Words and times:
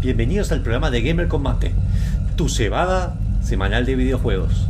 Bienvenidos 0.00 0.52
al 0.52 0.62
programa 0.62 0.90
de 0.90 1.02
Gamer 1.02 1.26
Combate, 1.28 1.72
tu 2.36 2.48
cebada 2.48 3.16
semanal 3.42 3.84
de 3.84 3.96
videojuegos. 3.96 4.66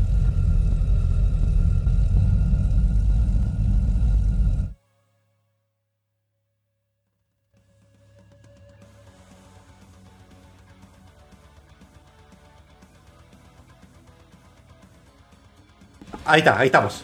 Ahí 16.25 16.41
está, 16.41 16.59
ahí 16.59 16.67
estamos. 16.67 17.03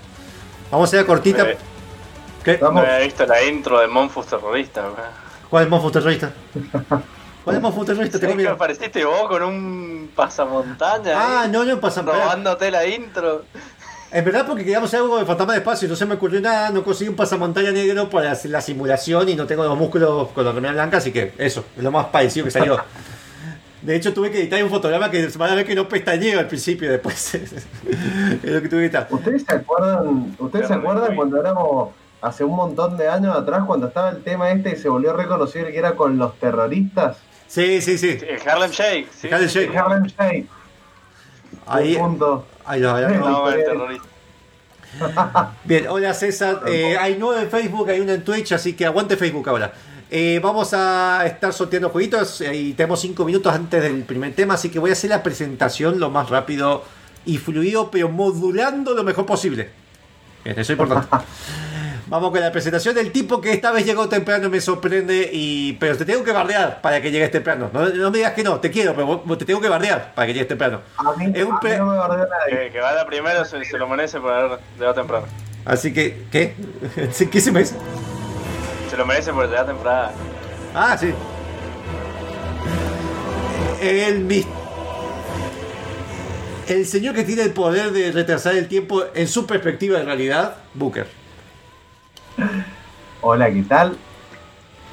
Vamos 0.71 0.89
a 0.93 0.97
hacer 0.97 1.07
cortita. 1.07 1.45
Me- 1.45 1.57
¿Qué? 2.43 2.59
No 2.61 2.79
había 2.79 2.99
visto 2.99 3.25
la 3.27 3.43
intro 3.45 3.81
de 3.81 3.87
Monfus 3.89 4.27
Terrorista. 4.27 4.85
¿Cuál 5.49 5.65
es 5.65 5.71
Monfus 5.71 5.93
terrorista? 5.93 6.31
¿Cuál 7.45 7.57
es 7.57 7.63
Monfus 7.63 7.87
terrorista? 7.87 8.19
Tengo 8.19 8.33
¿Sabés 8.33 8.47
que 8.47 8.53
apareciste 8.53 9.05
vos 9.05 9.29
con 9.29 9.43
un 9.43 10.11
pasamontaña? 10.17 11.13
Ah, 11.15 11.43
ahí, 11.43 11.51
no, 11.51 11.63
no, 11.65 11.79
pasa 11.79 12.01
Robándote 12.01 12.71
la 12.71 12.87
intro. 12.87 13.45
En 14.11 14.25
verdad, 14.25 14.47
porque 14.47 14.63
queríamos 14.63 14.89
hacer 14.89 15.01
algo 15.01 15.19
de 15.19 15.27
fantasma 15.27 15.53
de 15.53 15.59
espacio 15.59 15.87
y 15.87 15.91
no 15.91 15.97
se 15.97 16.07
me 16.07 16.15
ocurrió 16.15 16.41
nada, 16.41 16.71
no 16.71 16.83
conseguí 16.83 17.11
un 17.11 17.17
pasamontaña 17.17 17.71
negro 17.71 18.09
para 18.09 18.31
hacer 18.31 18.51
la 18.51 18.61
simulación 18.61 19.29
y 19.29 19.35
no 19.35 19.45
tengo 19.47 19.65
los 19.65 19.77
músculos 19.77 20.29
con 20.29 20.45
la 20.45 20.53
remera 20.53 20.73
blanca, 20.73 20.99
así 20.99 21.13
que 21.13 21.33
eso, 21.37 21.65
es 21.77 21.83
lo 21.83 21.91
más 21.91 22.07
parecido 22.07 22.45
que 22.45 22.51
salió. 22.51 22.79
De 23.83 23.95
hecho, 23.97 24.15
tuve 24.15 24.31
que 24.31 24.41
editar 24.41 24.63
un 24.65 24.71
fotograma 24.71 25.11
que 25.11 25.27
van 25.37 25.51
a 25.51 25.55
ver 25.57 25.67
que 25.67 25.75
no 25.75 25.87
pestañeo 25.87 26.39
al 26.39 26.47
principio, 26.47 26.91
después 26.91 27.35
es 27.35 27.67
lo 28.43 28.63
que 28.63 28.69
tuve 28.69 28.81
que 28.81 28.85
editar. 28.87 29.09
¿Ustedes 29.11 29.45
se 29.45 29.55
acuerdan, 29.55 30.35
¿ustedes 30.39 30.69
se 30.69 30.75
acuerdan 30.75 31.15
cuando 31.15 31.39
éramos 31.39 31.91
hace 32.23 32.45
un 32.45 32.57
montón 32.57 32.97
de 32.97 33.09
años 33.09 33.37
atrás, 33.37 33.65
cuando 33.67 33.89
estaba 33.89 34.11
el 34.11 34.23
tema 34.23 34.51
este 34.53 34.71
y 34.71 34.77
se 34.77 34.89
volvió 34.89 35.13
reconocido 35.13 35.67
que 35.67 35.77
era 35.77 35.97
con 35.97 36.17
los 36.17 36.39
terroristas? 36.39 37.19
Sí, 37.55 37.81
sí, 37.81 37.99
sí. 37.99 38.19
El 38.21 38.49
Harlem 38.49 38.71
Shake. 38.73 39.09
¿sí? 39.13 39.29
Harlem 39.31 39.49
Shake. 39.49 39.71
El 39.71 39.79
Harlem 39.79 40.03
Shake. 40.07 40.47
Ahí, 41.67 41.97
ahí 42.67 42.81
lo- 42.81 43.09
No, 43.21 43.49
el 43.49 43.65
terrorista. 43.65 44.09
Bien, 45.65 45.87
hola 45.89 46.13
César. 46.15 46.63
Eh, 46.67 46.97
hay 46.99 47.17
nueve 47.17 47.43
en 47.43 47.51
Facebook, 47.51 47.89
hay 47.91 48.01
uno 48.01 48.13
en 48.13 48.25
Twitch, 48.25 48.51
así 48.53 48.73
que 48.73 48.85
aguante 48.85 49.17
Facebook 49.17 49.49
ahora. 49.49 49.73
Eh, 50.11 50.41
vamos 50.43 50.75
a 50.75 51.23
estar 51.27 51.53
sorteando 51.53 51.91
jueguitos 51.91 52.41
y 52.41 52.73
tenemos 52.75 53.01
cinco 53.01 53.25
minutos 53.25 53.55
antes 53.55 53.83
del 53.83 54.03
primer 54.03 54.35
tema, 54.35 54.55
así 54.55 54.69
que 54.69 54.81
voy 54.81 54.91
a 54.91 54.95
hacer 54.95 55.11
la 55.11 55.23
presentación 55.23 56.01
lo 56.01 56.11
más 56.11 56.31
rápido 56.31 56.85
y 57.25 57.39
fluido, 57.39 57.89
pero 57.89 58.09
modulando 58.09 58.95
lo 58.95 59.05
mejor 59.05 59.27
posible. 59.27 59.71
Bien, 60.45 60.59
eso 60.59 60.73
es 60.73 60.79
importante. 60.79 61.09
Vamos 62.07 62.31
con 62.33 62.41
la 62.41 62.53
presentación 62.53 62.95
del 62.95 63.11
tipo 63.13 63.41
que 63.41 63.53
esta 63.53 63.73
vez 63.73 63.87
llegó 63.87 64.09
temprano 64.11 64.47
y 64.47 64.51
me 64.51 64.61
sorprende, 64.61 65.31
y 65.33 65.73
pero 65.75 65.97
te 65.97 66.05
tengo 66.05 66.23
que 66.23 66.33
bardear 66.33 66.83
para 66.83 67.01
que 67.01 67.11
llegues 67.11 67.31
temprano. 67.31 67.71
No, 67.73 67.89
no 67.89 68.11
me 68.11 68.19
digas 68.19 68.35
que 68.35 68.43
no, 68.43 68.61
te 68.61 68.71
quiero, 68.71 68.95
pero 68.95 69.39
te 69.39 69.47
tengo 69.47 69.59
que 69.61 69.71
bardear 69.71 70.13
para 70.15 70.27
que 70.27 70.35
llegues 70.35 70.49
temprano. 70.49 70.81
A 70.99 71.13
mí, 71.17 71.33
Es 71.35 71.45
un 71.45 71.53
a 71.53 71.55
mí 71.55 71.61
pe- 71.63 71.79
no 71.79 71.87
me 71.87 71.97
bardeó 71.97 72.27
nadie. 72.29 72.67
Que, 72.67 72.73
que 72.73 72.81
vaya 72.81 73.07
primero 73.07 73.45
se, 73.47 73.65
se 73.65 73.79
lo 73.79 73.89
merece 73.89 74.21
por 74.21 74.33
haber 74.33 74.59
llegado 74.77 74.95
temprano. 74.95 75.27
Así 75.65 75.95
que, 75.95 76.25
¿qué? 76.31 76.55
¿Qué 77.33 77.41
se 77.41 77.51
me 77.51 77.61
dice? 77.61 77.75
Se 78.91 78.97
lo 78.99 79.07
merece 79.07 79.33
por 79.33 79.47
llegar 79.49 79.65
temprano. 79.65 80.13
Ah, 80.75 80.99
sí. 80.99 81.15
El 83.81 84.21
mis- 84.25 84.47
El 86.69 86.85
señor 86.87 87.15
que 87.15 87.25
tiene 87.25 87.43
el 87.43 87.53
poder 87.53 87.93
de 87.93 88.13
retrasar 88.13 88.55
el 88.57 88.69
tiempo 88.69 89.05
en 89.15 89.27
su 89.27 89.47
perspectiva 89.47 89.99
de 89.99 90.05
realidad, 90.05 90.57
Booker. 90.75 91.07
Hola, 93.21 93.51
¿qué 93.53 93.63
tal? 93.63 93.97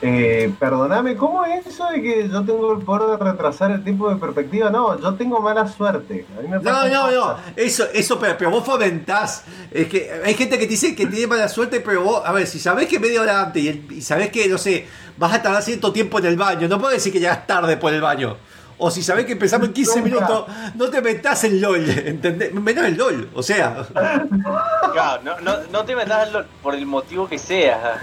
Eh, 0.04 0.52
perdóname, 0.60 1.16
¿cómo 1.16 1.46
es 1.46 1.68
eso 1.68 1.86
de 1.92 2.02
que 2.02 2.28
yo 2.28 2.44
tengo 2.44 2.74
el 2.74 2.80
poder 2.84 3.20
de 3.20 3.32
retrasar 3.32 3.70
el 3.70 3.84
tiempo 3.84 4.10
de 4.10 4.16
perspectiva? 4.16 4.72
No, 4.72 5.00
yo 5.00 5.14
tengo 5.14 5.40
mala 5.42 5.68
suerte. 5.68 6.26
A 6.38 6.42
mí 6.42 6.48
me 6.48 6.58
No, 6.60 6.88
no, 6.88 7.12
no. 7.12 7.36
Eso, 7.56 7.86
eso, 7.94 8.18
pero, 8.20 8.36
pero 8.38 8.50
vos 8.50 8.66
fomentás. 8.66 9.44
Es 9.70 9.88
que 9.88 10.10
hay 10.26 10.34
gente 10.34 10.58
que 10.58 10.66
te 10.66 10.72
dice 10.72 10.96
que 10.96 11.06
tiene 11.06 11.28
mala 11.28 11.48
suerte, 11.50 11.82
pero 11.82 12.02
vos, 12.04 12.22
a 12.26 12.32
ver, 12.32 12.48
si 12.48 12.58
sabés 12.58 12.88
que 12.88 13.00
media 13.00 13.22
hora 13.22 13.42
antes 13.44 13.62
y, 13.62 13.68
el- 13.70 13.92
y 13.92 14.02
sabés 14.02 14.30
que, 14.32 14.48
no 14.48 14.58
sé, 14.58 14.88
vas 15.18 15.34
a 15.34 15.42
tardar 15.44 15.62
cierto 15.62 15.92
tiempo 15.94 16.18
en 16.18 16.26
el 16.26 16.38
baño, 16.38 16.68
no 16.68 16.80
puedes 16.80 16.98
decir 16.98 17.14
que 17.14 17.20
llegas 17.20 17.46
tarde 17.46 17.78
por 17.78 17.94
el 17.94 18.02
baño. 18.02 18.38
O 18.84 18.90
si 18.90 19.04
sabés 19.04 19.26
que 19.28 19.34
empezamos 19.34 19.68
en 19.68 19.74
15 19.74 20.00
Nunca. 20.02 20.10
minutos, 20.10 20.46
no 20.74 20.90
te 20.90 21.02
metas 21.02 21.44
en 21.44 21.62
LOL, 21.62 21.88
¿entendés? 21.88 22.52
Menos 22.54 22.86
en 22.86 22.98
LOL, 22.98 23.30
o 23.36 23.44
sea. 23.44 23.86
Claro, 24.92 25.22
no, 25.24 25.40
no, 25.42 25.58
no 25.72 25.86
te 25.86 25.96
metas 25.96 26.28
en 26.28 26.34
lo- 26.34 26.46
por 26.64 26.74
el 26.74 26.86
motivo 26.88 27.28
que 27.30 27.38
sea. 27.38 28.00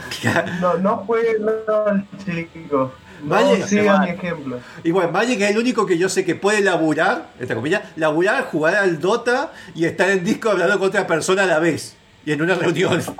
No, 0.60 0.74
no 0.74 1.04
fue 1.04 1.36
LOL, 1.40 2.04
chicos. 2.24 2.92
No 3.24 3.30
Vale. 3.30 3.66
sigan 3.66 4.02
mi 4.04 4.10
ejemplo. 4.10 4.60
Igual, 4.84 5.10
Magic 5.10 5.40
es 5.40 5.50
el 5.50 5.58
único 5.58 5.84
que 5.84 5.98
yo 5.98 6.08
sé 6.08 6.24
que 6.24 6.36
puede 6.36 6.60
laburar, 6.60 7.30
entre 7.40 7.56
comillas, 7.56 7.82
laburar, 7.96 8.44
jugar 8.44 8.76
al 8.76 9.00
Dota 9.00 9.50
y 9.74 9.84
estar 9.84 10.08
en 10.10 10.22
disco 10.22 10.50
hablando 10.50 10.78
con 10.78 10.86
otra 10.88 11.08
persona 11.08 11.42
a 11.42 11.46
la 11.46 11.58
vez. 11.58 11.96
Y 12.24 12.30
en 12.32 12.42
una 12.42 12.54
reunión. 12.54 13.02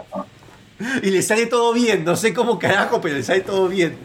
Y 1.02 1.10
le 1.10 1.22
sale 1.22 1.46
todo 1.46 1.72
bien, 1.72 2.04
no 2.04 2.14
sé 2.14 2.32
cómo 2.32 2.56
carajo, 2.56 3.00
pero 3.00 3.16
le 3.16 3.25
sale 3.25 3.40
todo 3.40 3.66
bien. 3.66 3.96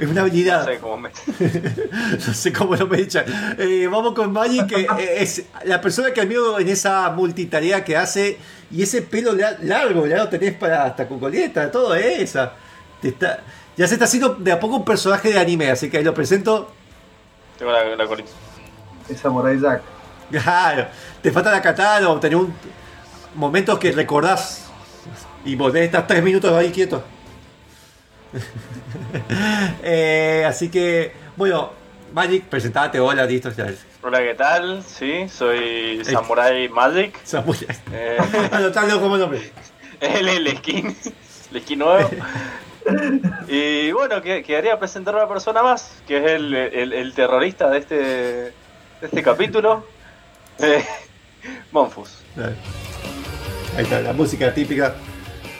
Es 0.00 0.06
una 0.06 0.14
No 0.14 0.20
habilidad. 0.22 0.64
sé 0.64 0.78
cómo 0.78 0.96
me. 0.96 1.10
No 2.26 2.34
sé 2.34 2.52
cómo 2.52 2.74
lo 2.76 2.86
me 2.86 2.98
echan. 3.00 3.24
Eh, 3.58 3.88
vamos 3.90 4.14
con 4.14 4.32
Magic, 4.32 4.66
que 4.66 4.86
es 5.18 5.44
la 5.64 5.80
persona 5.80 6.12
que 6.12 6.20
admiro 6.20 6.58
en 6.58 6.68
esa 6.68 7.10
multitarea 7.10 7.84
que 7.84 7.96
hace. 7.96 8.38
Y 8.70 8.82
ese 8.82 9.02
pelo 9.02 9.32
la- 9.32 9.56
largo, 9.62 10.06
ya 10.06 10.16
lo 10.18 10.28
tenés 10.28 10.54
para 10.54 10.84
hasta 10.84 11.06
con 11.08 11.18
coleta, 11.20 11.70
todo 11.70 11.94
esa. 11.94 12.52
Te 13.02 13.08
está, 13.08 13.40
ya 13.76 13.86
se 13.86 13.94
está 13.94 14.04
haciendo 14.06 14.34
de 14.34 14.52
a 14.52 14.60
poco 14.60 14.76
un 14.76 14.84
personaje 14.84 15.32
de 15.32 15.38
anime, 15.38 15.70
así 15.70 15.90
que 15.90 15.98
ahí 15.98 16.04
lo 16.04 16.14
presento. 16.14 16.72
Tengo 17.58 17.72
la, 17.72 17.84
la 17.96 18.06
colita. 18.06 18.30
Es 19.08 19.18
Samurai 19.20 19.58
Jack. 19.60 19.82
Claro, 20.30 20.86
te 21.20 21.32
falta 21.32 21.50
la 21.50 21.60
katana 21.60 22.08
o 22.08 22.20
tener 22.20 22.36
un 22.36 22.54
momentos 23.34 23.78
que 23.78 23.90
recordás 23.92 24.66
y 25.44 25.56
volvés 25.56 25.84
estar 25.86 26.06
tres 26.06 26.22
minutos 26.22 26.52
ahí 26.52 26.70
quieto. 26.70 27.02
Eh, 29.82 30.44
así 30.46 30.68
que, 30.70 31.12
bueno, 31.36 31.72
Magic, 32.12 32.44
presentate, 32.44 32.98
hola, 33.00 33.24
listo, 33.24 33.50
ya. 33.50 33.66
Hola, 34.02 34.18
¿qué 34.20 34.34
tal? 34.34 34.82
Sí, 34.82 35.28
soy 35.28 36.04
Samurai 36.04 36.68
Magic. 36.68 37.18
Samuel, 37.24 37.58
Eh, 37.92 38.16
como 39.00 39.16
nombre. 39.16 39.50
el, 40.00 40.28
el 40.28 40.56
skin. 40.58 40.96
El 41.52 41.62
skin 41.62 41.78
nuevo. 41.78 42.10
Y 43.48 43.92
bueno, 43.92 44.22
que, 44.22 44.42
quedaría 44.42 44.78
presentar 44.78 45.14
a 45.14 45.18
una 45.18 45.28
persona 45.28 45.62
más, 45.62 45.92
que 46.08 46.16
es 46.18 46.24
el, 46.32 46.54
el- 46.54 46.92
el 46.92 47.12
terrorista 47.14 47.68
de 47.70 47.78
este, 47.78 47.94
de 47.94 48.52
este 49.02 49.22
capítulo. 49.22 49.86
Eh, 50.58 50.84
Monfus. 51.72 52.18
Ahí 53.76 53.84
está, 53.84 54.00
la 54.00 54.12
música 54.12 54.52
típica. 54.52 54.94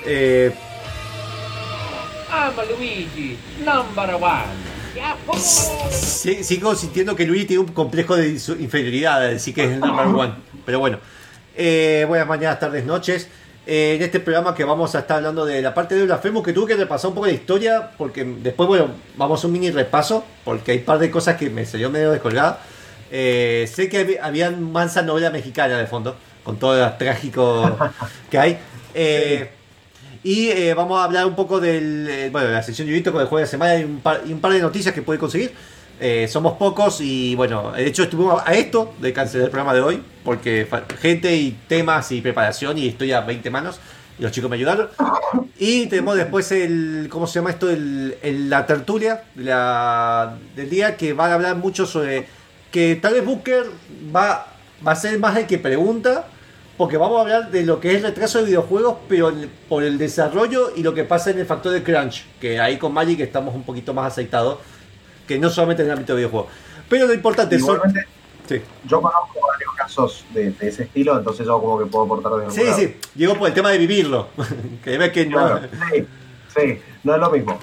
Eh, 0.05 0.53
I'm 2.33 2.55
Luigi, 2.77 3.37
number 3.65 4.15
one. 4.15 4.71
Sí- 5.41 6.43
sigo 6.45 6.75
sintiendo 6.75 7.15
que 7.17 7.25
Luigi 7.27 7.45
tiene 7.47 7.61
un 7.63 7.69
complejo 7.73 8.17
de 8.17 8.29
inferioridad, 8.59 9.21
decir 9.21 9.55
que 9.55 9.65
es 9.65 9.71
el 9.73 9.81
number 9.81 10.07
one. 10.15 10.35
Pero 10.67 10.79
bueno, 10.81 10.99
eh, 11.57 12.05
buenas 12.09 12.27
mañanas, 12.29 12.59
tardes, 12.61 12.85
noches. 12.85 13.29
Eh, 13.67 13.95
en 13.97 14.03
este 14.03 14.21
programa 14.21 14.55
que 14.55 14.65
vamos 14.65 14.95
a 14.95 15.01
estar 15.01 15.19
hablando 15.19 15.45
de 15.45 15.61
la 15.63 15.73
parte 15.75 15.95
de 15.95 16.05
Blasphemous, 16.05 16.45
que 16.45 16.53
tuve 16.53 16.69
que 16.69 16.77
repasar 16.77 17.09
un 17.09 17.15
poco 17.15 17.27
de 17.27 17.35
historia, 17.35 17.91
porque 17.97 18.25
después, 18.25 18.67
bueno, 18.67 18.89
vamos 19.17 19.43
a 19.45 19.47
un 19.47 19.53
mini 19.53 19.71
repaso, 19.71 20.25
porque 20.45 20.73
hay 20.73 20.79
un 20.79 20.85
par 20.85 20.99
de 20.99 21.11
cosas 21.11 21.37
que 21.37 21.51
me 21.51 21.65
salió 21.67 21.91
medio 21.91 22.11
descolgada. 22.11 22.61
Eh, 23.13 23.69
sé 23.73 23.89
que 23.89 23.99
había, 23.99 24.25
había 24.25 24.51
mansa 24.51 25.03
novela 25.03 25.31
mexicana 25.31 25.77
de 25.79 25.87
fondo, 25.87 26.17
con 26.43 26.59
todo 26.59 26.79
lo 26.79 26.93
trágico 26.95 27.77
que 28.31 28.39
hay. 28.39 28.59
Eh, 28.95 29.51
Y 30.23 30.49
eh, 30.49 30.75
vamos 30.75 31.01
a 31.01 31.05
hablar 31.05 31.25
un 31.27 31.35
poco 31.35 31.61
del, 31.61 32.07
eh, 32.09 32.29
bueno, 32.31 32.49
de 32.49 32.53
la 32.55 32.63
sección 32.63 32.87
de 32.87 32.93
Yurito 32.93 33.13
con 33.13 33.21
el 33.23 33.27
juego 33.27 33.39
de 33.39 33.45
la 33.45 33.51
semana 33.51 33.77
y 33.77 33.85
un 33.85 34.01
par, 34.01 34.21
y 34.27 34.33
un 34.33 34.41
par 34.41 34.53
de 34.53 34.61
noticias 34.61 34.95
que 34.95 35.03
puede 35.03 35.19
conseguir. 35.19 35.53
Eh, 36.03 36.29
somos 36.29 36.55
pocos 36.55 37.01
y 37.03 37.35
bueno, 37.35 37.73
de 37.73 37.87
hecho 37.87 38.05
estuvimos 38.05 38.43
a 38.47 38.55
esto 38.55 38.95
de 39.01 39.13
cancelar 39.13 39.45
el 39.47 39.51
programa 39.51 39.75
de 39.75 39.83
hoy 39.83 40.03
porque 40.25 40.67
gente 40.99 41.37
y 41.37 41.59
temas 41.69 42.11
y 42.13 42.23
preparación 42.23 42.79
y 42.79 42.89
estoy 42.89 43.13
a 43.13 43.21
20 43.21 43.51
manos 43.51 43.79
y 44.19 44.23
los 44.23 44.33
chicos 44.33 44.49
me 44.49 44.57
ayudaron. 44.57 44.89
Y 45.59 45.87
tenemos 45.87 46.17
después 46.17 46.51
el, 46.53 47.09
¿cómo 47.11 47.27
se 47.27 47.35
llama 47.39 47.51
esto? 47.51 47.69
El, 47.71 48.17
el- 48.23 48.49
la 48.49 48.65
tertulia 48.67 49.25
la- 49.37 50.37
del 50.57 50.71
día 50.71 50.97
que 50.97 51.13
van 51.13 51.33
a 51.33 51.35
hablar 51.35 51.57
mucho 51.57 51.85
sobre 51.87 52.27
que 52.71 52.97
tal 52.97 53.15
vez 53.15 53.25
Booker 53.25 53.65
va, 54.15 54.47
va 54.87 54.93
a 54.93 54.97
ser 54.97 55.19
más 55.19 55.37
el 55.37 55.47
que 55.47 55.59
pregunta 55.59 56.27
porque 56.81 56.97
vamos 56.97 57.19
a 57.19 57.21
hablar 57.21 57.51
de 57.51 57.63
lo 57.67 57.79
que 57.79 57.91
es 57.91 57.97
el 57.97 58.05
retraso 58.05 58.39
de 58.39 58.47
videojuegos, 58.47 58.97
pero 59.07 59.29
el- 59.29 59.51
por 59.69 59.83
el 59.85 59.99
desarrollo 59.99 60.73
y 60.75 60.83
lo 60.83 60.95
que 60.95 61.05
pasa 61.05 61.31
en 61.31 61.39
el 61.39 61.45
factor 61.45 61.73
de 61.73 61.83
crunch, 61.83 62.25
que 62.41 62.59
ahí 62.59 62.79
con 62.79 62.95
Magic 62.95 63.21
estamos 63.21 63.55
un 63.55 63.65
poquito 63.65 63.93
más 63.93 64.07
aceitados, 64.11 64.61
que 65.29 65.39
no 65.39 65.51
solamente 65.51 65.83
en 65.83 65.89
el 65.91 65.93
ámbito 65.93 66.15
de 66.15 66.21
videojuegos. 66.23 66.51
Pero 66.89 67.07
lo 67.07 67.13
importante 67.13 67.59
son... 67.61 67.77
Igualmente, 67.77 68.07
Sí. 68.49 68.63
yo 68.87 69.03
conozco 69.03 69.39
varios 69.47 69.75
casos 69.77 70.25
de, 70.33 70.53
de 70.53 70.69
ese 70.69 70.85
estilo, 70.85 71.19
entonces 71.19 71.47
yo 71.47 71.61
como 71.61 71.79
que 71.79 71.85
puedo 71.85 72.07
aportar 72.07 72.33
desde 72.47 72.51
sí, 72.63 72.65
lado. 72.67 72.79
sí, 72.79 72.97
llegó 73.15 73.35
por 73.35 73.49
el 73.49 73.53
tema 73.55 73.71
de 73.73 73.77
vivirlo, 73.79 74.29
que 74.83 75.13
que 75.13 75.27
no... 75.27 75.37
Claro, 75.37 75.61
sí, 75.93 76.07
sí, 76.57 76.79
no 77.05 77.15
es 77.15 77.21
lo 77.21 77.31
mismo. 77.31 77.59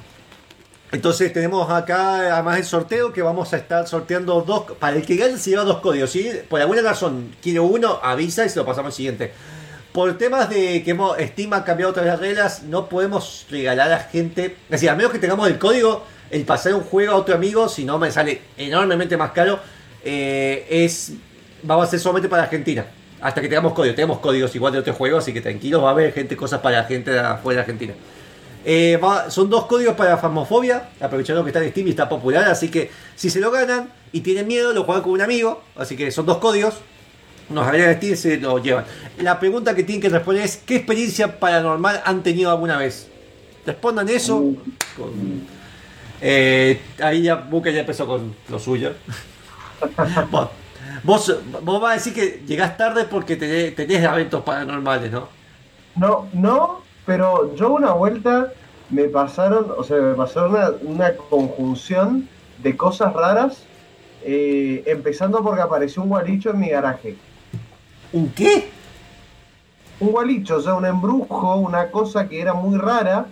Entonces 0.91 1.33
tenemos 1.33 1.69
acá 1.69 2.33
además 2.33 2.57
el 2.57 2.63
sorteo 2.63 3.11
que 3.11 3.21
vamos 3.21 3.53
a 3.53 3.57
estar 3.57 3.87
sorteando 3.87 4.41
dos. 4.41 4.71
Para 4.79 4.95
el 4.95 5.05
que 5.05 5.17
gane 5.17 5.37
se 5.37 5.49
lleva 5.49 5.63
dos 5.63 5.79
códigos. 5.79 6.11
Si 6.11 6.29
por 6.47 6.61
alguna 6.61 6.81
razón 6.81 7.35
quiere 7.41 7.59
uno, 7.59 7.99
avisa 8.01 8.45
y 8.45 8.49
se 8.49 8.59
lo 8.59 8.65
pasamos 8.65 8.91
al 8.91 8.95
siguiente. 8.95 9.31
Por 9.91 10.17
temas 10.17 10.49
de 10.49 10.83
que 10.83 10.91
hemos, 10.91 11.17
Steam 11.17 11.49
cambiado 11.63 11.93
las 12.03 12.19
reglas, 12.19 12.63
no 12.63 12.87
podemos 12.87 13.45
regalar 13.49 13.91
a 13.91 13.99
gente. 13.99 14.45
Es 14.45 14.69
decir, 14.69 14.89
a 14.89 14.95
menos 14.95 15.11
que 15.11 15.19
tengamos 15.19 15.47
el 15.47 15.57
código, 15.57 16.05
el 16.29 16.45
pasar 16.45 16.73
un 16.73 16.81
juego 16.81 17.13
a 17.13 17.15
otro 17.15 17.35
amigo, 17.35 17.67
si 17.67 17.83
no 17.83 17.97
me 17.97 18.11
sale 18.11 18.41
enormemente 18.57 19.17
más 19.17 19.31
caro, 19.31 19.59
eh, 20.03 20.67
es 20.69 21.13
vamos 21.63 21.87
a 21.87 21.91
ser 21.91 21.99
solamente 21.99 22.29
para 22.29 22.43
Argentina. 22.43 22.85
Hasta 23.19 23.41
que 23.41 23.49
tengamos 23.49 23.73
código. 23.73 23.95
Tenemos 23.95 24.19
códigos 24.19 24.55
igual 24.55 24.71
de 24.71 24.79
otros 24.79 24.95
juegos, 24.95 25.23
así 25.23 25.33
que 25.33 25.41
tranquilos, 25.41 25.83
va 25.83 25.89
a 25.89 25.91
haber 25.91 26.13
gente, 26.13 26.37
cosas 26.37 26.61
para 26.61 26.83
gente 26.83 27.11
de 27.11 27.19
afuera 27.19 27.57
de 27.57 27.61
Argentina. 27.61 27.93
Eh, 28.69 28.97
va- 29.01 29.31
son 29.31 29.49
dos 29.49 29.65
códigos 29.65 29.95
para 29.95 30.17
Fasmofobia, 30.17 30.89
aprovechando 30.99 31.41
que 31.41 31.51
está 31.51 31.63
en 31.63 31.71
Steam 31.71 31.87
y 31.87 31.91
está 31.91 32.09
popular, 32.09 32.43
así 32.49 32.67
que 32.69 32.91
si 33.15 33.29
se 33.29 33.39
lo 33.39 33.49
ganan 33.49 33.89
y 34.11 34.19
tienen 34.19 34.45
miedo, 34.45 34.73
lo 34.73 34.83
juegan 34.83 35.03
con 35.03 35.13
un 35.13 35.21
amigo, 35.21 35.63
así 35.77 35.95
que 35.95 36.11
son 36.11 36.25
dos 36.25 36.39
códigos, 36.39 36.75
nos 37.49 37.65
agregan 37.65 37.95
Steam 37.95 38.11
y 38.13 38.15
se 38.17 38.37
lo 38.37 38.57
llevan. 38.59 38.83
La 39.19 39.39
pregunta 39.39 39.73
que 39.73 39.83
tienen 39.83 40.01
que 40.01 40.09
responder 40.09 40.43
es, 40.43 40.57
¿qué 40.57 40.75
experiencia 40.75 41.39
paranormal 41.39 42.01
han 42.03 42.21
tenido 42.23 42.51
alguna 42.51 42.77
vez? 42.77 43.07
Respondan 43.65 44.09
eso. 44.09 44.39
con- 44.97 45.47
eh, 46.19 46.81
ahí 47.01 47.21
ya 47.21 47.35
Buca 47.35 47.69
ya 47.69 47.81
empezó 47.81 48.05
con 48.05 48.35
lo 48.49 48.59
suyo. 48.59 48.91
vos, 50.31 50.49
vos, 51.03 51.35
vos 51.61 51.79
vas 51.81 51.91
a 51.91 51.93
decir 51.93 52.13
que 52.13 52.43
llegás 52.45 52.75
tarde 52.75 53.05
porque 53.05 53.37
tenés, 53.37 53.75
tenés 53.75 54.03
eventos 54.03 54.43
paranormales, 54.43 55.09
¿no? 55.09 55.29
No, 55.95 56.27
no, 56.33 56.81
pero 57.07 57.55
yo 57.55 57.71
una 57.71 57.93
vuelta 57.93 58.51
me 58.91 59.05
pasaron, 59.05 59.67
o 59.75 59.83
sea, 59.83 59.97
me 59.97 60.13
pasaron 60.13 60.51
una, 60.51 60.71
una 60.83 61.15
conjunción 61.15 62.27
de 62.61 62.75
cosas 62.77 63.13
raras, 63.13 63.63
eh, 64.23 64.83
empezando 64.85 65.41
porque 65.41 65.61
apareció 65.61 66.03
un 66.03 66.09
gualicho 66.09 66.49
en 66.51 66.59
mi 66.59 66.69
garaje. 66.69 67.15
¿Un 68.11 68.29
qué? 68.31 68.69
Un 70.01 70.11
gualicho, 70.11 70.57
o 70.57 70.61
sea, 70.61 70.73
un 70.75 70.85
embrujo, 70.85 71.55
una 71.55 71.89
cosa 71.89 72.27
que 72.27 72.39
era 72.41 72.53
muy 72.53 72.77
rara. 72.77 73.25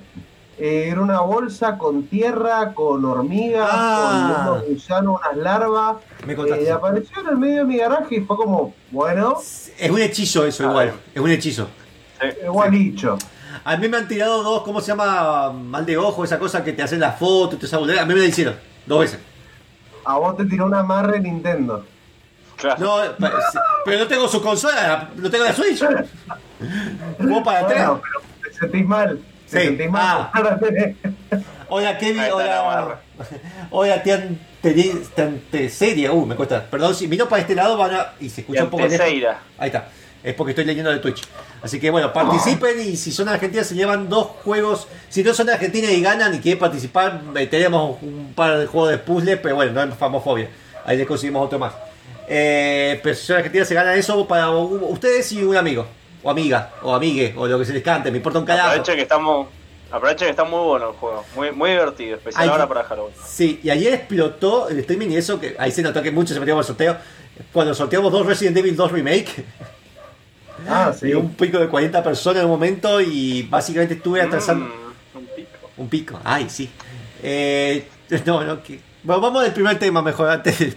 eh, 0.57 0.87
era 0.89 1.01
una 1.01 1.19
bolsa 1.19 1.77
con 1.77 2.03
tierra, 2.03 2.73
con 2.73 3.03
hormigas, 3.03 3.67
Ah. 3.69 4.31
con 4.47 4.53
unos 4.53 4.67
gusanos, 4.69 5.19
unas 5.21 5.37
larvas. 5.37 5.97
Me 6.25 6.31
eh, 6.31 6.35
contaste. 6.37 6.63
y 6.63 6.67
apareció 6.69 7.19
en 7.19 7.27
el 7.27 7.37
medio 7.37 7.57
de 7.57 7.65
mi 7.65 7.75
garaje 7.77 8.15
y 8.15 8.21
fue 8.21 8.37
como, 8.37 8.73
bueno, 8.89 9.35
Es 9.37 9.91
un 9.91 9.99
hechizo 9.99 10.45
eso 10.45 10.63
igual, 10.63 10.93
es 11.13 11.21
un 11.21 11.29
hechizo. 11.29 11.67
El 12.41 12.51
gualicho. 12.51 13.17
A 13.65 13.75
mí 13.77 13.87
me 13.89 13.97
han 13.97 14.07
tirado 14.07 14.43
dos, 14.43 14.61
¿cómo 14.63 14.79
se 14.79 14.87
llama? 14.87 15.51
Mal 15.51 15.85
de 15.85 15.97
ojo, 15.97 16.23
esa 16.23 16.37
cosa 16.39 16.63
que 16.63 16.71
te 16.71 16.83
hacen 16.83 16.99
la 16.99 17.11
foto, 17.11 17.57
te 17.57 17.65
esa 17.65 17.77
boludez. 17.77 17.99
A 17.99 18.05
mí 18.05 18.13
me 18.13 18.19
la 18.21 18.25
hicieron, 18.27 18.55
dos 18.85 18.99
veces. 19.01 19.19
A 20.05 20.17
vos 20.19 20.37
te 20.37 20.45
tiró 20.45 20.67
una 20.67 20.81
amarre 20.81 21.19
Nintendo. 21.19 21.83
claro. 22.57 22.85
No, 23.19 23.27
pero 23.83 23.99
no 23.99 24.07
tengo 24.07 24.27
su 24.27 24.39
consola, 24.41 25.09
no 25.15 25.29
tengo 25.31 25.45
la 25.45 25.53
Switch. 25.53 25.83
Vos 27.19 27.43
para 27.43 27.59
atrás. 27.61 27.87
Bueno, 27.87 28.01
pero 28.01 28.51
te 28.53 28.59
sentís 28.59 28.85
mal. 28.85 29.19
Te 29.49 29.59
Sí, 29.59 29.65
sentís 29.67 29.89
mal. 29.89 30.29
ah. 30.31 30.57
Hola, 31.67 31.97
Kevin, 31.97 32.19
Ahí 32.19 32.29
está 32.29 32.45
la 32.45 32.61
hola. 32.61 32.75
barra. 32.81 32.99
Hola, 33.71 34.03
te 34.03 34.13
ante 35.21 35.69
serie. 35.69 36.09
Uh, 36.09 36.25
me 36.25 36.35
cuesta. 36.35 36.63
Perdón, 36.69 36.93
si 36.93 37.07
vino 37.07 37.27
para 37.27 37.41
este 37.41 37.55
lado 37.55 37.75
van 37.77 37.93
a. 37.95 38.13
Y 38.19 38.29
se 38.29 38.41
escucha 38.41 38.63
un 38.63 38.69
poco 38.69 38.85
lejos. 38.85 39.07
Ahí 39.57 39.67
está. 39.67 39.87
Es 40.25 40.33
porque 40.33 40.53
estoy 40.53 40.65
leyendo 40.65 40.89
de 40.91 40.97
Twitch. 40.97 41.21
Así 41.61 41.79
que 41.79 41.91
bueno, 41.91 42.11
participen 42.11 42.81
y 42.81 42.97
si 42.97 43.11
son 43.11 43.29
argentinas 43.29 43.67
se 43.67 43.75
llevan 43.75 44.09
dos 44.09 44.25
juegos. 44.43 44.87
Si 45.07 45.23
no 45.23 45.35
son 45.35 45.45
de 45.45 45.53
Argentina 45.53 45.91
y 45.91 46.01
ganan 46.01 46.33
y 46.33 46.39
quieren 46.39 46.57
participar, 46.57 47.21
tenemos 47.51 48.01
un 48.01 48.33
par 48.35 48.57
de 48.57 48.65
juegos 48.65 48.89
de 48.89 48.97
puzzle, 48.97 49.37
pero 49.37 49.53
bueno, 49.53 49.71
no 49.73 49.93
es 49.93 49.95
famofobia. 49.95 50.49
Ahí 50.83 50.97
les 50.97 51.05
conseguimos 51.05 51.45
otro 51.45 51.59
más. 51.59 51.73
Eh, 52.27 52.99
pero 53.03 53.13
si 53.13 53.23
son 53.23 53.37
argentinas 53.37 53.67
se 53.67 53.75
ganan 53.75 53.95
eso 53.99 54.27
para 54.27 54.49
ustedes 54.49 55.31
y 55.31 55.43
un 55.43 55.55
amigo. 55.55 55.85
O 56.23 56.31
amiga, 56.31 56.71
o 56.81 56.95
amigue, 56.95 57.35
o 57.37 57.45
lo 57.45 57.59
que 57.59 57.65
se 57.65 57.73
les 57.73 57.83
cante, 57.83 58.09
me 58.09 58.17
importa 58.17 58.39
un 58.39 58.45
carajo. 58.45 58.69
Aprovechen 58.69 58.95
que 58.95 59.01
estamos. 59.03 59.47
Aprovechen 59.91 60.25
que 60.25 60.31
está 60.31 60.43
muy 60.43 60.59
bueno 60.59 60.89
el 60.89 60.95
juego. 60.95 61.23
Muy, 61.35 61.51
muy 61.51 61.69
divertido. 61.69 62.15
Especial 62.15 62.45
Ay, 62.45 62.49
ahora 62.49 62.67
para 62.67 62.83
Halloween. 62.83 63.13
Sí, 63.23 63.59
y 63.61 63.69
ayer 63.69 63.93
explotó 63.93 64.69
el 64.69 64.79
streaming 64.79 65.09
y 65.09 65.17
eso, 65.17 65.39
que 65.39 65.55
ahí 65.59 65.71
se 65.71 65.83
notó 65.83 66.01
que 66.01 66.09
muchos 66.09 66.33
se 66.33 66.39
metieron 66.39 66.57
al 66.57 66.65
sorteo. 66.65 66.97
Cuando 67.53 67.75
sorteamos 67.75 68.11
dos 68.11 68.25
Resident 68.25 68.57
Evil 68.57 68.75
2 68.75 68.91
Remake, 68.91 69.45
Ah, 70.67 70.93
sí. 70.97 71.07
y 71.09 71.13
un 71.13 71.33
pico 71.35 71.59
de 71.59 71.67
40 71.67 72.03
personas 72.03 72.39
en 72.39 72.45
un 72.45 72.51
momento 72.51 72.99
y 73.01 73.43
básicamente 73.43 73.95
estuve 73.95 74.21
atrasando 74.21 74.65
Mm, 74.65 75.17
un 75.17 75.25
pico. 75.35 75.69
un 75.77 75.89
pico. 75.89 76.19
Ay, 76.23 76.47
sí. 76.49 76.69
Eh, 77.23 77.87
no, 78.25 78.43
no, 78.43 78.61
que... 78.63 78.79
Bueno, 79.03 79.21
vamos 79.21 79.43
al 79.43 79.53
primer 79.53 79.77
tema 79.79 80.01
mejor 80.01 80.29
antes. 80.29 80.57
del- 80.59 80.75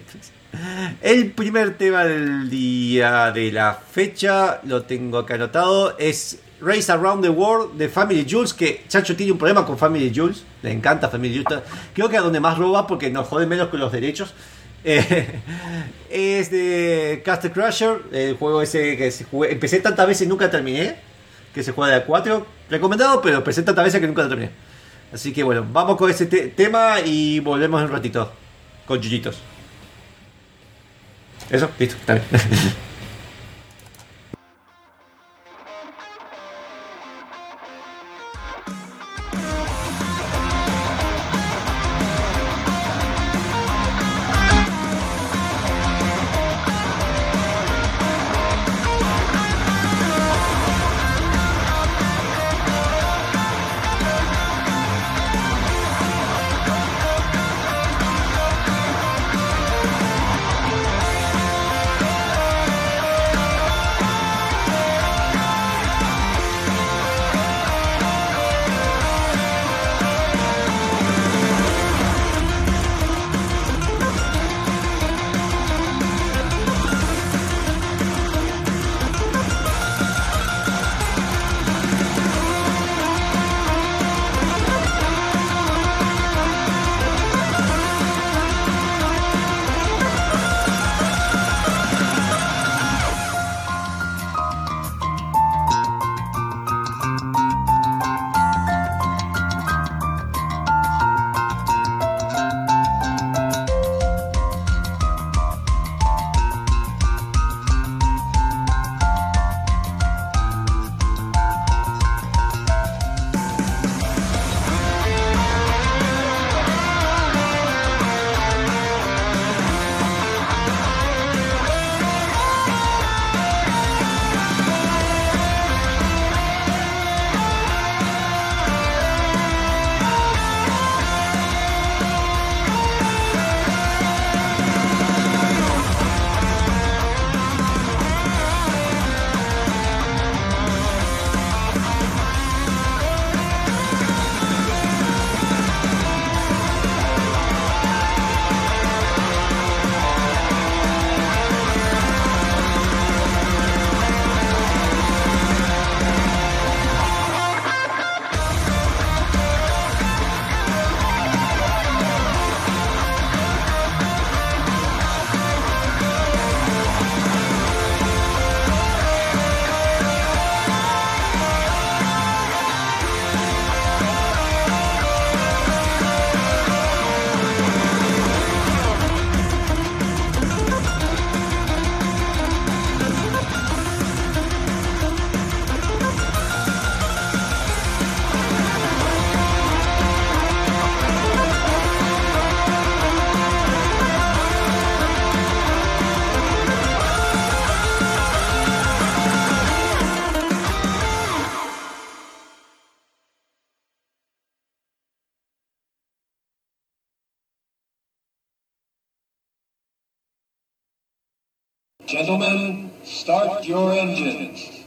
El 1.02 1.31
primer 1.32 1.76
tema 1.76 2.05
del 2.05 2.49
día 2.49 3.31
de 3.32 3.52
la 3.52 3.75
fecha, 3.75 4.61
lo 4.64 4.82
tengo 4.82 5.19
acá 5.19 5.35
anotado, 5.35 5.96
es 5.99 6.40
Race 6.61 6.90
Around 6.90 7.23
the 7.23 7.29
World 7.29 7.76
de 7.79 7.88
Family 7.88 8.26
Jules, 8.29 8.55
que 8.55 8.82
Chacho 8.88 9.14
tiene 9.14 9.31
un 9.32 9.38
problema 9.38 9.64
con 9.67 9.76
Family 9.79 10.11
Jules, 10.14 10.43
le 10.62 10.73
encanta 10.73 11.08
Family 11.08 11.44
Jules, 11.44 11.62
creo 11.94 12.08
que 12.08 12.17
es 12.17 12.23
donde 12.23 12.40
más 12.40 12.56
roba 12.58 12.87
porque 12.87 13.11
nos 13.11 13.29
jode 13.29 13.46
menos 13.46 13.69
con 13.69 13.79
los 13.79 13.93
derechos. 13.93 14.32
Eh, 14.85 15.27
es 16.11 16.51
de 16.51 17.23
Castle 17.25 17.51
Crusher, 17.51 18.01
el 18.13 18.37
juego 18.37 18.63
ese 18.63 18.97
que 18.97 19.11
se 19.11 19.25
jugué- 19.25 19.53
empecé 19.53 19.81
tantas 19.81 20.07
veces 20.07 20.27
y 20.27 20.29
nunca 20.29 20.50
terminé, 20.50 20.97
que 21.55 21.62
se 21.62 21.73
juega 21.73 21.93
de 21.95 22.00
a 22.00 22.05
4, 22.07 22.47
recomendado, 22.71 23.21
pero 23.21 23.38
empecé 23.38 23.62
tantas 23.62 23.85
veces 23.85 24.00
que 24.00 24.07
nunca 24.07 24.23
lo 24.23 24.29
terminé. 24.29 24.50
Así 25.12 25.33
que 25.33 25.43
bueno, 25.43 25.67
vamos 25.73 25.97
con 25.97 26.11
ese 26.11 26.26
te- 26.26 26.49
tema 26.49 27.00
y 27.05 27.41
volvemos 27.41 27.81
en 27.81 27.87
un 27.87 27.93
ratito 27.93 28.33
con 28.87 29.00
Yuyitos. 29.00 29.38
Eso, 31.50 31.71
listo, 31.79 31.97
está. 31.97 32.21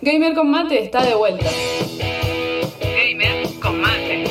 Gamer 0.03 0.33
con 0.33 0.49
mate 0.49 0.83
está 0.83 1.05
de 1.05 1.13
vuelta. 1.13 1.45
Gamer 2.79 3.47
con 3.61 3.79
mate. 3.79 4.25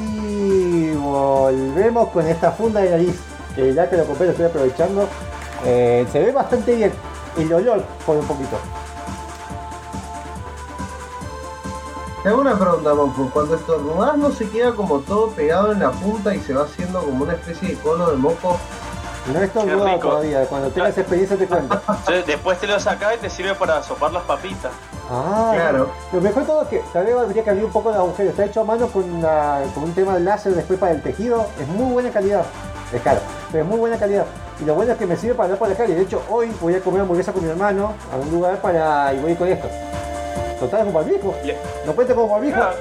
Y 0.00 0.90
volvemos 0.96 2.08
con 2.08 2.26
esta 2.26 2.50
funda 2.50 2.80
de 2.80 2.90
nariz. 2.90 3.31
Que 3.54 3.72
ya 3.74 3.88
que 3.88 3.96
lo 3.96 4.04
compré 4.06 4.26
lo 4.26 4.32
estoy 4.32 4.46
aprovechando. 4.46 5.08
Eh, 5.64 6.06
se 6.10 6.20
ve 6.20 6.32
bastante 6.32 6.74
bien. 6.74 6.92
El 7.38 7.52
olor 7.52 7.82
por 8.04 8.16
un 8.16 8.26
poquito. 8.26 8.56
Te 12.22 12.28
hago 12.28 12.40
una 12.40 12.56
pregunta, 12.56 12.94
Monfo. 12.94 13.30
Cuando 13.32 13.56
estornudás 13.56 14.16
no 14.16 14.30
se 14.30 14.48
queda 14.48 14.72
como 14.74 15.00
todo 15.00 15.30
pegado 15.30 15.72
en 15.72 15.80
la 15.80 15.90
punta 15.90 16.34
y 16.34 16.40
se 16.40 16.54
va 16.54 16.64
haciendo 16.64 17.00
como 17.02 17.24
una 17.24 17.32
especie 17.34 17.70
de 17.70 17.74
cono 17.76 18.10
de 18.10 18.16
moco. 18.16 18.58
No 19.32 19.40
he 19.40 19.44
estornudado 19.44 19.98
todavía. 19.98 20.46
Cuando 20.46 20.68
tengas 20.70 20.96
experiencia 20.98 21.36
te 21.36 21.46
cuento. 21.46 21.80
Después 22.26 22.58
te 22.58 22.66
lo 22.68 22.78
sacás 22.78 23.14
y 23.14 23.18
te 23.18 23.30
sirve 23.30 23.54
para 23.54 23.82
sopar 23.82 24.12
las 24.12 24.22
papitas. 24.22 24.70
Ah, 25.10 25.50
Claro. 25.54 25.90
Lo 26.12 26.20
mejor 26.20 26.42
de 26.42 26.46
todo 26.48 26.62
es 26.62 26.68
que 26.68 26.82
tal 26.92 27.06
vez 27.06 27.16
habría 27.16 27.42
que 27.44 27.50
abrir 27.50 27.64
un 27.64 27.72
poco 27.72 27.90
el 27.90 27.96
agujero. 27.96 28.30
Está 28.30 28.44
hecho 28.44 28.60
a 28.60 28.64
mano 28.64 28.86
con, 28.88 29.02
una- 29.12 29.60
con 29.74 29.84
un 29.84 29.92
tema 29.92 30.14
de 30.14 30.20
láser 30.20 30.54
después 30.54 30.78
para 30.78 30.92
el 30.92 31.02
tejido. 31.02 31.46
Es 31.60 31.66
muy 31.68 31.92
buena 31.92 32.10
calidad. 32.10 32.44
Es 32.92 33.00
caro, 33.02 33.20
pero 33.50 33.64
es 33.64 33.68
muy 33.70 33.78
buena 33.78 33.98
calidad. 33.98 34.26
Y 34.60 34.64
lo 34.64 34.74
bueno 34.74 34.92
es 34.92 34.98
que 34.98 35.06
me 35.06 35.16
sirve 35.16 35.34
para 35.34 35.44
andar 35.46 35.58
por 35.58 35.68
la 35.68 35.74
calle. 35.74 35.94
De 35.94 36.02
hecho, 36.02 36.22
hoy 36.28 36.50
voy 36.60 36.74
a 36.74 36.80
comer 36.80 37.00
hamburguesa 37.00 37.32
con 37.32 37.42
mi 37.42 37.50
hermano 37.50 37.94
a 38.12 38.16
un 38.16 38.30
lugar 38.30 38.58
para. 38.60 39.12
y 39.14 39.18
voy 39.20 39.34
con 39.34 39.48
esto. 39.48 39.68
Total, 40.60 40.80
como 40.84 40.92
barbijo. 41.00 41.34
Ya. 41.44 41.54
No 41.86 41.92
cuenta 41.94 42.14
como 42.14 42.28
barbijo. 42.28 42.60
Ah, 42.60 42.72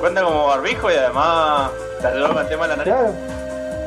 Cuenta 0.00 0.22
como 0.22 0.46
barbijo 0.46 0.90
y 0.90 0.94
además 0.94 1.70
te 2.00 2.06
ayuda 2.08 2.28
con 2.28 2.38
el 2.38 2.48
tema 2.48 2.62
de 2.64 2.68
la 2.68 2.76
nariz. 2.76 2.92
Claro. 2.94 3.12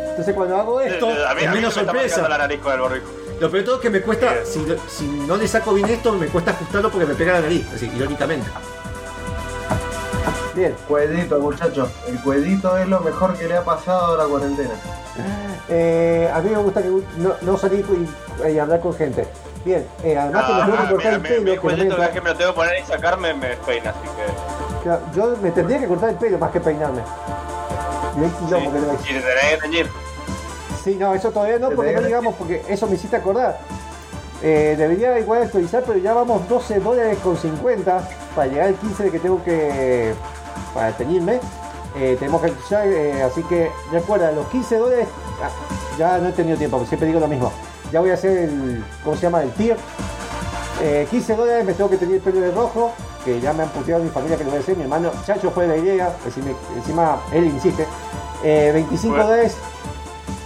Entonces 0.09 0.33
cuando 0.35 0.55
hago 0.57 0.79
esto, 0.81 1.07
a 1.07 1.33
mí, 1.35 1.41
es 1.41 1.47
a 1.47 1.51
mí 1.51 1.55
menos 1.57 1.73
sorpresa. 1.73 2.29
la 2.29 2.37
nariz 2.37 2.59
con 2.61 2.73
el 2.73 2.79
barbijo. 2.79 3.07
Lo 3.39 3.49
peor 3.51 3.51
de 3.51 3.63
todo 3.63 3.75
es 3.75 3.81
que 3.81 3.89
me 3.89 4.01
cuesta, 4.01 4.45
si, 4.45 4.65
si 4.87 5.05
no 5.05 5.35
le 5.35 5.45
saco 5.47 5.73
bien 5.73 5.89
esto, 5.89 6.13
me 6.13 6.27
cuesta 6.27 6.51
ajustarlo 6.51 6.89
porque 6.89 7.05
me 7.05 7.15
pega 7.15 7.33
la 7.33 7.41
nariz, 7.41 7.67
así, 7.73 7.91
irónicamente. 7.93 8.47
Bien, 10.55 10.73
Cuedito, 10.87 11.39
muchachos. 11.39 11.89
El 12.07 12.19
cuedito 12.21 12.77
es 12.77 12.87
lo 12.87 13.01
mejor 13.01 13.37
que 13.37 13.47
le 13.47 13.57
ha 13.57 13.63
pasado 13.63 14.15
a 14.15 14.23
la 14.23 14.29
cuarentena. 14.29 14.69
eh, 15.69 16.31
a 16.33 16.39
mí 16.39 16.49
me 16.49 16.57
gusta 16.57 16.81
que 16.81 16.89
no, 16.89 17.33
no 17.41 17.57
salir 17.57 17.85
y, 18.43 18.47
y 18.47 18.59
hablar 18.59 18.79
con 18.79 18.93
gente. 18.93 19.27
Bien, 19.65 19.85
eh, 20.03 20.17
además 20.17 20.45
que 20.45 20.53
me 20.53 20.61
tengo 20.61 20.77
que 20.77 20.83
Ah, 20.83 20.89
cortar 20.91 20.97
mira, 20.97 21.15
el 21.15 21.21
me, 21.21 21.29
pelo, 21.29 21.41
me 21.41 21.59
que 21.59 21.67
me 21.67 21.83
entra- 21.89 22.11
que 22.11 22.21
me 22.21 22.29
lo 22.29 22.35
tengo 22.37 22.51
que 22.51 22.55
poner 22.55 22.79
y 22.79 22.85
sacarme 22.85 23.33
me 23.33 23.47
despeina, 23.49 23.89
así 23.89 23.99
que. 24.01 24.83
Claro, 24.83 25.01
yo 25.15 25.35
me 25.41 25.51
tendría 25.51 25.79
que 25.79 25.87
cortar 25.87 26.09
el 26.11 26.15
pelo 26.15 26.37
más 26.37 26.51
que 26.51 26.59
peinarme. 26.61 27.01
Y 28.17 28.23
hay 28.23 28.29
quilombo 28.29 28.71
que 28.71 28.79
no 28.79 28.85
Sí, 28.91 28.95
es. 28.95 29.09
y 29.09 29.13
te 29.13 29.19
tenés 29.21 29.45
que 29.55 29.57
teñir. 29.61 29.89
Sí, 30.83 30.95
no, 30.95 31.15
eso 31.15 31.31
todavía 31.31 31.57
no, 31.59 31.71
porque 31.71 31.93
no 31.93 32.01
digamos, 32.01 32.35
porque 32.35 32.63
eso 32.69 32.85
me 32.87 32.95
hiciste 32.95 33.15
acordar. 33.17 33.57
Eh, 34.43 34.75
debería 34.77 35.17
igual 35.17 35.41
actualizar, 35.43 35.83
pero 35.85 35.97
ya 35.97 36.13
vamos 36.13 36.47
12 36.47 36.79
dólares 36.79 37.17
con 37.23 37.35
50 37.35 38.07
para 38.35 38.47
llegar 38.47 38.67
al 38.67 38.75
15 38.75 39.03
de 39.05 39.11
que 39.11 39.19
tengo 39.19 39.43
que. 39.43 40.13
Para 40.75 40.91
teñirme. 40.95 41.39
Eh, 41.97 42.15
tenemos 42.19 42.41
que 42.41 42.53
eh, 42.83 43.23
así 43.23 43.41
que 43.43 43.71
recuerda, 43.91 44.31
los 44.33 44.45
15 44.47 44.77
dólares. 44.77 45.07
ah, 45.41 45.49
ya 45.97 46.17
no 46.19 46.27
he 46.29 46.33
tenido 46.33 46.57
tiempo, 46.57 46.83
siempre 46.85 47.07
digo 47.07 47.19
lo 47.21 47.27
mismo. 47.27 47.51
Ya 47.91 48.01
voy 48.01 48.11
a 48.11 48.15
hacer 48.15 48.37
el. 48.37 48.83
¿cómo 49.03 49.15
se 49.15 49.23
llama? 49.23 49.41
El 49.41 49.51
tier. 49.53 49.77
Eh, 50.81 51.07
15 51.09 51.35
dólares 51.35 51.65
me 51.65 51.73
tengo 51.73 51.89
que 51.89 51.97
tener 51.97 52.15
el 52.15 52.21
pelo 52.21 52.41
de 52.41 52.51
rojo, 52.51 52.91
que 53.23 53.39
ya 53.39 53.53
me 53.53 53.63
han 53.63 53.69
puteado 53.69 54.03
mi 54.03 54.09
familia 54.09 54.37
que 54.37 54.43
lo 54.43 54.49
voy 54.51 54.59
a 54.59 54.61
hacer. 54.61 54.75
Mi 54.75 54.83
hermano 54.83 55.09
Chacho 55.25 55.49
fue 55.51 55.65
la 55.67 55.77
idea, 55.77 56.13
encima, 56.25 56.47
encima 56.75 57.17
él 57.31 57.45
insiste. 57.45 57.87
Eh, 58.43 58.71
25 58.73 59.15
Fue- 59.15 59.23
dólares. 59.23 59.57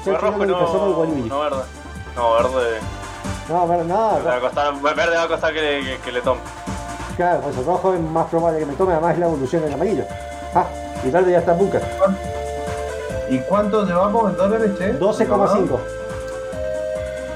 Fue 0.04 0.14
Chacho 0.14 0.26
rojo, 0.28 0.46
no, 0.46 1.00
Waluigi. 1.00 1.30
no 1.30 1.40
verde. 1.40 1.64
No, 2.16 2.34
verde. 2.34 2.78
No, 3.50 3.68
ver- 3.68 3.86
no, 3.86 3.86
Me 4.20 4.24
va 4.24 4.32
a 4.34 4.36
ro- 4.36 4.42
costar, 4.42 4.80
verde 4.82 5.16
va 5.18 5.24
a 5.24 5.28
costar 5.28 5.54
que, 5.54 5.98
que 6.06 6.12
le 6.12 6.22
tome. 6.22 6.42
Claro, 7.20 7.42
pues 7.42 7.58
el 7.58 7.66
rojo 7.66 7.94
es 7.94 8.00
más 8.00 8.28
probable 8.30 8.60
que 8.60 8.66
me 8.66 8.74
tome, 8.76 8.94
además 8.94 9.14
es 9.14 9.20
la 9.20 9.26
evolución 9.26 9.62
del 9.62 9.74
amarillo. 9.74 10.06
Ah, 10.56 10.66
y 11.04 11.12
verde 11.12 11.34
ya 11.34 11.40
está 11.40 11.52
en 11.52 11.58
bunker. 11.58 11.82
¿Y 13.30 13.40
cuánto 13.40 13.86
llevamos 13.86 14.32
en 14.32 14.38
dólares, 14.38 14.72
che? 14.78 14.98
12,5. 14.98 15.80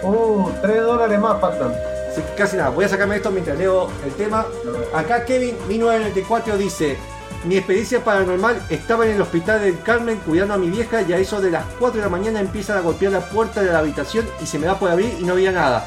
Uh, 0.03 0.49
3 0.61 0.83
dólares 0.83 1.19
más 1.19 1.41
faltan. 1.41 1.73
Así 2.09 2.21
que 2.21 2.33
casi 2.33 2.55
nada, 2.55 2.69
voy 2.69 2.85
a 2.85 2.87
sacarme 2.87 3.17
esto 3.17 3.29
mientras 3.29 3.57
leo 3.57 3.89
el 4.05 4.13
tema. 4.13 4.45
Acá 4.95 5.25
Kevin 5.25 5.57
1994 5.67 6.57
dice, 6.57 6.97
mi 7.43 7.57
experiencia 7.57 8.01
paranormal 8.01 8.61
estaba 8.69 9.05
en 9.05 9.11
el 9.11 9.21
hospital 9.21 9.63
del 9.63 9.81
Carmen 9.81 10.17
cuidando 10.25 10.53
a 10.53 10.57
mi 10.57 10.69
vieja 10.69 11.01
y 11.01 11.11
a 11.11 11.17
eso 11.17 11.41
de 11.41 11.51
las 11.51 11.65
4 11.77 11.97
de 11.97 12.03
la 12.03 12.09
mañana 12.09 12.39
empiezan 12.39 12.77
a 12.77 12.81
golpear 12.81 13.11
la 13.11 13.19
puerta 13.19 13.61
de 13.61 13.69
la 13.69 13.79
habitación 13.79 14.25
y 14.41 14.45
se 14.45 14.59
me 14.59 14.65
da 14.65 14.79
por 14.79 14.89
abrir 14.89 15.13
y 15.19 15.25
no 15.25 15.33
había 15.33 15.51
nada. 15.51 15.85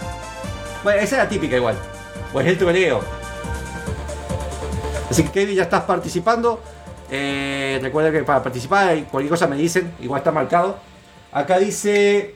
Bueno, 0.85 1.00
esa 1.00 1.17
era 1.17 1.29
típica 1.31 1.57
igual. 1.57 1.76
Pues 2.31 2.47
el 2.47 2.59
troleo. 2.59 3.00
Así 5.11 5.23
que 5.23 5.31
Kevin 5.31 5.57
ya 5.57 5.63
estás 5.65 5.83
participando. 5.83 6.61
Eh, 7.11 7.79
recuerda 7.83 8.11
que 8.11 8.25
para 8.25 8.43
participar 8.43 8.97
y 8.97 9.03
cualquier 9.03 9.31
cosa 9.31 9.47
me 9.47 9.57
dicen, 9.57 9.93
igual 10.01 10.19
está 10.19 10.33
marcado. 10.33 10.79
Acá 11.33 11.59
dice 11.59 12.35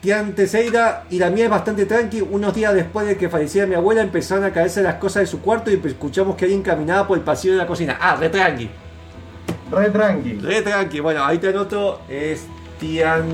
Tian 0.00 0.34
Teseira 0.34 1.04
y 1.08 1.18
la 1.18 1.30
mía 1.30 1.44
es 1.44 1.50
bastante 1.50 1.86
tranqui. 1.86 2.20
Unos 2.20 2.54
días 2.54 2.74
después 2.74 3.06
de 3.06 3.16
que 3.16 3.28
falleciera 3.28 3.66
mi 3.66 3.74
abuela 3.74 4.02
empezaron 4.02 4.44
a 4.44 4.52
caerse 4.52 4.82
las 4.82 4.96
cosas 4.96 5.22
de 5.22 5.26
su 5.26 5.40
cuarto 5.40 5.70
y 5.70 5.80
escuchamos 5.82 6.36
que 6.36 6.44
alguien 6.44 6.62
caminaba 6.62 7.06
por 7.06 7.16
el 7.16 7.24
pasillo 7.24 7.54
de 7.54 7.60
la 7.60 7.66
cocina. 7.66 7.96
Ah, 8.00 8.16
re 8.16 8.28
tranqui. 8.28 8.68
Re 9.70 9.90
tranqui. 9.90 10.32
Re 10.40 10.62
tranqui. 10.62 11.00
Bueno, 11.00 11.24
ahí 11.24 11.38
te 11.38 11.48
anoto. 11.48 12.02
Es 12.08 12.46
Tian 12.78 13.24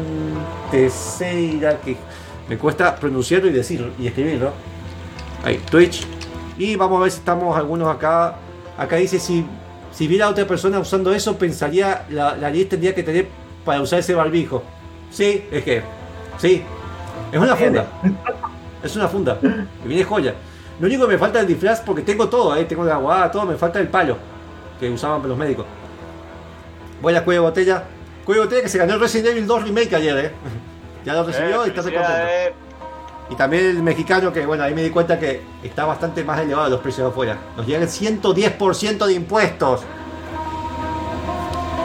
Teseira 0.70 1.80
que 1.80 1.96
me 2.48 2.56
cuesta 2.56 2.94
pronunciarlo 2.94 3.48
y 3.48 3.52
decirlo 3.52 3.90
y 3.98 4.06
escribirlo. 4.06 4.52
Ahí, 5.42 5.58
Twitch. 5.70 6.19
Y 6.60 6.76
vamos 6.76 6.98
a 7.00 7.02
ver 7.04 7.10
si 7.10 7.18
estamos 7.20 7.56
algunos 7.56 7.88
acá. 7.88 8.34
Acá 8.76 8.96
dice 8.96 9.18
si, 9.18 9.46
si 9.92 10.06
viera 10.06 10.28
otra 10.28 10.46
persona 10.46 10.78
usando 10.78 11.10
eso, 11.10 11.38
pensaría 11.38 12.04
la, 12.10 12.36
la 12.36 12.50
lista 12.50 12.70
tendría 12.70 12.94
que 12.94 13.02
tener 13.02 13.28
para 13.64 13.80
usar 13.80 14.00
ese 14.00 14.14
barbijo. 14.14 14.62
Sí, 15.10 15.46
es 15.50 15.64
que. 15.64 15.82
Sí. 16.36 16.62
Es 17.32 17.38
una 17.40 17.56
funda. 17.56 17.86
Es 18.82 18.94
una 18.94 19.08
funda. 19.08 19.40
Que 19.40 19.88
viene 19.88 20.04
joya. 20.04 20.34
Lo 20.78 20.86
único 20.86 21.06
que 21.06 21.14
me 21.14 21.18
falta 21.18 21.38
es 21.38 21.44
el 21.44 21.48
disfraz 21.48 21.80
porque 21.80 22.02
tengo 22.02 22.28
todo, 22.28 22.54
¿eh? 22.56 22.64
tengo 22.66 22.84
la 22.84 22.96
guada, 22.96 23.30
todo, 23.30 23.46
me 23.46 23.56
falta 23.56 23.78
el 23.80 23.88
palo 23.88 24.18
que 24.78 24.90
usaban 24.90 25.26
los 25.26 25.38
médicos. 25.38 25.64
Voy 27.00 27.14
a 27.14 27.24
cuello 27.24 27.40
de 27.42 27.46
botella. 27.48 27.84
Cuello 28.26 28.42
de 28.42 28.46
botella 28.48 28.62
que 28.62 28.68
se 28.68 28.76
ganó 28.78 28.94
el 28.94 29.00
Resident 29.00 29.28
Evil 29.28 29.46
2 29.46 29.64
Remake 29.64 29.96
ayer, 29.96 30.18
¿eh? 30.26 30.30
Ya 31.06 31.14
lo 31.14 31.24
recibió 31.24 31.64
Eh, 31.64 31.66
y 31.66 31.68
está 31.70 31.82
contento. 31.82 32.06
felicidades. 32.06 32.52
Y 33.30 33.36
también 33.36 33.64
el 33.66 33.82
mexicano, 33.82 34.32
que 34.32 34.44
bueno, 34.44 34.64
ahí 34.64 34.74
me 34.74 34.82
di 34.82 34.90
cuenta 34.90 35.18
que 35.18 35.42
está 35.62 35.84
bastante 35.84 36.24
más 36.24 36.40
elevado 36.40 36.68
los 36.68 36.80
precios 36.80 37.06
de 37.06 37.10
afuera. 37.12 37.38
Nos 37.56 37.64
llegan 37.66 37.82
el 37.82 37.88
110% 37.88 39.06
de 39.06 39.12
impuestos. 39.12 39.82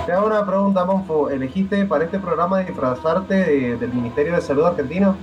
Te 0.06 0.12
hago 0.12 0.26
una 0.28 0.46
pregunta, 0.46 0.86
Monfo. 0.86 1.30
¿Elegiste 1.30 1.86
para 1.86 2.06
este 2.06 2.20
programa 2.20 2.60
disfrazarte 2.60 3.34
de- 3.36 3.78
del 3.78 3.94
Ministerio 3.94 4.34
de 4.36 4.42
Salud 4.42 4.66
argentino? 4.66 5.16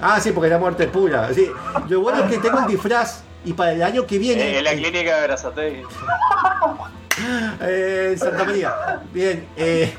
Ah, 0.00 0.18
sí, 0.20 0.32
porque 0.32 0.46
es 0.48 0.52
la 0.52 0.58
muerte 0.58 0.86
pura. 0.88 1.32
Sí. 1.32 1.48
Lo 1.88 2.00
bueno 2.00 2.24
es 2.24 2.30
que 2.30 2.38
tengo 2.38 2.58
el 2.60 2.66
disfraz 2.66 3.22
y 3.44 3.52
para 3.52 3.72
el 3.72 3.82
año 3.82 4.06
que 4.06 4.18
viene. 4.18 4.42
Eh, 4.42 4.58
en 4.58 4.64
la 4.64 4.72
clínica 4.72 5.14
de 5.16 5.20
Berazategui. 5.22 5.82
eh, 7.62 8.08
en 8.12 8.18
Santa 8.18 8.44
María. 8.44 8.74
Bien, 9.12 9.46
eh, 9.56 9.94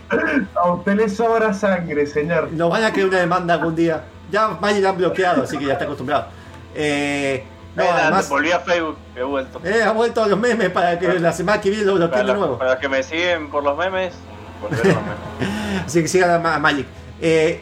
A 0.56 0.72
usted 0.74 0.96
le 0.96 1.08
sobra 1.10 1.54
sangre, 1.54 2.06
señor. 2.06 2.50
nos 2.52 2.70
van 2.70 2.84
a 2.84 2.92
crear 2.92 3.08
una 3.10 3.20
demanda 3.20 3.54
algún 3.54 3.76
día. 3.76 4.04
Ya 4.34 4.48
Maggie 4.60 4.82
la 4.82 4.90
han 4.90 4.98
bloqueado, 4.98 5.44
así 5.44 5.58
que 5.60 5.66
ya 5.66 5.74
está 5.74 5.86
acostumbrado. 5.86 6.26
Eh, 6.74 7.44
no, 7.76 7.84
además, 7.84 8.28
Volví 8.30 8.52
a 8.52 8.60
Facebook, 8.60 8.98
he 9.16 9.22
vuelto. 9.24 9.62
eh, 9.64 9.84
ha 9.84 9.92
vuelto 9.92 10.24
a 10.24 10.28
los 10.28 10.40
memes 10.40 10.70
para 10.72 10.98
que 10.98 11.20
la 11.20 11.32
semana 11.32 11.62
que 11.62 11.70
viene 11.70 11.86
lo 11.86 11.96
bloqueen 11.96 12.26
de 12.26 12.34
nuevo. 12.34 12.58
para 12.58 12.72
los 12.72 12.80
que 12.80 12.90
me 12.90 13.04
siguen 13.04 13.50
por 13.52 13.64
los 13.64 13.78
memes, 13.78 14.14
volvieron 14.62 14.94
los 14.96 15.04
memes. 15.04 15.84
Así 15.86 16.02
que 16.02 16.08
sigan 16.08 16.32
a 16.32 16.40
Ma- 16.40 16.56
a 16.56 16.60
Magic. 16.60 16.88
Eh, 17.22 17.62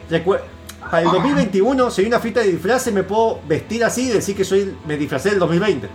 para 0.90 1.02
el 1.02 1.10
2021, 1.10 1.90
si 1.90 2.00
hay 2.02 2.06
una 2.08 2.18
fiesta 2.20 2.40
de 2.40 2.48
disfraces, 2.48 2.92
me 2.92 3.02
puedo 3.02 3.40
vestir 3.46 3.84
así 3.84 4.08
y 4.08 4.12
decir 4.12 4.34
que 4.36 4.44
soy 4.44 4.76
me 4.86 4.96
disfracé 4.96 5.30
del 5.30 5.38
2020. 5.38 5.88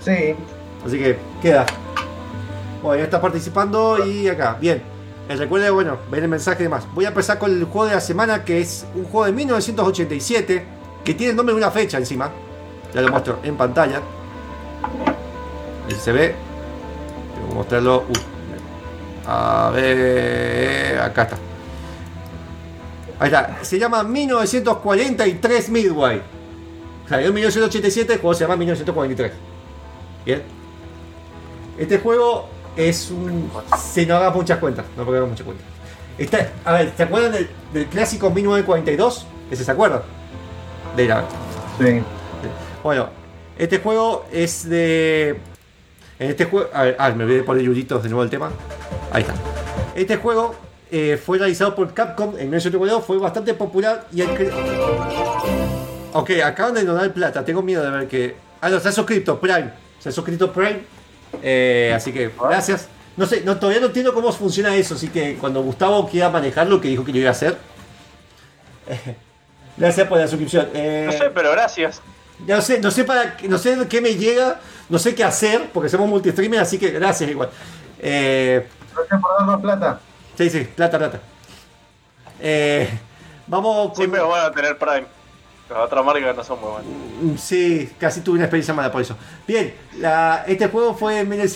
Sí. 0.00 0.34
Así 0.86 0.98
que 0.98 1.18
queda. 1.42 1.66
Bueno, 2.82 2.98
ya 2.98 3.04
está 3.04 3.20
participando 3.20 4.04
y 4.06 4.28
acá. 4.28 4.56
Bien. 4.60 4.82
Eh, 5.30 5.36
recuerda, 5.36 5.70
bueno, 5.70 5.96
ven 6.10 6.24
el 6.24 6.28
mensaje 6.28 6.62
y 6.62 6.64
demás. 6.64 6.84
Voy 6.92 7.04
a 7.04 7.08
empezar 7.08 7.38
con 7.38 7.52
el 7.52 7.62
juego 7.62 7.86
de 7.86 7.94
la 7.94 8.00
semana, 8.00 8.44
que 8.44 8.60
es 8.60 8.84
un 8.96 9.04
juego 9.04 9.26
de 9.26 9.32
1987, 9.32 10.64
que 11.04 11.14
tiene 11.14 11.30
el 11.30 11.36
nombre 11.36 11.54
de 11.54 11.58
una 11.58 11.70
fecha 11.70 11.98
encima. 11.98 12.32
Ya 12.92 13.00
lo 13.00 13.10
muestro 13.10 13.38
en 13.44 13.56
pantalla. 13.56 14.00
Ahí 15.88 15.94
se 15.94 16.10
ve. 16.10 16.34
Tengo 17.36 17.48
que 17.48 17.54
mostrarlo. 17.54 18.06
Uh, 18.08 19.30
A 19.30 19.70
ver. 19.72 20.98
Acá 20.98 21.22
está. 21.22 21.36
Ahí 23.20 23.26
está. 23.28 23.58
Se 23.62 23.78
llama 23.78 24.02
1943 24.02 25.68
Midway. 25.68 26.22
Salió 27.08 27.28
en 27.28 27.34
1987, 27.34 28.14
el 28.14 28.18
juego 28.18 28.34
se 28.34 28.40
llama 28.40 28.56
1943. 28.56 29.32
Bien. 30.26 30.42
Este 31.78 32.00
juego 32.00 32.48
es 32.76 33.10
un. 33.10 33.50
Si 33.78 34.06
no 34.06 34.16
hagas 34.16 34.34
muchas 34.34 34.58
cuentas, 34.58 34.84
no 34.96 35.04
porque 35.04 35.18
hagas 35.18 35.30
muchas 35.30 35.44
cuentas. 35.44 35.66
Está, 36.18 36.50
a 36.64 36.72
ver, 36.72 36.92
¿se 36.96 37.02
acuerdan 37.02 37.32
del, 37.32 37.48
del 37.72 37.86
clásico 37.86 38.30
1942? 38.30 39.26
¿Ese 39.50 39.64
se 39.64 39.70
acuerdan? 39.70 40.02
De 40.96 41.06
la, 41.06 41.24
Sí. 41.78 42.02
bueno, 42.82 43.08
este 43.58 43.78
juego 43.78 44.26
es 44.32 44.68
de. 44.68 45.40
En 46.18 46.30
este 46.30 46.44
juego. 46.44 46.68
A 46.74 46.82
ver, 46.84 46.96
ah, 46.98 47.10
me 47.10 47.24
olvidé 47.24 47.38
de 47.38 47.44
poner 47.44 47.62
yuditos 47.64 48.02
de 48.02 48.08
nuevo 48.10 48.22
el 48.22 48.30
tema. 48.30 48.50
Ahí 49.12 49.22
está. 49.22 49.34
Este 49.94 50.16
juego 50.16 50.54
eh, 50.90 51.20
fue 51.24 51.38
realizado 51.38 51.74
por 51.74 51.92
Capcom 51.94 52.30
en 52.30 52.50
1942, 52.50 53.04
fue 53.04 53.18
bastante 53.18 53.54
popular 53.54 54.06
y 54.12 54.20
el. 54.22 54.28
Ok, 56.12 56.30
acaban 56.44 56.74
de 56.74 56.84
donar 56.84 57.12
plata, 57.12 57.44
tengo 57.44 57.62
miedo 57.62 57.82
de 57.82 57.90
ver 57.90 58.08
que. 58.08 58.36
Ah, 58.60 58.68
no, 58.68 58.78
se 58.80 58.88
ha 58.88 58.92
suscrito 58.92 59.40
Prime. 59.40 59.70
Se 59.98 60.10
ha 60.10 60.12
suscrito 60.12 60.52
Prime. 60.52 60.80
Eh, 61.42 61.92
así 61.94 62.12
que, 62.12 62.30
gracias. 62.40 62.88
No 63.16 63.26
sé, 63.26 63.42
no, 63.42 63.58
todavía 63.58 63.80
no 63.80 63.86
entiendo 63.88 64.14
cómo 64.14 64.32
funciona 64.32 64.74
eso, 64.76 64.94
así 64.94 65.08
que 65.08 65.36
cuando 65.36 65.62
Gustavo 65.62 66.08
quiera 66.08 66.28
manejarlo, 66.30 66.80
que 66.80 66.88
dijo 66.88 67.04
que 67.04 67.12
lo 67.12 67.18
iba 67.18 67.28
a 67.28 67.32
hacer. 67.32 67.56
gracias 69.76 70.06
por 70.08 70.18
la 70.18 70.26
suscripción. 70.28 70.68
Eh, 70.74 71.04
No 71.06 71.12
sé, 71.12 71.30
pero 71.30 71.50
gracias. 71.52 72.00
ya 72.46 72.56
no 72.56 72.62
sé, 72.62 72.80
no 72.80 72.90
sé 72.90 73.04
para 73.04 73.36
qué- 73.36 73.48
no 73.48 73.58
sé 73.58 73.76
qué 73.88 74.00
me 74.00 74.14
llega, 74.14 74.60
no 74.88 74.98
sé 74.98 75.14
qué 75.14 75.24
hacer, 75.24 75.70
porque 75.72 75.88
somos 75.88 76.08
multistreamer, 76.08 76.60
así 76.60 76.78
que 76.78 76.90
gracias 76.90 77.30
igual. 77.30 77.50
Eh, 77.98 78.66
Gracias 78.94 79.20
por 79.20 79.30
darnos 79.38 79.60
plata. 79.60 80.00
sí, 80.36 80.50
sí, 80.50 80.60
plata, 80.74 80.98
plata. 80.98 81.20
Eh, 82.40 82.88
vamos 83.46 83.88
con. 83.88 83.96
Siempre 83.96 84.20
van 84.20 84.46
a 84.46 84.50
tener 84.52 84.78
Prime. 84.78 85.06
Las 85.70 85.78
otras 85.78 86.04
marcas 86.04 86.36
no 86.36 86.42
son 86.44 86.60
muy 86.60 86.70
buenas. 86.70 86.90
Mm, 87.22 87.36
Sí, 87.36 87.90
casi 87.98 88.20
tuve 88.22 88.36
una 88.36 88.44
experiencia 88.46 88.74
mala 88.74 88.90
por 88.90 89.02
eso. 89.02 89.16
Bien, 89.46 89.72
la- 89.98 90.44
este 90.48 90.66
juego 90.68 90.94
fue. 90.94 91.24
miren, 91.24 91.48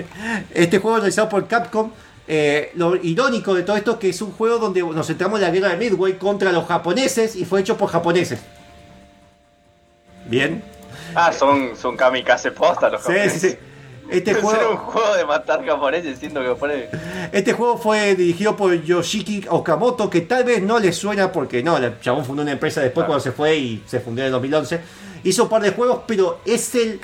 Este 0.54 0.78
juego 0.78 0.98
realizado 0.98 1.28
por 1.28 1.46
Capcom. 1.48 1.90
eh, 2.28 2.70
lo 2.76 2.94
irónico 2.96 3.52
de 3.54 3.62
todo 3.62 3.76
esto 3.76 3.92
es 3.92 3.96
que 3.98 4.08
es 4.10 4.22
un 4.22 4.30
juego 4.32 4.58
donde 4.58 4.80
nos 4.82 5.06
centramos 5.06 5.40
en 5.40 5.46
la 5.46 5.50
guerra 5.50 5.68
de 5.70 5.76
Midway 5.76 6.14
contra 6.18 6.52
los 6.52 6.66
japoneses 6.66 7.34
y 7.34 7.44
fue 7.44 7.60
hecho 7.60 7.76
por 7.76 7.88
japoneses. 7.90 8.40
Bien. 10.26 10.62
Ah, 11.14 11.32
son, 11.32 11.76
son 11.76 11.96
kamikaze 11.96 12.52
posta 12.52 12.88
los 12.90 13.02
Sí, 13.02 13.06
sí, 13.12 13.18
japoneses. 13.18 13.52
sí. 13.52 13.58
Este 14.12 14.30
Hacer 14.32 14.44
un 14.44 14.50
juego, 14.50 14.76
juego 14.78 15.14
de 15.16 15.24
matar 15.24 15.64
japoneses 15.64 16.18
siendo 16.18 16.40
que 16.42 16.54
fue. 16.54 16.90
este 17.32 17.52
juego 17.52 17.78
fue 17.78 18.14
dirigido 18.14 18.56
por 18.56 18.74
Yoshiki 18.82 19.46
Okamoto, 19.48 20.08
que 20.10 20.20
tal 20.22 20.44
vez 20.44 20.62
no 20.62 20.78
le 20.78 20.92
suena 20.92 21.32
porque 21.32 21.62
no, 21.62 21.76
el 21.78 21.98
chabón 22.00 22.24
fundó 22.24 22.42
una 22.42 22.52
empresa 22.52 22.80
después 22.80 23.04
Claro. 23.04 23.08
cuando 23.08 23.22
se 23.24 23.32
fue 23.32 23.56
y 23.56 23.82
se 23.86 24.00
fundó 24.00 24.20
en 24.22 24.26
el 24.26 24.32
2011. 24.32 24.80
Hizo 25.24 25.44
un 25.44 25.48
par 25.48 25.62
de 25.62 25.70
juegos, 25.72 26.00
pero 26.06 26.40
es 26.44 26.74
el. 26.74 27.00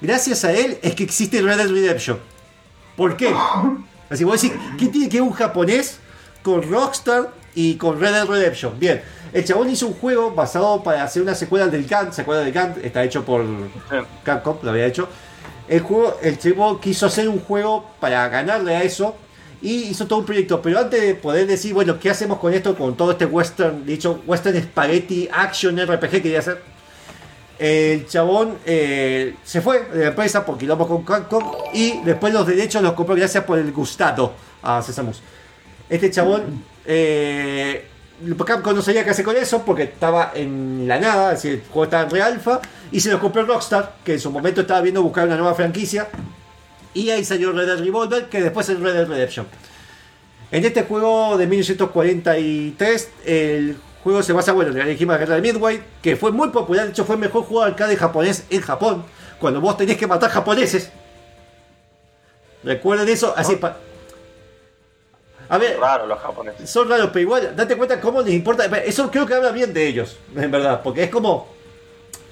Gracias 0.00 0.44
a 0.44 0.52
él 0.52 0.78
es 0.82 0.94
que 0.94 1.04
existe 1.04 1.40
Red 1.42 1.56
Dead 1.56 1.68
Redemption. 1.68 2.18
¿Por 2.96 3.16
qué? 3.16 3.34
Así 4.10 4.24
vos 4.24 4.40
decís, 4.40 4.56
¿qué 4.78 4.86
tiene 4.86 5.08
que 5.08 5.16
ver 5.20 5.22
un 5.28 5.32
japonés 5.32 5.98
con 6.42 6.62
Rockstar 6.62 7.30
y 7.54 7.74
con 7.76 7.98
Red 8.00 8.12
Dead 8.12 8.26
Redemption? 8.26 8.78
Bien, 8.78 9.02
el 9.32 9.44
chabón 9.44 9.68
hizo 9.68 9.88
un 9.88 9.94
juego 9.94 10.30
basado 10.30 10.82
para 10.82 11.02
hacer 11.02 11.22
una 11.22 11.34
secuela 11.34 11.66
del 11.66 11.86
Gant, 11.86 12.12
¿se 12.12 12.22
acuerdan 12.22 12.44
del 12.44 12.54
Gant? 12.54 12.78
Está 12.84 13.02
hecho 13.02 13.24
por 13.24 13.44
Capcom, 14.22 14.58
lo 14.62 14.70
había 14.70 14.86
hecho. 14.86 15.08
El 15.68 15.80
juego, 15.80 16.16
el 16.22 16.38
chico 16.38 16.80
quiso 16.80 17.06
hacer 17.06 17.28
un 17.28 17.40
juego 17.40 17.90
para 18.00 18.28
ganarle 18.28 18.76
a 18.76 18.82
eso 18.82 19.16
y 19.60 19.84
hizo 19.84 20.06
todo 20.06 20.20
un 20.20 20.26
proyecto. 20.26 20.62
Pero 20.62 20.78
antes 20.78 21.00
de 21.00 21.14
poder 21.14 21.46
decir, 21.46 21.74
bueno, 21.74 21.98
¿qué 21.98 22.10
hacemos 22.10 22.38
con 22.38 22.52
esto? 22.52 22.76
Con 22.76 22.96
todo 22.96 23.12
este 23.12 23.26
western, 23.26 23.84
dicho 23.84 24.22
western 24.26 24.62
spaghetti 24.62 25.28
action 25.32 25.76
RPG 25.78 26.10
que 26.10 26.22
quería 26.22 26.38
hacer. 26.38 26.62
El 27.58 28.06
chabón 28.06 28.58
eh, 28.66 29.34
se 29.42 29.62
fue 29.62 29.84
de 29.84 30.00
la 30.00 30.08
empresa 30.08 30.44
por 30.44 30.58
quilombo 30.58 30.86
con 30.86 31.04
Capcom 31.04 31.42
y 31.72 32.02
después 32.02 32.32
los 32.32 32.46
derechos 32.46 32.82
los 32.82 32.92
compró 32.92 33.14
gracias 33.14 33.44
por 33.44 33.58
el 33.58 33.72
gustado 33.72 34.34
a 34.62 34.82
Cesamus. 34.82 35.22
Este 35.88 36.10
chabón, 36.10 36.62
eh, 36.84 37.86
Capcom 38.46 38.74
no 38.74 38.82
sabía 38.82 39.04
qué 39.04 39.10
hacer 39.10 39.24
con 39.24 39.36
eso 39.36 39.62
porque 39.64 39.82
estaba 39.84 40.32
en 40.34 40.86
la 40.88 40.98
nada, 40.98 41.32
es 41.32 41.42
decir, 41.42 41.60
el 41.62 41.68
juego 41.68 41.84
estaba 41.84 42.04
en 42.04 42.10
re-alfa 42.10 42.60
y 42.90 43.00
se 43.00 43.10
lo 43.10 43.20
compró 43.20 43.44
Rockstar, 43.44 43.96
que 44.04 44.14
en 44.14 44.20
su 44.20 44.30
momento 44.30 44.62
estaba 44.62 44.80
viendo 44.80 45.02
buscar 45.02 45.26
una 45.26 45.36
nueva 45.36 45.54
franquicia. 45.54 46.08
Y 46.94 47.10
ahí 47.10 47.24
salió 47.24 47.52
Red 47.52 47.66
Dead 47.66 47.78
Revolver, 47.78 48.26
que 48.30 48.40
después 48.42 48.68
es 48.70 48.80
Red 48.80 48.94
Dead 48.94 49.06
Redemption. 49.06 49.46
En 50.50 50.64
este 50.64 50.84
juego 50.84 51.36
de 51.36 51.46
1943, 51.46 53.10
el 53.26 53.76
juego 54.02 54.22
se 54.22 54.32
basa, 54.32 54.52
bueno, 54.52 54.70
en 54.70 54.78
la 54.78 54.84
legítima 54.86 55.18
guerra 55.18 55.34
de 55.34 55.42
Midway, 55.42 55.82
que 56.00 56.16
fue 56.16 56.32
muy 56.32 56.48
popular, 56.50 56.84
de 56.86 56.92
hecho 56.92 57.04
fue 57.04 57.16
el 57.16 57.20
mejor 57.20 57.42
juego 57.44 57.64
de 57.64 57.70
arcade 57.72 57.96
japonés 57.96 58.44
en 58.48 58.60
Japón, 58.62 59.04
cuando 59.40 59.60
vos 59.60 59.76
tenés 59.76 59.96
que 59.98 60.06
matar 60.06 60.30
japoneses. 60.30 60.90
Recuerden 62.64 63.08
eso, 63.08 63.34
así 63.36 63.56
pa- 63.56 63.76
A 65.48 65.58
ver, 65.58 65.78
Raro 65.78 66.06
los 66.06 66.18
japoneses. 66.18 66.68
son 66.68 66.88
raros, 66.88 67.08
pero 67.12 67.20
igual, 67.20 67.54
date 67.56 67.76
cuenta 67.76 68.00
cómo 68.00 68.20
les 68.22 68.34
importa. 68.34 68.64
Eso 68.78 69.10
creo 69.10 69.26
que 69.26 69.34
habla 69.34 69.50
bien 69.52 69.72
de 69.72 69.86
ellos, 69.86 70.16
en 70.34 70.50
verdad, 70.50 70.80
porque 70.82 71.04
es 71.04 71.10
como. 71.10 71.54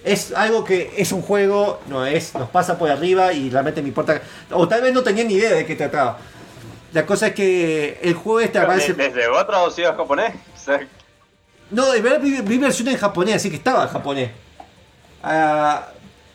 Es 0.02 0.32
algo 0.34 0.64
que 0.64 0.92
es 0.98 1.12
un 1.12 1.22
juego, 1.22 1.80
no 1.86 2.04
es, 2.04 2.34
nos 2.34 2.50
pasa 2.50 2.76
por 2.76 2.90
arriba 2.90 3.32
y 3.32 3.48
realmente 3.48 3.80
me 3.80 3.88
importa. 3.88 4.20
O 4.50 4.68
tal 4.68 4.82
vez 4.82 4.92
no 4.92 5.02
tenían 5.02 5.28
ni 5.28 5.34
idea 5.34 5.52
de 5.54 5.64
qué 5.64 5.76
trataba. 5.76 6.18
La 6.92 7.06
cosa 7.06 7.28
es 7.28 7.34
que 7.34 7.98
el 8.02 8.12
juego 8.14 8.40
este 8.40 8.58
aparece. 8.58 8.92
¿Les 8.94 9.14
llegó 9.14 9.44
traducido 9.46 9.90
a 9.90 9.94
japonés? 9.94 10.34
No, 11.70 11.90
de 11.90 12.00
verdad 12.02 12.20
vi, 12.20 12.40
vi 12.42 12.58
versión 12.58 12.88
en 12.88 12.98
japonés, 12.98 13.36
así 13.36 13.48
que 13.48 13.56
estaba 13.56 13.84
en 13.84 13.88
japonés. 13.88 14.30
Ah, 15.22 15.88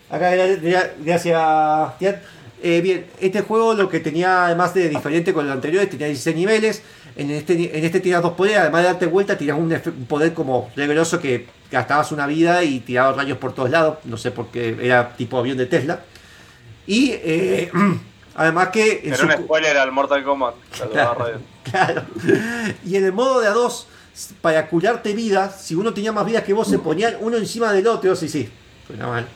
acá, 0.09 0.31
gra- 0.33 0.59
gra- 0.61 0.91
gracias. 0.97 2.17
Eh, 2.61 2.81
bien, 2.81 3.05
este 3.19 3.41
juego 3.41 3.73
lo 3.73 3.89
que 3.89 3.99
tenía, 3.99 4.45
además 4.45 4.73
de 4.73 4.89
diferente 4.89 5.33
con 5.33 5.45
los 5.45 5.53
anteriores, 5.53 5.89
tenía 5.89 6.07
16 6.07 6.35
niveles. 6.35 6.83
En 7.15 7.31
este, 7.31 7.77
en 7.77 7.83
este 7.83 7.99
tiras 7.99 8.21
dos 8.21 8.33
poderes, 8.33 8.59
además 8.59 8.81
de 8.81 8.87
darte 8.87 9.05
vuelta, 9.05 9.37
tiras 9.37 9.57
un, 9.57 9.71
un 9.73 10.05
poder 10.05 10.33
como 10.33 10.69
reveloso 10.75 11.19
que 11.19 11.47
gastabas 11.71 12.11
una 12.11 12.27
vida 12.27 12.63
y 12.63 12.79
tirabas 12.79 13.15
rayos 13.15 13.37
por 13.37 13.53
todos 13.53 13.69
lados. 13.69 13.97
No 14.05 14.17
sé 14.17 14.31
por 14.31 14.47
qué, 14.47 14.77
era 14.81 15.15
tipo 15.15 15.37
avión 15.37 15.57
de 15.57 15.65
Tesla. 15.65 16.01
Y 16.87 17.11
eh, 17.11 17.71
además 18.35 18.69
que. 18.69 19.01
era 19.03 19.17
su 19.17 19.25
un 19.25 19.31
spoiler 19.31 19.77
al 19.77 19.91
Mortal 19.91 20.23
Kombat. 20.23 20.55
Claro, 20.91 21.39
claro. 21.63 22.03
Y 22.85 22.95
en 22.95 23.05
el 23.05 23.13
modo 23.13 23.39
de 23.41 23.47
a 23.47 23.51
dos, 23.51 23.87
para 24.41 24.67
curarte 24.67 25.13
vida, 25.13 25.51
si 25.51 25.75
uno 25.75 25.93
tenía 25.93 26.11
más 26.11 26.25
vidas 26.25 26.43
que 26.43 26.53
vos, 26.53 26.67
se 26.67 26.79
ponían 26.79 27.15
uno 27.19 27.37
encima 27.37 27.71
del 27.71 27.87
otro. 27.87 28.15
Sí, 28.15 28.27
sí, 28.27 28.49
suena 28.87 29.07
mal. 29.07 29.27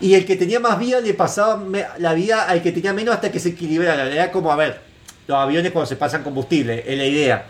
Y 0.00 0.14
el 0.14 0.26
que 0.26 0.36
tenía 0.36 0.60
más 0.60 0.78
vida 0.78 1.00
le 1.00 1.14
pasaba 1.14 1.62
la 1.98 2.14
vida 2.14 2.44
al 2.44 2.62
que 2.62 2.72
tenía 2.72 2.92
menos 2.92 3.14
hasta 3.14 3.30
que 3.30 3.40
se 3.40 3.50
equilibrara. 3.50 4.10
Era 4.10 4.30
como, 4.30 4.52
a 4.52 4.56
ver, 4.56 4.80
los 5.26 5.38
aviones 5.38 5.72
cuando 5.72 5.86
se 5.86 5.96
pasan 5.96 6.22
combustible, 6.22 6.84
es 6.86 6.98
la 6.98 7.06
idea. 7.06 7.46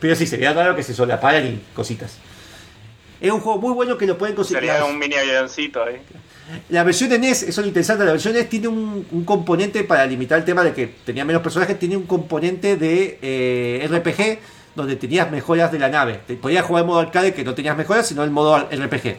Pero 0.00 0.16
sí, 0.16 0.26
sería 0.26 0.52
raro 0.52 0.74
que 0.74 0.82
se 0.82 0.94
solaparan 0.94 1.46
y 1.46 1.60
cositas. 1.74 2.18
Es 3.20 3.30
un 3.30 3.40
juego 3.40 3.60
muy 3.60 3.72
bueno 3.72 3.96
que 3.96 4.06
lo 4.06 4.18
pueden 4.18 4.34
conseguir. 4.34 4.68
Sería 4.68 4.84
un 4.84 4.98
mini 4.98 5.14
avioncito 5.14 5.82
ahí. 5.82 5.96
La 6.68 6.84
versión 6.84 7.08
de 7.08 7.18
NES, 7.18 7.44
eso 7.44 7.48
es 7.48 7.58
lo 7.58 7.66
interesante, 7.68 8.04
la 8.04 8.12
versión 8.12 8.34
NES 8.34 8.50
tiene 8.50 8.68
un, 8.68 9.06
un 9.10 9.24
componente 9.24 9.82
para 9.84 10.04
limitar 10.04 10.38
el 10.38 10.44
tema 10.44 10.62
de 10.62 10.74
que 10.74 10.88
tenía 11.04 11.24
menos 11.24 11.42
personajes, 11.42 11.78
tiene 11.78 11.96
un 11.96 12.04
componente 12.04 12.76
de 12.76 13.18
eh, 13.22 13.88
RPG 13.88 14.40
donde 14.74 14.96
tenías 14.96 15.30
mejoras 15.30 15.72
de 15.72 15.78
la 15.78 15.88
nave. 15.88 16.20
Te 16.26 16.34
podías 16.34 16.64
jugar 16.64 16.82
en 16.82 16.88
modo 16.88 16.98
arcade 16.98 17.32
que 17.32 17.44
no 17.44 17.54
tenías 17.54 17.76
mejoras, 17.76 18.06
sino 18.06 18.24
en 18.24 18.32
modo 18.32 18.58
RPG. 18.58 19.16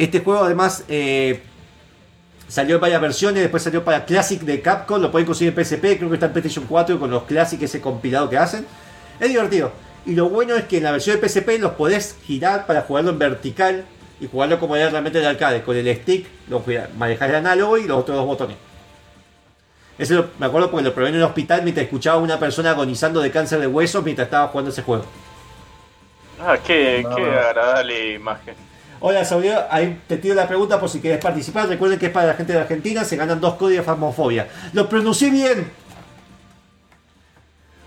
Este 0.00 0.20
juego 0.20 0.44
además 0.44 0.84
eh, 0.88 1.42
salió 2.48 2.76
en 2.76 2.80
varias 2.80 3.00
versiones, 3.02 3.42
después 3.42 3.62
salió 3.62 3.84
para 3.84 4.06
Classic 4.06 4.40
de 4.40 4.62
Capcom, 4.62 5.00
lo 5.00 5.10
pueden 5.12 5.26
conseguir 5.26 5.52
en 5.56 5.62
PSP, 5.64 5.98
creo 5.98 6.08
que 6.08 6.14
está 6.14 6.26
en 6.26 6.32
PlayStation 6.32 6.64
4 6.66 6.98
con 6.98 7.10
los 7.10 7.24
Classic, 7.24 7.60
ese 7.60 7.80
compilado 7.82 8.30
que 8.30 8.38
hacen. 8.38 8.66
Es 9.20 9.28
divertido. 9.28 9.72
Y 10.06 10.14
lo 10.14 10.30
bueno 10.30 10.54
es 10.56 10.64
que 10.64 10.78
en 10.78 10.84
la 10.84 10.92
versión 10.92 11.20
de 11.20 11.28
PSP 11.28 11.58
los 11.60 11.72
podés 11.72 12.16
girar 12.24 12.64
para 12.66 12.80
jugarlo 12.80 13.10
en 13.10 13.18
vertical 13.18 13.84
y 14.22 14.26
jugarlo 14.26 14.58
como 14.58 14.74
era 14.74 14.88
realmente 14.88 15.18
el 15.18 15.26
arcade. 15.26 15.60
Con 15.62 15.76
el 15.76 15.94
stick 15.96 16.26
lo 16.48 16.64
manejas 16.96 17.28
el 17.28 17.34
análogo 17.34 17.76
y 17.76 17.86
los 17.86 17.98
otros 17.98 18.16
dos 18.16 18.24
botones. 18.26 18.56
Eso 19.98 20.14
lo- 20.14 20.28
me 20.38 20.46
acuerdo 20.46 20.70
porque 20.70 20.84
lo 20.84 20.94
probé 20.94 21.10
en 21.10 21.16
un 21.16 21.22
hospital 21.24 21.60
mientras 21.62 21.84
escuchaba 21.84 22.16
a 22.18 22.22
una 22.22 22.38
persona 22.38 22.70
agonizando 22.70 23.20
de 23.20 23.30
cáncer 23.30 23.60
de 23.60 23.66
huesos 23.66 24.02
mientras 24.02 24.24
estaba 24.28 24.48
jugando 24.48 24.70
ese 24.70 24.80
juego. 24.80 25.04
Ah, 26.40 26.56
qué, 26.66 27.02
No, 27.02 27.14
qué 27.14 27.22
no. 27.22 27.32
agradable 27.38 28.14
imagen. 28.14 28.54
Hola 29.02 29.24
Saudio, 29.24 29.54
ahí 29.70 29.98
te 30.06 30.18
tiro 30.18 30.34
la 30.34 30.46
pregunta 30.46 30.78
por 30.78 30.90
si 30.90 31.00
querés 31.00 31.22
participar. 31.22 31.66
Recuerden 31.66 31.98
que 31.98 32.06
es 32.06 32.12
para 32.12 32.26
la 32.26 32.34
gente 32.34 32.52
de 32.52 32.60
Argentina, 32.60 33.02
se 33.02 33.16
ganan 33.16 33.40
dos 33.40 33.54
códigos 33.54 33.86
de 33.86 33.90
fasmofobia. 33.90 34.46
Lo 34.74 34.90
pronuncié 34.90 35.30
bien. 35.30 35.70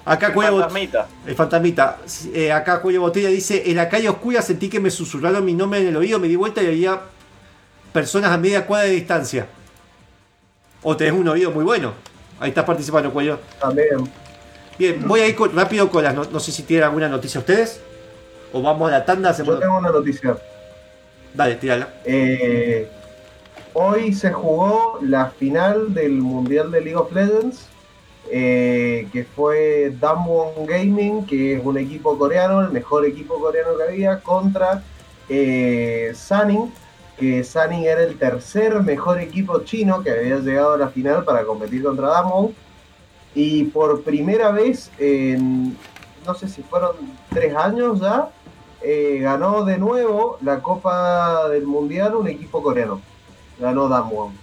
Acá 0.06 0.34
Cuello 0.34 0.54
Fantasmita. 0.54 1.08
el 1.28 1.36
fantasmita. 1.36 1.98
Eh, 2.34 2.52
acá 2.52 2.82
Cuello 2.82 3.02
Botella 3.02 3.30
dice: 3.30 3.70
En 3.70 3.76
la 3.76 3.88
calle 3.90 4.10
oscura 4.10 4.42
sentí 4.42 4.70
que 4.70 4.80
me 4.80 4.90
susurraron 4.90 5.46
mi 5.46 5.54
nombre 5.54 5.82
en 5.82 5.88
el 5.90 5.96
oído, 5.96 6.20
me 6.20 6.28
di 6.28 6.36
vuelta 6.36 6.64
y 6.64 6.66
había 6.66 7.00
personas 7.94 8.32
a 8.32 8.38
media 8.38 8.66
cuadra 8.66 8.88
de 8.88 8.94
distancia. 8.94 9.46
O 10.82 10.98
tenés 10.98 11.14
un 11.14 11.28
oído 11.28 11.52
muy 11.52 11.64
bueno. 11.64 11.94
Ahí 12.40 12.50
estás 12.50 12.66
participando, 12.66 13.14
Cuello. 13.14 13.40
También. 13.62 14.12
Bien, 14.80 15.08
voy 15.08 15.20
a 15.20 15.28
ir 15.28 15.38
rápido 15.54 15.92
con 15.92 16.04
las 16.04 16.16
no, 16.16 16.24
no 16.26 16.40
sé 16.40 16.52
si 16.52 16.64
tienen 16.64 16.86
alguna 16.86 17.08
noticia 17.08 17.40
ustedes. 17.40 17.80
O 18.52 18.64
vamos 18.64 18.90
a 18.90 18.92
la 18.92 19.06
tanda, 19.06 19.30
hacemos. 19.30 19.54
Yo 19.54 19.60
tengo 19.60 19.78
una 19.78 19.92
noticia. 19.92 20.36
Dale, 21.34 21.56
tírala. 21.56 21.90
Eh, 22.06 22.88
hoy 23.74 24.14
se 24.14 24.32
jugó 24.32 25.00
la 25.02 25.32
final 25.32 25.94
del 25.94 26.14
Mundial 26.14 26.70
de 26.70 26.82
League 26.82 26.96
of 26.96 27.12
Legends, 27.12 27.68
eh, 28.30 29.08
que 29.12 29.24
fue 29.24 29.94
Damwon 30.00 30.66
Gaming, 30.68 31.26
que 31.26 31.56
es 31.56 31.62
un 31.66 31.78
equipo 31.78 32.18
coreano, 32.18 32.62
el 32.62 32.70
mejor 32.70 33.06
equipo 33.06 33.40
coreano 33.40 33.76
que 33.78 33.84
había, 33.84 34.20
contra 34.20 34.84
eh, 35.28 36.12
Sunning, 36.14 36.72
que 37.18 37.44
Sunning 37.44 37.86
era 37.86 38.04
el 38.04 38.18
tercer 38.18 38.80
mejor 38.84 39.20
equipo 39.20 39.60
chino 39.64 40.04
que 40.04 40.12
había 40.12 40.38
llegado 40.38 40.74
a 40.74 40.78
la 40.78 40.90
final 40.90 41.24
para 41.24 41.44
competir 41.44 41.84
contra 41.84 42.10
Damwon. 42.10 42.54
Y 43.34 43.64
por 43.66 44.04
primera 44.04 44.52
vez 44.52 44.92
en, 45.00 45.76
no 46.28 46.36
sé 46.36 46.48
si 46.48 46.62
fueron 46.62 46.92
tres 47.32 47.56
años 47.56 48.00
ya, 48.00 48.30
eh, 48.84 49.20
ganó 49.22 49.64
de 49.64 49.78
nuevo 49.78 50.38
la 50.42 50.62
Copa 50.62 51.48
del 51.50 51.66
Mundial 51.66 52.16
un 52.16 52.28
equipo 52.28 52.62
coreano. 52.62 53.02
Ganó 53.60 53.88
Damwon. 53.88 54.34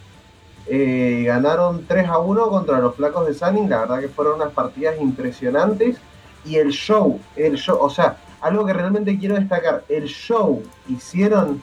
Eh, 0.66 1.24
ganaron 1.26 1.84
3 1.86 2.08
a 2.08 2.18
1 2.18 2.48
contra 2.48 2.78
los 2.78 2.94
flacos 2.94 3.26
de 3.26 3.34
Sunning. 3.34 3.68
La 3.68 3.80
verdad 3.80 4.00
que 4.00 4.08
fueron 4.08 4.36
unas 4.36 4.52
partidas 4.52 5.00
impresionantes. 5.00 5.98
Y 6.44 6.56
el 6.56 6.70
show, 6.70 7.20
el 7.36 7.56
show, 7.56 7.78
o 7.80 7.90
sea, 7.90 8.16
algo 8.40 8.64
que 8.64 8.72
realmente 8.72 9.18
quiero 9.18 9.34
destacar, 9.34 9.84
el 9.90 10.06
show 10.06 10.62
hicieron 10.88 11.62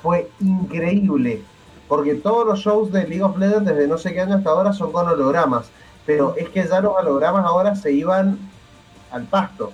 fue 0.00 0.30
increíble. 0.40 1.42
Porque 1.88 2.14
todos 2.14 2.46
los 2.46 2.60
shows 2.60 2.92
de 2.92 3.06
League 3.06 3.22
of 3.22 3.36
Legends 3.36 3.66
desde 3.66 3.88
no 3.88 3.98
sé 3.98 4.12
qué 4.12 4.20
año 4.20 4.36
hasta 4.36 4.50
ahora 4.50 4.72
son 4.72 4.92
con 4.92 5.08
hologramas. 5.08 5.70
Pero 6.06 6.34
es 6.36 6.48
que 6.50 6.66
ya 6.66 6.80
los 6.80 6.94
hologramas 6.96 7.44
ahora 7.44 7.74
se 7.74 7.92
iban 7.92 8.38
al 9.10 9.24
pasto. 9.24 9.72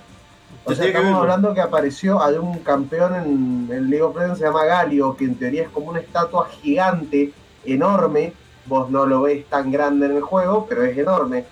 O 0.65 0.73
sea, 0.73 0.85
que 0.85 0.91
estamos 0.91 1.21
hablando 1.21 1.53
que 1.53 1.61
apareció, 1.61 2.21
hay 2.21 2.35
un 2.35 2.59
campeón 2.59 3.15
en 3.15 3.69
el 3.71 3.89
League 3.89 4.03
of 4.03 4.15
Legends 4.15 4.39
se 4.39 4.45
llama 4.45 4.65
Galio, 4.65 5.15
que 5.15 5.25
en 5.25 5.35
teoría 5.35 5.63
es 5.63 5.69
como 5.69 5.89
una 5.89 5.99
estatua 5.99 6.47
gigante, 6.61 7.31
enorme. 7.65 8.33
Vos 8.65 8.89
no 8.89 9.05
lo 9.05 9.23
ves 9.23 9.45
tan 9.47 9.71
grande 9.71 10.05
en 10.05 10.17
el 10.17 10.21
juego, 10.21 10.65
pero 10.67 10.83
es 10.83 10.97
enorme. 10.97 11.45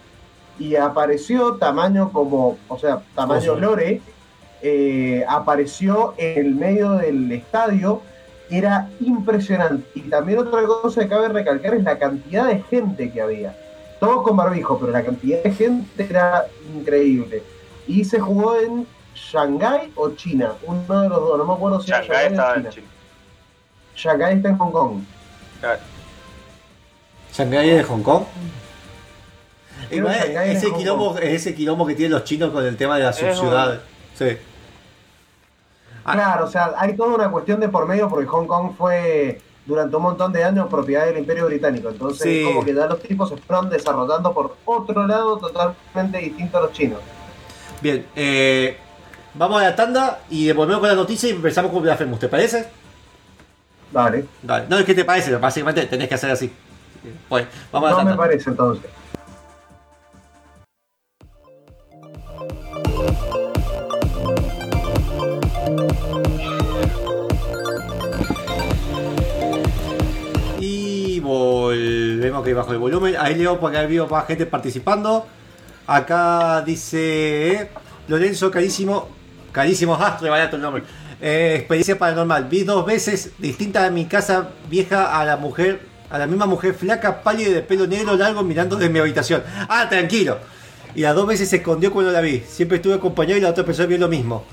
Y 0.60 0.76
apareció 0.76 1.56
tamaño 1.56 2.12
como, 2.12 2.58
o 2.67 2.78
sea, 2.78 3.02
tamaño. 3.15 3.56
Lore, 3.56 4.02
eh, 4.62 5.26
apareció 5.28 6.13
en 6.17 6.46
el 6.46 6.56
medio 6.56 6.93
del 6.93 7.32
estadio, 7.32 8.02
era 8.50 8.89
impresionante. 9.00 9.88
Y 9.96 10.02
también 10.02 10.39
otra 10.39 10.63
cosa 10.63 11.02
que 11.02 11.10
cabe 11.10 11.30
recalcar 11.30 11.74
es 11.76 11.84
la 11.84 11.98
cantidad 11.98 12.48
de 12.48 12.62
gente 12.63 13.12
que 13.12 13.22
había. 13.22 13.56
Todos 14.00 14.22
con 14.22 14.38
barbijo, 14.38 14.78
pero 14.80 14.91
la 14.91 15.04
cantidad 15.04 15.41
de 15.41 15.52
gente 15.52 16.08
era 16.08 16.46
increíble. 16.76 17.41
Y 17.88 18.04
se 18.04 18.20
jugó 18.20 18.58
en 18.60 18.86
Shanghái 19.17 19.91
o 19.95 20.12
China, 20.12 20.53
uno 20.63 21.01
de 21.01 21.10
los 21.10 21.19
dos, 21.19 21.38
no 21.39 21.45
me 21.45 21.53
acuerdo 21.53 21.82
si 21.82 21.89
era 21.91 22.01
Shanghái 22.01 22.17
Shanghái 22.17 22.27
o 22.27 22.32
estaba 22.32 22.53
en 22.56 22.62
China. 22.62 22.71
China. 22.73 22.88
Shanghái 23.95 24.36
está 24.38 24.49
en 24.49 24.58
Hong 24.58 24.71
Kong. 24.71 24.99
Claro. 25.60 25.80
Shanghái 27.34 27.69
de 27.69 27.84
Hong 27.84 28.03
Kong. 28.03 28.23
Es 29.89 29.99
ese, 30.58 30.69
Hong 30.69 30.77
quilombo, 30.77 31.13
Kong. 31.13 31.19
ese 31.23 31.56
quilombo 31.56 31.86
que 31.88 31.95
tienen 31.95 32.12
los 32.13 32.23
chinos 32.23 32.51
con 32.51 32.63
el 32.65 32.77
tema 32.77 32.97
de 32.97 33.03
la 33.03 33.10
Es 33.12 33.15
subciudad. 33.17 33.82
Sí. 34.15 34.38
Ah. 36.06 36.13
Claro, 36.13 36.45
o 36.45 36.47
sea, 36.47 36.73
hay 36.77 36.95
toda 36.95 37.15
una 37.15 37.30
cuestión 37.32 37.60
de 37.60 37.69
por 37.69 37.86
medio 37.88 38.08
porque 38.10 38.25
Hong 38.27 38.45
Kong 38.47 38.71
fue 38.77 39.41
durante 39.65 39.95
un 39.95 40.03
montón 40.03 40.32
de 40.32 40.43
años 40.43 40.67
propiedad 40.69 41.06
del 41.06 41.17
Imperio 41.17 41.45
Británico. 41.47 41.89
Entonces, 41.89 42.23
Sí. 42.23 42.43
como 42.43 42.63
que 42.63 42.73
ya 42.73 42.86
los 42.88 43.01
tipos 43.01 43.30
se 43.30 43.38
fueron 43.38 43.69
desarrollando 43.69 44.34
por 44.34 44.56
otro 44.65 45.06
lado 45.06 45.38
totalmente 45.38 46.19
distinto 46.19 46.58
a 46.58 46.62
los 46.62 46.71
chinos. 46.71 46.99
Bien, 47.82 48.06
eh, 48.15 48.77
vamos 49.38 49.62
a 49.62 49.65
la 49.65 49.76
tanda 49.76 50.19
y 50.30 50.52
volvemos 50.52 50.80
con 50.82 50.89
la 50.89 50.95
noticia 50.95 51.30
y 51.30 51.34
empezamos 51.34 51.71
con 51.71 51.86
la 51.86 51.95
FEMUS, 51.95 52.19
¿te 52.19 52.28
parece? 52.28 52.67
Dale, 53.91 54.26
Dale. 54.41 54.65
No, 54.67 54.78
es 54.78 54.86
que 54.86 54.93
te 54.93 55.06
parece, 55.06 55.36
básicamente 55.38 55.86
tenés 55.86 56.08
que 56.08 56.15
hacer 56.15 56.32
así. 56.32 56.52
Pues, 57.30 57.45
vamos 57.71 57.89
a 57.89 57.91
la 57.91 57.97
no 57.97 58.04
me 58.04 58.12
tanda. 58.12 58.23
parece 58.23 58.50
entonces. 58.50 58.89
Y 70.60 71.19
volvemos 71.19 72.43
que 72.43 72.54
bajo 72.54 72.71
el 72.73 72.80
volumen. 72.80 73.15
Ahí 73.19 73.36
leo 73.36 73.60
porque 73.60 73.78
hay 73.78 74.00
más 74.00 74.28
gente 74.28 74.45
participando. 74.45 75.26
Acá 75.86 76.62
dice 76.63 77.69
Lorenzo, 78.08 78.52
carísimo. 78.52 79.16
Carísimo, 79.52 79.96
ah, 80.00 80.18
re 80.22 80.30
barato 80.30 80.56
el 80.56 80.62
nombre. 80.62 80.84
Eh, 81.22 81.56
experiencia 81.58 81.98
paranormal. 81.98 82.46
Vi 82.46 82.64
dos 82.64 82.86
veces 82.86 83.32
distinta 83.40 83.86
a 83.86 83.90
mi 83.90 84.06
casa 84.06 84.50
vieja 84.70 85.20
a 85.20 85.26
la 85.26 85.38
mujer, 85.38 85.82
a 86.10 86.18
la 86.20 86.28
misma 86.28 86.46
mujer 86.46 86.74
flaca, 86.74 87.22
pálida 87.24 87.50
de 87.54 87.62
pelo 87.62 87.88
negro 87.88 88.16
largo 88.16 88.44
mirando 88.44 88.76
desde 88.76 88.92
mi 88.92 89.00
habitación. 89.00 89.44
Ah, 89.68 89.88
tranquilo. 89.90 90.38
Y 90.96 91.02
las 91.02 91.16
dos 91.16 91.28
veces 91.28 91.50
se 91.50 91.58
escondió 91.58 91.92
cuando 91.92 92.12
la 92.12 92.22
vi. 92.22 92.40
Siempre 92.48 92.78
estuve 92.78 92.96
acompañado 92.96 93.38
y 93.38 93.42
la 93.42 93.50
otra 93.50 93.64
persona 93.66 93.88
vio 93.88 93.98
lo 93.98 94.08
mismo. 94.08 94.44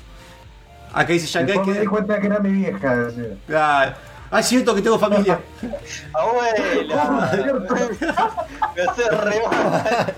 Acá 0.93 1.13
dice 1.13 1.27
Shanghai 1.27 1.57
Después 1.57 1.67
me 1.67 1.75
di 1.75 1.81
que. 1.81 1.91
cuenta 1.91 2.21
que 2.21 2.27
era 2.27 2.39
mi 2.39 2.53
vieja. 2.53 2.97
decía. 2.97 3.97
Ah, 4.35 4.41
es 4.41 4.47
cierto 4.47 4.75
que 4.75 4.83
tengo 4.83 4.99
familia. 4.99 5.39
Abuela. 6.13 7.31
Me 8.75 8.83
hace 8.83 9.09
re 9.11 9.43
mal. 9.49 10.15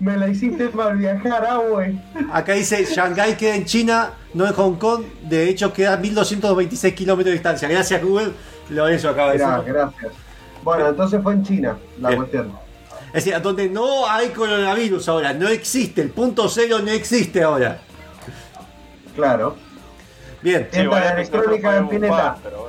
Me 0.00 0.16
la 0.18 0.28
hiciste 0.28 0.68
para 0.68 0.92
viajar, 0.92 1.46
ah, 1.48 1.62
güey. 1.66 1.98
Acá 2.30 2.52
dice 2.52 2.84
Shanghái 2.84 3.38
queda 3.38 3.54
en 3.56 3.64
China, 3.64 4.10
no 4.34 4.46
en 4.46 4.52
Hong 4.52 4.74
Kong. 4.74 5.02
De 5.22 5.48
hecho, 5.48 5.72
queda 5.72 5.94
a 5.94 5.96
1226 5.96 6.92
kilómetros 6.94 7.30
de 7.30 7.32
distancia. 7.32 7.68
Gracias, 7.68 8.02
Google. 8.02 8.32
Lorenzo 8.68 9.08
acaba 9.08 9.32
de 9.32 9.38
decir. 9.38 9.72
gracias. 9.72 10.12
Bueno, 10.62 10.88
entonces 10.88 11.22
fue 11.22 11.32
en 11.32 11.42
China 11.42 11.78
la 12.02 12.08
Bien. 12.10 12.20
cuestión. 12.20 12.52
Es 13.14 13.24
decir, 13.24 13.40
donde 13.40 13.70
no 13.70 14.06
hay 14.10 14.28
coronavirus 14.28 15.08
ahora, 15.08 15.32
no 15.32 15.48
existe. 15.48 16.02
El 16.02 16.10
punto 16.10 16.50
cero 16.50 16.80
no 16.84 16.90
existe 16.90 17.42
ahora. 17.42 17.78
Claro. 19.14 19.56
Bien, 20.44 20.68
igual 20.74 21.02
la 21.02 21.12
electrónica 21.12 21.78
en 21.78 21.88
Pineta. 21.88 22.36
bueno. 22.42 22.68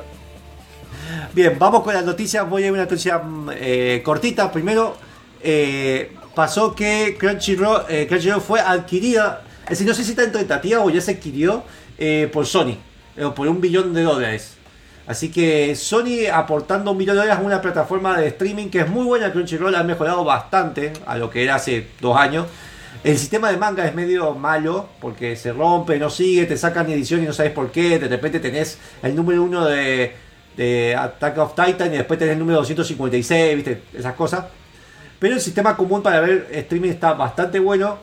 bien, 1.34 1.60
vamos 1.60 1.84
con 1.84 1.94
las 1.94 2.06
noticias. 2.06 2.50
Voy 2.50 2.64
a 2.64 2.68
ir 2.68 2.70
a 2.70 2.74
una 2.74 2.84
noticia 2.84 3.18
mm, 3.18 3.50
eh, 3.54 4.02
cortita. 4.02 4.50
Primero, 4.50 4.96
eh, 5.44 6.16
pasó 6.34 6.74
que 6.74 7.18
Crunchyroll, 7.20 7.82
eh, 7.90 8.08
Crunchyroll 8.08 8.40
fue 8.40 8.62
adquirida. 8.62 9.42
Es 9.64 9.72
decir, 9.72 9.88
no 9.88 9.94
sé 9.94 10.06
si 10.06 10.12
está 10.12 10.24
en 10.24 10.32
tentativa 10.32 10.80
o 10.80 10.90
ya 10.90 11.02
se 11.02 11.12
adquirió 11.12 11.66
eh, 11.98 12.30
por 12.32 12.46
Sony, 12.46 12.78
eh, 13.18 13.30
por 13.36 13.46
un 13.50 13.60
billón 13.60 13.94
de 13.94 14.04
dólares. 14.04 14.54
Así 15.06 15.30
que 15.30 15.76
Sony 15.76 16.32
aportando 16.32 16.92
un 16.92 16.98
millón 16.98 17.18
de 17.18 17.24
dólares 17.24 17.44
a 17.44 17.46
una 17.46 17.62
plataforma 17.62 18.18
de 18.18 18.28
streaming 18.28 18.70
que 18.70 18.80
es 18.80 18.88
muy 18.88 19.04
buena. 19.04 19.34
Crunchyroll 19.34 19.76
ha 19.76 19.84
mejorado 19.84 20.24
bastante 20.24 20.94
a 21.06 21.18
lo 21.18 21.30
que 21.30 21.44
era 21.44 21.56
hace 21.56 21.90
dos 22.00 22.16
años. 22.16 22.48
El 23.06 23.20
sistema 23.20 23.52
de 23.52 23.58
manga 23.58 23.86
es 23.86 23.94
medio 23.94 24.34
malo 24.34 24.90
porque 25.00 25.36
se 25.36 25.54
rompe, 25.54 26.00
no 26.00 26.10
sigue, 26.10 26.48
te 26.48 26.58
sacan 26.58 26.90
edición 26.90 27.22
y 27.22 27.28
no 27.28 27.34
sabes 27.34 27.52
por 27.52 27.70
qué. 27.70 28.00
De 28.00 28.08
repente 28.08 28.40
tenés 28.40 28.80
el 29.04 29.16
número 29.16 29.44
uno 29.44 29.64
de, 29.64 30.96
Attack 30.98 31.38
of 31.38 31.54
Titan 31.54 31.94
y 31.94 31.98
después 31.98 32.18
tenés 32.18 32.34
el 32.34 32.40
número 32.40 32.58
256, 32.58 33.56
viste, 33.58 33.84
esas 33.94 34.16
cosas. 34.16 34.46
Pero 35.20 35.36
el 35.36 35.40
sistema 35.40 35.78
común 35.78 36.02
para 36.02 36.20
ver 36.20 36.48
streaming 36.52 36.90
está 36.90 37.14
bastante 37.14 37.60
bueno. 37.60 38.00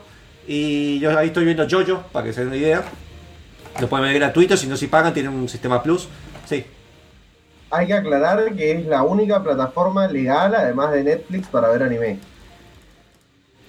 Y 0.47 0.99
yo 0.99 1.19
ahí 1.19 1.27
estoy 1.27 1.43
viendo 1.43 1.67
Jojo, 1.69 2.03
para 2.13 2.25
que 2.25 2.31
se 2.31 2.39
den 2.39 2.47
una 2.47 2.57
idea. 2.57 2.83
Lo 3.81 3.89
pueden 3.89 4.05
ver 4.05 4.15
gratuito, 4.15 4.55
si 4.55 4.67
no 4.67 4.77
si 4.77 4.87
pagan, 4.87 5.13
tienen 5.13 5.33
un 5.33 5.49
sistema 5.49 5.83
plus. 5.83 6.07
Sí, 6.45 6.65
Hay 7.71 7.87
que 7.87 7.93
aclarar 7.93 8.55
que 8.55 8.71
es 8.71 8.85
la 8.85 9.03
única 9.03 9.43
plataforma 9.43 10.07
legal, 10.07 10.55
además 10.55 10.93
de 10.93 11.03
Netflix, 11.03 11.47
para 11.47 11.67
ver 11.67 11.83
anime. 11.83 12.19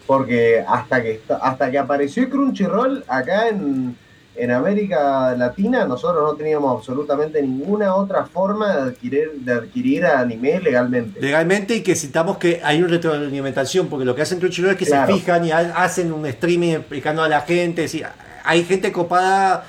Porque 0.07 0.63
hasta 0.67 1.03
que 1.03 1.21
hasta 1.41 1.71
que 1.71 1.79
apareció 1.79 2.29
Crunchyroll 2.29 3.05
acá 3.09 3.49
en, 3.49 3.97
en 4.37 4.51
América 4.51 5.35
Latina, 5.37 5.87
nosotros 5.87 6.23
no 6.23 6.35
teníamos 6.37 6.77
absolutamente 6.79 7.41
ninguna 7.41 7.95
otra 7.95 8.27
forma 8.27 8.77
de 8.77 8.83
adquirir, 8.91 9.31
de 9.37 9.53
adquirir 9.53 10.05
anime 10.05 10.61
legalmente. 10.61 11.21
legalmente 11.21 11.77
y 11.77 11.83
que 11.83 11.95
sintamos 11.95 12.37
que 12.37 12.61
hay 12.63 12.81
una 12.81 12.89
retroalimentación, 12.89 13.87
porque 13.89 14.05
lo 14.05 14.15
que 14.15 14.23
hacen 14.23 14.41
Crunchyroll 14.41 14.73
es 14.73 14.77
que 14.77 14.85
Claro. 14.87 15.15
se 15.15 15.21
fijan 15.21 15.45
y 15.47 15.53
ha- 15.53 15.73
hacen 15.83 16.13
un 16.13 16.27
streaming 16.27 16.73
explicando 16.73 17.23
a 17.23 17.29
la 17.29 17.41
gente, 17.43 17.83
decir, 17.83 18.05
hay 18.45 18.65
gente 18.65 18.93
copada 18.93 19.65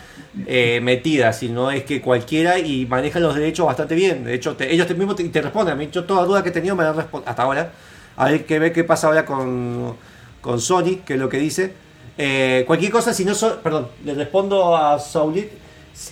eh, 0.48 0.82
metida, 0.82 1.32
si 1.32 1.48
no 1.48 1.72
es 1.72 1.86
que 1.86 2.02
cualquiera 2.02 2.60
y 2.60 2.86
manejan 2.88 3.24
los 3.24 3.36
derechos 3.36 3.66
bastante 3.68 3.96
bien. 3.96 4.26
De 4.26 4.34
hecho, 4.34 4.58
te- 4.58 4.70
ellos 4.74 4.86
te, 4.86 4.94
mismos 4.96 5.16
te, 5.16 5.24
te 5.30 5.42
responden. 5.42 5.74
A 5.74 5.78
mí, 5.78 5.88
yo 5.90 6.04
toda 6.04 6.26
duda 6.26 6.44
que 6.44 6.50
he 6.50 6.52
tenido 6.52 6.76
me 6.76 6.84
la 6.84 6.90
han 6.90 6.98
respondido 6.98 7.30
hasta 7.30 7.44
ahora. 7.44 7.72
A 8.18 8.26
ver 8.30 8.46
qué 8.46 8.60
ver 8.60 8.74
qué 8.74 8.84
pasa 8.84 9.08
ahora 9.08 9.24
con, 9.26 9.96
con 10.46 10.62
Sony, 10.62 11.02
que 11.04 11.16
es 11.16 11.20
lo 11.20 11.28
que 11.28 11.40
dice. 11.40 11.74
Eh, 12.20 12.64
cualquier 12.68 12.92
cosa, 12.92 13.16
si 13.16 13.26
no 13.26 13.34
son, 13.34 13.58
perdón, 13.64 13.88
le 14.04 14.14
respondo 14.14 14.78
a 14.78 15.00
Saulit. 15.00 15.50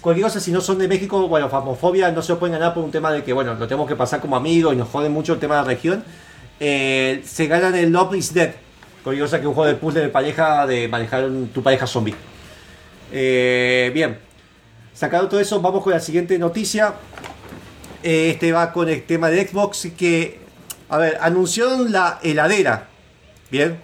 Cualquier 0.02 0.26
cosa, 0.26 0.40
si 0.40 0.52
no 0.52 0.60
son 0.60 0.80
de 0.80 0.88
México, 0.88 1.28
bueno, 1.28 1.50
famofobia 1.50 2.12
no 2.12 2.24
se 2.24 2.34
pueden 2.36 2.54
ganar 2.54 2.74
por 2.74 2.84
un 2.84 2.90
tema 2.90 3.12
de 3.12 3.24
que, 3.24 3.32
bueno, 3.32 3.54
lo 3.54 3.68
tenemos 3.68 3.88
que 3.88 3.96
pasar 3.96 4.20
como 4.22 4.36
amigos 4.36 4.74
y 4.74 4.78
nos 4.78 4.90
jode 4.90 5.08
mucho 5.08 5.34
el 5.34 5.40
tema 5.40 5.58
de 5.58 5.62
la 5.62 5.68
región. 5.68 6.04
Eh, 6.60 7.22
se 7.24 7.46
ganan 7.46 7.76
el 7.76 7.92
Love 7.92 8.16
is 8.16 8.34
Dead, 8.34 8.54
Cualquier 9.04 9.26
cosa 9.26 9.40
que 9.40 9.46
un 9.46 9.54
juego 9.54 9.68
de 9.68 9.76
puzzle 9.76 10.02
de 10.02 10.10
pareja, 10.10 10.66
de 10.66 10.88
manejar 10.88 11.30
tu 11.54 11.62
pareja 11.62 11.86
zombie. 11.86 12.16
Eh, 13.12 13.92
bien, 13.94 14.18
sacado 14.96 15.28
todo 15.28 15.40
eso, 15.42 15.62
vamos 15.62 15.84
con 15.84 15.94
la 15.94 16.00
siguiente 16.00 16.40
noticia. 16.40 16.96
Este 18.02 18.52
va 18.52 18.72
con 18.72 18.90
el 18.90 19.04
tema 19.04 19.30
de 19.30 19.46
Xbox 19.46 19.90
que, 19.96 20.40
a 20.90 20.98
ver, 20.98 21.20
anunciaron 21.22 21.92
la 21.92 22.20
heladera. 22.24 22.88
Bien, 23.52 23.78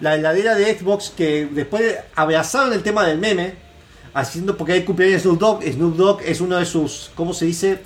la 0.00 0.14
heladera 0.14 0.54
de 0.54 0.78
Xbox 0.78 1.12
que 1.16 1.46
después 1.46 1.96
abrazaron 2.14 2.72
el 2.72 2.82
tema 2.82 3.06
del 3.06 3.18
meme, 3.18 3.54
haciendo 4.14 4.56
porque 4.56 4.72
hay 4.72 4.84
cumpleaños 4.84 5.22
de 5.22 5.28
Snoop 5.28 5.38
Dogg. 5.38 5.62
Snoop 5.64 5.96
Dogg 5.96 6.22
es 6.24 6.40
uno 6.40 6.56
de 6.56 6.64
sus, 6.64 7.10
¿cómo 7.14 7.32
se 7.32 7.46
dice? 7.46 7.80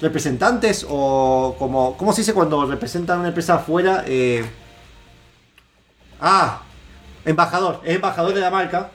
Representantes 0.00 0.86
o 0.88 1.54
como, 1.58 1.96
¿cómo 1.96 2.12
se 2.12 2.22
dice 2.22 2.32
cuando 2.32 2.64
representan 2.64 3.18
una 3.18 3.28
empresa 3.28 3.56
afuera? 3.56 4.04
Eh, 4.06 4.44
ah, 6.20 6.62
embajador, 7.24 7.80
es 7.84 7.96
embajador 7.96 8.34
de 8.34 8.40
la 8.40 8.50
marca, 8.50 8.90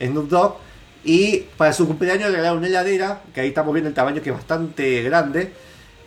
Snoop 0.00 0.28
Dogg. 0.28 0.56
Y 1.02 1.46
para 1.56 1.72
su 1.72 1.86
cumpleaños 1.86 2.28
le 2.28 2.36
regalaron 2.36 2.58
una 2.58 2.66
heladera, 2.66 3.22
que 3.34 3.40
ahí 3.40 3.48
estamos 3.48 3.72
viendo 3.72 3.88
el 3.88 3.94
tamaño 3.94 4.20
que 4.20 4.28
es 4.28 4.36
bastante 4.36 5.02
grande. 5.02 5.52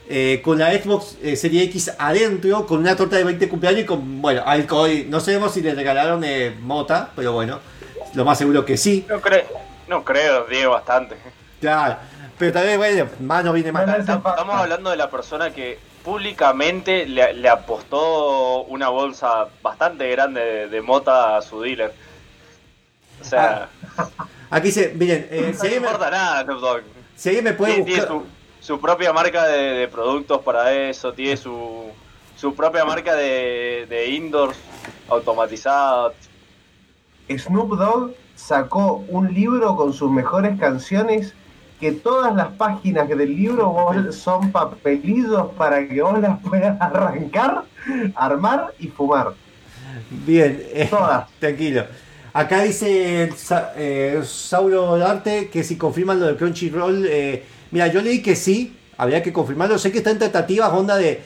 Eh, 0.10 0.42
con 0.44 0.60
la 0.60 0.72
Xbox 0.72 1.18
eh, 1.22 1.36
Serie 1.36 1.64
X 1.64 1.94
adentro, 1.98 2.66
con 2.66 2.80
una 2.80 2.96
torta 2.96 3.16
de 3.16 3.24
20 3.24 3.50
cumpleaños 3.50 3.82
y 3.82 3.86
con, 3.86 4.22
bueno, 4.22 4.44
alcohol. 4.46 5.06
No 5.08 5.20
sabemos 5.20 5.54
si 5.54 5.62
le 5.62 5.74
regalaron 5.74 6.24
eh, 6.24 6.56
mota, 6.62 7.12
pero 7.16 7.34
bueno, 7.34 7.60
lo 8.14 8.26
más 8.26 8.38
seguro 8.38 8.66
que 8.66 8.78
sí. 8.78 9.06
No, 9.08 9.22
creo 9.22 9.44
no 9.88 10.04
creo, 10.04 10.46
Diego, 10.46 10.72
bastante. 10.72 11.16
Claro, 11.60 11.98
pero 12.38 12.54
también, 12.54 12.78
bueno, 12.78 13.08
más 13.20 13.44
no 13.44 13.54
viene 13.54 13.72
más. 13.72 13.88
Estamos 14.00 14.26
estamos 14.26 14.56
hablando 14.56 14.90
de 14.90 14.98
la 14.98 15.10
persona 15.10 15.52
que 15.52 15.80
públicamente 16.04 17.06
le, 17.06 17.34
le 17.34 17.50
apostó 17.50 18.64
una 18.64 18.90
bolsa 18.90 19.48
bastante 19.62 20.10
grande 20.10 20.42
de, 20.42 20.68
de 20.68 20.82
mota 20.82 21.38
a 21.38 21.42
su 21.42 21.62
dealer. 21.62 21.94
O 23.22 23.24
sea, 23.24 23.70
Aquí 24.54 24.68
dice, 24.68 24.94
miren, 24.96 25.28
eh, 25.32 25.52
si, 25.54 25.58
no 25.58 25.64
alguien 25.64 25.82
me, 25.82 25.88
importa 25.88 26.12
nada, 26.12 26.44
Snoop 26.44 26.60
Dogg. 26.62 26.82
si 27.16 27.30
alguien 27.30 27.46
me 27.46 27.54
puede 27.54 27.82
buscar... 27.82 28.10
su, 28.64 28.80
propia 28.80 29.12
marca 29.12 29.46
de, 29.48 29.74
de 29.74 29.88
productos 29.88 30.42
para 30.42 30.72
eso, 30.72 31.12
tiene 31.14 31.36
su, 31.36 31.84
su 32.36 32.56
propia 32.56 32.86
marca 32.86 33.14
de, 33.16 33.86
de 33.90 34.10
indoors 34.10 34.58
automatizados. 35.10 36.14
Snoop 37.30 37.78
Dogg 37.78 38.12
sacó 38.36 39.04
un 39.08 39.34
libro 39.34 39.76
con 39.76 39.94
sus 39.94 40.10
mejores 40.10 40.58
canciones 40.60 41.34
que 41.80 41.92
todas 41.92 42.34
las 42.36 42.48
páginas 42.54 43.10
del 43.10 43.36
libro 43.36 43.76
son 44.12 44.52
papelillos 44.52 45.52
para 45.58 45.86
que 45.88 46.02
vos 46.02 46.20
las 46.20 46.40
puedas 46.42 46.80
arrancar, 46.80 47.64
armar 48.16 48.74
y 48.80 48.88
fumar. 48.88 49.34
Bien, 50.10 50.64
eh, 50.74 50.88
Todas. 50.90 51.30
tranquilo. 51.40 51.84
Acá 52.32 52.64
dice 52.64 53.30
eh, 53.76 54.22
Sauro 54.24 54.98
Darte 54.98 55.50
que 55.50 55.64
si 55.64 55.78
confirman 55.78 56.20
lo 56.20 56.28
de 56.28 56.36
Crunchyroll. 56.38 57.06
eh, 57.06 57.44
mira, 57.74 57.88
yo 57.88 58.02
leí 58.02 58.22
que 58.22 58.36
sí, 58.36 58.78
habría 58.98 59.22
que 59.22 59.34
confirmarlo. 59.34 59.78
Sé 59.78 59.92
que 59.92 59.98
está 59.98 60.12
en 60.12 60.20
tratativas, 60.20 60.72
onda 60.72 60.96
de. 60.96 61.22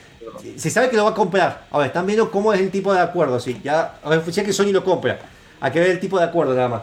Se 0.56 0.70
sabe 0.70 0.90
que 0.90 0.98
lo 0.98 1.04
va 1.04 1.12
a 1.12 1.14
comprar. 1.14 1.68
Ahora, 1.72 1.88
están 1.88 2.06
viendo 2.06 2.32
cómo 2.32 2.54
es 2.54 2.60
el 2.60 2.72
tipo 2.72 2.94
de 2.94 3.02
acuerdo. 3.02 3.40
Sí, 3.40 3.60
ya, 3.64 3.96
a 4.04 4.10
ver, 4.10 4.24
ya 4.26 4.44
que 4.44 4.54
Sony 4.54 4.72
lo 4.72 4.84
compra. 4.84 5.20
Hay 5.60 5.72
que 5.72 5.80
ver 5.80 5.92
el 5.92 6.00
tipo 6.00 6.18
de 6.18 6.26
acuerdo 6.26 6.56
nada 6.56 6.70
más. 6.70 6.82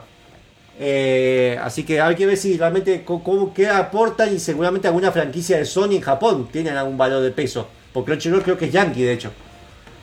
Eh, 0.78 1.58
así 1.62 1.84
que 1.84 2.00
hay 2.00 2.14
que 2.16 2.26
ver 2.26 2.36
si 2.36 2.58
realmente 2.58 3.04
cómo, 3.04 3.54
qué 3.54 3.68
aportan 3.68 4.34
y 4.34 4.38
seguramente 4.38 4.88
alguna 4.88 5.12
franquicia 5.12 5.56
de 5.56 5.64
Sony 5.64 5.92
en 5.92 6.00
Japón 6.00 6.48
tienen 6.50 6.76
algún 6.76 6.98
valor 6.98 7.22
de 7.22 7.30
peso. 7.30 7.68
Porque 7.92 8.12
Crunchyroll 8.12 8.42
creo 8.42 8.58
que 8.58 8.66
es 8.66 8.72
yankee, 8.72 9.02
de 9.02 9.12
hecho. 9.12 9.30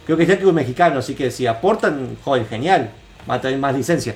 Creo 0.06 0.17
que 0.17 0.24
es 0.24 0.30
yankee 0.30 0.45
o 0.45 0.54
mexicano, 0.54 1.00
así 1.00 1.13
que 1.13 1.30
si 1.30 1.45
aportan, 1.45 2.17
joder, 2.24 2.47
genial. 2.47 2.89
Va 3.30 3.36
a 3.36 3.41
tener 3.41 3.60
más 3.60 3.76
licencia. 3.76 4.15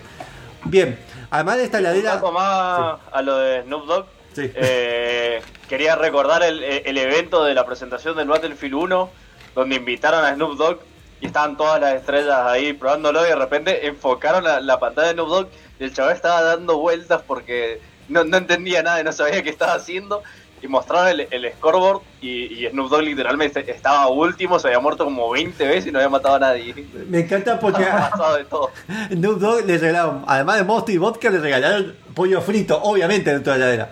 Bien, 0.63 0.97
además 1.29 1.57
de 1.57 1.63
esta 1.65 1.77
Un 1.77 1.85
heladera... 1.85 2.15
dato 2.15 2.31
más 2.31 2.99
a 3.11 3.21
lo 3.21 3.37
de 3.37 3.63
Snoop 3.63 3.85
Dogg. 3.85 4.14
Sí. 4.35 4.51
Eh, 4.53 5.41
quería 5.69 5.95
recordar 5.95 6.43
el, 6.43 6.61
el 6.61 6.97
evento 6.97 7.43
de 7.45 7.53
la 7.53 7.65
presentación 7.65 8.17
del 8.17 8.27
Battlefield 8.27 8.73
1, 8.75 9.09
donde 9.55 9.75
invitaron 9.77 10.25
a 10.25 10.33
Snoop 10.33 10.57
Dogg 10.57 10.79
y 11.21 11.27
estaban 11.27 11.55
todas 11.55 11.79
las 11.79 11.95
estrellas 11.95 12.37
ahí 12.45 12.73
probándolo 12.73 13.25
y 13.25 13.29
de 13.29 13.35
repente 13.35 13.87
enfocaron 13.87 14.43
la, 14.43 14.59
la 14.59 14.77
pantalla 14.79 15.07
de 15.07 15.13
Snoop 15.13 15.29
Dogg 15.29 15.47
y 15.79 15.83
el 15.85 15.93
chaval 15.93 16.13
estaba 16.13 16.41
dando 16.41 16.77
vueltas 16.77 17.21
porque 17.25 17.79
no, 18.09 18.25
no 18.25 18.37
entendía 18.37 18.83
nada 18.83 18.99
y 18.99 19.03
no 19.05 19.13
sabía 19.13 19.41
qué 19.41 19.49
estaba 19.49 19.75
haciendo 19.75 20.21
y 20.61 20.67
mostraron 20.67 21.07
el, 21.07 21.27
el 21.31 21.53
scoreboard 21.53 22.01
y, 22.21 22.65
y 22.65 22.69
Snoop 22.69 22.89
Dogg 22.89 23.03
literalmente 23.03 23.71
estaba 23.71 24.07
último, 24.09 24.59
se 24.59 24.67
había 24.67 24.79
muerto 24.79 25.05
como 25.05 25.29
20 25.29 25.65
veces 25.65 25.87
y 25.87 25.91
no 25.91 25.99
había 25.99 26.09
matado 26.09 26.35
a 26.35 26.39
nadie. 26.39 26.73
Me 27.07 27.19
encanta 27.19 27.59
porque 27.59 27.83
pasado 27.83 28.35
de 28.35 28.43
todo. 28.45 28.71
Snoop 29.11 29.39
Dogg 29.39 29.65
le 29.65 29.77
regalaron, 29.77 30.25
además 30.27 30.57
de 30.57 30.63
mosto 30.65 30.91
y 30.91 30.97
vodka, 30.97 31.29
le 31.29 31.39
regalaron 31.39 31.95
pollo 32.13 32.41
frito, 32.41 32.81
obviamente, 32.81 33.31
dentro 33.31 33.53
de 33.53 33.59
la 33.59 33.65
heladera. 33.65 33.91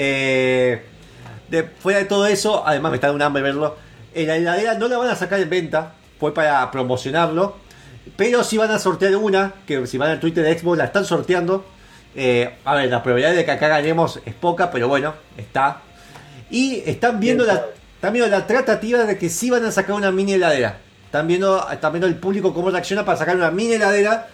Eh, 0.00 0.80
de- 1.48 1.64
fuera 1.64 1.98
de 1.98 2.04
todo 2.04 2.24
eso, 2.26 2.64
además 2.64 2.92
me 2.92 2.96
está 2.98 3.08
dando 3.08 3.16
un 3.16 3.22
hambre 3.22 3.42
verlo. 3.42 3.76
En 4.14 4.28
la 4.28 4.36
heladera 4.36 4.74
no 4.74 4.86
la 4.86 4.96
van 4.96 5.10
a 5.10 5.16
sacar 5.16 5.40
en 5.40 5.50
venta, 5.50 5.94
fue 6.20 6.32
para 6.32 6.70
promocionarlo. 6.70 7.56
Pero 8.16 8.44
sí 8.44 8.56
van 8.56 8.70
a 8.70 8.78
sortear 8.78 9.16
una, 9.16 9.54
que 9.66 9.86
si 9.88 9.98
van 9.98 10.10
al 10.10 10.20
Twitter 10.20 10.44
de 10.44 10.56
Xbox 10.56 10.78
la 10.78 10.84
están 10.84 11.04
sorteando. 11.04 11.66
Eh, 12.14 12.48
a 12.64 12.74
ver, 12.74 12.88
la 12.90 13.02
probabilidad 13.02 13.34
de 13.34 13.44
que 13.44 13.50
acá 13.50 13.66
ganemos 13.68 14.20
es 14.24 14.34
poca, 14.34 14.70
pero 14.70 14.86
bueno, 14.88 15.14
está. 15.36 15.82
Y 16.50 16.82
están 16.86 17.18
viendo 17.20 17.44
la, 17.44 17.66
están 17.96 18.12
viendo 18.12 18.30
la 18.30 18.46
tratativa 18.46 19.00
de 19.04 19.18
que 19.18 19.28
sí 19.28 19.50
van 19.50 19.64
a 19.64 19.72
sacar 19.72 19.96
una 19.96 20.10
mini 20.12 20.34
heladera. 20.34 20.78
Están 21.06 21.26
viendo, 21.26 21.68
están 21.70 21.92
viendo 21.92 22.06
el 22.06 22.16
público 22.16 22.54
cómo 22.54 22.70
reacciona 22.70 23.04
para 23.04 23.18
sacar 23.18 23.34
una 23.36 23.50
mini 23.50 23.74
heladera 23.74 24.28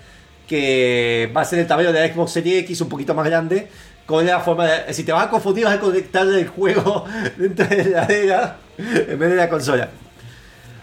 que 0.46 1.30
va 1.34 1.40
a 1.40 1.44
ser 1.44 1.58
el 1.60 1.66
tamaño 1.66 1.92
de 1.92 2.06
la 2.06 2.12
Xbox 2.14 2.32
Series 2.32 2.62
X 2.64 2.80
un 2.82 2.88
poquito 2.88 3.14
más 3.14 3.26
grande. 3.26 3.68
Con 4.06 4.26
la 4.26 4.40
forma 4.40 4.66
de. 4.66 4.92
Si 4.92 5.04
te 5.04 5.12
vas 5.12 5.26
a 5.26 5.30
confundir, 5.30 5.64
vas 5.64 5.74
a 5.74 5.80
conectar 5.80 6.26
el 6.26 6.48
juego 6.48 7.06
dentro 7.36 7.66
de 7.66 7.76
la 7.76 8.04
heladera 8.04 8.56
en 8.78 9.18
vez 9.18 9.30
de 9.30 9.36
la 9.36 9.48
consola. 9.48 9.88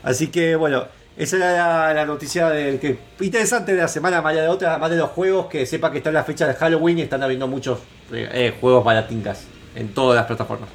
Así 0.03 0.27
que 0.27 0.55
bueno, 0.55 0.85
esa 1.17 1.35
era 1.37 1.93
la, 1.93 2.05
noticia 2.05 2.49
del 2.49 2.79
que 2.79 2.97
interesante 3.19 3.73
de 3.73 3.81
la 3.81 3.87
semana, 3.87 4.21
más 4.21 4.33
de 4.33 4.47
otra, 4.47 4.71
además 4.71 4.91
de 4.91 4.97
los 4.97 5.09
juegos, 5.11 5.47
que 5.47 5.65
sepa 5.65 5.91
que 5.91 5.97
está 5.97 6.09
en 6.09 6.15
la 6.15 6.23
fecha 6.23 6.47
de 6.47 6.53
Halloween 6.55 6.99
y 6.99 7.01
están 7.03 7.21
habiendo 7.21 7.47
muchos 7.47 7.79
eh, 8.11 8.29
eh, 8.33 8.53
juegos 8.59 8.83
baratingas 8.83 9.45
en 9.75 9.89
todas 9.93 10.15
las 10.15 10.25
plataformas. 10.25 10.69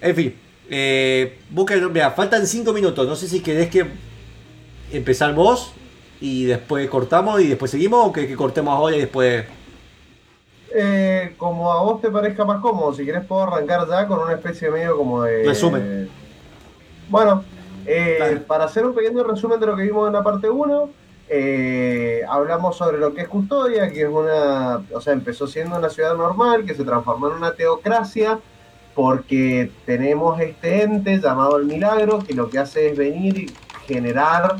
En 0.00 0.14
fin, 0.14 0.34
eh, 0.68 1.38
mira, 1.92 2.10
faltan 2.10 2.46
5 2.46 2.72
minutos, 2.72 3.06
no 3.06 3.16
sé 3.16 3.28
si 3.28 3.40
querés 3.40 3.70
que 3.70 3.86
empezar 4.92 5.32
vos 5.32 5.72
y 6.20 6.44
después 6.44 6.88
cortamos 6.90 7.40
y 7.40 7.46
después 7.46 7.70
seguimos 7.70 8.08
o 8.08 8.12
que, 8.12 8.26
que 8.26 8.36
cortemos 8.36 8.74
ahora 8.74 8.96
y 8.96 9.00
después... 9.00 9.44
Eh, 10.74 11.34
como 11.36 11.72
a 11.72 11.82
vos 11.82 12.00
te 12.00 12.10
parezca 12.10 12.44
más 12.44 12.60
cómodo, 12.60 12.92
si 12.92 13.04
querés 13.04 13.24
puedo 13.24 13.42
arrancar 13.42 13.88
ya 13.88 14.06
con 14.06 14.20
una 14.20 14.32
especie 14.32 14.70
medio 14.70 14.96
como 14.96 15.22
de... 15.22 15.44
Resumen. 15.44 16.10
Bueno, 17.08 17.44
eh, 17.86 18.42
para 18.46 18.64
hacer 18.64 18.84
un 18.84 18.94
pequeño 18.94 19.22
resumen 19.22 19.60
de 19.60 19.66
lo 19.66 19.76
que 19.76 19.84
vimos 19.84 20.08
en 20.08 20.14
la 20.14 20.24
parte 20.24 20.50
1, 20.50 20.90
eh, 21.28 22.22
hablamos 22.28 22.76
sobre 22.76 22.98
lo 22.98 23.14
que 23.14 23.22
es 23.22 23.28
Custodia, 23.28 23.90
que 23.90 24.02
es 24.02 24.08
una, 24.08 24.82
o 24.92 25.00
sea, 25.00 25.12
empezó 25.12 25.46
siendo 25.46 25.76
una 25.76 25.88
ciudad 25.88 26.16
normal, 26.16 26.64
que 26.64 26.74
se 26.74 26.84
transformó 26.84 27.28
en 27.28 27.34
una 27.34 27.52
teocracia, 27.52 28.38
porque 28.94 29.70
tenemos 29.84 30.40
este 30.40 30.82
ente 30.82 31.18
llamado 31.20 31.58
el 31.58 31.66
milagro, 31.66 32.20
que 32.20 32.34
lo 32.34 32.48
que 32.48 32.58
hace 32.58 32.90
es 32.90 32.96
venir 32.96 33.38
y 33.38 33.52
generar 33.86 34.56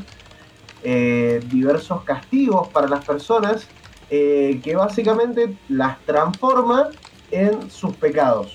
eh, 0.83 1.41
diversos 1.47 2.03
castigos 2.03 2.67
para 2.67 2.87
las 2.87 3.03
personas, 3.03 3.67
eh, 4.09 4.59
que 4.63 4.75
básicamente 4.75 5.55
las 5.69 5.99
transforma 6.05 6.89
en 7.31 7.69
sus 7.69 7.95
pecados. 7.95 8.53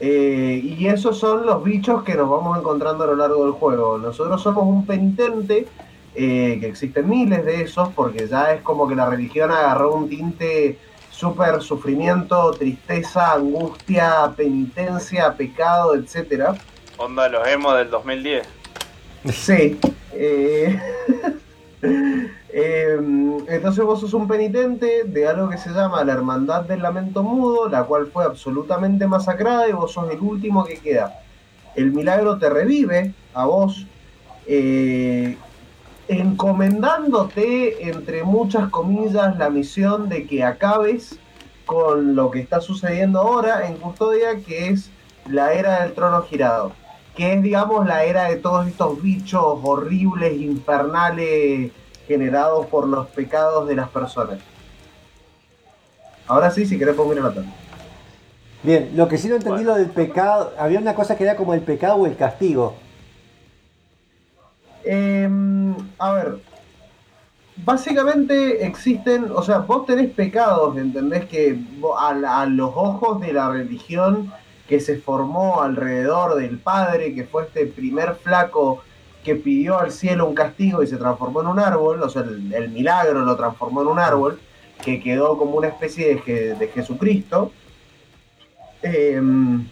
Eh, 0.00 0.60
y 0.62 0.86
esos 0.86 1.18
son 1.18 1.44
los 1.44 1.64
bichos 1.64 2.04
que 2.04 2.14
nos 2.14 2.30
vamos 2.30 2.56
encontrando 2.58 3.04
a 3.04 3.08
lo 3.08 3.16
largo 3.16 3.44
del 3.44 3.54
juego. 3.54 3.98
Nosotros 3.98 4.40
somos 4.40 4.64
un 4.64 4.86
penitente, 4.86 5.66
eh, 6.14 6.58
que 6.60 6.68
existen 6.68 7.08
miles 7.08 7.44
de 7.44 7.62
esos, 7.62 7.88
porque 7.90 8.28
ya 8.28 8.52
es 8.52 8.62
como 8.62 8.86
que 8.88 8.94
la 8.94 9.10
religión 9.10 9.50
agarró 9.50 9.94
un 9.94 10.08
tinte 10.08 10.78
súper 11.10 11.60
sufrimiento, 11.60 12.52
tristeza, 12.52 13.32
angustia, 13.32 14.32
penitencia, 14.36 15.34
pecado, 15.34 15.96
etcétera. 15.96 16.54
Onda 16.96 17.28
los 17.28 17.46
emo 17.48 17.74
del 17.74 17.90
2010. 17.90 18.46
Sí. 19.32 19.78
eh, 20.12 20.80
eh, 22.50 22.98
entonces 23.48 23.84
vos 23.84 24.00
sos 24.00 24.14
un 24.14 24.26
penitente 24.26 25.04
de 25.04 25.28
algo 25.28 25.50
que 25.50 25.58
se 25.58 25.70
llama 25.70 26.04
la 26.04 26.14
Hermandad 26.14 26.62
del 26.62 26.82
Lamento 26.82 27.22
Mudo, 27.22 27.68
la 27.68 27.84
cual 27.84 28.06
fue 28.06 28.24
absolutamente 28.24 29.06
masacrada 29.06 29.68
y 29.68 29.72
vos 29.72 29.92
sos 29.92 30.10
el 30.10 30.20
último 30.20 30.64
que 30.64 30.78
queda. 30.78 31.20
El 31.74 31.92
milagro 31.92 32.38
te 32.38 32.48
revive 32.48 33.12
a 33.34 33.44
vos, 33.44 33.86
eh, 34.46 35.36
encomendándote, 36.08 37.88
entre 37.88 38.24
muchas 38.24 38.70
comillas, 38.70 39.36
la 39.36 39.50
misión 39.50 40.08
de 40.08 40.26
que 40.26 40.42
acabes 40.42 41.18
con 41.66 42.16
lo 42.16 42.30
que 42.30 42.40
está 42.40 42.62
sucediendo 42.62 43.20
ahora 43.20 43.68
en 43.68 43.76
Custodia, 43.76 44.38
que 44.44 44.70
es 44.70 44.90
la 45.26 45.52
era 45.52 45.82
del 45.82 45.92
trono 45.92 46.22
girado 46.22 46.72
que 47.18 47.32
es, 47.32 47.42
digamos, 47.42 47.84
la 47.84 48.04
era 48.04 48.28
de 48.28 48.36
todos 48.36 48.68
estos 48.68 49.02
bichos 49.02 49.42
horribles, 49.64 50.40
infernales, 50.40 51.72
generados 52.08 52.66
por 52.66 52.88
los 52.88 53.06
pecados 53.08 53.68
de 53.68 53.76
las 53.76 53.88
personas. 53.90 54.40
Ahora 56.26 56.50
sí, 56.50 56.66
si 56.66 56.78
querés 56.78 56.96
pongo 56.96 57.14
la 57.14 57.32
tabla. 57.32 57.52
Bien, 58.62 58.90
lo 58.96 59.06
que 59.06 59.18
sí 59.18 59.28
no 59.28 59.36
entendí 59.36 59.62
lo 59.62 59.76
del 59.76 59.90
pecado, 59.90 60.52
había 60.58 60.80
una 60.80 60.94
cosa 60.94 61.16
que 61.16 61.22
era 61.22 61.36
como 61.36 61.54
el 61.54 61.60
pecado 61.60 61.94
o 61.96 62.06
el 62.06 62.16
castigo. 62.16 62.74
Em, 64.84 65.74
a 65.98 66.12
ver, 66.12 66.38
básicamente 67.64 68.66
existen, 68.66 69.30
o 69.32 69.42
sea, 69.42 69.58
vos 69.58 69.86
tenés 69.86 70.10
pecados, 70.10 70.76
¿entendés? 70.76 71.26
Que 71.26 71.58
a, 71.98 72.40
a 72.40 72.46
los 72.46 72.72
ojos 72.74 73.20
de 73.20 73.32
la 73.32 73.50
religión 73.50 74.32
que 74.68 74.80
se 74.80 74.98
formó 74.98 75.62
alrededor 75.62 76.36
del 76.36 76.58
Padre, 76.58 77.14
que 77.14 77.24
fue 77.24 77.44
este 77.44 77.66
primer 77.66 78.16
flaco 78.16 78.82
que 79.28 79.34
pidió 79.34 79.78
al 79.78 79.92
cielo 79.92 80.26
un 80.26 80.34
castigo 80.34 80.82
y 80.82 80.86
se 80.86 80.96
transformó 80.96 81.42
en 81.42 81.48
un 81.48 81.58
árbol, 81.58 82.02
o 82.02 82.08
sea, 82.08 82.22
el, 82.22 82.70
milagro 82.70 83.20
lo 83.26 83.36
transformó 83.36 83.82
en 83.82 83.88
un 83.88 83.98
árbol, 83.98 84.40
que 84.82 85.00
quedó 85.02 85.36
como 85.36 85.56
una 85.58 85.68
especie 85.68 86.08
de, 86.08 86.20
Je- 86.22 86.56
de 86.56 86.68
Jesucristo. 86.68 87.52
Em, 88.82 89.66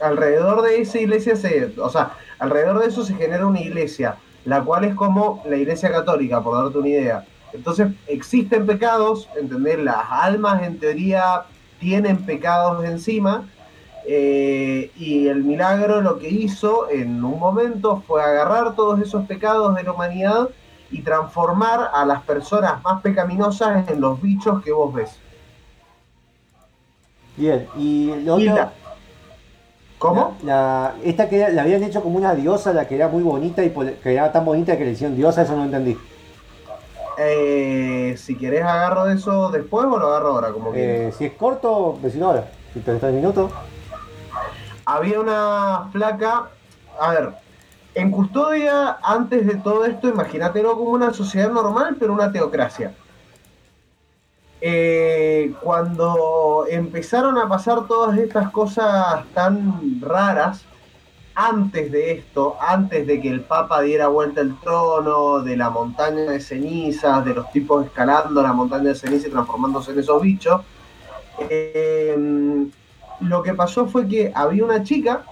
alrededor 0.00 0.62
de 0.62 0.80
esa 0.80 0.98
iglesia 0.98 1.36
se, 1.36 1.74
o 1.78 1.90
sea, 1.90 2.12
alrededor 2.38 2.78
de 2.80 2.86
eso 2.86 3.04
se 3.04 3.14
genera 3.14 3.46
una 3.46 3.60
iglesia, 3.60 4.16
la 4.46 4.62
cual 4.62 4.84
es 4.84 4.94
como 4.94 5.42
la 5.46 5.56
iglesia 5.56 5.90
católica, 5.90 6.42
por 6.42 6.56
darte 6.62 6.78
una 6.78 6.88
idea. 6.88 7.24
Entonces, 7.52 7.88
existen 8.06 8.64
pecados, 8.64 9.28
¿entendés? 9.38 9.78
Las 9.80 10.06
almas 10.10 10.62
en 10.62 10.78
teoría 10.78 11.42
tienen 11.78 12.16
pecados 12.24 12.82
encima, 12.86 13.46
eh, 14.06 14.90
y 14.96 15.28
el 15.28 15.44
milagro 15.44 16.00
lo 16.00 16.18
que 16.18 16.28
hizo 16.28 16.90
en 16.90 17.24
un 17.24 17.38
momento 17.38 18.02
fue 18.06 18.22
agarrar 18.22 18.74
todos 18.74 19.00
esos 19.00 19.26
pecados 19.26 19.74
de 19.74 19.82
la 19.82 19.92
humanidad 19.92 20.48
y 20.90 21.02
transformar 21.02 21.90
a 21.92 22.04
las 22.04 22.22
personas 22.22 22.82
más 22.82 23.00
pecaminosas 23.02 23.88
en 23.88 24.00
los 24.00 24.20
bichos 24.20 24.62
que 24.62 24.72
vos 24.72 24.92
ves. 24.94 25.18
Bien, 27.36 27.66
y 27.78 28.06
lo 28.24 28.38
Y 28.38 28.48
otro, 28.48 28.54
la- 28.56 28.72
¿Cómo? 29.98 30.36
La, 30.44 30.94
la- 30.94 30.94
esta 31.04 31.28
que 31.28 31.48
la 31.50 31.62
habían 31.62 31.82
hecho 31.82 32.02
como 32.02 32.18
una 32.18 32.34
diosa, 32.34 32.72
la 32.72 32.86
que 32.86 32.94
era 32.96 33.08
muy 33.08 33.22
bonita 33.22 33.64
y 33.64 33.70
que 33.70 34.12
era 34.12 34.30
tan 34.30 34.44
bonita 34.44 34.76
que 34.76 34.84
le 34.84 34.90
hicieron 34.92 35.16
diosa, 35.16 35.42
eso 35.42 35.56
no 35.56 35.64
entendí. 35.64 35.96
Eh, 37.18 38.14
si 38.18 38.36
querés 38.36 38.62
agarro 38.62 39.08
eso 39.08 39.50
después 39.50 39.86
o 39.86 39.98
lo 39.98 40.08
agarro 40.08 40.28
ahora, 40.30 40.52
como. 40.52 40.74
Eh, 40.74 41.12
si 41.16 41.24
es 41.26 41.32
corto, 41.32 41.98
decilo 42.02 42.26
ahora. 42.26 42.50
Si 42.72 42.80
tenés 42.80 43.00
tres 43.00 43.14
minutos. 43.14 43.52
Había 44.84 45.20
una 45.20 45.88
flaca, 45.92 46.50
a 46.98 47.10
ver, 47.10 47.34
en 47.94 48.10
custodia, 48.10 48.98
antes 49.02 49.46
de 49.46 49.56
todo 49.56 49.84
esto, 49.84 50.08
imagínatelo 50.08 50.76
como 50.76 50.90
una 50.90 51.12
sociedad 51.12 51.50
normal, 51.50 51.96
pero 51.98 52.12
una 52.12 52.32
teocracia. 52.32 52.94
Eh, 54.60 55.54
cuando 55.60 56.64
empezaron 56.68 57.38
a 57.38 57.48
pasar 57.48 57.86
todas 57.86 58.18
estas 58.18 58.50
cosas 58.50 59.24
tan 59.34 60.00
raras, 60.00 60.64
antes 61.36 61.90
de 61.90 62.12
esto, 62.12 62.56
antes 62.60 63.06
de 63.06 63.20
que 63.20 63.28
el 63.28 63.40
Papa 63.42 63.80
diera 63.82 64.06
vuelta 64.06 64.40
el 64.40 64.58
trono, 64.60 65.40
de 65.40 65.56
la 65.56 65.68
montaña 65.70 66.22
de 66.22 66.40
cenizas, 66.40 67.24
de 67.24 67.34
los 67.34 67.50
tipos 67.50 67.84
escalando 67.84 68.40
la 68.42 68.52
montaña 68.52 68.90
de 68.90 68.94
cenizas 68.94 69.28
y 69.28 69.30
transformándose 69.30 69.92
en 69.92 69.98
esos 69.98 70.22
bichos, 70.22 70.62
eh, 71.50 72.16
lo 73.20 73.42
que 73.42 73.54
pasó 73.54 73.86
fue 73.86 74.08
que 74.08 74.32
había 74.34 74.64
una 74.64 74.82
chica 74.82 75.24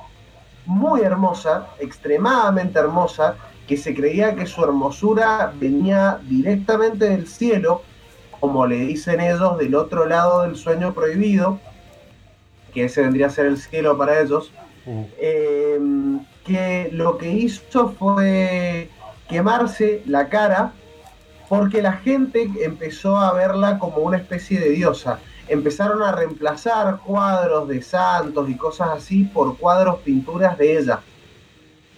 muy 0.67 1.01
hermosa, 1.01 1.69
extremadamente 1.81 2.79
hermosa, 2.79 3.37
que 3.67 3.77
se 3.77 3.95
creía 3.95 4.35
que 4.35 4.47
su 4.47 4.63
hermosura 4.63 5.53
venía 5.59 6.21
directamente 6.29 7.09
del 7.09 7.27
cielo, 7.27 7.83
como 8.41 8.67
le 8.67 8.77
dicen 8.77 9.21
ellos, 9.21 9.59
del 9.59 9.75
otro 9.75 10.07
lado 10.07 10.43
del 10.43 10.57
sueño 10.57 10.95
prohibido, 10.95 11.59
que 12.75 12.85
ese 12.85 13.03
vendría 13.03 13.27
a 13.27 13.31
ser 13.31 13.47
el 13.47 13.59
cielo 13.59 13.97
para 13.97 14.21
ellos, 14.21 14.53
Mm. 14.85 15.03
eh, 15.19 15.81
que 16.45 16.89
lo 16.93 17.17
que 17.19 17.31
hizo 17.31 17.91
fue 17.91 18.89
quemarse 19.29 20.03
la 20.07 20.29
cara 20.29 20.73
porque 21.49 21.83
la 21.83 21.93
gente 21.93 22.51
empezó 22.63 23.17
a 23.17 23.33
verla 23.33 23.79
como 23.79 23.99
una 23.99 24.17
especie 24.17 24.59
de 24.59 24.71
diosa. 24.71 25.21
Empezaron 25.53 26.03
a 26.03 26.13
reemplazar 26.13 26.99
cuadros 27.05 27.69
de 27.69 27.83
santos 27.83 28.49
y 28.49 28.57
cosas 28.57 28.89
así 28.97 29.25
por 29.25 29.59
cuadros, 29.59 29.99
pinturas 30.01 30.57
de 30.57 30.79
ella. 30.79 31.01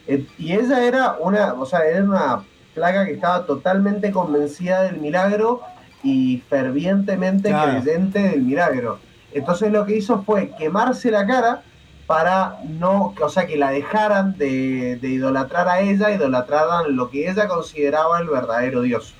Eh, 0.08 0.26
Y 0.38 0.54
ella 0.54 0.84
era 0.84 1.16
una, 1.20 1.54
o 1.54 1.64
sea, 1.64 1.84
era 1.84 2.02
una 2.02 2.42
plaga 2.74 3.04
que 3.06 3.12
estaba 3.12 3.46
totalmente 3.46 4.10
convencida 4.10 4.82
del 4.82 4.96
milagro 4.96 5.60
y 6.02 6.42
fervientemente 6.50 7.50
Claro. 7.50 7.80
creyente 7.80 8.18
del 8.30 8.42
milagro. 8.42 8.98
Entonces 9.32 9.70
lo 9.70 9.86
que 9.86 9.96
hizo 9.98 10.22
fue 10.24 10.50
quemarse 10.58 11.12
la 11.12 11.24
cara 11.24 11.62
para 12.08 12.58
no, 12.68 13.14
o 13.20 13.28
sea, 13.28 13.46
que 13.46 13.56
la 13.56 13.70
dejaran 13.70 14.36
de, 14.36 14.98
de 15.00 15.08
idolatrar 15.08 15.68
a 15.68 15.78
ella, 15.80 16.10
idolatraran 16.10 16.96
lo 16.96 17.08
que 17.08 17.30
ella 17.30 17.46
consideraba 17.46 18.18
el 18.18 18.28
verdadero 18.28 18.82
Dios. 18.82 19.14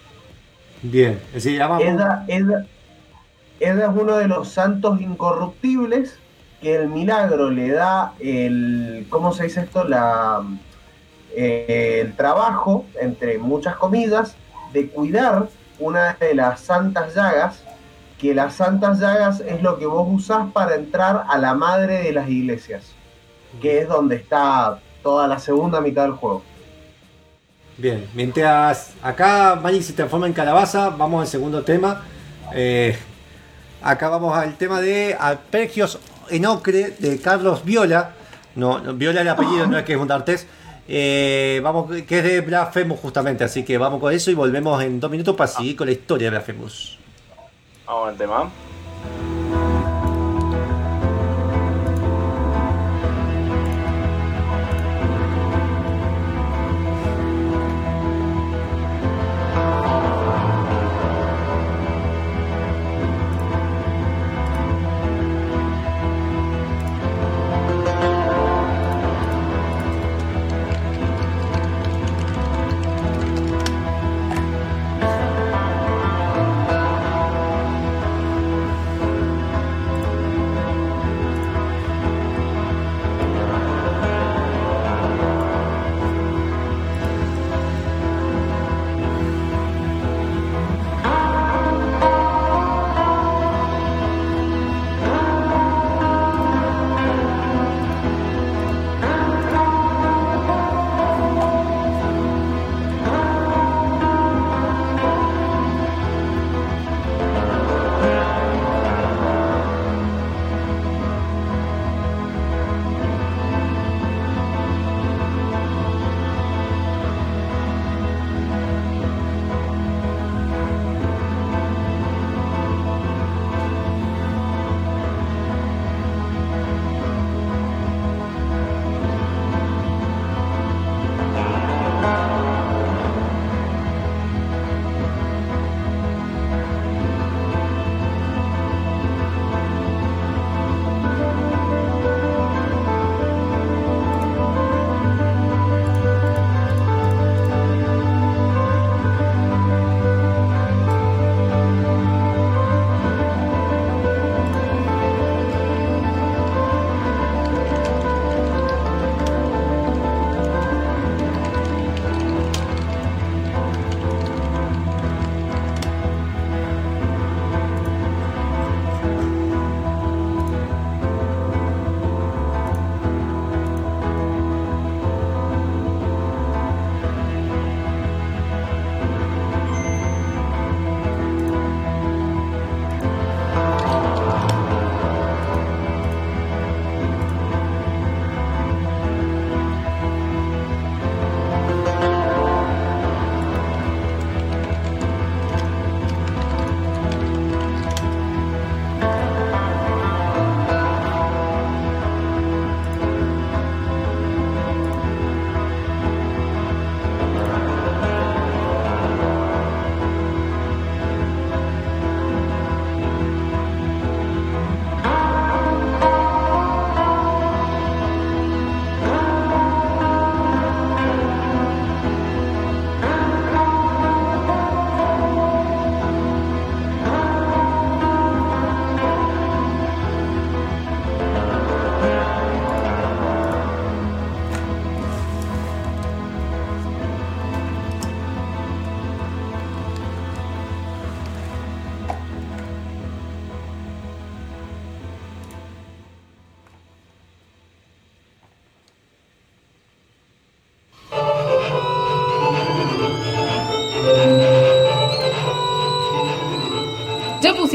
Bien, 0.83 1.21
llama. 1.57 1.81
Ella, 1.81 2.25
ella, 2.29 2.67
ella 3.61 3.85
es 3.85 3.91
uno 3.95 4.17
de 4.17 4.29
los 4.29 4.49
santos 4.49 5.01
incorruptibles 5.01 6.19
que 6.61 6.77
el 6.77 6.89
milagro 6.89 7.51
le 7.51 7.71
da 7.71 8.15
el, 8.19 9.07
¿cómo 9.11 9.33
se 9.33 9.45
dice 9.45 9.61
esto? 9.61 9.85
La, 9.85 10.43
eh, 11.37 12.01
el 12.01 12.17
trabajo, 12.17 12.87
entre 13.01 13.39
muchas 13.39 13.77
comillas, 13.77 14.35
de 14.73 14.89
cuidar 14.89 15.49
una 15.79 16.15
de 16.15 16.35
las 16.35 16.61
santas 16.61 17.15
llagas, 17.15 17.63
que 18.19 18.35
las 18.35 18.55
santas 18.55 19.01
llagas 19.01 19.41
es 19.41 19.63
lo 19.63 19.79
que 19.79 19.87
vos 19.87 20.07
usás 20.11 20.51
para 20.53 20.77
entrar 20.77 21.25
a 21.29 21.37
la 21.39 21.55
madre 21.55 22.03
de 22.03 22.13
las 22.13 22.29
iglesias, 22.29 22.93
que 23.61 23.81
es 23.81 23.89
donde 23.89 24.17
está 24.17 24.79
toda 25.03 25.29
la 25.29 25.39
segunda 25.39 25.81
mitad 25.81 26.05
del 26.05 26.13
juego. 26.13 26.43
Bien, 27.77 28.07
mientras 28.15 28.95
acá 29.03 29.59
Magic 29.61 29.83
se 29.83 29.93
transforma 29.93 30.29
en 30.29 30.33
calabaza, 30.33 30.91
vamos 30.91 31.21
al 31.21 31.27
segundo 31.27 31.63
tema. 31.63 32.03
Eh, 32.55 32.97
acá 33.85 34.09
vamos 34.09 34.37
al 34.37 34.57
tema 34.57 34.81
de 34.81 35.15
Arpegios 35.19 35.99
en 36.31 36.47
Ocre 36.47 36.95
de 36.99 37.21
Carlos 37.21 37.65
Viola. 37.65 38.13
No, 38.57 38.79
no, 38.79 38.95
Viola 38.95 39.21
el 39.21 39.29
apellido, 39.29 39.67
no 39.67 39.79
es 39.79 39.85
que 39.85 39.93
es 39.93 39.99
un 39.99 40.09
D'Artés. 40.09 40.47
Eh, 40.89 41.61
vamos, 41.63 41.91
que 42.03 42.19
es 42.19 42.25
de 42.25 42.41
Blasphemous 42.41 43.01
justamente, 43.01 43.45
así 43.45 43.63
que 43.63 43.79
vamos 43.79 44.01
con 44.01 44.13
eso 44.13 44.31
y 44.31 44.35
volvemos 44.35 44.83
en 44.83 45.01
dos 45.01 45.11
minutos 45.11 45.37
para 45.37 45.49
seguir 45.49 45.77
con 45.77 45.87
la 45.87 45.93
historia 45.93 46.27
de 46.27 46.31
Blasphemous. 46.31 46.99
Vamos 47.87 48.09
al 48.09 48.17
tema. 48.17 48.51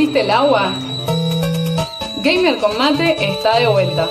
¿Sentiste 0.09 0.25
el 0.25 0.31
agua? 0.31 0.73
Gamer 2.23 2.57
con 2.57 2.75
mate 2.79 3.15
está 3.31 3.59
de 3.59 3.67
vuelta. 3.67 4.09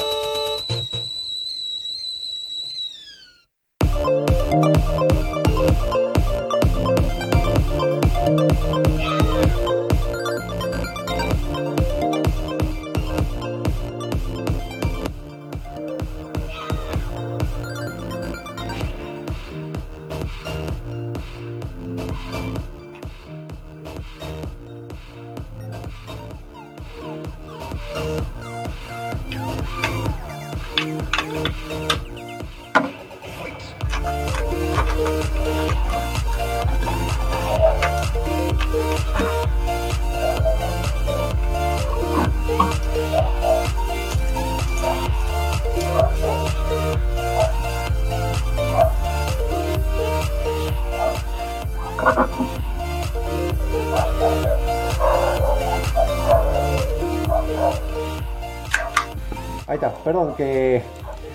Está, 59.86 59.94
perdón 60.04 60.34
que 60.36 60.82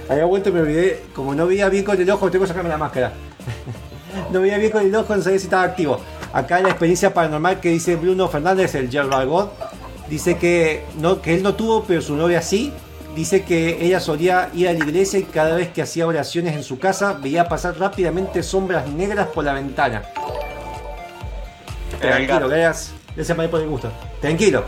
había 0.09 0.25
vuelto 0.25 0.49
y 0.49 0.51
me 0.51 0.61
olvidé. 0.61 1.03
Como 1.15 1.33
no 1.33 1.47
veía 1.47 1.69
bien 1.69 1.83
con 1.83 1.99
el 1.99 2.09
ojo, 2.09 2.29
tengo 2.29 2.43
que 2.43 2.49
sacarme 2.49 2.69
la 2.69 2.77
máscara. 2.77 3.13
no 4.31 4.41
veía 4.41 4.57
bien 4.57 4.71
con 4.71 4.85
el 4.85 4.95
ojo, 4.95 5.15
no 5.15 5.21
sabía 5.21 5.39
si 5.39 5.45
estaba 5.45 5.63
activo. 5.63 5.99
Acá 6.33 6.59
la 6.61 6.69
experiencia 6.69 7.13
paranormal 7.13 7.59
que 7.59 7.69
dice 7.69 7.95
Bruno 7.95 8.27
Fernández, 8.27 8.75
el 8.75 8.89
Gerald 8.89 9.29
God, 9.29 9.47
dice 10.09 10.37
que, 10.37 10.83
no, 10.99 11.21
que 11.21 11.35
él 11.35 11.43
no 11.43 11.55
tuvo, 11.55 11.83
pero 11.83 12.01
su 12.01 12.15
novia 12.15 12.41
sí. 12.41 12.71
Dice 13.15 13.43
que 13.43 13.85
ella 13.85 13.99
solía 13.99 14.49
ir 14.55 14.67
a 14.67 14.73
la 14.73 14.79
iglesia 14.79 15.19
y 15.19 15.23
cada 15.23 15.55
vez 15.55 15.69
que 15.69 15.83
hacía 15.83 16.07
oraciones 16.07 16.55
en 16.55 16.63
su 16.63 16.79
casa 16.79 17.13
veía 17.13 17.47
pasar 17.47 17.77
rápidamente 17.77 18.41
sombras 18.41 18.87
negras 18.87 19.27
por 19.27 19.43
la 19.43 19.53
ventana. 19.53 20.01
Tranquilo, 21.99 22.49
gracias, 22.49 22.91
gracias 23.15 23.37
por 23.49 23.61
el 23.61 23.69
gusto. 23.69 23.91
Tranquilo. 24.19 24.63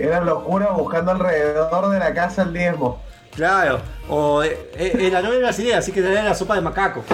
Era 0.00 0.20
locura 0.20 0.70
buscando 0.70 1.12
alrededor 1.12 1.90
de 1.90 1.98
la 1.98 2.14
casa 2.14 2.42
el 2.42 2.52
diezmo. 2.52 3.00
Claro, 3.34 3.80
o 4.08 4.42
eh, 4.42 4.70
eh, 4.74 5.10
la 5.12 5.22
novia 5.22 5.38
brasileña, 5.38 5.78
así 5.78 5.92
que 5.92 6.02
tenía 6.02 6.22
la 6.22 6.34
sopa 6.34 6.54
de 6.54 6.60
macaco. 6.60 7.04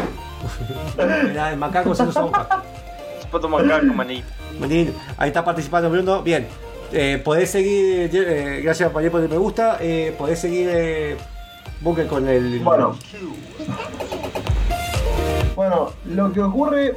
Era 0.99 1.51
el 1.51 1.57
macaco 1.57 1.95
sin 1.95 2.13
sopa. 2.13 2.63
Poto 3.31 3.49
macaco, 3.49 3.87
maní. 3.87 4.23
Manín, 4.59 4.95
ahí 5.19 5.29
está 5.29 5.45
participando 5.45 5.91
Bruno. 5.91 6.23
Bien, 6.23 6.47
eh, 6.93 7.21
podés 7.25 7.51
seguir, 7.51 8.11
eh, 8.13 8.61
gracias 8.63 8.91
por 8.91 9.03
el 9.03 9.29
me 9.29 9.37
gusta, 9.37 9.79
eh, 9.81 10.15
podés 10.17 10.39
seguir 10.39 10.69
eh, 10.71 11.17
Bunker 11.81 12.07
con 12.07 12.29
el... 12.29 12.61
Bueno. 12.61 12.97
Bueno, 15.57 15.91
lo 16.07 16.33
que 16.33 16.41
ocurre 16.41 16.97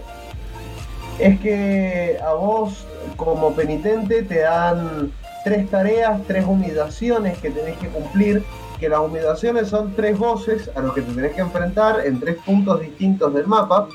es 1.19 1.39
que 1.39 2.19
a 2.23 2.33
vos 2.33 2.85
como 3.15 3.53
penitente 3.55 4.23
te 4.23 4.41
dan 4.41 5.11
tres 5.47 5.69
tareas, 5.69 6.21
tres 6.27 6.45
humillaciones 6.45 7.37
que 7.37 7.49
tenés 7.49 7.77
que 7.77 7.87
cumplir, 7.87 8.43
que 8.81 8.89
las 8.89 8.99
humillaciones 8.99 9.69
son 9.69 9.93
tres 9.95 10.17
voces 10.19 10.69
a 10.75 10.81
los 10.81 10.93
que 10.93 11.01
te 11.01 11.13
tenés 11.13 11.35
que 11.35 11.41
enfrentar 11.41 12.05
en 12.05 12.19
tres 12.19 12.35
puntos 12.45 12.81
distintos 12.81 13.33
del 13.33 13.47
mapa. 13.47 13.87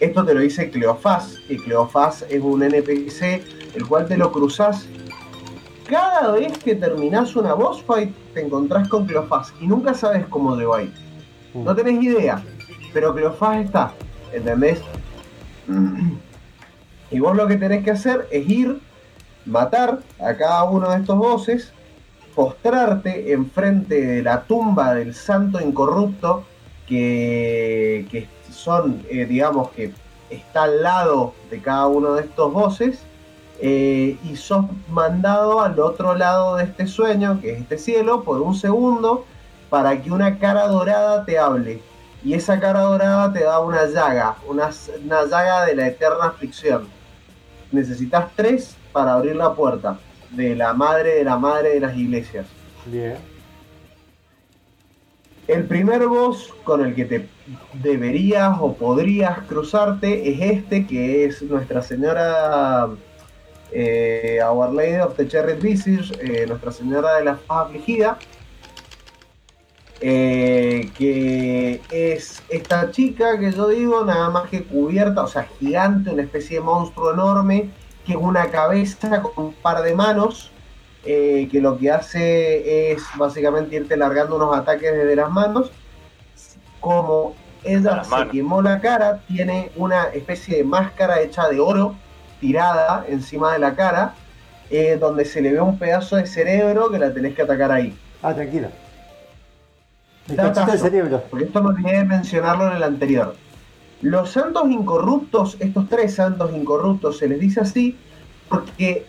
Esto 0.00 0.24
te 0.24 0.32
lo 0.32 0.40
dice 0.40 0.70
Cleofás, 0.70 1.36
y 1.46 1.58
Cleofás 1.58 2.24
es 2.30 2.40
un 2.40 2.62
NPC, 2.62 3.42
el 3.74 3.86
cual 3.86 4.08
te 4.08 4.16
lo 4.16 4.32
cruzás. 4.32 4.88
Cada 5.86 6.32
vez 6.32 6.56
que 6.56 6.74
terminás 6.74 7.36
una 7.36 7.52
boss 7.52 7.82
fight, 7.82 8.10
te 8.32 8.40
encontrás 8.40 8.88
con 8.88 9.04
Cleofás 9.04 9.52
y 9.60 9.66
nunca 9.66 9.92
sabes 9.92 10.24
cómo 10.30 10.56
te 10.56 10.64
va 10.64 10.78
a 10.78 10.82
ir. 10.84 10.94
No 11.52 11.76
tenés 11.76 12.02
idea, 12.02 12.42
pero 12.94 13.14
Cleofás 13.14 13.62
está, 13.62 13.92
¿entendés? 14.32 14.80
Y 17.10 17.20
vos 17.20 17.36
lo 17.36 17.46
que 17.46 17.56
tenés 17.56 17.84
que 17.84 17.92
hacer 17.92 18.26
es 18.32 18.48
ir, 18.48 18.80
matar 19.44 20.04
a 20.18 20.36
cada 20.36 20.64
uno 20.64 20.90
de 20.90 20.98
estos 20.98 21.18
bosses, 21.18 21.74
postrarte 22.34 23.32
enfrente 23.32 24.00
de 24.00 24.22
la 24.22 24.44
tumba 24.44 24.94
del 24.94 25.14
santo 25.14 25.60
incorrupto 25.60 26.48
que, 26.86 28.06
que 28.10 28.30
son, 28.50 29.04
eh, 29.10 29.26
digamos, 29.26 29.70
que 29.72 29.94
está 30.30 30.64
al 30.64 30.82
lado 30.82 31.38
de 31.50 31.62
cada 31.62 31.86
uno 31.88 32.14
de 32.14 32.22
estos 32.24 32.52
bosses. 32.52 33.06
eh, 33.58 34.18
y 34.22 34.36
sos 34.36 34.66
mandado 34.88 35.60
al 35.60 35.78
otro 35.80 36.14
lado 36.14 36.56
de 36.56 36.64
este 36.64 36.86
sueño, 36.86 37.40
que 37.40 37.52
es 37.52 37.60
este 37.62 37.78
cielo, 37.78 38.24
por 38.24 38.40
un 38.42 38.54
segundo, 38.56 39.28
para 39.68 40.02
que 40.02 40.10
una 40.12 40.38
cara 40.38 40.66
dorada 40.68 41.24
te 41.24 41.38
hable. 41.38 41.86
Y 42.22 42.34
esa 42.34 42.60
cara 42.60 42.80
dorada 42.82 43.32
te 43.32 43.44
da 43.44 43.60
una 43.60 43.86
llaga, 43.86 44.42
una, 44.46 44.70
una 45.04 45.24
llaga 45.26 45.64
de 45.66 45.76
la 45.76 45.86
eterna 45.88 46.26
aflicción. 46.26 46.93
Necesitas 47.74 48.30
tres 48.36 48.76
para 48.92 49.14
abrir 49.14 49.36
la 49.36 49.54
puerta 49.54 49.98
de 50.30 50.54
la 50.54 50.72
madre 50.72 51.16
de 51.16 51.24
la 51.24 51.36
madre 51.36 51.74
de 51.74 51.80
las 51.80 51.96
iglesias. 51.96 52.46
Bien. 52.86 53.16
El 55.46 55.64
primer 55.64 56.06
boss 56.06 56.54
con 56.64 56.84
el 56.84 56.94
que 56.94 57.04
te 57.04 57.28
deberías 57.74 58.56
o 58.60 58.74
podrías 58.74 59.40
cruzarte 59.40 60.30
es 60.30 60.40
este, 60.40 60.86
que 60.86 61.26
es 61.26 61.42
Nuestra 61.42 61.82
Señora 61.82 62.88
eh, 63.70 64.38
Our 64.42 64.72
Lady 64.72 65.00
of 65.00 65.16
the 65.16 65.28
Cherry 65.28 65.54
Visage, 65.54 66.12
eh, 66.20 66.46
Nuestra 66.46 66.72
Señora 66.72 67.16
de 67.16 67.24
la 67.24 67.36
Faz 67.36 67.66
Afligida, 67.66 68.18
eh, 70.06 70.90
que 70.98 71.80
es 71.90 72.42
esta 72.50 72.90
chica 72.90 73.38
que 73.38 73.50
yo 73.52 73.68
digo, 73.68 74.04
nada 74.04 74.28
más 74.28 74.50
que 74.50 74.62
cubierta, 74.62 75.22
o 75.22 75.26
sea, 75.26 75.44
gigante, 75.58 76.10
una 76.10 76.20
especie 76.20 76.58
de 76.58 76.62
monstruo 76.62 77.14
enorme, 77.14 77.70
que 78.04 78.12
es 78.12 78.18
una 78.20 78.50
cabeza 78.50 79.22
con 79.22 79.46
un 79.46 79.54
par 79.54 79.82
de 79.82 79.94
manos, 79.94 80.50
eh, 81.06 81.48
que 81.50 81.58
lo 81.58 81.78
que 81.78 81.90
hace 81.90 82.92
es 82.92 83.02
básicamente 83.16 83.76
irte 83.76 83.96
largando 83.96 84.36
unos 84.36 84.54
ataques 84.54 84.92
desde 84.92 85.16
las 85.16 85.30
manos. 85.30 85.72
Como 86.80 87.34
ella 87.62 88.04
se 88.04 88.10
manos. 88.10 88.30
quemó 88.30 88.60
la 88.60 88.82
cara, 88.82 89.20
tiene 89.26 89.70
una 89.74 90.08
especie 90.08 90.58
de 90.58 90.64
máscara 90.64 91.22
hecha 91.22 91.48
de 91.48 91.60
oro 91.60 91.94
tirada 92.40 93.06
encima 93.08 93.54
de 93.54 93.58
la 93.58 93.74
cara, 93.74 94.12
eh, 94.68 94.98
donde 95.00 95.24
se 95.24 95.40
le 95.40 95.52
ve 95.52 95.62
un 95.62 95.78
pedazo 95.78 96.16
de 96.16 96.26
cerebro 96.26 96.90
que 96.90 96.98
la 96.98 97.10
tenés 97.14 97.34
que 97.34 97.40
atacar 97.40 97.72
ahí. 97.72 97.96
Ah, 98.22 98.34
tranquilo. 98.34 98.68
Cachito 100.26 100.70
del 100.70 100.78
cerebro. 100.78 101.22
Porque 101.30 101.46
esto 101.46 101.62
me 101.62 101.70
olvidé 101.70 101.98
de 101.98 102.04
mencionarlo 102.04 102.68
en 102.68 102.76
el 102.76 102.82
anterior. 102.82 103.36
Los 104.00 104.30
santos 104.30 104.70
incorruptos, 104.70 105.56
estos 105.60 105.88
tres 105.88 106.14
santos 106.14 106.52
incorruptos, 106.54 107.18
se 107.18 107.28
les 107.28 107.40
dice 107.40 107.60
así 107.60 107.96
porque 108.48 109.06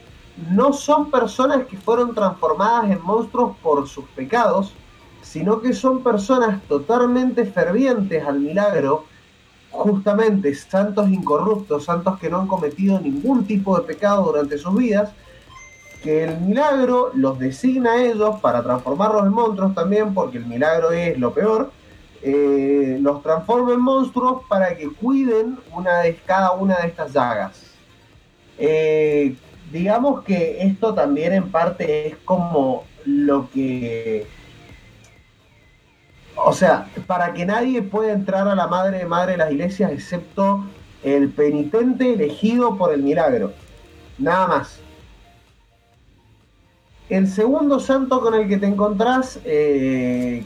no 0.52 0.74
son 0.74 1.12
personas 1.12 1.66
que 1.66 1.78
fueron 1.78 2.14
transformadas 2.14 2.92
en 2.92 3.02
monstruos 3.02 3.56
por 3.62 3.88
sus 3.88 4.06
pecados, 4.10 4.74
sino 5.22 5.62
que 5.62 5.74
son 5.74 6.04
personas 6.04 6.62
totalmente 6.64 7.46
fervientes 7.46 8.26
al 8.26 8.40
milagro, 8.40 9.06
justamente 9.72 10.54
santos 10.56 11.10
incorruptos, 11.10 11.86
santos 11.86 12.20
que 12.20 12.30
no 12.30 12.42
han 12.42 12.48
cometido 12.48 13.00
ningún 13.00 13.46
tipo 13.46 13.78
de 13.78 13.86
pecado 13.86 14.24
durante 14.26 14.58
sus 14.58 14.76
vidas, 14.76 15.12
que 16.06 16.24
el 16.24 16.40
milagro 16.40 17.10
los 17.16 17.40
designa 17.40 17.94
a 17.94 18.04
ellos 18.04 18.40
para 18.40 18.62
transformarlos 18.62 19.26
en 19.26 19.32
monstruos 19.32 19.74
también, 19.74 20.14
porque 20.14 20.38
el 20.38 20.46
milagro 20.46 20.92
es 20.92 21.18
lo 21.18 21.34
peor, 21.34 21.72
eh, 22.22 23.00
los 23.02 23.24
transforma 23.24 23.74
en 23.74 23.82
monstruos 23.82 24.44
para 24.48 24.78
que 24.78 24.88
cuiden 24.88 25.58
una 25.74 26.02
de, 26.02 26.16
cada 26.18 26.52
una 26.52 26.78
de 26.78 26.90
estas 26.90 27.12
llagas. 27.12 27.60
Eh, 28.60 29.36
digamos 29.72 30.24
que 30.24 30.62
esto 30.62 30.94
también 30.94 31.34
en 31.34 31.50
parte 31.50 32.10
es 32.10 32.18
como 32.18 32.84
lo 33.06 33.50
que... 33.50 34.28
O 36.36 36.54
sea, 36.54 36.88
para 37.08 37.34
que 37.34 37.48
nadie 37.48 37.82
pueda 37.82 38.14
entrar 38.14 38.48
a 38.48 38.54
la 38.54 38.68
madre 38.68 39.00
de 39.00 39.06
madre 39.06 39.32
de 39.32 39.38
las 39.40 39.52
iglesias 39.52 39.92
excepto 39.92 40.66
el 41.02 41.30
penitente 41.30 42.14
elegido 42.14 42.78
por 42.78 42.94
el 42.94 43.02
milagro. 43.02 43.54
Nada 44.20 44.46
más. 44.46 44.85
El 47.10 47.28
segundo 47.28 47.80
santo 47.80 48.20
con 48.22 48.34
el 48.34 48.48
que 48.48 48.58
te 48.58 48.66
encontrás, 48.66 49.40
eh, 49.46 50.44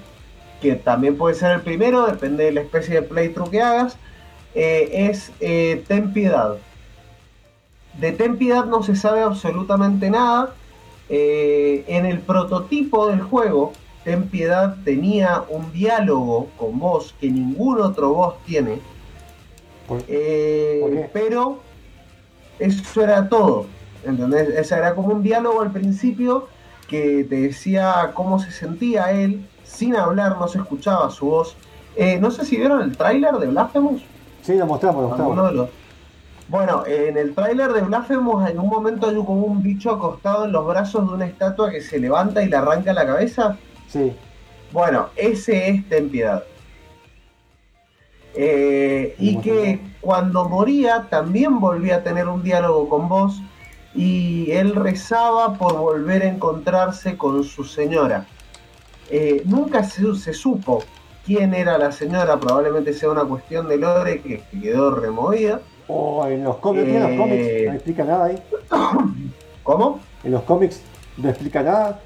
que 0.61 0.75
también 0.75 1.17
puede 1.17 1.35
ser 1.35 1.51
el 1.51 1.61
primero, 1.61 2.05
depende 2.05 2.45
de 2.45 2.51
la 2.51 2.61
especie 2.61 2.95
de 2.95 3.01
playthrough 3.01 3.49
que 3.49 3.61
hagas, 3.61 3.97
eh, 4.55 4.89
es 5.09 5.31
eh, 5.39 5.83
Ten 5.87 6.11
Piedad. 6.11 6.57
De 7.99 8.11
Ten 8.11 8.37
Piedad 8.37 8.65
no 8.65 8.83
se 8.83 8.95
sabe 8.95 9.21
absolutamente 9.21 10.09
nada. 10.09 10.53
Eh, 11.07 11.85
en 11.87 12.05
el 12.05 12.19
prototipo 12.19 13.07
del 13.07 13.21
juego, 13.21 13.71
Ten 14.03 14.27
Piedad 14.27 14.75
tenía 14.83 15.43
un 15.49 15.71
diálogo 15.71 16.47
con 16.57 16.77
vos 16.77 17.15
que 17.21 17.29
ningún 17.31 17.79
otro 17.81 18.13
boss 18.13 18.35
tiene. 18.45 18.79
Por- 19.87 19.99
¿Por 19.99 20.05
qué? 20.07 21.09
pero 21.13 21.59
eso 22.59 23.01
era 23.01 23.27
todo. 23.29 23.65
¿Entendés? 24.03 24.49
Ese 24.49 24.75
era 24.75 24.95
como 24.95 25.09
un 25.13 25.23
diálogo 25.23 25.61
al 25.61 25.71
principio 25.71 26.47
que 26.87 27.23
te 27.29 27.41
decía 27.41 28.11
cómo 28.13 28.39
se 28.39 28.51
sentía 28.51 29.11
él, 29.11 29.45
sin 29.63 29.95
hablar, 29.95 30.37
no 30.39 30.47
se 30.47 30.57
escuchaba 30.57 31.09
su 31.11 31.27
voz. 31.27 31.55
Eh, 31.95 32.17
no 32.19 32.31
sé 32.31 32.45
si 32.45 32.57
vieron 32.57 32.81
el 32.81 32.95
tráiler 32.97 33.33
de 33.35 33.47
Blasphemous. 33.47 34.01
Sí, 34.41 34.55
lo 34.55 34.65
mostramos, 34.65 35.03
lo 35.03 35.07
mostramos. 35.09 35.49
de 35.49 35.53
los- 35.57 35.69
Bueno, 36.47 36.83
en 36.87 37.17
el 37.17 37.35
tráiler 37.35 37.73
de 37.73 37.81
Blasphemous 37.81 38.49
en 38.49 38.57
un 38.59 38.69
momento 38.69 39.07
hay 39.07 39.15
como 39.17 39.41
un 39.43 39.61
bicho 39.61 39.91
acostado 39.91 40.45
en 40.45 40.51
los 40.51 40.65
brazos 40.65 41.07
de 41.07 41.13
una 41.13 41.25
estatua 41.27 41.69
que 41.69 41.81
se 41.81 41.99
levanta 41.99 42.41
y 42.41 42.47
le 42.49 42.55
arranca 42.55 42.91
la 42.93 43.05
cabeza. 43.05 43.57
Sí. 43.87 44.13
Bueno, 44.71 45.09
ese 45.15 45.69
es 45.69 45.87
Ten 45.89 46.09
Piedad. 46.09 46.43
Eh, 48.35 49.15
y 49.19 49.37
que 49.39 49.79
cuando 50.01 50.47
moría 50.47 51.07
también 51.09 51.59
volvía 51.59 51.97
a 51.97 52.03
tener 52.03 52.27
un 52.27 52.43
diálogo 52.43 52.87
con 52.87 53.09
vos 53.09 53.41
y 53.95 54.51
él 54.51 54.75
rezaba 54.75 55.53
por 55.55 55.77
volver 55.77 56.21
a 56.23 56.27
encontrarse 56.27 57.17
con 57.17 57.43
su 57.43 57.63
señora. 57.63 58.25
Eh, 59.09 59.41
nunca 59.45 59.83
se, 59.83 60.13
se 60.15 60.33
supo 60.33 60.83
quién 61.25 61.53
era 61.53 61.77
la 61.77 61.91
señora, 61.91 62.39
probablemente 62.39 62.93
sea 62.93 63.09
una 63.09 63.23
cuestión 63.23 63.67
de 63.67 63.77
lore 63.77 64.21
que, 64.21 64.41
que 64.51 64.61
quedó 64.61 64.91
removida. 64.91 65.61
O 65.87 66.25
en 66.27 66.43
los 66.43 66.57
cómics, 66.57 66.87
en 66.87 66.99
los 67.01 67.11
Eh. 67.11 67.17
cómics 67.17 67.65
no 67.65 67.73
explica 67.73 68.03
nada 68.03 68.25
ahí. 68.25 68.43
¿Cómo? 69.63 69.99
En 70.23 70.31
los 70.31 70.43
cómics 70.43 70.81
no 71.17 71.29
explica 71.29 71.63
nada. 71.63 71.99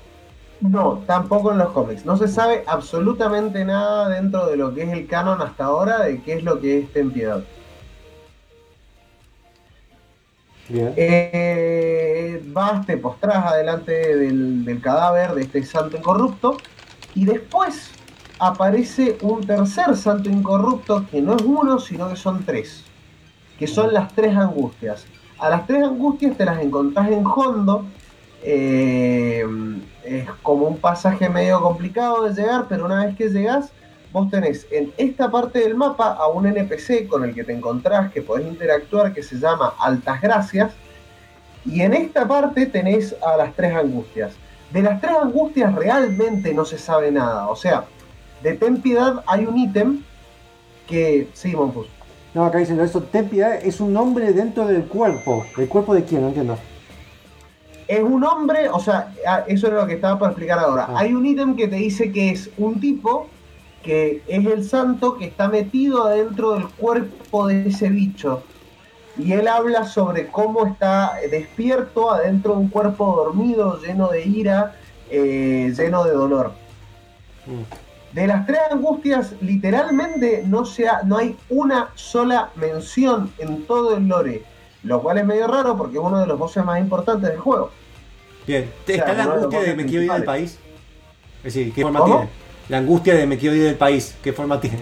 No, 0.61 1.01
tampoco 1.05 1.51
en 1.51 1.57
los 1.57 1.71
cómics. 1.73 2.05
No 2.05 2.15
se 2.15 2.29
sabe 2.29 2.63
absolutamente 2.67 3.65
nada 3.65 4.07
dentro 4.07 4.47
de 4.47 4.55
lo 4.55 4.73
que 4.73 4.83
es 4.83 4.93
el 4.93 5.07
canon 5.07 5.41
hasta 5.41 5.65
ahora 5.65 6.03
de 6.03 6.21
qué 6.21 6.35
es 6.35 6.43
lo 6.43 6.61
que 6.61 6.79
es 6.79 6.93
Ten 6.93 7.11
Eh, 10.69 12.41
vas, 12.47 12.85
te 12.85 12.97
postrás 12.97 13.45
adelante 13.45 14.17
del, 14.17 14.79
cadáver 14.81 15.33
de 15.33 15.41
este 15.41 15.63
santo 15.63 15.97
incorrupto 15.97 16.57
y 17.15 17.25
después 17.25 17.91
aparece 18.39 19.17
un 19.21 19.45
tercer 19.45 19.95
santo 19.95 20.29
incorrupto 20.29 21.05
que 21.11 21.21
no 21.21 21.35
es 21.35 21.41
uno, 21.43 21.79
sino 21.79 22.09
que 22.09 22.15
son 22.15 22.43
tres, 22.43 22.83
que 23.59 23.67
son 23.67 23.93
las 23.93 24.13
tres 24.13 24.35
angustias. 24.35 25.05
A 25.37 25.49
las 25.49 25.67
tres 25.67 25.83
angustias 25.83 26.37
te 26.37 26.45
las 26.45 26.61
encontrás 26.61 27.09
en 27.09 27.25
Hondo. 27.25 27.85
eh, 28.43 29.45
es 30.03 30.29
como 30.41 30.67
un 30.67 30.77
pasaje 30.77 31.29
medio 31.29 31.61
complicado 31.61 32.23
de 32.23 32.33
llegar, 32.33 32.65
pero 32.67 32.85
una 32.85 33.05
vez 33.05 33.15
que 33.15 33.29
llegás, 33.29 33.71
vos 34.13 34.29
tenés 34.29 34.67
en 34.71 34.93
esta 34.97 35.29
parte 35.29 35.59
del 35.59 35.75
mapa 35.75 36.13
a 36.13 36.27
un 36.27 36.45
NPC 36.45 37.07
con 37.07 37.25
el 37.25 37.33
que 37.33 37.43
te 37.43 37.51
encontrás, 37.51 38.11
que 38.11 38.21
podés 38.21 38.47
interactuar, 38.47 39.11
que 39.11 39.23
se 39.23 39.37
llama 39.37 39.73
Altas 39.79 40.21
Gracias. 40.21 40.71
Y 41.65 41.81
en 41.81 41.93
esta 41.93 42.27
parte 42.27 42.67
tenés 42.67 43.15
a 43.25 43.35
las 43.35 43.53
tres 43.55 43.75
angustias. 43.75 44.33
De 44.71 44.83
las 44.83 45.01
tres 45.01 45.15
angustias 45.19 45.73
realmente 45.73 46.53
no 46.53 46.63
se 46.63 46.77
sabe 46.77 47.11
nada. 47.11 47.49
O 47.49 47.55
sea, 47.55 47.85
de 48.43 48.53
Ten 48.53 48.81
Piedad 48.81 49.23
hay 49.25 49.45
un 49.45 49.57
ítem 49.57 50.03
que... 50.87 51.29
Sí, 51.33 51.55
Monfus. 51.55 51.87
No, 52.33 52.45
acá 52.45 52.59
dicen 52.59 52.79
eso. 52.79 53.01
Ten 53.01 53.29
piedad 53.29 53.55
es 53.63 53.79
un 53.79 53.93
nombre 53.93 54.33
dentro 54.33 54.65
del 54.65 54.85
cuerpo. 54.85 55.45
¿Del 55.55 55.69
cuerpo 55.69 55.93
de 55.93 56.03
quién? 56.03 56.21
No 56.21 56.27
entiendo. 56.29 56.57
Es 57.87 58.01
un 58.01 58.23
hombre, 58.23 58.69
o 58.69 58.79
sea, 58.79 59.13
ah, 59.27 59.43
eso 59.47 59.67
es 59.67 59.73
lo 59.73 59.85
que 59.85 59.93
estaba 59.93 60.17
por 60.17 60.29
explicar 60.29 60.57
ahora. 60.57 60.87
Ah. 60.89 60.95
Hay 60.97 61.13
un 61.13 61.25
ítem 61.25 61.55
que 61.55 61.67
te 61.67 61.75
dice 61.75 62.11
que 62.11 62.31
es 62.31 62.49
un 62.57 62.79
tipo 62.79 63.27
que 63.83 64.23
es 64.27 64.45
el 64.45 64.63
santo 64.63 65.17
que 65.17 65.25
está 65.25 65.47
metido 65.49 66.05
adentro 66.07 66.53
del 66.53 66.67
cuerpo 66.69 67.47
de 67.47 67.67
ese 67.67 67.89
bicho. 67.89 68.43
Y 69.17 69.33
él 69.33 69.47
habla 69.47 69.85
sobre 69.85 70.27
cómo 70.27 70.65
está 70.65 71.13
despierto 71.29 72.11
adentro 72.11 72.53
de 72.53 72.59
un 72.61 72.69
cuerpo 72.69 73.15
dormido, 73.25 73.79
lleno 73.81 74.07
de 74.07 74.23
ira, 74.25 74.75
eh, 75.11 75.71
lleno 75.77 76.03
de 76.05 76.11
dolor. 76.13 76.53
Mm. 77.45 78.15
De 78.15 78.27
las 78.27 78.45
tres 78.45 78.59
angustias, 78.71 79.33
literalmente 79.41 80.43
no, 80.47 80.65
se 80.65 80.87
ha- 80.87 81.01
no 81.03 81.17
hay 81.17 81.35
una 81.49 81.89
sola 81.95 82.49
mención 82.55 83.31
en 83.37 83.65
todo 83.65 83.95
el 83.97 84.07
lore. 84.07 84.43
Lo 84.83 85.01
cual 85.01 85.17
es 85.17 85.25
medio 85.25 85.47
raro 85.47 85.77
porque 85.77 85.97
es 85.97 86.03
uno 86.03 86.19
de 86.19 86.25
los 86.27 86.37
bosses 86.37 86.63
más 86.65 86.79
importantes 86.79 87.29
del 87.29 87.39
juego. 87.39 87.71
Bien. 88.47 88.69
sea, 88.85 88.95
¿Está 88.95 89.13
la 89.13 89.13
de 89.13 89.21
angustia 89.31 89.59
de 89.59 89.65
bosses 89.65 89.77
me 89.77 89.85
quiero 89.85 90.03
ir 90.03 90.11
del 90.11 90.23
país? 90.23 90.59
Es 91.37 91.53
decir, 91.53 91.73
¿qué 91.73 91.81
forma 91.83 91.99
¿Cómo? 91.99 92.15
tiene? 92.17 92.29
La 92.69 92.77
angustia 92.77 93.15
de 93.15 93.25
me 93.27 93.37
quiero 93.37 93.55
ir 93.55 93.63
del 93.63 93.75
país. 93.75 94.15
¿Qué 94.23 94.33
forma 94.33 94.59
tiene? 94.59 94.79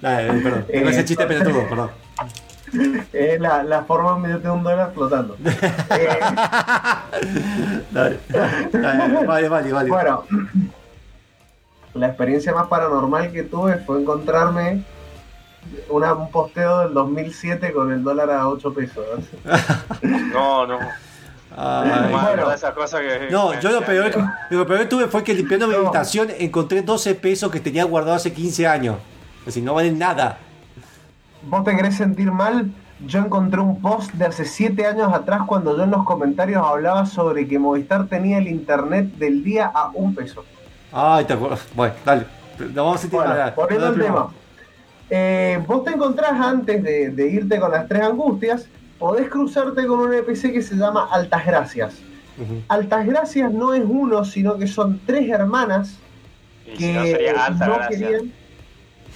Dale, 0.00 0.26
eh, 0.28 0.40
perdón. 0.42 0.64
Eh, 0.68 0.84
ese 0.88 1.04
chiste 1.04 1.26
pelotudo, 1.26 1.66
perdón. 1.68 1.90
Es 3.12 3.40
la, 3.40 3.62
la 3.62 3.84
forma 3.84 4.16
billete 4.18 4.48
de 4.48 4.50
un 4.50 4.62
dólar 4.62 4.90
flotando. 4.92 5.36
Eh, 5.90 6.18
Dale. 7.90 8.18
Dale, 8.28 9.26
Vale, 9.26 9.48
vale, 9.48 9.72
vale. 9.72 9.88
bueno, 9.88 10.24
la 11.94 12.08
experiencia 12.08 12.52
más 12.52 12.66
paranormal 12.66 13.32
que 13.32 13.44
tuve 13.44 13.78
fue 13.78 14.00
encontrarme 14.00 14.82
una- 15.88 16.12
un 16.14 16.30
posteo 16.30 16.80
del 16.80 16.92
2007 16.94 17.72
con 17.72 17.92
el 17.92 18.02
dólar 18.02 18.30
a 18.30 18.48
8 18.48 18.74
pesos. 18.74 19.04
No, 20.02 20.66
no. 20.66 20.78
Ay. 21.54 22.10
Bueno. 22.12 22.48
que. 22.50 23.28
No, 23.30 23.50
que- 23.50 23.60
yo 23.60 23.70
lo 23.70 23.80
peor, 23.82 24.10
que- 24.10 24.54
lo 24.54 24.66
peor 24.66 24.80
que 24.80 24.86
tuve 24.86 25.06
fue 25.08 25.22
que 25.24 25.34
limpiando 25.34 25.66
mi 25.66 25.74
No. 25.74 25.80
habitación 25.80 26.28
encontré 26.38 26.82
12 26.82 27.14
pesos 27.14 27.50
que 27.50 27.60
tenía 27.60 27.84
guardado 27.84 28.16
hace 28.16 28.32
15 28.32 28.66
años. 28.66 28.96
Es 29.40 29.46
decir, 29.46 29.62
no 29.62 29.74
valen 29.74 29.98
nada. 29.98 30.38
¿Vos 31.42 31.64
te 31.64 31.76
querés 31.76 31.96
sentir 31.96 32.30
mal? 32.32 32.70
Yo 33.06 33.18
encontré 33.20 33.60
un 33.60 33.80
post 33.80 34.12
de 34.14 34.24
hace 34.26 34.44
7 34.44 34.86
años 34.86 35.12
atrás 35.12 35.42
cuando 35.46 35.76
yo 35.76 35.84
en 35.84 35.90
los 35.90 36.04
comentarios 36.04 36.66
hablaba 36.66 37.06
sobre 37.06 37.46
que 37.46 37.58
Movistar 37.58 38.06
tenía 38.06 38.38
el 38.38 38.48
internet 38.48 39.12
del 39.16 39.44
día 39.44 39.70
a 39.72 39.90
un 39.94 40.14
peso. 40.14 40.44
Ay, 40.92 41.24
te 41.26 41.34
acuerdo. 41.34 41.58
Bueno, 41.74 41.94
dale. 42.04 42.26
Nos 42.58 42.74
vamos 42.74 42.96
a 42.96 42.98
sentir 42.98 43.18
Bueno, 43.18 43.34
mal. 43.34 43.52
volviendo 43.54 43.86
al 43.86 43.94
tema. 44.00 44.28
Eh, 45.10 45.62
vos 45.66 45.84
te 45.84 45.90
encontrás 45.90 46.32
antes 46.32 46.82
de, 46.82 47.10
de 47.10 47.28
irte 47.28 47.60
con 47.60 47.70
las 47.70 47.86
tres 47.86 48.02
angustias, 48.02 48.66
podés 48.98 49.28
cruzarte 49.28 49.86
con 49.86 50.00
un 50.00 50.12
NPC 50.12 50.52
que 50.52 50.62
se 50.62 50.76
llama 50.76 51.08
Altas 51.10 51.44
Gracias. 51.46 51.96
Altas 52.68 53.06
Gracias 53.06 53.52
no 53.52 53.72
es 53.74 53.82
uno, 53.86 54.24
sino 54.24 54.58
que 54.58 54.66
son 54.66 55.00
tres 55.06 55.28
hermanas 55.30 55.96
Y 56.66 56.70
si 56.72 56.76
que 56.76 56.92
no 56.92 57.02
sería 57.04 57.44
alta 57.46 57.66
no 57.66 57.74
gracia. 57.74 57.98
querían. 57.98 58.32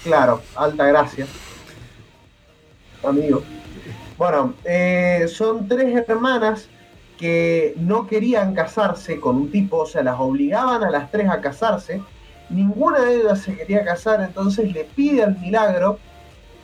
Claro, 0.03 0.41
Alta 0.57 0.87
Gracia. 0.87 1.27
Amigo. 3.07 3.43
Bueno, 4.17 4.55
eh, 4.65 5.27
son 5.29 5.69
tres 5.69 5.95
hermanas 6.09 6.69
que 7.19 7.75
no 7.77 8.07
querían 8.07 8.55
casarse 8.55 9.21
con 9.21 9.37
un 9.37 9.51
tipo, 9.51 9.79
o 9.79 9.87
sea, 9.87 10.03
las 10.03 10.19
obligaban 10.19 10.83
a 10.83 10.91
las 10.91 11.11
tres 11.11 11.29
a 11.29 11.41
casarse. 11.41 12.01
Ninguna 12.49 13.01
de 13.01 13.17
ellas 13.21 13.41
se 13.41 13.55
quería 13.55 13.85
casar, 13.85 14.23
entonces 14.23 14.73
le 14.73 14.85
pide 14.85 15.23
al 15.23 15.39
milagro 15.39 15.99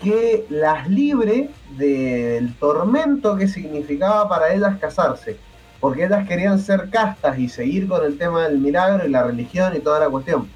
que 0.02 0.46
las 0.50 0.88
libre 0.88 1.50
del 1.76 2.54
tormento 2.56 3.36
que 3.36 3.48
significaba 3.48 4.28
para 4.28 4.52
ellas 4.52 4.78
casarse. 4.78 5.36
Porque 5.80 6.04
ellas 6.04 6.26
querían 6.26 6.58
ser 6.58 6.90
castas 6.90 7.38
y 7.38 7.48
seguir 7.48 7.86
con 7.86 8.04
el 8.04 8.18
tema 8.18 8.48
del 8.48 8.58
milagro 8.58 9.06
y 9.06 9.10
la 9.10 9.24
religión 9.24 9.74
y 9.76 9.80
toda 9.80 10.00
la 10.00 10.08
cuestión. 10.08 10.48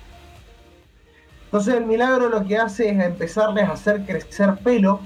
Entonces 1.45 1.75
el 1.75 1.87
milagro 1.87 2.29
lo 2.29 2.45
que 2.45 2.57
hace 2.57 2.91
es 2.91 3.01
empezarles 3.01 3.69
a 3.69 3.73
hacer 3.73 4.05
crecer 4.07 4.57
pelo, 4.63 5.01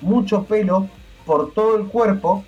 mucho 0.00 0.44
pelo, 0.44 0.88
por 1.26 1.52
todo 1.52 1.76
el 1.76 1.86
cuerpo, 1.86 2.44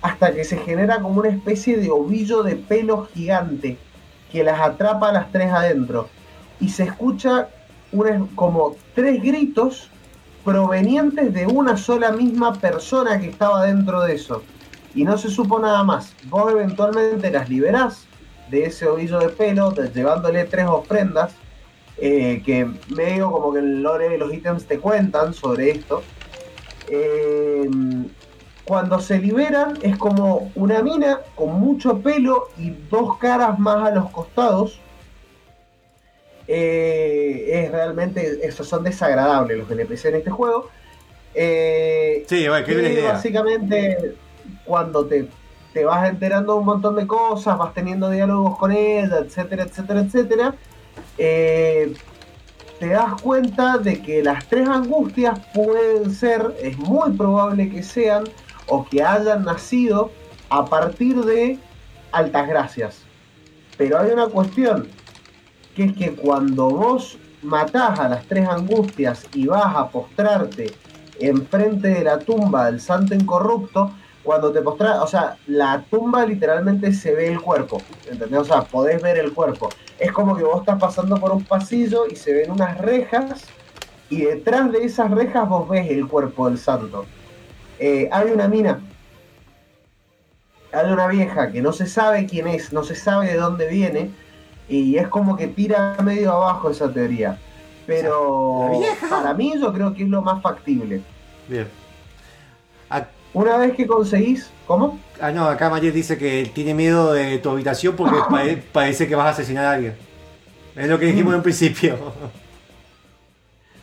hasta 0.00 0.32
que 0.32 0.44
se 0.44 0.56
genera 0.56 1.00
como 1.00 1.20
una 1.20 1.28
especie 1.28 1.76
de 1.76 1.90
ovillo 1.90 2.42
de 2.42 2.56
pelo 2.56 3.06
gigante 3.12 3.76
que 4.30 4.42
las 4.42 4.60
atrapa 4.60 5.10
a 5.10 5.12
las 5.12 5.30
tres 5.30 5.50
adentro. 5.52 6.08
Y 6.60 6.70
se 6.70 6.84
escucha 6.84 7.48
como 8.34 8.76
tres 8.94 9.22
gritos 9.22 9.90
provenientes 10.44 11.32
de 11.32 11.46
una 11.46 11.76
sola 11.76 12.12
misma 12.12 12.54
persona 12.54 13.20
que 13.20 13.28
estaba 13.28 13.66
dentro 13.66 14.02
de 14.02 14.14
eso. 14.14 14.42
Y 14.94 15.04
no 15.04 15.16
se 15.16 15.30
supo 15.30 15.58
nada 15.58 15.82
más. 15.84 16.14
Vos 16.24 16.52
eventualmente 16.52 17.30
las 17.30 17.48
liberás 17.48 18.06
de 18.50 18.66
ese 18.66 18.86
ovillo 18.86 19.18
de 19.18 19.28
pelo, 19.30 19.74
llevándole 19.74 20.44
tres 20.44 20.66
ofrendas, 20.66 21.32
eh, 21.96 22.42
que 22.44 22.68
medio 22.88 23.30
como 23.30 23.52
que 23.52 23.60
el 23.60 23.82
lore 23.82 24.10
de 24.10 24.18
los 24.18 24.32
ítems 24.32 24.66
te 24.66 24.78
cuentan 24.78 25.32
sobre 25.32 25.70
esto. 25.70 26.02
Eh, 26.88 27.68
cuando 28.64 29.00
se 29.00 29.18
liberan 29.18 29.78
es 29.82 29.96
como 29.96 30.52
una 30.54 30.82
mina 30.82 31.20
con 31.34 31.58
mucho 31.58 31.98
pelo 32.00 32.48
y 32.56 32.70
dos 32.90 33.16
caras 33.18 33.58
más 33.58 33.88
a 33.88 33.94
los 33.94 34.10
costados. 34.10 34.78
Eh, 36.48 37.64
es 37.64 37.70
realmente, 37.70 38.40
esos 38.42 38.68
son 38.68 38.84
desagradables 38.84 39.56
los 39.58 39.70
NPC 39.70 40.06
en 40.06 40.14
este 40.16 40.30
juego. 40.30 40.70
Eh, 41.34 42.24
Sí, 42.28 42.48
bueno, 42.48 42.66
qué 42.66 42.72
que 42.72 42.80
buena 42.80 42.94
idea. 42.94 43.12
Básicamente, 43.12 44.14
cuando 44.64 45.06
te 45.06 45.28
te 45.72 45.84
vas 45.84 46.08
enterando 46.08 46.52
de 46.54 46.58
un 46.58 46.66
montón 46.66 46.96
de 46.96 47.06
cosas, 47.06 47.56
vas 47.58 47.72
teniendo 47.74 48.10
diálogos 48.10 48.58
con 48.58 48.72
ella, 48.72 49.18
etcétera, 49.18 49.64
etcétera, 49.64 50.00
etcétera. 50.00 50.54
Eh, 51.18 51.94
te 52.78 52.88
das 52.88 53.20
cuenta 53.20 53.78
de 53.78 54.02
que 54.02 54.22
las 54.22 54.46
tres 54.48 54.68
angustias 54.68 55.38
pueden 55.54 56.10
ser, 56.10 56.54
es 56.60 56.76
muy 56.76 57.12
probable 57.12 57.70
que 57.70 57.82
sean, 57.82 58.24
o 58.66 58.86
que 58.88 59.02
hayan 59.02 59.44
nacido 59.44 60.10
a 60.50 60.68
partir 60.68 61.16
de 61.24 61.58
altas 62.10 62.48
gracias. 62.48 63.02
Pero 63.78 63.98
hay 63.98 64.10
una 64.10 64.26
cuestión, 64.26 64.88
que 65.74 65.84
es 65.84 65.92
que 65.94 66.14
cuando 66.14 66.70
vos 66.70 67.18
matás 67.42 67.98
a 67.98 68.08
las 68.08 68.24
tres 68.26 68.48
angustias 68.48 69.26
y 69.34 69.46
vas 69.46 69.74
a 69.74 69.88
postrarte 69.88 70.72
enfrente 71.18 71.88
de 71.88 72.04
la 72.04 72.18
tumba 72.18 72.66
del 72.66 72.80
santo 72.80 73.14
incorrupto, 73.14 73.92
cuando 74.22 74.52
te 74.52 74.62
postras, 74.62 75.00
o 75.00 75.06
sea, 75.06 75.36
la 75.46 75.84
tumba 75.90 76.24
literalmente 76.24 76.92
se 76.92 77.14
ve 77.14 77.28
el 77.28 77.40
cuerpo, 77.40 77.82
¿entendés? 78.08 78.38
O 78.38 78.44
sea, 78.44 78.62
podés 78.62 79.02
ver 79.02 79.18
el 79.18 79.32
cuerpo. 79.32 79.68
Es 79.98 80.12
como 80.12 80.36
que 80.36 80.44
vos 80.44 80.60
estás 80.60 80.78
pasando 80.78 81.16
por 81.16 81.32
un 81.32 81.44
pasillo 81.44 82.06
y 82.08 82.16
se 82.16 82.32
ven 82.32 82.50
unas 82.50 82.78
rejas 82.78 83.44
y 84.08 84.22
detrás 84.22 84.70
de 84.70 84.84
esas 84.84 85.10
rejas 85.10 85.48
vos 85.48 85.68
ves 85.68 85.90
el 85.90 86.06
cuerpo 86.06 86.48
del 86.48 86.58
santo. 86.58 87.04
Eh, 87.78 88.08
hay 88.12 88.30
una 88.30 88.46
mina, 88.46 88.80
hay 90.72 90.92
una 90.92 91.08
vieja 91.08 91.50
que 91.50 91.60
no 91.60 91.72
se 91.72 91.86
sabe 91.86 92.26
quién 92.26 92.46
es, 92.46 92.72
no 92.72 92.84
se 92.84 92.94
sabe 92.94 93.28
de 93.28 93.36
dónde 93.36 93.66
viene 93.68 94.10
y 94.68 94.96
es 94.96 95.08
como 95.08 95.36
que 95.36 95.48
tira 95.48 95.96
medio 96.02 96.32
abajo 96.32 96.70
esa 96.70 96.90
teoría. 96.92 97.38
Pero 97.86 98.70
para 99.10 99.34
mí 99.34 99.54
yo 99.60 99.72
creo 99.72 99.92
que 99.94 100.04
es 100.04 100.08
lo 100.08 100.22
más 100.22 100.40
factible. 100.42 101.00
Bien. 101.48 101.66
Una 103.34 103.56
vez 103.56 103.74
que 103.74 103.86
conseguís, 103.86 104.50
¿cómo? 104.66 104.98
ah, 105.18 105.30
no, 105.30 105.46
acá 105.48 105.70
Mayer 105.70 105.90
dice 105.90 106.18
que 106.18 106.50
tiene 106.54 106.74
miedo 106.74 107.14
de 107.14 107.38
tu 107.38 107.48
habitación 107.48 107.96
porque 107.96 108.18
pare- 108.30 108.62
parece 108.72 109.08
que 109.08 109.14
vas 109.14 109.24
a 109.26 109.30
asesinar 109.30 109.64
a 109.64 109.72
alguien. 109.72 109.94
Es 110.76 110.86
lo 110.86 110.98
que 110.98 111.06
dijimos 111.06 111.32
en 111.32 111.36
un 111.38 111.42
principio. 111.42 111.96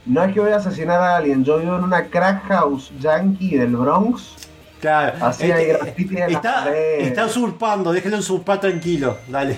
No 0.06 0.24
es 0.24 0.34
que 0.34 0.40
voy 0.40 0.52
a 0.52 0.58
asesinar 0.58 1.02
a 1.02 1.18
alguien, 1.18 1.44
yo 1.44 1.58
vivo 1.58 1.76
en 1.78 1.84
una 1.84 2.06
crack 2.06 2.44
house 2.48 2.92
yankee 3.00 3.58
del 3.58 3.76
Bronx. 3.76 4.36
Claro. 4.80 5.18
Así 5.26 5.52
hay 5.52 5.66
Eh, 5.66 5.74
graffiti 5.74 6.18
en 6.18 6.32
está, 6.32 6.72
está 6.76 7.26
usurpando, 7.26 7.92
déjelo 7.92 8.18
usurpar 8.20 8.60
tranquilo. 8.62 9.18
Dale. 9.28 9.58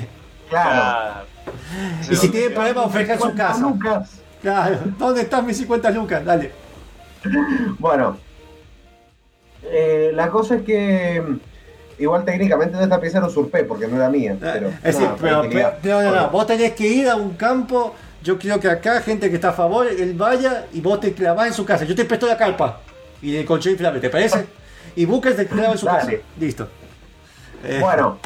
Claro. 0.51 1.25
Y 2.09 2.15
si 2.15 2.29
tiene 2.29 2.49
problemas, 2.51 2.85
ofrezca 2.85 3.13
en 3.13 3.19
su 3.19 3.25
50 3.29 3.47
casa. 3.47 3.61
lucas. 3.61 4.09
Claro. 4.41 4.77
¿Dónde 4.99 5.21
están 5.21 5.45
mis 5.45 5.57
50 5.57 5.89
lucas? 5.91 6.23
Dale. 6.25 6.51
Bueno, 7.79 8.17
eh, 9.63 10.11
la 10.13 10.29
cosa 10.29 10.55
es 10.55 10.63
que 10.63 11.21
mm, 11.25 12.01
igual 12.01 12.25
técnicamente 12.25 12.77
de 12.77 12.83
esta 12.83 12.99
pieza 12.99 13.19
la 13.19 13.27
usurpé 13.27 13.63
porque 13.63 13.87
no 13.87 13.95
era 13.97 14.09
mía. 14.09 14.35
Pero, 14.39 14.69
es 14.69 14.83
decir, 14.83 15.07
pero, 15.21 15.43
pero- 15.49 15.73
no, 15.83 16.01
no, 16.01 16.15
no, 16.15 16.29
vos 16.29 16.45
tenés 16.47 16.73
que 16.73 16.87
ir 16.87 17.09
a 17.09 17.15
un 17.15 17.35
campo. 17.35 17.95
Yo 18.23 18.37
quiero 18.37 18.59
que 18.59 18.69
acá, 18.69 19.01
gente 19.01 19.29
que 19.29 19.35
está 19.35 19.49
a 19.49 19.53
favor, 19.53 19.87
él 19.87 20.13
vaya 20.15 20.65
y 20.73 20.81
vos 20.81 20.99
te 20.99 21.13
clavás 21.13 21.47
en 21.47 21.53
su 21.53 21.65
casa. 21.65 21.85
Yo 21.85 21.95
te 21.95 22.05
presto 22.05 22.27
la 22.27 22.37
carpa 22.37 22.79
y 23.21 23.35
el 23.35 23.45
colchón 23.45 23.71
inflable, 23.73 23.99
¿te 23.99 24.09
parece? 24.09 24.45
Y 24.95 25.05
buscas 25.05 25.35
te 25.35 25.47
clavas 25.47 25.71
en 25.73 25.77
su 25.79 25.85
Dale. 25.87 25.99
casa. 26.17 26.23
Listo. 26.39 26.67
Eh, 27.63 27.79
Bueno, 27.81 28.17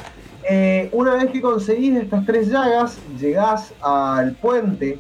eh, 0.48 0.90
una 0.92 1.16
vez 1.16 1.32
que 1.32 1.42
conseguís 1.42 1.96
estas 1.96 2.26
tres 2.26 2.50
llagas, 2.50 3.00
llegás 3.20 3.74
al 3.82 4.34
puente 4.36 5.00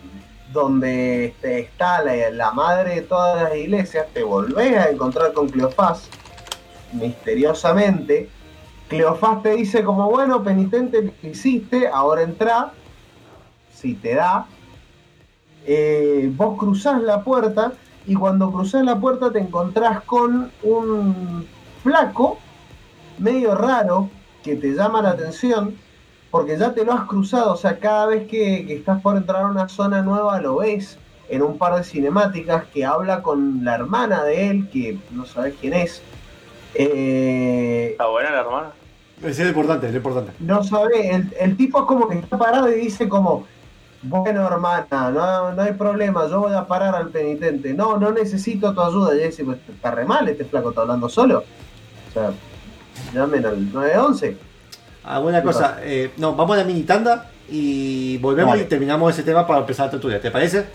donde 0.52 1.26
este, 1.26 1.60
está 1.60 2.02
la, 2.02 2.52
madre 2.52 2.96
de 2.96 3.02
todas 3.02 3.43
las 3.43 3.56
iglesias, 3.56 4.08
te 4.14 4.24
volvés 4.24 4.78
a 4.78 4.89
encontrar 4.89 5.34
con 5.34 5.50
Cleofás, 5.50 6.10
misteriosamente. 6.93 8.30
Cleofás 8.88 9.43
te 9.43 9.56
dice 9.56 9.84
como, 9.84 10.10
bueno, 10.10 10.43
penitente, 10.43 11.12
que 11.22 11.30
hiciste, 11.30 11.88
ahora 11.88 12.24
entra, 12.24 12.72
si 13.74 13.93
te 13.96 14.16
da. 14.16 14.48
Eh, 15.68 16.32
vos 16.36 16.58
cruzás 16.58 17.02
la 17.02 17.24
puerta 17.24 17.74
y 18.08 18.16
cuando 18.16 18.52
cruzás 18.52 18.84
la 18.84 19.00
puerta 19.00 19.32
te 19.32 19.39
encontrás 19.39 20.02
con 20.04 20.52
un 20.64 21.48
flaco 21.84 22.38
medio 23.18 23.56
raro 23.56 24.10
que 24.46 24.56
te 24.56 24.74
llama 24.74 25.02
la 25.02 25.10
atención 25.10 25.76
porque 26.30 26.58
ya 26.58 26.74
te 26.74 26.86
lo 26.86 26.93
has 26.93 27.06
cruzado, 27.06 27.54
o 27.54 27.58
sea, 27.58 27.80
cada 27.80 28.08
vez 28.08 28.28
que, 28.28 28.66
que 28.68 28.76
estás 28.76 29.02
por 29.02 29.18
entrar 29.18 29.43
a 29.43 29.48
una 29.48 29.68
zona 29.68 30.02
nueva 30.02 30.39
lo 30.39 30.58
ves 30.58 30.98
en 31.30 31.41
un 31.41 31.58
par 31.58 31.76
de 31.76 31.84
cinemáticas 31.84 32.66
que 32.66 32.86
habla 32.86 33.24
con 33.24 33.64
la 33.64 33.76
hermana 33.76 34.24
de 34.24 34.50
él, 34.50 34.70
que 34.72 34.98
no 35.12 35.26
sabes 35.26 35.56
quién 35.60 35.74
es. 35.74 36.02
Eh, 36.76 37.89
Está 37.91 38.08
buena 38.08 38.32
la 38.32 38.41
hermana. 38.41 38.72
Es 39.24 39.39
importante, 39.39 39.88
es 39.88 39.96
importante. 39.96 40.34
no 40.39 40.64
sabe, 40.64 41.16
el, 41.16 41.34
el 41.39 41.58
tipo 41.58 41.80
es 41.80 41.86
como 41.86 42.08
que 42.10 42.20
está 42.20 42.38
parado 42.38 42.70
y 42.70 42.76
dice 42.76 43.08
como, 43.08 43.48
bueno 44.04 44.46
hermana, 44.46 45.10
no, 45.12 45.54
no 45.54 45.62
hay 45.62 45.74
problema, 45.74 46.28
yo 46.28 46.41
voy 46.41 46.54
a 46.54 46.68
parar 46.68 46.93
al 46.96 47.10
penitente. 47.10 47.74
No, 47.74 47.98
no 47.98 48.12
necesito 48.12 48.74
tu 48.74 48.82
ayuda. 48.82 49.14
Dice, 49.14 49.43
pues 49.46 49.58
está 49.74 49.91
re 49.91 50.06
mal, 50.06 50.28
este 50.28 50.46
flaco 50.46 50.70
está 50.70 50.82
hablando 50.82 51.08
solo. 51.10 51.43
O 52.10 52.14
sea, 52.14 52.32
llamen 53.16 53.45
al 53.45 53.74
911. 53.74 54.38
Alguna 55.03 55.39
¿Qué 55.41 55.45
cosa, 55.47 55.78
eh, 55.82 56.11
no, 56.18 56.36
vamos 56.36 56.55
a 56.55 56.61
la 56.61 56.66
mini 56.66 56.84
tanda 56.84 57.30
y 57.49 58.18
volvemos 58.18 58.57
y 58.59 58.63
terminamos 58.63 59.13
ese 59.13 59.24
tema 59.24 59.45
para 59.45 59.59
empezar 59.59 59.86
la 59.88 59.91
tertulia. 59.91 60.20
¿Te 60.22 60.32
parece? 60.32 60.66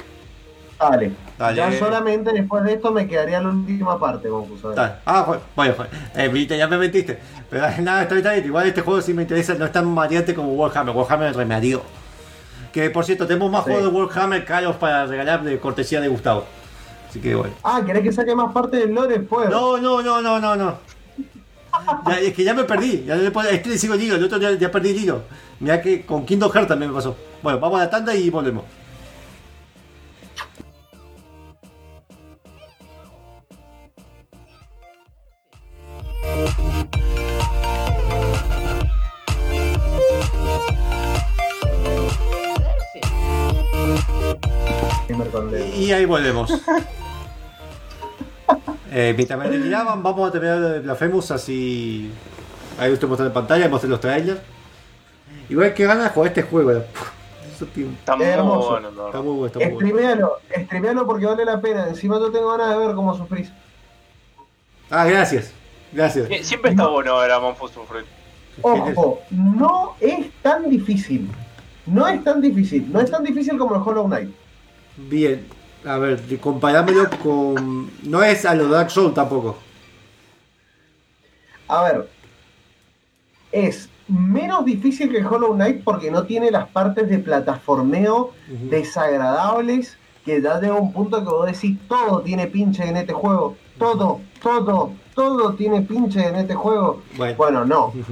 Dale. 0.78 1.12
Dale. 1.38 1.57
Ya 1.57 1.72
solamente 1.78 2.32
después 2.32 2.64
de 2.64 2.74
esto 2.74 2.91
me 2.91 3.07
quedaría 3.07 3.41
la 3.41 3.49
última 3.51 3.99
parte. 3.99 4.28
Dale. 4.74 4.93
Ah, 5.05 5.36
bueno, 5.55 5.74
jo- 5.76 5.84
eh, 6.14 6.47
ya 6.57 6.66
me 6.68 6.78
mentiste. 6.78 7.18
Pero 7.51 7.66
nada, 7.82 8.03
está 8.03 8.14
bien, 8.14 8.24
está 8.26 8.32
bien. 8.34 8.47
Igual 8.47 8.66
este 8.68 8.80
juego 8.80 9.01
sí 9.03 9.12
me 9.12 9.22
interesa, 9.22 9.55
no 9.55 9.66
es 9.66 9.72
tan 9.72 9.95
variante 9.95 10.34
como 10.34 10.53
Warhammer. 10.55 10.95
Warhammer 10.95 11.36
remedió. 11.36 11.82
Que 12.72 12.88
por 12.88 13.05
cierto, 13.05 13.26
tenemos 13.26 13.51
más 13.51 13.64
Sí. 13.64 13.72
juegos 13.72 13.93
de 13.93 13.99
Warhammer 13.99 14.45
caros 14.45 14.76
para 14.76 15.05
regalar 15.07 15.43
de 15.43 15.59
cortesía 15.59 16.01
de 16.01 16.09
Gustavo. 16.09 16.45
Así 17.09 17.20
que 17.20 17.34
bueno. 17.34 17.53
Ah, 17.64 17.82
¿querés 17.84 18.05
que 18.05 18.12
saque 18.12 18.34
más 18.36 18.53
parte 18.53 18.76
del 18.76 18.95
lore 18.95 19.18
después? 19.18 19.51
No, 19.51 19.76
no, 19.78 20.01
no, 20.01 20.22
no, 20.22 20.38
no, 20.38 20.55
no. 20.57 20.74
Ya, 22.07 22.20
es 22.20 22.35
que 22.35 22.45
ya 22.45 22.55
me 22.55 22.64
perdí. 22.64 23.05
Ya 23.07 23.16
puedo- 23.33 23.49
este 23.49 23.68
le 23.70 23.78
sigo 23.78 23.95
el 23.95 24.03
hilo, 24.03 24.16
el 24.16 24.24
otro 24.24 24.39
ya, 24.39 24.53
ya 24.53 24.70
perdí 24.70 24.91
el 24.91 24.97
hilo. 25.03 25.22
Mira 25.61 25.81
que 25.81 26.05
con 26.07 26.24
Kingdom 26.26 26.51
Hearts 26.51 26.68
también 26.68 26.91
me 26.91 26.97
pasó. 26.97 27.16
Bueno, 27.43 27.59
vamos 27.61 27.81
a 27.81 27.85
la 27.85 27.91
tanda 27.91 28.14
y 28.14 28.31
volvemos. 28.31 28.64
Y 45.76 45.93
ahí 45.93 46.05
volvemos. 46.05 46.51
eh, 48.91 49.14
mientras 49.16 49.38
me 49.38 49.47
retiraban, 49.47 50.03
vamos 50.03 50.28
a 50.28 50.32
terminar 50.32 50.61
de 50.61 50.80
Blasphemous 50.80 51.30
así. 51.30 52.11
Ahí 52.78 52.93
usted 52.93 53.07
muestra 53.09 53.26
en 53.26 53.32
pantalla, 53.32 53.68
mostré 53.68 53.88
los 53.91 54.01
trailers. 54.01 54.41
Igual 55.49 55.74
que 55.74 55.84
ganas 55.84 56.05
de 56.05 56.11
jugar 56.11 56.28
este 56.28 56.43
juego. 56.43 56.72
la- 56.72 56.84
Está 57.61 58.16
muy 58.16 58.24
Hermoso. 58.24 58.70
bueno. 58.70 58.88
Está 58.88 59.20
muy 59.20 59.32
bueno, 59.34 59.47
está 59.47 59.59
muy 59.59 59.93
bueno. 59.93 60.30
Streamealo, 60.64 61.07
porque 61.07 61.26
vale 61.26 61.45
la 61.45 61.61
pena. 61.61 61.88
Encima 61.88 62.18
yo 62.18 62.30
tengo 62.32 62.51
ganas 62.57 62.70
de 62.78 62.86
ver 62.86 62.95
cómo 62.95 63.14
sufrís. 63.16 63.51
Ah, 64.88 65.05
gracias. 65.05 65.53
Gracias. 65.93 66.28
Sie- 66.28 66.43
Siempre 66.43 66.70
está 66.70 66.86
bueno 66.86 67.18
ver 67.18 67.30
a 67.32 67.38
Monfus 67.41 67.72
sufrir. 67.72 68.05
Ojo, 68.62 69.20
no 69.30 69.95
es 70.01 70.30
tan 70.43 70.70
difícil. 70.70 71.30
No 71.86 72.07
es 72.09 72.22
tan 72.24 72.41
difícil. 72.41 72.91
No 72.93 73.01
es 73.01 73.11
tan 73.11 73.22
difícil 73.24 73.59
como 73.59 73.74
el 73.76 73.82
Hollow 73.82 74.07
Knight. 74.07 74.30
Bien. 74.97 75.47
A 75.85 75.99
ver, 75.99 76.20
comparámelo 76.41 77.09
con. 77.22 77.91
No 78.03 78.22
es 78.22 78.45
a 78.45 78.55
lo 78.55 78.68
Dark 78.68 78.91
Souls 78.91 79.14
tampoco. 79.14 79.57
A 81.68 81.85
ver, 81.85 82.11
es 83.53 83.89
menos 84.09 84.64
difícil 84.64 85.11
que 85.11 85.24
Hollow 85.24 85.55
Knight 85.55 85.85
porque 85.85 86.11
no 86.11 86.24
tiene 86.24 86.51
las 86.51 86.68
partes 86.68 87.09
de 87.09 87.18
plataformeo 87.18 88.33
desagradables 88.68 89.97
que 90.24 90.43
ya 90.43 90.61
llega 90.61 90.74
un 90.74 90.93
punto 90.93 91.18
que 91.20 91.31
vos 91.31 91.47
decís 91.47 91.78
todo 91.89 92.20
tiene 92.20 92.47
pinche 92.47 92.87
en 92.87 92.97
este 92.97 93.12
juego. 93.12 93.57
Todo, 93.78 94.20
todo, 94.43 94.93
todo 95.14 95.55
tiene 95.55 95.83
pinche 95.83 96.26
en 96.26 96.37
este 96.37 96.55
juego. 96.55 97.03
Bueno. 97.16 97.37
Bueno, 97.37 97.64
no. 97.64 97.93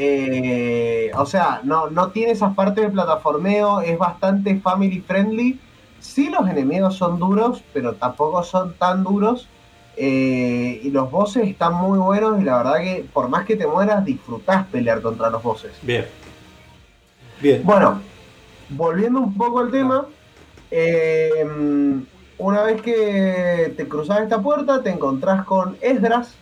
Eh, 0.00 1.10
o 1.16 1.26
sea, 1.26 1.60
no, 1.64 1.90
no 1.90 2.12
tiene 2.12 2.30
esas 2.30 2.54
partes 2.54 2.84
de 2.84 2.90
plataformeo, 2.90 3.80
es 3.80 3.98
bastante 3.98 4.60
family 4.60 5.00
friendly. 5.00 5.58
Sí, 6.00 6.28
los 6.28 6.48
enemigos 6.48 6.96
son 6.96 7.18
duros, 7.18 7.62
pero 7.72 7.94
tampoco 7.94 8.42
son 8.42 8.74
tan 8.74 9.04
duros. 9.04 9.48
Eh, 9.96 10.80
y 10.84 10.90
los 10.90 11.10
bosses 11.10 11.48
están 11.48 11.74
muy 11.74 11.98
buenos 11.98 12.40
y 12.40 12.44
la 12.44 12.58
verdad 12.58 12.76
que 12.76 13.04
por 13.12 13.28
más 13.28 13.44
que 13.44 13.56
te 13.56 13.66
mueras, 13.66 14.04
disfrutás 14.04 14.64
pelear 14.68 15.02
contra 15.02 15.28
los 15.28 15.42
bosses. 15.42 15.72
Bien. 15.82 16.06
Bien. 17.40 17.62
Bueno, 17.64 18.00
volviendo 18.68 19.18
un 19.18 19.34
poco 19.34 19.58
al 19.58 19.72
tema, 19.72 20.06
eh, 20.70 21.44
una 22.38 22.62
vez 22.62 22.80
que 22.80 23.74
te 23.76 23.88
cruzas 23.88 24.20
esta 24.20 24.40
puerta, 24.40 24.82
te 24.82 24.90
encontrás 24.90 25.44
con 25.44 25.76
Esdras, 25.80 26.36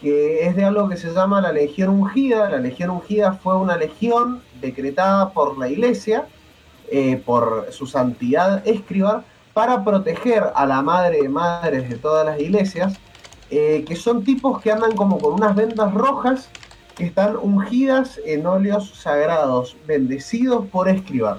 que 0.00 0.46
es 0.46 0.54
de 0.54 0.64
algo 0.64 0.88
que 0.88 0.96
se 0.96 1.12
llama 1.12 1.40
la 1.40 1.52
Legión 1.52 1.90
Ungida. 1.90 2.50
La 2.50 2.58
Legión 2.58 2.90
Ungida 2.90 3.32
fue 3.32 3.56
una 3.56 3.76
legión 3.76 4.42
decretada 4.60 5.30
por 5.30 5.58
la 5.58 5.68
iglesia, 5.68 6.26
eh, 6.90 7.22
por 7.24 7.68
su 7.70 7.86
santidad 7.86 8.66
escribar, 8.66 9.24
para 9.52 9.84
proteger 9.84 10.44
a 10.54 10.66
la 10.66 10.82
madre 10.82 11.22
de 11.22 11.28
madres 11.28 11.88
de 11.88 11.96
todas 11.96 12.24
las 12.24 12.40
iglesias, 12.40 12.94
eh, 13.50 13.84
que 13.86 13.96
son 13.96 14.24
tipos 14.24 14.60
que 14.60 14.70
andan 14.70 14.94
como 14.94 15.18
con 15.18 15.34
unas 15.34 15.56
vendas 15.56 15.92
rojas 15.94 16.48
que 16.96 17.06
están 17.06 17.36
ungidas 17.36 18.20
en 18.24 18.46
óleos 18.46 18.90
sagrados, 18.94 19.76
bendecidos 19.86 20.66
por 20.66 20.88
escribar. 20.88 21.38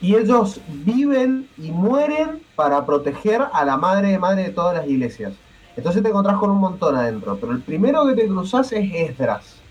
Y 0.00 0.16
ellos 0.16 0.60
viven 0.68 1.48
y 1.56 1.70
mueren 1.70 2.42
para 2.56 2.84
proteger 2.84 3.40
a 3.52 3.64
la 3.64 3.76
madre 3.76 4.08
de 4.08 4.18
madre 4.18 4.42
de 4.42 4.50
todas 4.50 4.74
las 4.74 4.86
iglesias. 4.88 5.34
Entonces 5.76 6.02
te 6.02 6.08
encontrás 6.08 6.38
con 6.38 6.50
un 6.50 6.58
montón 6.58 6.96
adentro. 6.96 7.38
Pero 7.40 7.52
el 7.52 7.62
primero 7.62 8.04
que 8.06 8.14
te 8.14 8.26
cruzas 8.26 8.72
es 8.72 8.92
Esdras. 8.92 9.61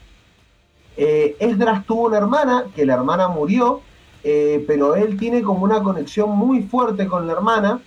Eh, 0.98 1.36
Esdras 1.40 1.86
tuvo 1.86 2.08
una 2.08 2.18
hermana, 2.18 2.66
que 2.76 2.86
la 2.86 2.94
hermana 2.96 3.28
murió, 3.28 3.82
eh, 4.24 4.64
pero 4.68 4.96
él 4.96 5.18
tiene 5.18 5.42
como 5.42 5.64
una 5.64 5.82
conexión 5.82 6.30
muy 6.32 6.64
fuerte 6.64 7.08
con 7.08 7.26
la 7.28 7.34
hermana. 7.34 7.80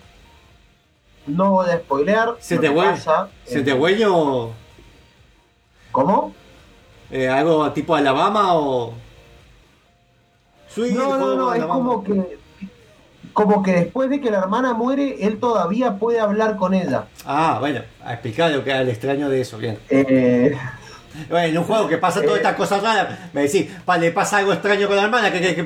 No 1.26 1.52
voy 1.52 1.70
a 1.70 1.78
spoilear. 1.78 2.34
¿Se 2.40 2.58
te 2.58 2.68
huele? 2.68 2.96
¿Se 3.44 3.60
Eh, 3.60 3.62
te 3.62 3.72
huele 3.72 4.04
o 4.06 4.50
¿Cómo? 5.92 6.32
eh, 7.10 7.28
algo 7.28 7.70
tipo 7.72 7.94
Alabama 7.94 8.54
o.? 8.54 8.94
Sweet 10.68 10.94
No, 10.94 11.16
no, 11.16 11.34
no, 11.36 11.52
es 11.54 11.60
Alabama. 11.60 11.74
como 11.74 12.04
que, 12.04 12.38
como 13.32 13.62
que 13.62 13.72
después 13.72 14.10
de 14.10 14.20
que 14.20 14.30
la 14.30 14.38
hermana 14.38 14.74
muere, 14.74 15.24
él 15.24 15.38
todavía 15.38 15.98
puede 15.98 16.18
hablar 16.20 16.56
con 16.56 16.74
ella. 16.74 17.06
Ah, 17.24 17.58
bueno, 17.60 17.80
a 18.02 18.12
explicar 18.14 18.50
lo 18.50 18.64
que 18.64 18.70
era 18.70 18.80
el 18.80 18.88
extraño 18.88 19.28
de 19.28 19.40
eso, 19.40 19.56
bien. 19.58 19.78
Eh, 19.88 20.56
Bueno, 21.28 21.46
en 21.46 21.58
un 21.58 21.64
juego 21.64 21.88
que 21.88 21.98
pasa 21.98 22.20
todas 22.20 22.36
Eh. 22.36 22.38
estas 22.38 22.54
cosas 22.56 22.82
raras, 22.82 23.18
me 23.32 23.42
decís, 23.42 23.70
vale, 23.86 24.10
pasa 24.10 24.38
algo 24.38 24.52
extraño 24.52 24.86
con 24.86 24.96
la 24.96 25.04
hermana, 25.04 25.32
que, 25.32 25.40
que, 25.40 25.54
que- 25.54 25.62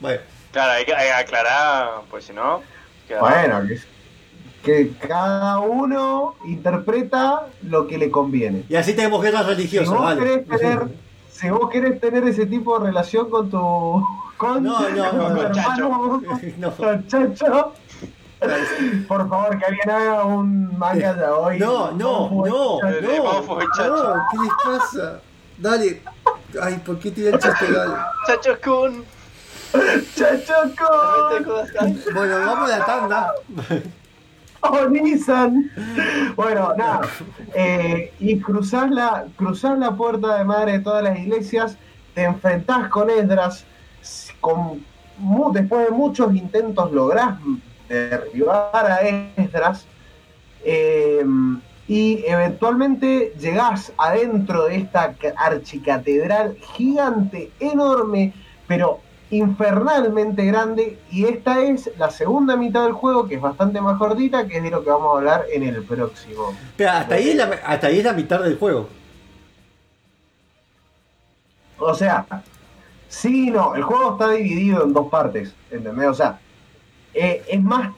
Bueno, 0.00 0.20
Claro, 0.52 0.72
hay 0.72 0.84
que, 0.84 0.94
hay 0.94 1.06
que 1.06 1.12
aclarar, 1.12 1.88
pues 2.10 2.24
si 2.24 2.32
no. 2.32 2.62
queda- 3.06 3.20
bueno, 3.20 3.62
que, 3.68 3.80
que 4.62 4.92
cada 5.08 5.58
uno 5.58 6.34
interpreta 6.46 7.46
lo 7.62 7.86
que 7.86 7.98
le 7.98 8.10
conviene. 8.10 8.64
y 8.68 8.76
así 8.76 8.94
tenemos 8.94 9.22
guerras 9.22 9.42
Si 9.44 9.48
religiosas, 9.50 9.94
vos, 9.94 10.02
vale. 10.02 10.20
querés 10.20 10.46
tener, 10.60 10.80
si 11.30 11.50
vos 11.50 11.70
querés 11.70 12.00
tener 12.00 12.24
ese 12.24 12.46
tipo 12.46 12.78
de 12.78 12.86
relación 12.86 13.30
con 13.30 13.50
tu... 13.50 14.04
Con, 14.36 14.62
No, 14.64 14.80
no, 14.88 15.12
no, 15.12 15.22
con 15.22 15.28
tu 15.28 15.34
no, 15.34 15.42
hermano, 15.42 16.22
No. 16.58 16.70
con 16.76 17.06
Chacho, 17.06 17.74
por 19.06 19.28
favor, 19.28 19.58
que 19.58 19.64
alguien 19.66 19.90
haga 19.90 20.24
un 20.24 20.78
manga 20.78 21.16
ya 21.16 21.34
hoy. 21.34 21.58
No, 21.58 21.90
no, 21.92 22.30
no, 22.30 22.44
no, 22.44 22.78
¿qué 22.80 24.36
les 24.42 24.52
pasa? 24.64 25.20
Dale. 25.58 26.02
Ay, 26.60 26.74
¿por 26.84 26.98
qué 26.98 27.10
tiene 27.10 27.30
el 27.30 27.38
chiste? 27.38 27.70
Dale. 27.72 27.94
Chacho 28.26 28.58
Kun. 28.64 29.04
Chacho 30.16 30.54
con... 30.76 31.44
Bueno, 32.14 32.38
vamos 32.46 32.70
a 32.70 32.78
la 32.78 32.84
tanda. 32.86 33.32
¡Oh, 34.62 34.86
Nissan! 34.88 35.70
Bueno, 36.36 36.74
nada. 36.76 37.00
eh, 37.54 38.12
y 38.20 38.38
cruzás 38.40 38.90
la, 38.90 39.24
cruzás 39.36 39.78
la 39.78 39.92
puerta 39.92 40.36
de 40.38 40.44
madre 40.44 40.72
de 40.72 40.78
todas 40.80 41.02
las 41.02 41.18
iglesias, 41.18 41.76
te 42.14 42.24
enfrentás 42.24 42.88
con 42.90 43.08
Esdras, 43.08 43.64
con, 44.40 44.84
mu- 45.16 45.50
después 45.52 45.86
de 45.86 45.92
muchos 45.92 46.34
intentos 46.34 46.92
lográs 46.92 47.38
derribar 47.94 48.86
a 48.86 49.00
Esdras, 49.36 49.86
eh, 50.64 51.24
y 51.88 52.24
eventualmente 52.26 53.34
llegás 53.40 53.92
adentro 53.98 54.64
de 54.66 54.76
esta 54.76 55.14
ca- 55.14 55.34
archicatedral 55.36 56.56
gigante, 56.76 57.50
enorme, 57.58 58.32
pero 58.68 59.00
infernalmente 59.32 60.44
grande 60.44 60.98
y 61.10 61.24
esta 61.24 61.62
es 61.62 61.90
la 61.98 62.10
segunda 62.10 62.56
mitad 62.56 62.82
del 62.84 62.92
juego 62.92 63.28
que 63.28 63.36
es 63.36 63.40
bastante 63.40 63.80
más 63.80 63.96
cortita 63.96 64.46
que 64.46 64.56
es 64.58 64.62
de 64.62 64.70
lo 64.70 64.82
que 64.82 64.90
vamos 64.90 65.14
a 65.14 65.18
hablar 65.18 65.44
en 65.52 65.62
el 65.62 65.82
próximo. 65.84 66.52
Pero 66.76 66.90
hasta 66.90 67.14
ahí, 67.14 67.30
es 67.30 67.36
la, 67.36 67.44
hasta 67.64 67.86
ahí 67.88 67.98
es 67.98 68.04
la 68.04 68.12
mitad 68.12 68.40
del 68.42 68.58
juego. 68.58 68.88
O 71.78 71.94
sea, 71.94 72.26
sí 73.08 73.48
y 73.48 73.50
no, 73.50 73.74
el 73.74 73.82
juego 73.82 74.12
está 74.12 74.30
dividido 74.30 74.84
en 74.84 74.92
dos 74.92 75.08
partes, 75.08 75.54
¿entendés? 75.70 76.08
O 76.08 76.14
sea, 76.14 76.38
eh, 77.14 77.42
es 77.48 77.62
más 77.62 77.90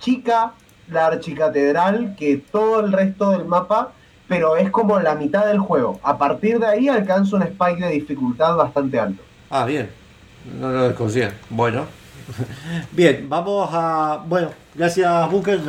chica 0.00 0.52
la 0.90 1.06
archicatedral 1.06 2.14
que 2.18 2.36
todo 2.50 2.80
el 2.80 2.92
resto 2.92 3.30
del 3.32 3.44
mapa, 3.44 3.92
pero 4.26 4.56
es 4.56 4.70
como 4.70 4.98
la 5.00 5.14
mitad 5.14 5.46
del 5.46 5.58
juego. 5.58 6.00
A 6.02 6.16
partir 6.18 6.58
de 6.58 6.66
ahí 6.66 6.88
alcanza 6.88 7.36
un 7.36 7.42
spike 7.42 7.80
de 7.80 7.90
dificultad 7.90 8.56
bastante 8.56 8.98
alto. 8.98 9.22
Ah, 9.50 9.64
bien. 9.64 9.88
No 10.60 10.70
lo 10.70 10.88
desconocía. 10.88 11.34
Bueno. 11.50 11.86
Bien, 12.92 13.26
vamos 13.28 13.70
a. 13.72 14.22
Bueno, 14.26 14.50
gracias, 14.74 15.30
Bunker. 15.30 15.60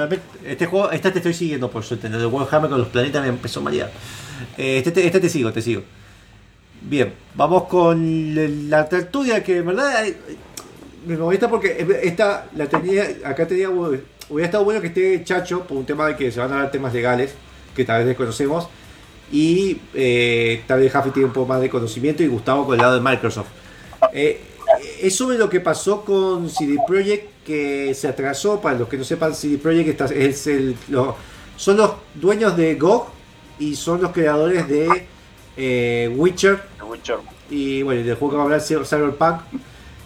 Este 0.45 0.65
juego, 0.65 0.91
este 0.91 1.09
te 1.11 1.19
estoy 1.19 1.33
siguiendo, 1.33 1.71
por 1.71 1.83
suerte. 1.83 2.07
El 2.07 2.13
de 2.19 2.25
Warhammer 2.25 2.69
con 2.69 2.79
los 2.79 2.89
planetas 2.89 3.21
me 3.21 3.29
empezó 3.29 3.61
a 3.61 3.63
marear. 3.63 3.89
Eh, 4.57 4.77
Este, 4.79 4.91
te- 4.91 5.05
este 5.05 5.19
te 5.21 5.29
sigo, 5.29 5.53
te 5.53 5.61
sigo. 5.61 5.83
Bien, 6.81 7.13
vamos 7.35 7.63
con 7.63 8.69
la 8.69 8.87
tertulia 8.89 9.43
que 9.43 9.57
en 9.57 9.65
verdad 9.67 10.05
eh, 10.05 10.17
me 11.05 11.17
molesta 11.17 11.49
porque 11.49 11.85
esta 12.03 12.47
la 12.55 12.67
tenía. 12.67 13.07
Acá 13.25 13.47
tenía. 13.47 13.69
Hubiera 13.69 14.45
estado 14.45 14.63
bueno 14.63 14.79
que 14.81 14.87
esté 14.87 15.23
Chacho 15.23 15.63
por 15.65 15.77
un 15.77 15.85
tema 15.85 16.07
de 16.07 16.15
que 16.15 16.31
se 16.31 16.39
van 16.39 16.53
a 16.53 16.57
dar 16.57 16.71
temas 16.71 16.93
legales 16.93 17.33
que 17.75 17.83
tal 17.85 17.99
vez 17.99 18.07
desconocemos. 18.07 18.67
Y 19.31 19.79
eh, 19.93 20.63
tal 20.67 20.79
vez 20.79 20.91
Jaffe 20.91 21.11
tiene 21.11 21.27
un 21.27 21.33
poco 21.33 21.47
más 21.47 21.61
de 21.61 21.69
conocimiento 21.69 22.23
y 22.23 22.27
Gustavo 22.27 22.65
con 22.65 22.75
el 22.75 22.81
lado 22.81 22.95
de 22.95 23.01
Microsoft. 23.01 23.47
Eh, 24.13 24.41
es 25.01 25.15
sobre 25.15 25.37
lo 25.37 25.49
que 25.49 25.59
pasó 25.59 26.03
con 26.05 26.49
CD 26.49 26.77
Projekt 26.87 27.43
que 27.45 27.93
se 27.93 28.07
atrasó. 28.07 28.59
Para 28.61 28.77
los 28.79 28.87
que 28.87 28.97
no 28.97 29.03
sepan, 29.03 29.33
CD 29.35 29.57
Projekt 29.57 29.89
está- 29.89 30.05
es 30.13 30.47
el, 30.47 30.75
lo- 30.89 31.15
son 31.57 31.77
los 31.77 31.91
dueños 32.15 32.55
de 32.57 32.75
GOG 32.75 33.07
y 33.59 33.75
son 33.75 34.01
los 34.01 34.11
creadores 34.11 34.67
de 34.67 35.05
eh, 35.57 36.13
Witcher 36.15 36.61
The 36.77 36.83
Witcher. 36.83 37.17
y 37.49 37.81
bueno, 37.83 38.01
del 38.03 38.15
juego 38.15 38.31
que 38.31 38.37
vamos 38.37 38.51
a 38.51 38.73
hablar 38.73 38.85
Cyberpunk 38.87 39.41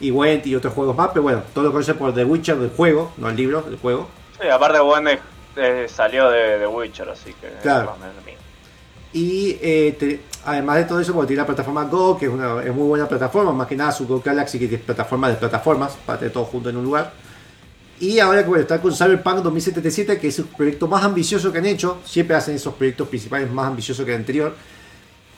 y 0.03 0.11
Went 0.11 0.45
y 0.47 0.55
otros 0.55 0.73
juegos 0.73 0.95
más. 0.95 1.09
Pero 1.09 1.23
bueno, 1.23 1.41
todo 1.53 1.63
lo 1.65 1.71
conocen 1.71 1.97
por 1.97 2.13
The 2.13 2.25
Witcher 2.25 2.57
del 2.57 2.69
juego, 2.71 3.11
no 3.17 3.29
el 3.29 3.35
libro, 3.35 3.61
del 3.61 3.77
juego. 3.77 4.07
Sí, 4.41 4.47
aparte 4.47 4.79
Wende 4.81 5.19
eh, 5.55 5.87
salió 5.89 6.29
de 6.29 6.57
The 6.59 6.67
Witcher, 6.67 7.09
así 7.09 7.33
que 7.39 7.47
Claro. 7.61 7.85
más 7.85 7.95
o 7.95 7.99
menos 7.99 8.15
lo 8.15 8.21
mismo. 8.23 8.41
Y 9.13 9.57
eh, 9.61 9.95
te- 9.97 10.21
además 10.45 10.77
de 10.77 10.83
todo 10.85 10.99
eso, 10.99 11.13
porque 11.13 11.27
tiene 11.27 11.41
la 11.41 11.45
plataforma 11.45 11.83
Go, 11.85 12.17
que 12.17 12.25
es 12.25 12.31
una 12.31 12.63
es 12.63 12.73
muy 12.73 12.87
buena 12.87 13.07
plataforma, 13.07 13.51
más 13.53 13.67
que 13.67 13.75
nada 13.75 13.91
su 13.91 14.07
Go 14.07 14.21
Galaxy, 14.25 14.57
que 14.59 14.73
es 14.75 14.81
plataforma 14.81 15.29
de 15.29 15.35
plataformas, 15.35 15.93
para 16.05 16.19
tener 16.19 16.33
todo 16.33 16.45
junto 16.45 16.69
en 16.69 16.77
un 16.77 16.83
lugar. 16.83 17.13
Y 17.99 18.19
ahora 18.19 18.41
que 18.41 18.49
bueno, 18.49 18.63
está 18.63 18.81
con 18.81 18.91
Cyberpunk 18.93 19.37
2077, 19.43 20.19
que 20.19 20.27
es 20.27 20.39
el 20.39 20.45
proyecto 20.45 20.87
más 20.87 21.03
ambicioso 21.03 21.51
que 21.51 21.59
han 21.59 21.65
hecho, 21.67 21.99
siempre 22.03 22.35
hacen 22.35 22.55
esos 22.55 22.73
proyectos 22.73 23.07
principales 23.07 23.49
más 23.51 23.67
ambiciosos 23.67 24.03
que 24.03 24.11
el 24.13 24.17
anterior. 24.17 24.55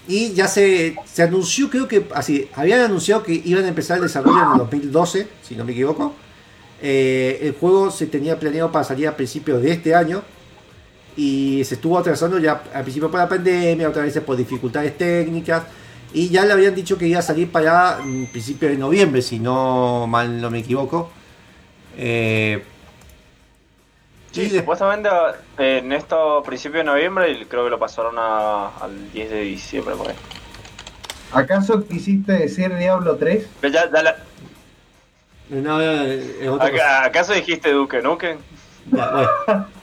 Y 0.07 0.33
ya 0.33 0.47
se, 0.47 0.95
se 1.05 1.23
anunció, 1.23 1.69
creo 1.69 1.87
que 1.87 2.05
así, 2.13 2.47
habían 2.53 2.81
anunciado 2.81 3.23
que 3.23 3.41
iban 3.43 3.65
a 3.65 3.67
empezar 3.67 3.97
el 3.97 4.03
desarrollo 4.03 4.43
en 4.43 4.51
el 4.51 4.57
2012, 4.59 5.27
si 5.41 5.55
no 5.55 5.65
me 5.65 5.71
equivoco. 5.71 6.13
Eh, 6.81 7.39
el 7.41 7.53
juego 7.53 7.89
se 7.89 8.05
tenía 8.05 8.39
planeado 8.39 8.71
para 8.71 8.85
salir 8.85 9.07
a 9.07 9.15
principios 9.15 9.61
de 9.61 9.71
este 9.71 9.95
año, 9.95 10.23
y 11.17 11.63
se 11.63 11.75
estuvo 11.75 11.97
atrasando 11.97 12.37
ya 12.37 12.63
al 12.73 12.83
principio 12.83 13.09
por 13.09 13.19
la 13.19 13.29
pandemia, 13.29 13.89
otras 13.89 14.05
veces 14.05 14.21
por 14.21 14.37
dificultades 14.37 14.97
técnicas, 14.97 15.63
y 16.13 16.29
ya 16.29 16.45
le 16.45 16.53
habían 16.53 16.75
dicho 16.75 16.97
que 16.97 17.07
iba 17.07 17.19
a 17.19 17.23
salir 17.23 17.51
para 17.51 17.99
mm, 18.03 18.27
principios 18.27 18.71
de 18.71 18.77
noviembre, 18.77 19.21
si 19.21 19.39
no 19.39 20.05
mal 20.07 20.39
no 20.39 20.51
me 20.51 20.59
equivoco. 20.59 21.09
Eh, 21.97 22.63
Sí, 24.35 24.49
supuestamente 24.49 25.09
eh, 25.57 25.77
en 25.83 25.91
esto 25.93 26.43
principio 26.45 26.79
de 26.79 26.83
noviembre 26.85 27.31
y 27.31 27.45
creo 27.45 27.63
que 27.63 27.69
lo 27.69 27.79
pasaron 27.79 28.15
a- 28.17 28.67
al 28.81 29.11
10 29.11 29.29
de 29.31 29.41
diciembre 29.41 29.95
por 29.95 30.09
ahí. 30.09 30.15
¿Acaso 31.31 31.85
quisiste 31.87 32.33
decir 32.33 32.75
Diablo 32.75 33.15
3? 33.15 33.47
Pero 33.61 33.73
ya- 33.73 33.89
ya 33.91 34.03
la- 34.03 34.15
no, 35.49 35.61
no, 35.61 35.81
es 35.81 36.47
otra 36.49 36.71
cosa. 36.71 36.83
¿Aca- 36.99 37.05
¿Acaso 37.05 37.33
dijiste 37.33 37.71
Duque 37.71 38.01
Nukem? 38.01 38.37
Ya, 38.91 39.11
bueno. 39.11 39.67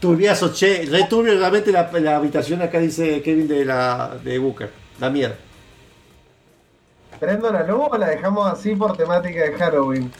Turbiazo, 0.00 0.52
che, 0.54 0.86
re 0.88 1.04
turbio 1.10 1.36
realmente 1.36 1.72
la, 1.72 1.90
la 1.94 2.16
habitación 2.16 2.62
acá 2.62 2.78
dice 2.78 3.20
Kevin 3.20 3.48
de 3.48 3.64
la 3.64 4.16
de 4.22 4.38
Booker. 4.38 4.70
Da 4.98 5.10
miedo. 5.10 5.34
¿Prendo 7.18 7.50
la 7.50 7.64
luz 7.64 7.88
o 7.90 7.98
la 7.98 8.06
dejamos 8.08 8.46
así 8.52 8.76
por 8.76 8.96
temática 8.96 9.40
de 9.42 9.52
Halloween? 9.54 10.12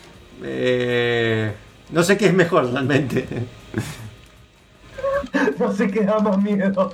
Eh, 0.43 1.53
no 1.91 2.03
sé 2.03 2.17
qué 2.19 2.27
es 2.27 2.35
mejor 2.35 2.73
realmente. 2.73 3.25
No 5.59 5.73
sé 5.73 5.91
qué 5.91 6.05
da 6.05 6.19
más 6.21 6.41
miedo. 6.41 6.93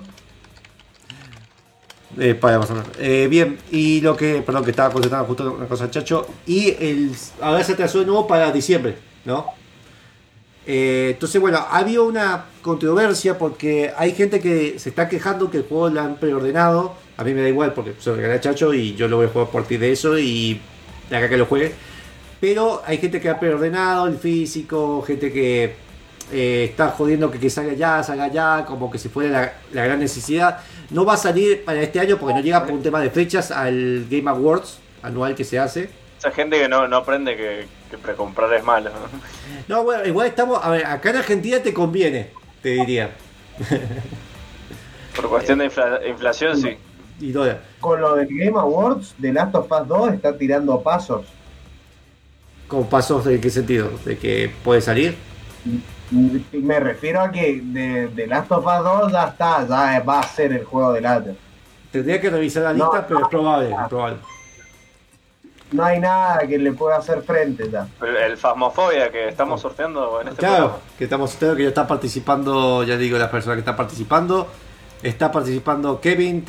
Para 2.41 2.59
menos. 2.59 2.85
Eh, 2.99 3.27
bien, 3.29 3.59
y 3.71 4.01
lo 4.01 4.17
que, 4.17 4.41
perdón, 4.43 4.65
que 4.65 4.71
estaba 4.71 4.93
contestando 4.93 5.27
justo 5.27 5.53
una 5.53 5.67
cosa, 5.67 5.91
chacho. 5.91 6.27
Y 6.47 6.71
el, 6.79 7.11
ahora 7.41 7.65
se 7.65 7.73
atrasó 7.73 8.01
de 8.01 8.07
nuevo 8.07 8.27
para 8.27 8.53
diciembre, 8.53 8.97
¿no? 9.25 9.47
Eh, 10.67 11.11
entonces, 11.13 11.41
bueno, 11.41 11.59
ha 11.59 11.79
habido 11.79 12.05
una 12.05 12.47
controversia 12.63 13.37
porque 13.37 13.93
hay 13.97 14.13
gente 14.13 14.41
que 14.41 14.79
se 14.79 14.91
está 14.91 15.09
quejando 15.09 15.51
que 15.51 15.59
el 15.59 15.65
juego 15.65 15.91
lo 15.91 16.01
han 16.01 16.17
preordenado. 16.17 16.95
A 17.17 17.25
mí 17.25 17.35
me 17.35 17.43
da 17.43 17.49
igual 17.49 17.75
porque 17.75 17.95
soy 17.99 18.17
regalé 18.17 18.35
a 18.35 18.41
Chacho 18.41 18.73
y 18.73 18.95
yo 18.95 19.09
lo 19.09 19.17
voy 19.17 19.27
a 19.27 19.29
jugar 19.29 19.49
a 19.49 19.51
partir 19.51 19.81
de 19.81 19.93
eso 19.93 20.19
y 20.19 20.61
acá 21.09 21.29
que 21.29 21.37
lo 21.37 21.47
juegue. 21.47 21.73
Pero 22.41 22.83
hay 22.87 22.99
gente 22.99 23.21
que 23.21 23.29
ha 23.29 23.39
preordenado 23.39 24.07
el 24.07 24.17
físico, 24.17 25.03
gente 25.03 25.33
que 25.33 25.75
eh, 26.33 26.69
está 26.71 26.89
jodiendo 26.91 27.31
que, 27.31 27.39
que 27.39 27.51
salga 27.51 27.73
ya, 27.75 28.03
salga 28.03 28.29
ya, 28.29 28.65
como 28.67 28.91
que 28.91 28.99
si 28.99 29.09
fuera 29.09 29.31
la, 29.31 29.53
la 29.73 29.85
gran 29.85 29.99
necesidad. 29.99 30.61
No 30.91 31.05
va 31.05 31.15
a 31.15 31.17
salir 31.17 31.65
para 31.65 31.81
este 31.83 32.01
año 32.01 32.19
porque 32.19 32.35
no 32.35 32.41
llega 32.41 32.63
por 32.65 32.73
un 32.73 32.83
tema 32.83 33.01
de 33.01 33.11
fechas 33.11 33.51
al 33.51 34.07
Game 34.11 34.29
Awards 34.31 34.79
anual 35.03 35.35
que 35.35 35.45
se 35.45 35.59
hace. 35.59 35.91
Esa 36.19 36.31
gente 36.31 36.59
que 36.59 36.69
no, 36.69 36.89
no 36.89 36.97
aprende 36.99 37.37
que, 37.37 37.67
que 37.91 37.99
precomprar 37.99 38.53
es 38.55 38.65
malo. 38.65 38.91
¿no? 38.91 39.77
No, 39.77 39.85
bueno, 39.85 40.05
igual 40.07 40.27
estamos. 40.29 40.59
A 40.63 40.71
ver, 40.71 40.87
acá 40.87 41.11
en 41.11 41.17
Argentina 41.17 41.59
te 41.63 41.75
conviene, 41.75 42.31
te 42.63 42.71
diría. 42.71 43.11
Por 45.17 45.29
cuestión 45.29 45.59
de 45.59 45.67
infla- 45.67 46.01
inflación, 46.09 46.57
sí. 46.61 46.77
Y 47.21 47.31
dólar. 47.31 47.63
Con 47.81 48.01
lo 48.01 48.17
del 48.17 48.27
Game 48.29 48.59
Awards, 48.59 49.15
The 49.21 49.33
Last 49.33 49.55
of 49.55 49.71
Us 49.71 49.89
2 49.89 50.15
está 50.15 50.37
tirando 50.37 50.81
pasos. 50.83 51.27
¿Con 52.67 52.89
pasos 52.89 53.25
de 53.25 53.41
qué 53.41 53.51
sentido? 53.51 53.91
¿De 54.05 54.19
que 54.19 54.51
puede 54.65 54.81
salir? 54.81 55.15
Me 56.11 56.81
refiero 56.81 57.21
a 57.21 57.31
que 57.31 57.61
de, 57.63 58.09
The 58.15 58.27
Last 58.27 58.53
of 58.53 58.65
Us 58.67 58.85
2 58.85 59.13
ya 59.13 59.25
está, 59.29 59.67
ya 59.67 60.01
va 60.01 60.21
a 60.21 60.23
ser 60.23 60.53
el 60.53 60.65
juego 60.65 60.93
del 60.93 61.07
año. 61.07 61.35
Tendría 61.91 62.21
que 62.21 62.31
revisar 62.31 62.63
la 62.65 62.73
No. 62.73 62.85
lista, 62.85 63.07
pero 63.07 63.21
es 63.21 63.29
probable, 63.29 63.71
es 63.71 63.89
probable. 63.89 64.17
No 65.73 65.85
hay 65.85 65.99
nada 65.99 66.47
que 66.47 66.59
le 66.59 66.73
pueda 66.73 66.99
hacer 66.99 67.23
frente 67.23 67.69
ya. 67.71 67.89
El, 68.01 68.17
el 68.17 68.37
Phasmophobia 68.37 69.11
que 69.11 69.29
estamos 69.29 69.61
sorteando 69.61 70.21
en 70.21 70.29
este 70.29 70.39
Claro, 70.41 70.57
programa. 70.57 70.79
que 70.99 71.05
estamos 71.05 71.31
citando 71.33 71.57
que 71.57 71.63
ya 71.65 71.69
está 71.71 71.87
participando, 71.87 72.85
ya 72.85 72.97
digo 72.97 73.19
las 73.19 73.31
personas 73.31 73.57
que 73.57 73.61
están 73.61 73.77
participando. 73.77 74.47
Está 75.03 75.33
participando 75.33 76.01
Kevin 76.01 76.45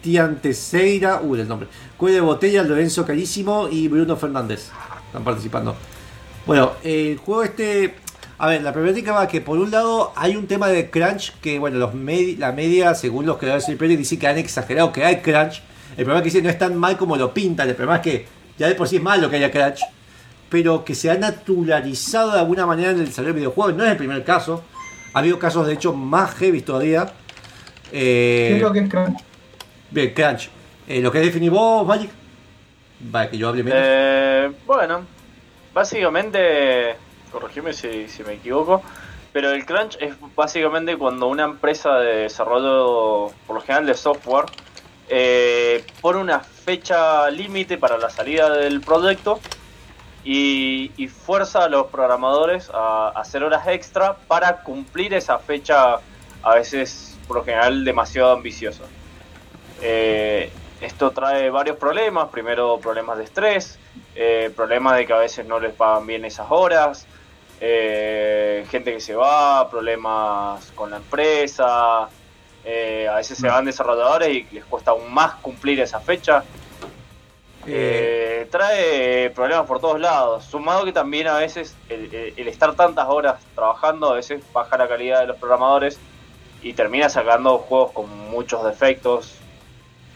Tian 0.00 0.36
Teseira, 0.40 1.20
uy 1.22 1.40
el 1.40 1.48
nombre. 1.48 1.68
Cuello 1.96 2.16
de 2.16 2.20
Botella, 2.22 2.62
Lorenzo 2.62 3.06
Carísimo 3.06 3.68
y 3.70 3.86
Bruno 3.88 4.16
Fernández. 4.16 4.70
Están 5.06 5.22
participando. 5.22 5.76
Bueno, 6.46 6.72
el 6.82 7.18
juego 7.18 7.42
este. 7.44 7.94
A 8.42 8.46
ver, 8.46 8.62
la 8.62 8.72
problemática 8.72 9.12
va 9.12 9.28
que 9.28 9.42
por 9.42 9.58
un 9.58 9.70
lado 9.70 10.12
hay 10.16 10.34
un 10.34 10.46
tema 10.46 10.68
de 10.68 10.88
crunch 10.88 11.34
que, 11.42 11.58
bueno, 11.58 11.76
los 11.78 11.94
la 12.38 12.52
media, 12.52 12.94
según 12.94 13.26
los 13.26 13.36
creadores 13.36 13.66
del 13.66 13.76
proyecto, 13.76 13.98
dicen 13.98 14.18
que 14.18 14.26
han 14.26 14.38
exagerado 14.38 14.92
que 14.92 15.04
hay 15.04 15.16
crunch. 15.16 15.62
El 15.90 16.04
problema 16.04 16.18
es 16.18 16.22
que 16.22 16.28
dicen 16.30 16.44
no 16.44 16.50
es 16.50 16.58
tan 16.58 16.74
mal 16.74 16.96
como 16.96 17.16
lo 17.16 17.34
pintan. 17.34 17.68
El 17.68 17.74
problema 17.74 17.96
es 17.96 18.02
que 18.02 18.26
ya 18.58 18.66
de 18.66 18.74
por 18.74 18.88
sí 18.88 18.96
es 18.96 19.02
malo 19.02 19.28
que 19.28 19.36
haya 19.36 19.50
crunch 19.50 19.82
pero 20.50 20.84
que 20.84 20.94
se 20.94 21.10
ha 21.10 21.16
naturalizado 21.16 22.32
de 22.32 22.40
alguna 22.40 22.66
manera 22.66 22.90
en 22.90 22.98
el 22.98 23.06
desarrollo 23.06 23.34
de 23.34 23.40
videojuegos. 23.40 23.74
No 23.74 23.84
es 23.84 23.92
el 23.92 23.96
primer 23.96 24.24
caso. 24.24 24.64
Ha 25.14 25.20
habido 25.20 25.38
casos, 25.38 25.66
de 25.66 25.74
hecho, 25.74 25.92
más 25.92 26.34
heavy 26.34 26.60
todavía. 26.60 27.12
Eh, 27.92 28.46
¿Qué 28.48 28.56
es 28.56 28.62
lo 28.62 28.72
que 28.72 28.80
es 28.80 28.88
crunch? 28.88 29.18
Bien, 29.90 30.12
Crunch. 30.12 30.50
Eh, 30.88 31.00
¿Lo 31.00 31.12
que 31.12 31.20
definís 31.20 31.50
vos, 31.50 31.86
Magic? 31.86 32.10
Para 33.12 33.30
que 33.30 33.38
yo 33.38 33.48
hable 33.48 33.62
menos. 33.62 33.78
Eh, 33.80 34.50
bueno, 34.66 35.02
básicamente, 35.72 36.96
corregime 37.30 37.72
si, 37.72 38.06
me 38.26 38.34
equivoco, 38.34 38.82
pero 39.32 39.50
el 39.50 39.64
crunch 39.64 39.96
es 40.00 40.14
básicamente 40.34 40.96
cuando 40.96 41.28
una 41.28 41.44
empresa 41.44 41.98
de 41.98 42.16
desarrollo, 42.22 43.32
por 43.46 43.56
lo 43.56 43.60
general 43.62 43.86
de 43.86 43.94
software, 43.94 44.46
eh, 45.08 45.84
pone 46.00 46.20
una 46.20 46.40
fecha 46.40 47.28
límite 47.30 47.78
para 47.78 47.98
la 47.98 48.10
salida 48.10 48.50
del 48.50 48.80
proyecto 48.80 49.40
y, 50.24 51.08
fuerza 51.08 51.64
a 51.64 51.68
los 51.68 51.86
programadores 51.86 52.70
a, 52.72 53.08
a 53.08 53.20
hacer 53.20 53.42
horas 53.42 53.66
extra 53.68 54.14
para 54.14 54.62
cumplir 54.62 55.14
esa 55.14 55.38
fecha, 55.38 55.98
a 56.42 56.54
veces 56.54 57.18
por 57.26 57.38
lo 57.38 57.44
general 57.44 57.84
demasiado 57.84 58.32
ambiciosa. 58.32 58.84
Eh, 59.82 60.50
esto 60.80 61.10
trae 61.10 61.50
varios 61.50 61.76
problemas. 61.76 62.28
Primero, 62.28 62.78
problemas 62.78 63.18
de 63.18 63.24
estrés, 63.24 63.78
eh, 64.14 64.50
problemas 64.54 64.96
de 64.96 65.06
que 65.06 65.12
a 65.12 65.18
veces 65.18 65.46
no 65.46 65.60
les 65.60 65.72
pagan 65.72 66.06
bien 66.06 66.24
esas 66.24 66.46
horas, 66.50 67.06
eh, 67.60 68.64
gente 68.70 68.92
que 68.92 69.00
se 69.00 69.14
va, 69.14 69.68
problemas 69.70 70.70
con 70.74 70.90
la 70.90 70.96
empresa. 70.96 72.08
eh, 72.64 73.08
a 73.08 73.16
veces 73.16 73.38
se 73.38 73.48
van 73.48 73.64
desarrolladores 73.64 74.28
y 74.28 74.46
les 74.52 74.64
cuesta 74.66 74.90
aún 74.90 75.12
más 75.12 75.34
cumplir 75.36 75.80
esa 75.80 75.98
fecha. 76.00 76.44
Eh, 77.66 78.48
trae 78.50 79.30
problemas 79.30 79.66
por 79.66 79.80
todos 79.80 80.00
lados. 80.00 80.44
Sumado 80.44 80.84
que 80.84 80.92
también 80.92 81.26
a 81.28 81.36
veces 81.36 81.74
el, 81.88 82.12
el- 82.14 82.34
el 82.36 82.48
estar 82.48 82.74
tantas 82.74 83.06
horas 83.08 83.36
trabajando 83.54 84.10
a 84.10 84.14
veces 84.14 84.42
baja 84.52 84.76
la 84.78 84.88
calidad 84.88 85.20
de 85.20 85.26
los 85.28 85.36
programadores 85.36 85.98
y 86.62 86.72
termina 86.72 87.08
sacando 87.08 87.58
juegos 87.58 87.92
con 87.92 88.08
muchos 88.30 88.64
defectos. 88.64 89.34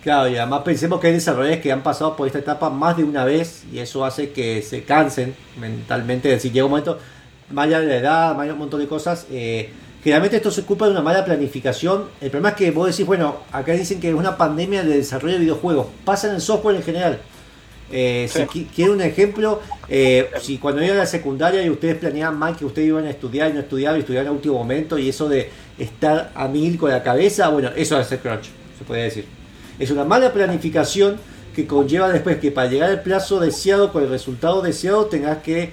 Claro, 0.03 0.29
y 0.29 0.37
además 0.37 0.63
pensemos 0.63 1.01
que 1.01 1.07
hay 1.07 1.13
desarrolladores 1.15 1.63
que 1.63 1.73
han 1.73 1.83
pasado 1.83 2.15
por 2.15 2.27
esta 2.27 2.39
etapa 2.39 2.69
más 2.69 2.97
de 2.97 3.05
una 3.05 3.25
vez 3.25 3.65
y 3.73 3.79
eso 3.79 4.05
hace 4.05 4.33
que 4.33 4.61
se 4.61 4.85
cansen 4.85 5.35
mentalmente. 5.57 6.29
Es 6.29 6.37
decir, 6.37 6.53
llega 6.53 6.67
un 6.67 6.73
momento, 6.73 6.99
más 7.51 7.67
allá 7.67 7.81
de 7.81 7.87
la 7.87 7.97
edad, 7.97 8.37
de 8.45 8.53
un 8.53 8.59
montón 8.59 8.81
de 8.81 8.87
cosas. 8.87 9.27
eh, 9.31 9.71
generalmente 10.03 10.37
esto 10.37 10.51
se 10.51 10.61
ocupa 10.61 10.85
de 10.85 10.91
una 10.93 11.01
mala 11.01 11.25
planificación. 11.25 12.05
El 12.21 12.31
problema 12.31 12.51
es 12.51 12.57
que 12.57 12.71
vos 12.71 12.89
decís, 12.91 13.07
bueno, 13.07 13.39
acá 13.53 13.73
dicen 13.73 14.01
que 14.01 14.11
es 14.11 14.15
una 14.15 14.37
pandemia 14.37 14.85
de 14.85 14.99
desarrollo 14.99 15.35
de 15.35 15.41
videojuegos. 15.41 15.87
Pasa 16.05 16.29
en 16.29 16.35
el 16.35 16.41
software 16.43 16.77
en 16.77 16.83
general. 16.83 17.19
Eh, 17.91 18.29
Sí. 18.31 18.41
Si 18.41 18.45
qui- 18.47 18.67
quiere 18.75 18.91
un 18.91 19.01
ejemplo, 19.01 19.61
eh, 19.89 20.29
si 20.43 20.59
cuando 20.59 20.83
iban 20.83 20.97
a 20.97 21.01
la 21.01 21.07
secundaria 21.07 21.63
y 21.63 21.71
ustedes 21.71 21.97
planeaban 21.97 22.39
mal 22.39 22.57
que 22.57 22.65
ustedes 22.65 22.89
iban 22.89 23.07
a 23.07 23.11
estudiar 23.11 23.51
y 23.51 23.55
no 23.55 23.61
estudiaban 23.61 23.99
y 23.99 24.01
estudiaban 24.01 24.27
en 24.29 24.33
último 24.35 24.55
momento 24.55 24.99
y 24.99 25.09
eso 25.09 25.29
de 25.29 25.51
estar 25.79 26.33
a 26.35 26.49
mil 26.49 26.77
con 26.79 26.91
la 26.91 27.03
cabeza, 27.03 27.49
bueno, 27.49 27.71
eso 27.77 27.99
es 27.99 28.11
el 28.13 28.19
crunch, 28.19 28.45
se 28.79 28.85
puede 28.87 29.05
decir. 29.05 29.27
Es 29.79 29.91
una 29.91 30.05
mala 30.05 30.33
planificación 30.33 31.19
que 31.55 31.67
conlleva 31.67 32.11
después 32.11 32.39
que 32.39 32.51
para 32.51 32.69
llegar 32.69 32.91
al 32.91 33.03
plazo 33.03 33.39
deseado 33.41 33.93
con 33.93 34.03
el 34.03 34.09
resultado 34.11 34.61
deseado 34.61 35.07
tengas 35.07 35.39
que 35.39 35.71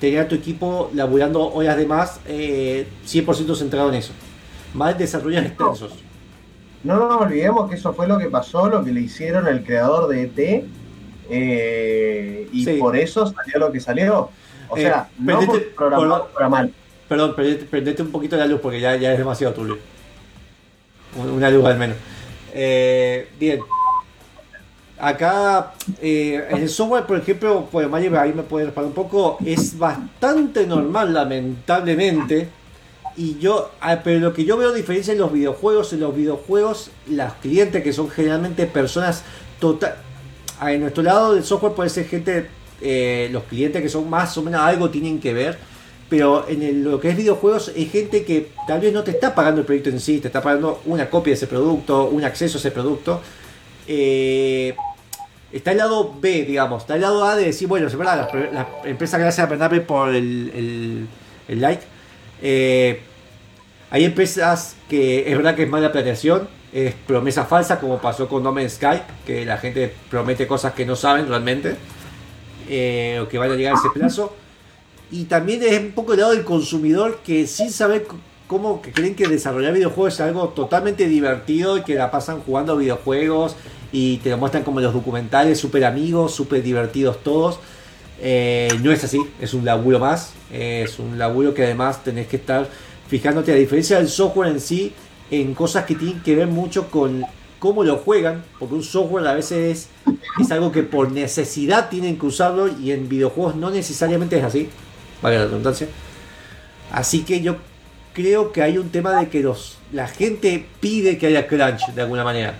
tener 0.00 0.20
a 0.20 0.28
tu 0.28 0.34
equipo 0.34 0.90
laburando 0.94 1.52
horas 1.52 1.76
de 1.76 1.86
más, 1.86 2.20
eh, 2.26 2.86
100% 3.06 3.54
centrado 3.54 3.88
en 3.90 3.96
eso. 3.96 4.12
Más 4.74 4.96
desarrollos 4.98 5.44
extensos. 5.44 5.92
No 6.82 6.96
nos 6.96 7.20
olvidemos 7.20 7.68
que 7.70 7.76
eso 7.76 7.92
fue 7.94 8.06
lo 8.06 8.18
que 8.18 8.26
pasó, 8.28 8.68
lo 8.68 8.84
que 8.84 8.92
le 8.92 9.00
hicieron 9.00 9.46
al 9.46 9.62
creador 9.64 10.08
de 10.08 10.22
ET. 10.22 10.64
eh, 11.30 12.48
y 12.52 12.64
Sí. 12.64 12.74
por 12.74 12.96
eso 12.96 13.26
salió 13.26 13.58
lo 13.58 13.72
que 13.72 13.80
salió. 13.80 14.28
O 14.68 14.76
Eh, 14.76 14.82
sea, 14.82 15.08
no 15.18 15.38
por 15.40 15.46
por- 15.74 15.90
programar. 16.28 16.68
Perdón, 17.08 17.34
prendete, 17.34 17.64
prendete 17.64 18.02
un 18.02 18.10
poquito 18.10 18.36
la 18.36 18.46
luz 18.46 18.60
porque 18.60 18.78
ya, 18.80 18.94
ya 18.96 19.12
es 19.12 19.18
demasiado 19.18 19.54
turbio. 19.54 19.78
Un- 21.16 21.30
Una 21.30 21.48
luz 21.50 21.64
al 21.64 21.78
menos. 21.78 21.96
Eh, 22.52 23.28
bien. 23.40 23.60
Acá, 24.98 25.72
eh, 26.00 26.44
el 26.50 26.68
software, 26.68 27.04
por 27.04 27.18
ejemplo, 27.18 27.68
pues 27.70 27.88
Mayer 27.88 28.14
ahí 28.16 28.32
me 28.32 28.42
puede 28.44 28.66
responder 28.66 28.88
un 28.88 28.94
poco, 28.94 29.38
es 29.44 29.76
bastante 29.76 30.66
normal, 30.66 31.12
lamentablemente. 31.12 32.48
Y 33.16 33.38
yo, 33.38 33.70
ah, 33.80 34.00
pero 34.02 34.20
lo 34.20 34.32
que 34.32 34.44
yo 34.44 34.56
veo 34.56 34.72
diferencia 34.72 35.12
en 35.12 35.18
los 35.18 35.32
videojuegos, 35.32 35.92
en 35.92 36.00
los 36.00 36.14
videojuegos, 36.14 36.90
los 37.08 37.32
clientes 37.34 37.82
que 37.82 37.92
son 37.92 38.08
generalmente 38.10 38.66
personas 38.66 39.22
total. 39.60 39.96
En 40.62 40.80
nuestro 40.80 41.02
lado 41.02 41.34
del 41.34 41.44
software 41.44 41.72
puede 41.74 41.90
ser 41.90 42.06
gente, 42.06 42.48
eh, 42.80 43.28
los 43.32 43.44
clientes 43.44 43.82
que 43.82 43.88
son 43.88 44.08
más 44.08 44.36
o 44.38 44.42
menos 44.42 44.60
algo 44.60 44.90
tienen 44.90 45.20
que 45.20 45.32
ver 45.34 45.58
pero 46.06 46.46
en 46.48 46.62
el- 46.62 46.84
lo 46.84 47.00
que 47.00 47.08
es 47.08 47.16
videojuegos 47.16 47.72
es 47.74 47.90
gente 47.90 48.24
que 48.24 48.50
tal 48.68 48.78
vez 48.80 48.92
no 48.92 49.02
te 49.02 49.10
está 49.10 49.34
pagando 49.34 49.62
el 49.62 49.66
proyecto 49.66 49.88
en 49.90 49.98
sí, 49.98 50.18
te 50.20 50.28
está 50.28 50.42
pagando 50.42 50.82
una 50.84 51.08
copia 51.08 51.30
de 51.32 51.36
ese 51.36 51.46
producto, 51.46 52.04
un 52.04 52.22
acceso 52.22 52.58
a 52.58 52.60
ese 52.60 52.70
producto. 52.70 53.20
Eh, 53.86 54.74
está 55.52 55.72
el 55.72 55.78
lado 55.78 56.14
B, 56.20 56.44
digamos, 56.44 56.82
está 56.82 56.94
el 56.96 57.02
lado 57.02 57.24
A 57.24 57.36
de 57.36 57.44
decir, 57.46 57.68
bueno, 57.68 57.86
es 57.86 57.96
verdad, 57.96 58.28
la, 58.32 58.50
la 58.52 58.68
empresa, 58.90 59.18
gracias 59.18 59.46
a 59.46 59.50
Bernabe 59.50 59.80
por 59.80 60.14
el, 60.14 61.08
el- 61.48 61.60
like. 61.60 61.82
Eh, 62.42 63.00
hay 63.90 64.04
empresas 64.04 64.76
que 64.88 65.30
es 65.30 65.36
verdad 65.36 65.54
que 65.54 65.62
es 65.64 65.68
mala 65.68 65.92
planeación, 65.92 66.48
es 66.72 66.94
promesa 67.06 67.44
falsa, 67.44 67.78
como 67.78 67.98
pasó 67.98 68.28
con 68.28 68.42
No 68.42 68.52
Man's 68.52 68.72
Sky, 68.74 69.02
que 69.26 69.44
la 69.44 69.58
gente 69.58 69.94
promete 70.10 70.46
cosas 70.46 70.72
que 70.74 70.84
no 70.84 70.96
saben 70.96 71.28
realmente, 71.28 71.76
eh, 72.68 73.20
o 73.22 73.28
que 73.28 73.38
van 73.38 73.52
a 73.52 73.54
llegar 73.54 73.74
a 73.74 73.78
ese 73.78 73.90
plazo 73.94 74.34
y 75.10 75.24
también 75.26 75.62
es 75.62 75.78
un 75.78 75.92
poco 75.92 76.14
el 76.14 76.20
lado 76.20 76.32
del 76.32 76.44
consumidor 76.44 77.20
que 77.24 77.46
sin 77.46 77.70
saber 77.70 78.06
cómo 78.54 78.80
creen 78.80 79.16
que 79.16 79.26
desarrollar 79.26 79.72
videojuegos 79.72 80.14
es 80.14 80.20
algo 80.20 80.50
totalmente 80.50 81.08
divertido 81.08 81.76
y 81.76 81.82
que 81.82 81.96
la 81.96 82.12
pasan 82.12 82.38
jugando 82.38 82.76
videojuegos 82.76 83.56
y 83.90 84.18
te 84.18 84.30
lo 84.30 84.38
muestran 84.38 84.62
como 84.62 84.78
los 84.78 84.94
documentales 84.94 85.58
súper 85.58 85.84
amigos, 85.84 86.32
súper 86.32 86.62
divertidos 86.62 87.20
todos. 87.24 87.58
Eh, 88.20 88.68
no 88.80 88.92
es 88.92 89.02
así, 89.02 89.18
es 89.40 89.54
un 89.54 89.64
laburo 89.64 89.98
más, 89.98 90.34
es 90.52 91.00
un 91.00 91.18
laburo 91.18 91.52
que 91.52 91.64
además 91.64 92.04
tenés 92.04 92.28
que 92.28 92.36
estar 92.36 92.68
fijándote 93.08 93.50
a 93.50 93.56
diferencia 93.56 93.96
del 93.96 94.08
software 94.08 94.52
en 94.52 94.60
sí 94.60 94.92
en 95.32 95.52
cosas 95.52 95.84
que 95.84 95.96
tienen 95.96 96.22
que 96.22 96.36
ver 96.36 96.46
mucho 96.46 96.88
con 96.92 97.26
cómo 97.58 97.82
lo 97.82 97.96
juegan, 97.96 98.44
porque 98.60 98.76
un 98.76 98.84
software 98.84 99.26
a 99.26 99.34
veces 99.34 99.88
es, 100.06 100.14
es 100.40 100.50
algo 100.52 100.70
que 100.70 100.84
por 100.84 101.10
necesidad 101.10 101.88
tienen 101.88 102.20
que 102.20 102.26
usarlo 102.26 102.68
y 102.68 102.92
en 102.92 103.08
videojuegos 103.08 103.56
no 103.56 103.72
necesariamente 103.72 104.38
es 104.38 104.44
así, 104.44 104.68
valga 105.20 105.40
la 105.40 105.44
redundancia. 105.46 105.88
Así 106.92 107.24
que 107.24 107.40
yo 107.40 107.56
creo 108.14 108.52
que 108.52 108.62
hay 108.62 108.78
un 108.78 108.90
tema 108.90 109.20
de 109.20 109.28
que 109.28 109.40
los, 109.40 109.78
la 109.92 110.08
gente 110.08 110.64
pide 110.80 111.18
que 111.18 111.26
haya 111.26 111.46
crunch 111.46 111.88
de 111.88 112.00
alguna 112.02 112.24
manera. 112.24 112.54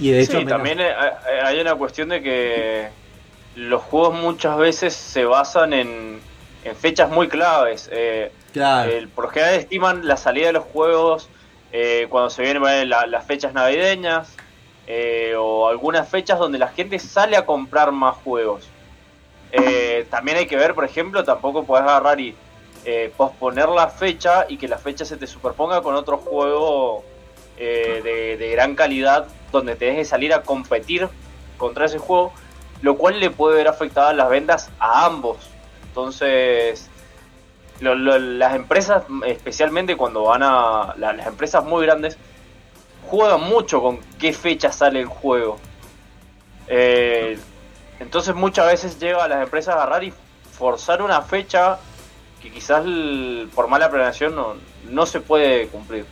Y 0.00 0.10
de 0.10 0.20
hecho, 0.20 0.38
Sí, 0.40 0.46
también 0.46 0.80
eh, 0.80 0.88
eh, 0.90 1.40
hay 1.44 1.60
una 1.60 1.74
cuestión 1.74 2.08
de 2.08 2.22
que 2.22 2.88
los 3.56 3.82
juegos 3.82 4.14
muchas 4.14 4.56
veces 4.56 4.94
se 4.94 5.24
basan 5.24 5.72
en, 5.72 6.20
en 6.64 6.76
fechas 6.76 7.10
muy 7.10 7.28
claves. 7.28 7.88
Eh, 7.92 8.30
claro, 8.52 8.90
el- 8.90 9.08
por 9.08 9.24
lo 9.26 9.30
general 9.30 9.54
estiman 9.56 10.06
la 10.06 10.16
salida 10.16 10.46
de 10.46 10.52
los 10.54 10.64
juegos 10.64 11.28
eh, 11.72 12.06
cuando 12.08 12.30
se 12.30 12.42
vienen 12.42 12.64
eh, 12.66 12.86
la- 12.86 13.06
las 13.06 13.26
fechas 13.26 13.52
navideñas 13.52 14.30
eh, 14.86 15.34
o 15.36 15.68
algunas 15.68 16.08
fechas 16.08 16.38
donde 16.38 16.58
la 16.58 16.68
gente 16.68 16.98
sale 16.98 17.36
a 17.36 17.44
comprar 17.44 17.92
más 17.92 18.14
juegos. 18.24 18.68
Eh, 19.52 20.06
también 20.10 20.36
hay 20.38 20.46
que 20.46 20.56
ver, 20.56 20.74
por 20.74 20.84
ejemplo, 20.84 21.24
tampoco 21.24 21.64
puedes 21.64 21.84
agarrar 21.86 22.20
y 22.20 22.34
eh, 22.90 23.12
posponer 23.14 23.68
la 23.68 23.88
fecha 23.88 24.46
y 24.48 24.56
que 24.56 24.66
la 24.66 24.78
fecha 24.78 25.04
se 25.04 25.18
te 25.18 25.26
superponga 25.26 25.82
con 25.82 25.94
otro 25.94 26.16
juego 26.16 27.04
eh, 27.58 28.36
de, 28.38 28.50
gran 28.50 28.74
calidad 28.74 29.26
donde 29.52 29.76
te 29.76 29.84
deje 29.84 30.06
salir 30.06 30.32
a 30.32 30.40
competir 30.40 31.06
contra 31.58 31.84
ese 31.84 31.98
juego, 31.98 32.32
lo 32.80 32.96
cual 32.96 33.20
le 33.20 33.28
puede 33.28 33.56
ver 33.56 33.68
afectadas 33.68 34.16
las 34.16 34.30
ventas 34.30 34.70
a 34.78 35.04
ambos. 35.04 35.36
Entonces, 35.88 36.88
las 37.80 38.54
empresas, 38.54 39.02
especialmente 39.26 39.94
cuando 39.94 40.22
van 40.22 40.42
a. 40.42 40.94
la- 40.96 41.12
las 41.12 41.26
empresas 41.26 41.62
muy 41.62 41.84
grandes, 41.84 42.16
juegan 43.10 43.42
mucho 43.42 43.82
con 43.82 43.98
qué 44.18 44.32
fecha 44.32 44.72
sale 44.72 45.00
el 45.00 45.08
juego. 45.08 45.58
Eh, 46.68 47.38
entonces, 48.00 48.34
muchas 48.34 48.66
veces 48.66 48.98
llega 48.98 49.24
a 49.24 49.28
las 49.28 49.42
empresas 49.42 49.74
a 49.74 49.82
agarrar 49.82 50.04
y 50.04 50.14
forzar 50.52 51.02
una 51.02 51.20
fecha 51.20 51.78
que 52.42 52.50
quizás 52.50 52.84
por 53.54 53.68
mala 53.68 53.90
planeación 53.90 54.34
no, 54.34 54.54
no 54.90 55.06
se 55.06 55.20
puede 55.20 55.66
cumplir. 55.68 56.04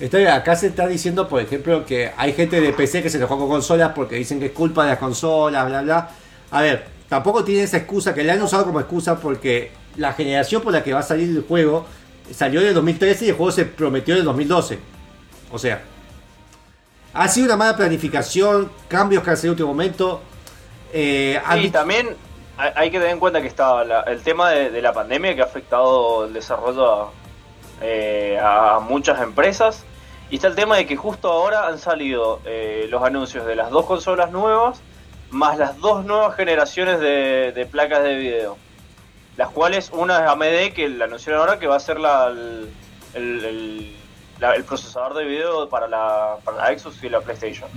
Estoy, 0.00 0.24
acá 0.24 0.56
se 0.56 0.66
está 0.68 0.86
diciendo, 0.86 1.28
por 1.28 1.40
ejemplo, 1.40 1.86
que 1.86 2.12
hay 2.16 2.32
gente 2.32 2.60
de 2.60 2.72
PC 2.72 3.02
que 3.02 3.10
se 3.10 3.18
enojó 3.18 3.38
con 3.38 3.48
consolas 3.48 3.92
porque 3.94 4.16
dicen 4.16 4.40
que 4.40 4.46
es 4.46 4.52
culpa 4.52 4.82
de 4.84 4.90
las 4.90 4.98
consolas, 4.98 5.66
bla, 5.66 5.82
bla. 5.82 6.10
A 6.50 6.60
ver, 6.60 6.86
tampoco 7.08 7.44
tiene 7.44 7.62
esa 7.62 7.76
excusa, 7.76 8.12
que 8.14 8.24
le 8.24 8.32
han 8.32 8.42
usado 8.42 8.64
como 8.64 8.80
excusa 8.80 9.18
porque 9.20 9.70
la 9.96 10.12
generación 10.14 10.62
por 10.62 10.72
la 10.72 10.82
que 10.82 10.92
va 10.92 11.00
a 11.00 11.04
salir 11.04 11.28
el 11.28 11.44
juego 11.44 11.86
salió 12.32 12.60
en 12.60 12.68
el 12.68 12.74
2013 12.74 13.26
y 13.26 13.28
el 13.28 13.34
juego 13.36 13.52
se 13.52 13.64
prometió 13.64 14.14
en 14.14 14.20
el 14.20 14.24
2012. 14.24 14.78
O 15.52 15.58
sea, 15.58 15.82
ha 17.14 17.28
sido 17.28 17.46
una 17.46 17.56
mala 17.56 17.76
planificación, 17.76 18.70
cambios 18.88 19.22
que 19.22 19.30
han 19.30 19.36
salido 19.36 19.52
en 19.52 19.54
último 19.54 19.68
momento. 19.68 20.22
Eh, 20.92 21.40
dicho- 21.60 21.72
también 21.72 22.08
hay 22.58 22.90
que 22.90 22.98
tener 22.98 23.12
en 23.14 23.18
cuenta 23.20 23.40
que 23.40 23.48
está 23.48 23.84
la- 23.84 24.02
el 24.02 24.22
tema 24.22 24.50
de, 24.50 24.82
la 24.82 24.92
pandemia 24.92 25.34
que 25.34 25.40
ha 25.42 25.44
afectado 25.44 26.24
el 26.26 26.32
desarrollo 26.32 26.92
a, 26.92 27.10
eh, 27.80 28.38
a 28.42 28.78
muchas 28.80 29.20
empresas. 29.20 29.84
Y 30.30 30.36
está 30.36 30.48
el 30.48 30.54
tema 30.54 30.76
de 30.76 30.86
que 30.86 30.96
justo 30.96 31.30
ahora 31.30 31.66
han 31.66 31.78
salido 31.78 32.40
eh, 32.44 32.86
los 32.88 33.02
anuncios 33.02 33.44
de 33.46 33.54
las 33.56 33.70
dos 33.70 33.84
consolas 33.86 34.30
nuevas, 34.30 34.80
más 35.30 35.58
las 35.58 35.78
dos 35.80 36.04
nuevas 36.04 36.34
generaciones 36.36 37.00
de, 37.00 37.68
placas 37.70 38.02
de 38.02 38.14
video. 38.16 38.56
Las 39.36 39.48
cuales, 39.50 39.90
una 39.92 40.18
es 40.24 40.30
AMD, 40.30 40.74
que 40.74 40.88
la 40.88 41.06
anunciaron 41.06 41.40
ahora, 41.40 41.58
que 41.58 41.66
va 41.66 41.76
a 41.76 41.80
ser 41.80 41.98
la, 41.98 42.28
el- 43.14 43.96
la- 44.38 44.54
el 44.54 44.64
procesador 44.64 45.14
de 45.14 45.24
video 45.24 45.68
para 45.68 45.86
la, 45.88 46.36
para 46.44 46.56
la 46.70 46.78
Xbox 46.78 47.02
y 47.04 47.08
la 47.08 47.20
PlayStation. 47.20 47.68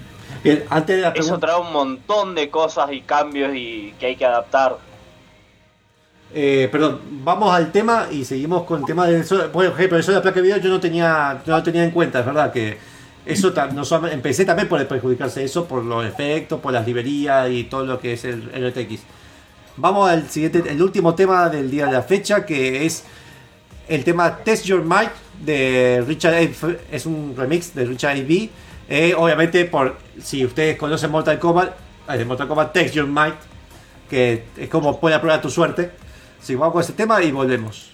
Bien, 0.46 0.64
antes 0.70 0.96
de 0.96 1.02
la 1.02 1.10
Eso 1.10 1.40
trae 1.40 1.60
un 1.60 1.74
montón 1.74 2.36
de 2.36 2.52
cosas 2.52 2.92
y 2.92 3.02
cambios 3.02 3.56
y 3.56 3.96
que 4.00 4.06
hay 4.06 4.16
que 4.16 4.26
adaptar. 4.26 4.78
eh, 6.34 6.70
perdón, 6.72 7.02
vamos 7.24 7.52
al 7.52 7.72
tema 7.72 8.08
y 8.12 8.24
seguimos 8.26 8.64
con 8.64 8.82
el 8.82 8.86
tema 8.86 9.08
de 9.08 9.22
eso. 9.22 9.52
Por 9.52 9.66
ejemplo, 9.66 9.98
eso 9.98 10.12
de 10.12 10.18
la 10.18 10.22
placa 10.22 10.36
de 10.36 10.44
video 10.44 10.58
yo 10.58 10.70
no 10.70 10.80
tenía, 10.80 11.42
no 11.44 11.58
lo 11.58 11.64
tenía 11.64 11.84
en 11.84 11.90
cuenta, 11.90 12.20
es 12.20 12.26
verdad 12.28 12.54
que 12.54 12.78
eso 13.26 13.52
no 13.74 14.08
empecé 14.08 14.46
también 14.46 14.68
por 14.70 14.86
perjudicarse 14.88 15.44
eso, 15.44 15.66
por 15.66 15.84
los 15.84 16.06
efectos, 16.06 16.60
por 16.60 16.72
las 16.72 16.86
librerías 16.86 17.50
y 17.50 17.64
todo 17.64 17.84
lo 17.84 18.00
que 18.00 18.14
es 18.14 18.24
el, 18.26 18.52
el 18.54 18.70
RTX. 18.70 19.02
Vamos 19.78 20.08
al 20.08 20.30
siguiente, 20.30 20.64
el 20.68 20.80
último 20.80 21.16
tema 21.16 21.50
del 21.50 21.72
día 21.72 21.88
de 21.88 21.94
la 21.94 22.04
fecha, 22.04 22.46
que 22.46 22.86
es 22.86 23.04
el 23.88 24.04
tema 24.04 24.38
Test 24.38 24.66
Your 24.66 24.84
Might 24.84 25.10
de 25.44 26.04
Richard 26.08 26.36
A. 26.36 26.40
Es 26.92 27.06
un 27.06 27.34
remix 27.36 27.74
de 27.74 27.86
Richard 27.86 28.18
A.B. 28.18 28.50
Eh, 28.88 29.14
obviamente, 29.18 29.66
por 29.66 29.98
si 30.22 30.46
ustedes 30.46 30.78
conocen 30.78 31.12
Mortal 31.12 31.40
Kombat, 31.40 31.74
eh, 32.10 32.18
de 32.18 32.26
Mortal 32.26 32.48
Kombat 32.48 32.74
Test 32.74 32.94
Your 32.94 33.08
Might, 33.08 33.36
que 34.10 34.46
es 34.58 34.70
como 34.70 35.00
puede 35.00 35.18
probar 35.20 35.42
tu 35.42 35.50
suerte. 35.50 35.92
Así 36.42 36.54
que 36.54 36.60
con 36.60 36.82
este 36.82 36.94
tema 36.94 37.22
y 37.24 37.32
volvemos. 37.32 37.92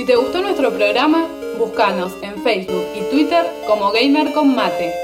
Si 0.00 0.06
te 0.06 0.16
gustó 0.16 0.40
nuestro 0.40 0.72
programa, 0.72 1.28
búscanos 1.58 2.12
en 2.22 2.42
Facebook 2.42 2.86
y 2.96 3.02
Twitter 3.10 3.44
como 3.66 3.92
Gamer 3.92 4.32
con 4.32 4.54
Mate. 4.54 4.94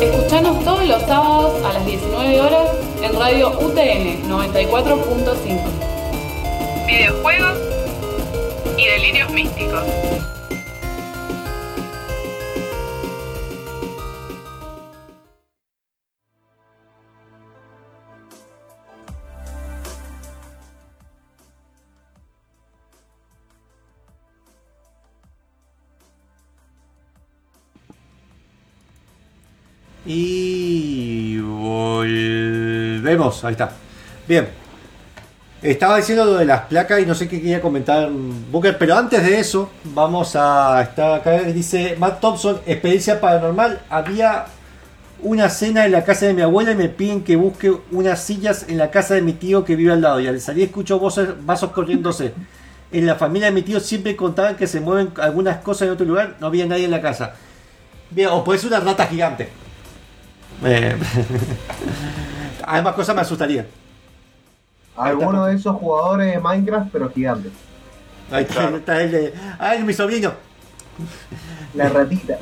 Escuchanos 0.00 0.62
todos 0.62 0.86
los 0.86 1.02
sábados 1.02 1.60
a 1.64 1.72
las 1.72 1.84
19 1.84 2.40
horas 2.40 2.70
en 3.02 3.18
Radio 3.18 3.48
UTN 3.58 4.30
94.5. 4.30 6.86
Videojuegos 6.86 7.58
y 8.78 8.86
delirios 8.86 9.32
místicos. 9.32 9.82
Ahí 33.44 33.52
está. 33.52 33.70
Bien. 34.26 34.48
Estaba 35.62 35.96
diciendo 35.96 36.26
lo 36.26 36.34
de 36.34 36.44
las 36.44 36.62
placas 36.66 37.00
y 37.00 37.06
no 37.06 37.14
sé 37.14 37.26
qué 37.26 37.40
quería 37.40 37.60
comentar 37.62 38.10
Booker, 38.50 38.76
pero 38.76 38.96
antes 38.96 39.24
de 39.24 39.40
eso, 39.40 39.70
vamos 39.84 40.36
a 40.36 40.82
estar 40.82 41.20
acá. 41.20 41.42
Dice 41.44 41.96
Matt 41.98 42.20
Thompson, 42.20 42.60
experiencia 42.66 43.18
paranormal. 43.18 43.80
Había 43.88 44.44
una 45.22 45.48
cena 45.48 45.86
en 45.86 45.92
la 45.92 46.04
casa 46.04 46.26
de 46.26 46.34
mi 46.34 46.42
abuela 46.42 46.72
y 46.72 46.74
me 46.74 46.90
piden 46.90 47.24
que 47.24 47.36
busque 47.36 47.74
unas 47.92 48.22
sillas 48.22 48.66
en 48.68 48.76
la 48.76 48.90
casa 48.90 49.14
de 49.14 49.22
mi 49.22 49.32
tío 49.32 49.64
que 49.64 49.74
vive 49.74 49.92
al 49.92 50.02
lado. 50.02 50.20
Y 50.20 50.26
al 50.26 50.38
salir 50.38 50.64
escucho 50.64 50.98
voces, 50.98 51.28
vasos 51.44 51.70
corriéndose. 51.70 52.34
En 52.92 53.06
la 53.06 53.16
familia 53.16 53.48
de 53.48 53.52
mi 53.52 53.62
tío 53.62 53.80
siempre 53.80 54.14
contaban 54.14 54.54
que 54.54 54.68
se 54.68 54.78
mueven 54.78 55.10
algunas 55.20 55.56
cosas 55.56 55.88
en 55.88 55.94
otro 55.94 56.06
lugar, 56.06 56.36
no 56.38 56.46
había 56.46 56.64
nadie 56.64 56.84
en 56.84 56.92
la 56.92 57.02
casa. 57.02 57.34
Bien, 58.08 58.28
o 58.30 58.44
puede 58.44 58.60
ser 58.60 58.68
una 58.68 58.78
rata 58.78 59.08
gigante. 59.08 59.48
Eh, 60.64 60.94
Además, 62.66 62.94
cosas 62.94 63.14
me 63.14 63.20
asustarían. 63.22 63.66
Alguno 64.96 65.46
de 65.46 65.56
esos 65.56 65.76
jugadores 65.76 66.32
de 66.32 66.40
Minecraft, 66.40 66.88
pero 66.92 67.10
gigantes. 67.10 67.52
Ahí 68.30 68.44
está, 68.44 68.68
ahí 68.68 68.74
está 68.74 69.02
el 69.02 69.10
de. 69.12 69.34
¡Ay, 69.58 69.82
mi 69.82 69.92
sobrino! 69.92 70.32
La 71.74 71.88
ratita. 71.88 72.38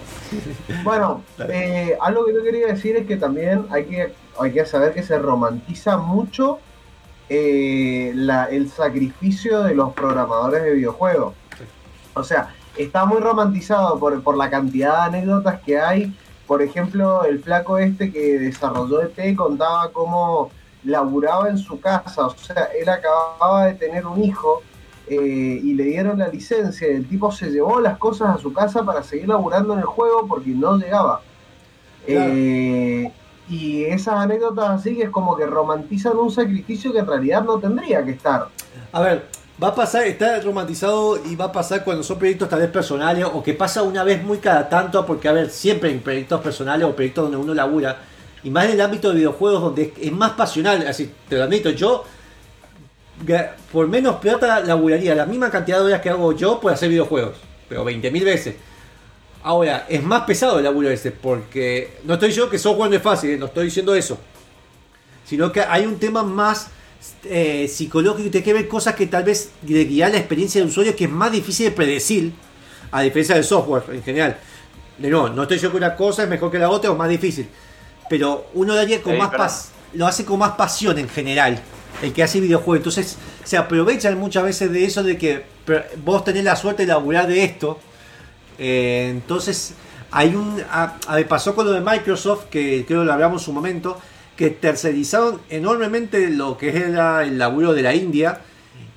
Bueno, 0.84 1.22
eh, 1.48 1.96
algo 2.00 2.26
que 2.26 2.34
yo 2.34 2.42
quería 2.42 2.66
decir 2.66 2.96
es 2.96 3.06
que 3.06 3.16
también 3.16 3.66
hay 3.70 3.84
que, 3.86 4.12
hay 4.38 4.52
que 4.52 4.66
saber 4.66 4.92
que 4.92 5.02
se 5.02 5.18
romantiza 5.18 5.96
mucho 5.96 6.58
eh, 7.30 8.12
la- 8.14 8.44
el 8.46 8.70
sacrificio 8.70 9.62
de 9.62 9.74
los 9.74 9.94
programadores 9.94 10.62
de 10.62 10.72
videojuegos. 10.74 11.34
O 12.14 12.22
sea, 12.22 12.48
está 12.76 13.06
muy 13.06 13.20
romantizado 13.20 13.98
por, 13.98 14.22
por 14.22 14.36
la 14.36 14.50
cantidad 14.50 15.08
de 15.10 15.18
anécdotas 15.18 15.60
que 15.62 15.78
hay. 15.80 16.14
Por 16.46 16.62
ejemplo, 16.62 17.24
el 17.24 17.40
flaco 17.42 17.78
este 17.78 18.12
que 18.12 18.38
desarrolló 18.38 19.02
ET 19.02 19.36
contaba 19.36 19.90
cómo 19.92 20.50
laburaba 20.84 21.48
en 21.48 21.58
su 21.58 21.80
casa. 21.80 22.26
O 22.26 22.36
sea, 22.36 22.68
él 22.78 22.88
acababa 22.88 23.66
de 23.66 23.74
tener 23.74 24.06
un 24.06 24.22
hijo 24.22 24.62
eh, 25.06 25.60
y 25.62 25.74
le 25.74 25.84
dieron 25.84 26.18
la 26.18 26.28
licencia. 26.28 26.88
El 26.88 27.06
tipo 27.06 27.30
se 27.30 27.50
llevó 27.50 27.80
las 27.80 27.98
cosas 27.98 28.36
a 28.36 28.38
su 28.38 28.52
casa 28.52 28.84
para 28.84 29.02
seguir 29.02 29.28
laburando 29.28 29.74
en 29.74 29.80
el 29.80 29.84
juego 29.84 30.26
porque 30.26 30.50
no 30.50 30.76
llegaba. 30.76 31.20
Claro. 32.06 32.32
Eh, 32.34 33.12
y 33.48 33.84
esas 33.84 34.14
anécdotas 34.14 34.70
así 34.70 34.96
que 34.96 35.04
es 35.04 35.10
como 35.10 35.36
que 35.36 35.46
romantizan 35.46 36.16
un 36.16 36.30
sacrificio 36.30 36.92
que 36.92 37.00
en 37.00 37.06
realidad 37.06 37.44
no 37.44 37.58
tendría 37.58 38.04
que 38.04 38.12
estar. 38.12 38.48
A 38.92 39.00
ver, 39.00 39.28
va 39.62 39.68
a 39.68 39.74
pasar, 39.74 40.04
está 40.04 40.40
romantizado 40.40 41.20
y 41.24 41.36
va 41.36 41.46
a 41.46 41.52
pasar 41.52 41.84
cuando 41.84 42.02
son 42.02 42.18
proyectos 42.18 42.48
tal 42.48 42.60
vez 42.60 42.70
personales 42.70 43.24
o 43.24 43.42
que 43.42 43.54
pasa 43.54 43.82
una 43.82 44.02
vez 44.02 44.22
muy 44.22 44.38
cada 44.38 44.68
tanto, 44.68 45.04
porque 45.06 45.28
a 45.28 45.32
ver, 45.32 45.50
siempre 45.50 45.90
en 45.90 46.00
proyectos 46.00 46.40
personales 46.40 46.86
o 46.86 46.94
proyectos 46.94 47.24
donde 47.24 47.36
uno 47.36 47.54
labura, 47.54 47.98
y 48.42 48.50
más 48.50 48.64
en 48.64 48.72
el 48.72 48.80
ámbito 48.80 49.10
de 49.10 49.16
videojuegos 49.16 49.62
donde 49.62 49.94
es, 50.00 50.12
más 50.12 50.32
pasional, 50.32 50.84
así 50.86 51.12
te 51.28 51.36
lo 51.36 51.44
admito, 51.44 51.70
yo 51.70 52.04
por 53.70 53.86
menos 53.86 54.16
plata 54.16 54.60
laburaría 54.60 55.14
la 55.14 55.26
misma 55.26 55.48
cantidad 55.48 55.78
de 55.78 55.84
horas 55.84 56.00
que 56.00 56.10
hago 56.10 56.32
yo 56.32 56.58
por 56.58 56.72
hacer 56.72 56.88
videojuegos, 56.88 57.36
pero 57.68 57.84
20.000 57.84 58.24
veces. 58.24 58.56
Ahora, 59.44 59.86
es 59.88 60.02
más 60.02 60.22
pesado 60.22 60.58
el 60.58 60.64
laburo 60.64 60.88
ese, 60.90 61.12
porque 61.12 61.98
no 62.04 62.14
estoy 62.14 62.28
diciendo 62.28 62.50
que 62.50 62.58
software 62.58 62.90
no 62.90 62.96
es 62.96 63.02
fácil, 63.02 63.30
eh, 63.30 63.36
no 63.36 63.46
estoy 63.46 63.66
diciendo 63.66 63.94
eso 63.94 64.18
sino 65.32 65.50
que 65.52 65.60
hay 65.60 65.86
un 65.86 65.98
tema 65.98 66.22
más 66.22 66.68
eh, 67.24 67.68
psicológico 67.68 68.28
y 68.28 68.30
tiene 68.30 68.44
que 68.44 68.52
ver 68.52 68.68
cosas 68.68 68.94
que 68.94 69.06
tal 69.06 69.24
vez 69.24 69.50
de 69.62 69.84
guiar 69.84 70.12
la 70.12 70.18
experiencia 70.18 70.60
del 70.60 70.70
usuario 70.70 70.94
que 70.94 71.04
es 71.04 71.10
más 71.10 71.32
difícil 71.32 71.66
de 71.66 71.72
predecir 71.72 72.32
a 72.90 73.02
diferencia 73.02 73.34
del 73.34 73.44
software 73.44 73.84
en 73.92 74.02
general. 74.02 74.38
De 74.98 75.10
nuevo, 75.10 75.28
no 75.28 75.42
estoy 75.42 75.56
diciendo 75.56 75.78
que 75.78 75.84
una 75.84 75.96
cosa 75.96 76.24
es 76.24 76.28
mejor 76.28 76.50
que 76.50 76.58
la 76.58 76.70
otra 76.70 76.90
o 76.90 76.96
más 76.96 77.08
difícil, 77.08 77.48
pero 78.08 78.46
uno 78.54 78.74
lo 78.74 78.80
haría 78.80 79.02
con 79.02 79.14
Sí, 79.14 79.18
más 79.18 79.30
pas 79.34 79.72
lo 79.94 80.06
hace 80.06 80.24
con 80.24 80.38
más 80.38 80.52
pasión 80.52 80.98
en 80.98 81.08
general, 81.08 81.60
el 82.02 82.12
que 82.12 82.22
hace 82.22 82.40
videojuegos. 82.40 82.78
Entonces 82.78 83.16
se 83.44 83.56
aprovechan 83.56 84.18
muchas 84.18 84.44
veces 84.44 84.70
de 84.70 84.84
eso 84.84 85.02
de 85.02 85.18
que 85.18 85.44
vos 86.04 86.24
tenés 86.24 86.44
la 86.44 86.56
suerte 86.56 86.82
de 86.82 86.88
laburar 86.88 87.26
de 87.26 87.44
esto. 87.44 87.78
Eh, 88.58 89.08
entonces 89.10 89.74
hay 90.10 90.34
un 90.34 90.62
a, 90.70 90.96
a 91.06 91.18
pasó 91.28 91.54
con 91.54 91.66
lo 91.66 91.72
de 91.72 91.80
Microsoft 91.80 92.44
que 92.50 92.84
creo 92.86 93.00
que 93.00 93.06
lo 93.06 93.12
hablamos 93.12 93.42
en 93.42 93.46
su 93.46 93.52
momento 93.52 93.98
que 94.36 94.50
tercerizaron 94.50 95.40
enormemente 95.50 96.30
lo 96.30 96.56
que 96.56 96.76
era 96.76 97.22
el 97.24 97.38
laburo 97.38 97.72
de 97.74 97.82
la 97.82 97.94
India. 97.94 98.40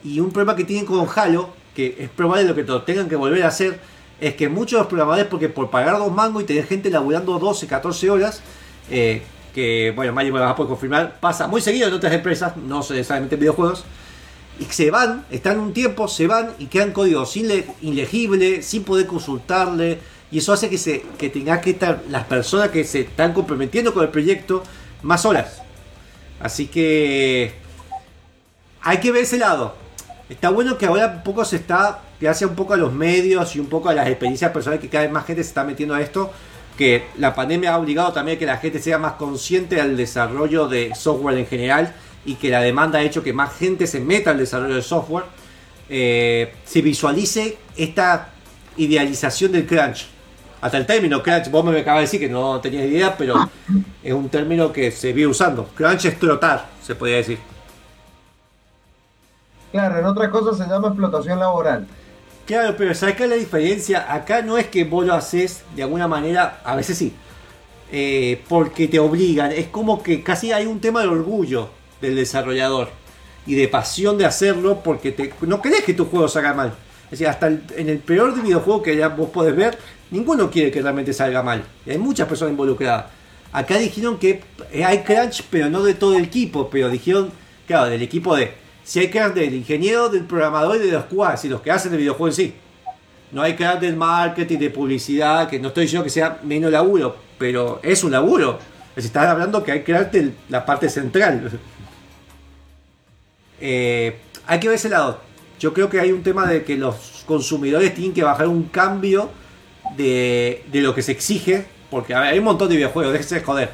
Y 0.04 0.20
un 0.20 0.32
problema 0.32 0.56
que 0.56 0.64
tienen 0.64 0.86
con 0.86 1.08
Halo 1.16 1.50
que 1.76 1.96
es 2.00 2.10
probable 2.10 2.46
lo 2.46 2.56
que 2.56 2.64
tengan 2.86 3.10
que 3.10 3.16
volver 3.16 3.44
a 3.44 3.50
hacer 3.50 3.80
es 4.22 4.36
que 4.36 4.48
muchos 4.48 4.72
de 4.72 4.78
los 4.78 4.88
programadores 4.88 5.28
porque 5.28 5.50
por 5.50 5.70
pagar 5.70 5.98
dos 5.98 6.12
mangos 6.12 6.44
y 6.44 6.46
tener 6.46 6.66
gente 6.66 6.90
laburando 6.90 7.38
12 7.38 7.68
14 7.68 8.10
horas 8.10 8.42
eh, 8.90 9.22
que 9.54 9.92
bueno 9.94 10.14
Mario 10.14 10.34
me 10.34 10.40
va 10.40 10.52
a 10.52 10.56
poder 10.56 10.70
confirmar 10.70 11.20
pasa 11.20 11.48
muy 11.48 11.60
seguido 11.60 11.90
en 11.90 11.94
otras 11.94 12.14
empresas 12.14 12.56
no 12.56 12.80
necesariamente 12.80 13.36
en 13.36 13.42
videojuegos 13.42 13.84
y 14.58 14.64
se 14.66 14.90
van, 14.90 15.26
están 15.32 15.60
un 15.60 15.74
tiempo, 15.74 16.08
se 16.08 16.28
van 16.28 16.54
y 16.60 16.68
quedan 16.68 16.92
códigos 16.94 17.36
ilegibles, 17.36 18.66
sin 18.66 18.86
poder 18.86 19.06
consultarle, 19.06 20.00
y 20.32 20.38
eso 20.38 20.54
hace 20.54 20.70
que 20.70 20.78
se 20.78 21.04
que 21.18 21.30
tengas 21.30 21.60
que 21.60 21.72
estar 21.72 22.04
las 22.10 22.24
personas 22.24 22.70
que 22.70 22.86
se 22.86 23.02
están 23.02 23.34
comprometiendo 23.34 23.94
con 23.94 24.04
el 24.04 24.10
proyecto 24.10 24.64
más 25.06 25.26
horas. 25.26 25.62
Así 26.40 26.68
que 26.68 27.54
hay 28.82 28.98
que 28.98 29.12
ver 29.12 29.24
ese 29.24 29.38
lado. 29.38 29.76
Está 30.30 30.50
bueno 30.50 30.78
que 30.78 30.88
ahora 30.88 31.14
un 31.18 31.24
poco 31.24 31.46
se 31.46 31.58
está, 31.58 32.02
gracias 32.20 32.50
un 32.50 32.56
poco 32.56 32.74
a 32.74 32.78
los 32.78 32.92
medios 32.92 33.56
y 33.56 33.60
un 33.60 33.68
poco 33.68 33.90
a 33.90 33.94
las 33.94 34.08
experiencias 34.08 34.52
personales 34.52 34.82
que 34.82 34.90
cada 34.90 35.04
vez 35.04 35.14
más 35.14 35.26
gente 35.26 35.44
se 35.44 35.50
está 35.50 35.64
metiendo 35.64 35.94
a 35.94 36.02
esto, 36.02 36.32
que 36.76 37.06
la 37.18 37.36
pandemia 37.36 37.74
ha 37.74 37.78
obligado 37.78 38.12
también 38.12 38.38
a 38.38 38.40
que 38.40 38.46
la 38.48 38.58
gente 38.58 38.82
sea 38.82 38.98
más 38.98 39.14
consciente 39.14 39.80
al 39.80 39.96
desarrollo 39.96 40.68
de 40.68 40.94
software 40.96 41.38
en 41.38 41.46
general 41.46 41.94
y 42.26 42.36
que 42.36 42.50
la 42.50 42.62
demanda 42.62 43.00
ha 43.00 43.04
hecho 43.04 43.22
que 43.22 43.32
más 43.32 43.56
gente 43.56 43.86
se 43.86 44.00
meta 44.00 44.32
al 44.32 44.40
desarrollo 44.40 44.76
de 44.76 44.82
software, 44.82 45.26
eh, 45.88 46.52
se 46.66 46.82
visualice 46.82 47.60
esta 47.78 48.30
idealización 48.78 49.52
del 49.52 49.68
crunch. 49.68 50.15
Hasta 50.66 50.80
el 50.80 50.88
término 50.88 51.22
crunch, 51.22 51.52
vos 51.52 51.64
me 51.64 51.80
acabas 51.80 52.00
de 52.00 52.02
decir 52.06 52.20
que 52.20 52.28
no 52.28 52.60
tenías 52.60 52.86
idea, 52.86 53.16
pero 53.16 53.36
es 54.04 54.12
un 54.12 54.30
término 54.30 54.74
que 54.74 54.90
se 54.90 55.14
viene 55.14 55.30
usando. 55.30 55.70
Crunch 55.76 56.06
es 56.06 56.18
trotar, 56.18 56.70
se 56.82 56.96
podría 56.96 57.18
decir. 57.18 57.38
Claro, 59.72 60.00
en 60.00 60.06
otras 60.06 60.30
cosas 60.30 60.58
se 60.58 60.68
llama 60.68 60.88
explotación 60.88 61.40
laboral. 61.40 61.86
Claro, 62.48 62.74
pero 62.76 62.96
¿sabes 62.96 63.16
qué 63.16 63.26
es 63.26 63.30
la 63.30 63.36
diferencia? 63.36 64.12
Acá 64.12 64.42
no 64.42 64.58
es 64.58 64.66
que 64.66 64.86
vos 64.86 65.06
lo 65.06 65.14
haces 65.14 65.64
de 65.76 65.84
alguna 65.84 66.08
manera, 66.08 66.60
a 66.64 66.76
veces 66.76 66.98
sí, 66.98 67.14
eh, 67.92 68.44
porque 68.50 68.88
te 68.88 68.98
obligan. 68.98 69.52
Es 69.52 69.68
como 69.68 70.02
que 70.02 70.24
casi 70.24 70.52
hay 70.52 70.66
un 70.66 70.82
tema 70.82 71.02
de 71.02 71.10
orgullo 71.10 71.70
del 72.02 72.16
desarrollador 72.16 72.90
y 73.46 73.54
de 73.54 73.68
pasión 73.68 74.18
de 74.18 74.26
hacerlo 74.26 74.80
porque 74.84 75.12
te, 75.12 75.32
no 75.42 75.62
querés 75.62 75.84
que 75.84 75.94
tu 75.94 76.06
juego 76.06 76.28
salga 76.28 76.56
mal. 76.56 76.74
Es 77.06 77.12
decir, 77.12 77.28
hasta 77.28 77.48
el- 77.48 77.64
en 77.78 77.90
el 77.90 78.00
peor 78.00 78.36
de 78.36 78.42
videojuego 78.42 78.82
que 78.84 78.96
ya 78.96 79.10
vos 79.10 79.30
podés 79.30 79.56
ver, 79.56 79.78
ninguno 80.12 80.50
quiere 80.50 80.72
que 80.72 80.82
realmente 80.82 81.14
salga 81.14 81.44
mal. 81.44 81.64
Hay 81.88 81.98
muchas 81.98 82.28
personas 82.28 82.52
involucradas. 82.52 83.06
Acá 83.52 83.78
dijeron 83.78 84.18
que 84.18 84.42
hay 84.86 85.00
crunch, 85.04 85.44
pero 85.50 85.70
no 85.70 85.84
de 85.84 85.94
todo 85.94 86.18
el 86.18 86.26
equipo, 86.26 86.70
pero 86.70 86.90
dijeron, 86.90 87.32
claro, 87.68 87.86
del 87.90 88.02
equipo 88.02 88.36
de... 88.36 88.52
Si 88.84 89.00
hay 89.00 89.10
crunch 89.10 89.34
del 89.34 89.54
ingeniero, 89.54 90.10
del 90.10 90.26
programador 90.26 90.76
y 90.78 90.80
de 90.80 90.92
los 90.92 91.06
QA, 91.06 91.36
y 91.42 91.48
los 91.48 91.62
que 91.62 91.72
hacen 91.72 91.92
el 91.94 92.00
videojuego 92.00 92.28
en 92.28 92.34
sí. 92.34 92.54
No 93.32 93.42
hay 93.42 93.56
crunch 93.56 93.80
del 93.80 93.96
marketing, 93.96 94.58
de 94.60 94.70
publicidad, 94.70 95.48
que 95.50 95.60
no 95.60 95.70
estoy 95.70 95.84
diciendo 95.86 96.04
que 96.04 96.10
sea 96.10 96.40
menos 96.44 96.72
laburo, 96.72 97.16
pero 97.38 97.80
es 97.82 98.04
un 98.04 98.12
laburo. 98.12 98.60
Se 98.96 99.02
está 99.08 99.30
hablando 99.30 99.64
que 99.64 99.72
hay 99.72 99.84
que 99.84 99.94
de 99.94 100.34
la 100.50 100.66
parte 100.66 100.90
central. 100.90 101.52
Eh, 103.62 104.18
hay 104.48 104.60
que 104.60 104.68
ver 104.68 104.76
ese 104.76 104.90
lado. 104.90 105.22
Yo 105.60 105.74
creo 105.74 105.90
que 105.90 106.00
hay 106.00 106.12
un 106.12 106.22
tema 106.24 106.46
de 106.48 106.64
que 106.64 106.76
los 106.78 107.24
consumidores 107.26 107.94
tienen 107.94 108.14
que 108.14 108.24
bajar 108.24 108.48
un 108.48 108.64
cambio 108.64 109.30
de, 109.96 110.64
de 110.72 110.82
lo 110.82 110.94
que 110.94 111.02
se 111.02 111.12
exige, 111.12 111.66
porque 111.90 112.14
a 112.14 112.20
ver, 112.20 112.30
hay 112.34 112.40
un 112.40 112.46
montón 112.46 112.70
de 112.70 112.76
videojuegos, 112.76 113.14
déjense 113.14 113.36
de 113.36 113.42
joder. 113.42 113.72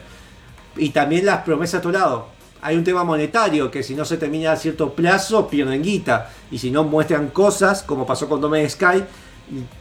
Y 0.78 0.90
también 0.90 1.26
las 1.26 1.40
promesas 1.44 1.80
a 1.80 1.82
tu 1.82 1.92
lado. 1.92 2.28
hay 2.62 2.76
un 2.78 2.84
tema 2.84 3.04
monetario, 3.04 3.72
que 3.72 3.82
si 3.82 3.96
no 3.96 4.06
se 4.06 4.18
termina 4.18 4.52
a 4.52 4.56
cierto 4.56 4.94
plazo, 4.94 5.48
pierden 5.50 5.82
guita. 5.82 6.30
Y 6.52 6.60
si 6.60 6.70
no 6.70 6.84
muestran 6.84 7.30
cosas, 7.30 7.82
como 7.84 8.06
pasó 8.06 8.30
con 8.30 8.40
Dome 8.40 8.70
Sky, 8.70 9.04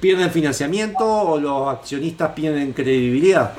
pierden 0.01 0.31
financiamiento 0.31 1.05
o 1.05 1.39
los 1.39 1.69
accionistas 1.69 2.33
pierden 2.33 2.73
credibilidad. 2.73 3.53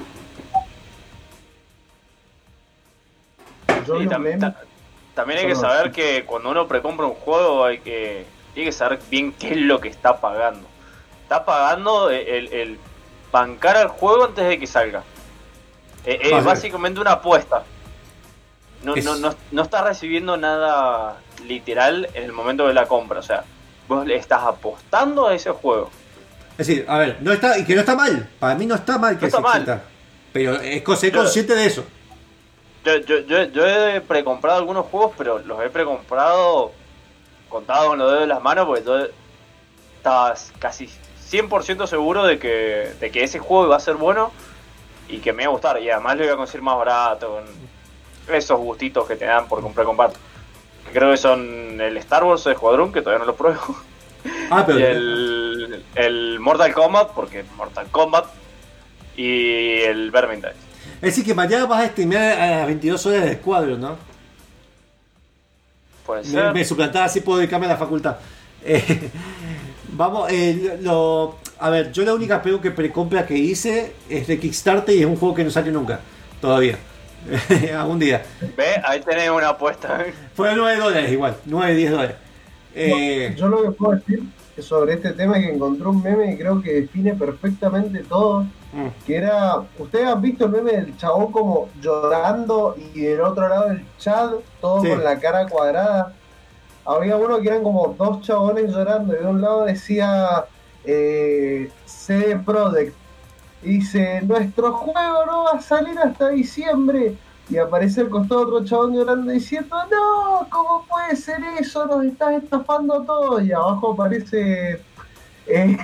Yo 3.87 4.01
Y 4.01 4.05
los 4.05 4.13
tam- 4.13 4.21
memes- 4.23 4.39
ta- 4.39 4.55
también 5.15 5.39
hay 5.39 5.47
que 5.47 5.55
saber 5.55 5.91
que 5.91 6.23
cuando 6.25 6.49
uno 6.49 6.67
precompra 6.67 7.05
un 7.05 7.15
juego 7.15 7.65
hay 7.65 7.79
que 7.79 8.25
tiene 8.53 8.69
que 8.69 8.73
saber 8.75 8.99
bien 9.09 9.31
qué 9.33 9.51
es 9.51 9.57
lo 9.57 9.79
que 9.79 9.87
está 9.89 10.19
pagando. 10.19 10.67
Está 11.23 11.45
pagando 11.45 12.09
el, 12.09 12.51
el 12.51 12.77
bancar 13.31 13.77
al 13.77 13.87
juego 13.87 14.25
antes 14.25 14.45
de 14.47 14.59
que 14.59 14.67
salga. 14.67 15.03
Eh, 16.05 16.19
Es, 16.21 16.43
básicamente 16.43 16.99
una 16.99 17.13
apuesta. 17.13 17.63
No, 18.83 18.95
Es- 18.95 19.05
no, 19.05 19.15
no, 19.17 19.33
no 19.51 19.61
estás 19.61 19.83
recibiendo 19.83 20.35
nada 20.37 21.17
literal 21.45 22.09
en 22.13 22.23
el 22.23 22.31
momento 22.33 22.67
de 22.67 22.73
la 22.73 22.87
compra. 22.87 23.19
O 23.19 23.23
sea, 23.23 23.43
vos 23.87 24.05
le 24.05 24.15
estás 24.17 24.41
apostando 24.43 25.27
a 25.27 25.33
ese 25.35 25.51
juego. 25.51 25.89
Es 26.57 26.67
decir, 26.67 26.85
a 26.89 26.97
ver, 26.97 27.17
no 27.21 27.31
está, 27.31 27.57
y 27.57 27.63
que 27.65 27.73
no 27.75 27.79
está 27.81 27.95
mal. 27.95 28.27
Para 28.39 28.55
mí 28.55 28.65
no 28.65 28.75
está 28.75 28.97
mal 28.97 29.15
que 29.17 29.21
No 29.21 29.27
está 29.27 29.37
se 29.37 29.43
mal. 29.43 29.61
exista. 29.61 29.81
Pero 30.33 30.55
es 30.55 30.83
Yo- 30.83 31.11
consciente 31.19 31.55
de 31.55 31.65
eso. 31.65 31.85
Yo, 32.83 32.97
yo, 32.97 33.19
yo, 33.19 33.43
yo 33.43 33.67
he 33.67 34.01
precomprado 34.01 34.57
algunos 34.57 34.87
juegos, 34.87 35.13
pero 35.17 35.39
los 35.39 35.61
he 35.61 35.69
precomprado 35.69 36.71
contados 37.49 37.89
con 37.89 37.99
los 37.99 38.07
dedos 38.07 38.21
de 38.21 38.27
las 38.27 38.41
manos 38.41 38.65
porque 38.65 38.83
yo 38.83 38.97
estaba 39.97 40.33
casi 40.57 40.89
100% 41.29 41.85
seguro 41.85 42.23
de 42.23 42.39
que, 42.39 42.93
de 42.99 43.11
que 43.11 43.23
ese 43.23 43.39
juego 43.39 43.65
iba 43.67 43.75
a 43.75 43.79
ser 43.79 43.95
bueno 43.95 44.31
y 45.07 45.19
que 45.19 45.33
me 45.33 45.43
iba 45.43 45.51
a 45.51 45.53
gustar. 45.53 45.81
Y 45.81 45.89
además 45.89 46.17
lo 46.17 46.23
iba 46.23 46.33
a 46.33 46.37
conseguir 46.37 46.63
más 46.63 46.77
barato, 46.77 47.41
con 48.27 48.35
esos 48.35 48.59
gustitos 48.59 49.07
que 49.07 49.15
te 49.15 49.25
dan 49.25 49.47
por 49.47 49.61
comprar. 49.61 50.11
Que 50.85 50.91
creo 50.91 51.11
que 51.11 51.17
son 51.17 51.79
el 51.79 51.97
Star 51.97 52.23
Wars 52.23 52.43
de 52.43 52.53
Escuadrón, 52.53 52.91
que 52.91 53.01
todavía 53.01 53.19
no 53.19 53.25
lo 53.25 53.35
pruebo, 53.35 53.61
Ah, 54.49 54.63
pero 54.65 54.79
y 54.79 54.83
el, 54.83 55.85
el 55.95 56.39
Mortal 56.39 56.73
Kombat, 56.73 57.11
porque 57.11 57.43
Mortal 57.55 57.87
Kombat, 57.91 58.25
y 59.15 59.81
el 59.81 60.11
Vermintide. 60.11 60.70
Es 61.01 61.07
decir, 61.09 61.25
que 61.25 61.33
mañana 61.33 61.65
vas 61.65 61.83
a 61.83 61.87
streamear 61.89 62.39
a 62.39 62.57
las 62.57 62.65
22 62.67 63.05
horas 63.07 63.23
de 63.23 63.31
escuadro, 63.31 63.77
¿no? 63.77 63.97
Puede 66.05 66.21
Me, 66.23 66.27
ser. 66.27 66.53
me 66.53 66.65
suplantaba 66.65 67.05
así 67.05 67.21
puedo 67.21 67.39
dedicarme 67.39 67.65
a 67.67 67.69
la 67.69 67.77
facultad. 67.77 68.17
Eh, 68.63 69.09
vamos, 69.93 70.31
eh, 70.31 70.77
lo, 70.81 71.37
a 71.59 71.69
ver, 71.69 71.91
yo 71.91 72.03
la 72.03 72.13
única 72.13 72.41
pego 72.41 72.59
que 72.61 72.71
precompra 72.71 73.25
que 73.25 73.37
hice 73.37 73.93
es 74.09 74.27
de 74.27 74.39
Kickstarter 74.39 74.95
y 74.95 74.99
es 75.01 75.05
un 75.05 75.15
juego 75.15 75.35
que 75.35 75.43
no 75.43 75.49
salió 75.51 75.71
nunca, 75.71 75.99
todavía. 76.39 76.77
Algún 77.77 77.99
día. 77.99 78.23
Ve, 78.57 78.81
ahí 78.83 78.99
tenés 79.01 79.29
una 79.29 79.49
apuesta. 79.49 80.05
Fue 80.35 80.55
9 80.55 80.79
dólares 80.79 81.11
igual, 81.11 81.35
9, 81.45 81.75
10 81.75 81.91
dólares. 81.91 82.15
Eh, 82.73 83.35
Yo 83.37 83.47
lo 83.47 83.63
que 83.63 83.71
puedo 83.71 83.93
decir 83.99 84.23
sobre 84.59 84.93
este 84.93 85.11
tema 85.11 85.37
es 85.37 85.45
que 85.45 85.53
encontré 85.53 85.87
un 85.87 86.01
meme 86.01 86.33
y 86.33 86.37
creo 86.37 86.61
que 86.61 86.81
define 86.81 87.13
perfectamente 87.13 87.99
todo. 88.03 88.45
Mm, 88.73 88.87
Que 89.05 89.15
era, 89.17 89.55
ustedes 89.77 90.07
han 90.07 90.21
visto 90.21 90.45
el 90.45 90.51
meme 90.51 90.71
del 90.71 90.97
chabón 90.97 91.31
como 91.31 91.69
llorando 91.81 92.75
y 92.93 93.01
del 93.01 93.21
otro 93.21 93.47
lado 93.47 93.71
el 93.71 93.85
chat, 93.97 94.31
todo 94.59 94.81
Sí. 94.81 94.89
con 94.89 95.03
la 95.03 95.19
cara 95.19 95.47
cuadrada. 95.47 96.13
Había 96.85 97.15
uno 97.17 97.39
que 97.39 97.47
eran 97.47 97.63
como 97.63 97.95
dos 97.97 98.21
chabones 98.21 98.71
llorando 98.71 99.13
y 99.15 99.19
de 99.19 99.27
un 99.27 99.41
lado 99.41 99.65
decía 99.65 100.45
eh, 100.83 101.69
CD 101.85 102.37
Projekt. 102.37 102.95
Y 103.63 103.77
dice, 103.77 104.21
nuestro 104.23 104.73
juego 104.73 105.25
no 105.27 105.43
va 105.43 105.51
a 105.59 105.61
salir 105.61 105.97
hasta 105.99 106.29
diciembre. 106.29 107.15
Y 107.49 107.57
aparece 107.57 108.01
al 108.01 108.09
costado 108.09 108.41
otro 108.41 108.65
chabón 108.65 108.95
llorando 108.95 109.31
diciendo, 109.31 109.75
no, 109.91 110.47
¿cómo 110.49 110.85
puede 110.89 111.15
ser 111.15 111.37
eso? 111.59 111.85
Nos 111.85 112.03
estás 112.05 112.41
estafando 112.43 113.01
a 113.01 113.05
todos. 113.05 113.43
Y 113.43 113.51
abajo 113.51 113.91
aparece 113.91 114.81
eh, 115.45 115.77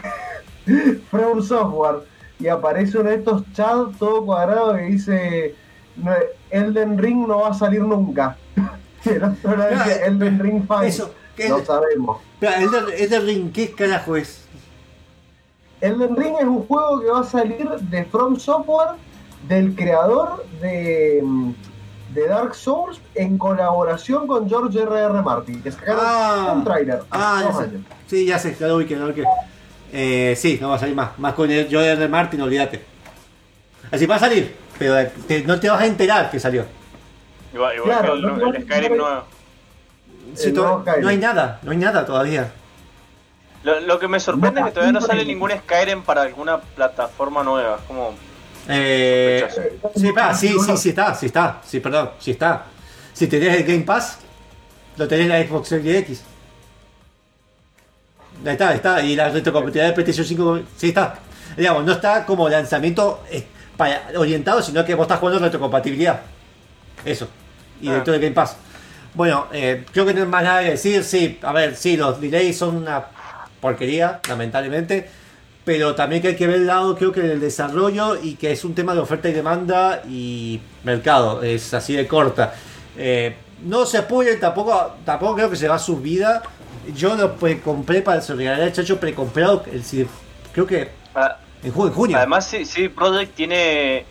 From 1.11 1.41
Software. 1.43 1.99
Y 2.39 2.47
aparece 2.47 2.97
uno 2.99 3.09
de 3.09 3.15
estos 3.15 3.43
chats 3.53 3.97
todo 3.97 4.25
cuadrado 4.25 4.75
que 4.75 4.81
dice, 4.83 5.55
"No, 5.95 6.11
Elden 6.51 6.97
Ring 6.97 7.27
no 7.27 7.39
va 7.39 7.49
a 7.49 7.53
salir 7.53 7.81
nunca. 7.81 8.37
Y 9.05 9.09
el 9.09 9.23
otro 9.23 9.55
lado 9.55 9.69
dice, 9.71 9.83
Claro, 9.85 10.05
Elden 10.05 10.39
Ring 10.39 10.67
Fine. 10.67 10.87
eso, 10.87 11.13
que 11.35 11.47
No 11.49 11.57
es- 11.59 11.65
sabemos. 11.67 12.17
Elden, 12.41 12.83
Elden 12.97 13.25
Ring, 13.25 13.51
¿qué 13.53 13.71
carajo 13.71 14.15
es? 14.17 14.43
Elden 15.81 16.15
Ring 16.15 16.35
es 16.39 16.45
un 16.45 16.65
juego 16.67 16.99
que 17.01 17.07
va 17.07 17.19
a 17.21 17.23
salir 17.23 17.69
de 17.69 18.05
From 18.05 18.37
Software, 18.37 18.91
del 19.47 19.75
creador 19.75 20.45
de, 20.61 21.23
de 22.13 22.27
Dark 22.27 22.55
Souls, 22.55 22.99
en 23.15 23.37
colaboración 23.37 24.25
con 24.27 24.49
George 24.49 24.81
R.R. 24.81 25.21
Martin, 25.21 25.61
que 25.61 25.71
sacaron 25.71 26.01
Ah. 26.03 26.53
un 26.57 26.63
trailer. 26.63 27.03
Ah, 27.11 27.43
ya 27.45 27.53
sé. 27.53 27.69
Sí, 28.07 28.25
ya 28.25 28.39
sé, 28.39 28.55
ya 28.59 28.67
lo 28.67 28.77
ubiqué, 28.77 28.95
ya 28.95 29.01
lo 29.01 29.05
ubiqué. 29.07 29.23
Eh, 29.93 30.35
sí, 30.37 30.57
no 30.61 30.69
va 30.69 30.75
a 30.75 30.79
salir 30.79 30.95
más. 30.95 31.17
Más 31.19 31.33
con 31.33 31.49
el 31.49 31.67
Joel 31.71 31.97
de 31.99 32.07
Martin, 32.07 32.41
olvídate. 32.41 32.83
Así 33.91 34.05
va 34.05 34.15
a 34.15 34.19
salir, 34.19 34.53
pero 34.77 35.09
te- 35.27 35.43
no 35.43 35.59
te 35.59 35.69
vas 35.69 35.81
a 35.81 35.85
enterar 35.85 36.29
que 36.29 36.39
salió. 36.39 36.65
Igual, 37.53 37.75
igual 37.77 37.89
Claro, 37.99 38.13
que 38.13 38.19
el, 38.19 38.25
no 38.37 38.53
el 38.53 38.63
Skyrim 38.63 38.97
nuevo. 38.97 39.23
Sí, 40.35 40.47
El 40.47 40.53
to- 40.53 40.61
nuevo 40.61 40.81
Skyrim. 40.81 41.01
no 41.03 41.07
hay 41.09 41.17
nada, 41.17 41.59
no 41.63 41.71
hay 41.71 41.77
nada 41.77 42.05
todavía. 42.05 42.51
Lo, 43.63 43.79
lo 43.79 43.97
que 43.99 44.07
me 44.07 44.19
sorprende 44.19 44.59
No, 44.61 44.67
es 44.67 44.71
que 44.71 44.75
todavía 44.75 44.99
no 44.99 45.05
sale 45.05 45.25
ningún 45.25 45.51
Skyrim 45.51 46.01
para 46.03 46.21
alguna 46.23 46.59
plataforma 46.59 47.43
nueva. 47.43 47.77
Es 47.77 47.81
como. 47.83 48.13
Eh, 48.69 49.47
sí, 49.95 50.07
espera, 50.07 50.33
sí, 50.33 50.49
sí, 50.49 50.77
sí 50.77 50.89
está, 50.89 51.15
sí 51.15 51.25
está, 51.27 51.61
sí, 51.65 51.79
perdón, 51.79 52.11
sí 52.19 52.31
está. 52.31 52.65
Si 53.13 53.27
tenés 53.27 53.55
el 53.55 53.63
Game 53.63 53.83
Pass, 53.85 54.19
lo 54.97 55.07
tenés 55.07 55.23
en 55.25 55.29
la 55.29 55.41
Xbox 55.47 55.69
Series 55.69 55.97
X. 56.03 56.23
Ahí 58.45 58.51
está, 58.51 58.69
ahí 58.69 58.75
está, 58.75 59.01
y 59.03 59.15
la 59.15 59.29
retrocompatibilidad 59.29 59.87
de 59.87 59.93
PlayStation 59.93 60.25
5, 60.25 60.59
sí 60.77 60.89
está. 60.89 61.15
Digamos, 61.55 61.83
no 61.85 61.91
está 61.93 62.25
como 62.25 62.47
lanzamiento 62.49 63.23
eh, 63.31 63.45
para- 63.75 64.03
orientado, 64.17 64.61
sino 64.61 64.83
que 64.85 64.93
vos 64.95 65.05
estás 65.05 65.19
jugando 65.19 65.39
retrocompatibilidad. 65.39 66.21
Eso. 67.03 67.27
Y 67.81 67.89
Ah. 67.89 67.93
dentro 67.93 68.13
del 68.13 68.21
Game 68.21 68.33
Pass. 68.35 68.55
Bueno, 69.13 69.47
eh, 69.51 69.85
creo 69.91 70.05
que 70.05 70.13
no 70.13 70.21
hay 70.21 70.27
más 70.27 70.43
nada 70.43 70.61
que 70.63 70.71
decir. 70.71 71.03
Sí, 71.03 71.39
a 71.41 71.51
ver, 71.51 71.75
sí, 71.75 71.97
los 71.97 72.21
delays 72.21 72.57
son 72.57 72.75
una 72.75 73.03
porquería, 73.59 74.19
lamentablemente. 74.27 75.09
Pero 75.65 75.95
también 75.95 76.21
que 76.21 76.29
hay 76.29 76.35
que 76.35 76.47
ver 76.47 76.57
el 76.57 76.67
lado, 76.67 76.95
creo 76.95 77.11
que 77.11 77.21
del 77.21 77.39
desarrollo 77.41 78.15
y 78.21 78.35
que 78.35 78.51
es 78.51 78.63
un 78.63 78.73
tema 78.73 78.93
de 78.93 78.99
oferta 79.01 79.27
y 79.27 79.33
demanda 79.33 80.01
y 80.07 80.61
mercado. 80.83 81.41
Es 81.43 81.73
así 81.73 81.93
de 81.93 82.07
corta. 82.07 82.53
Eh, 82.97 83.35
no 83.63 83.85
se 83.85 83.97
apoyen, 83.97 84.39
tampoco, 84.39 84.93
tampoco 85.03 85.35
creo 85.35 85.49
que 85.49 85.55
se 85.57 85.67
va 85.67 85.75
a 85.75 85.79
su 85.79 85.97
vida. 85.97 86.41
Yo 86.93 87.15
lo 87.15 87.35
pre- 87.35 87.59
compré 87.61 88.01
para 88.01 88.21
se 88.21 88.33
al 88.47 88.71
chacho 88.73 88.99
precomprado. 88.99 89.63
el- 89.71 90.07
Creo 90.53 90.65
que 90.67 90.89
Ah, 91.15 91.37
en 91.63 91.71
junio. 91.71 91.87
En 91.89 91.93
junio. 91.95 92.17
Además, 92.17 92.45
sí, 92.47 92.65
sí, 92.65 92.89
Project 92.89 93.35
tiene. 93.35 94.05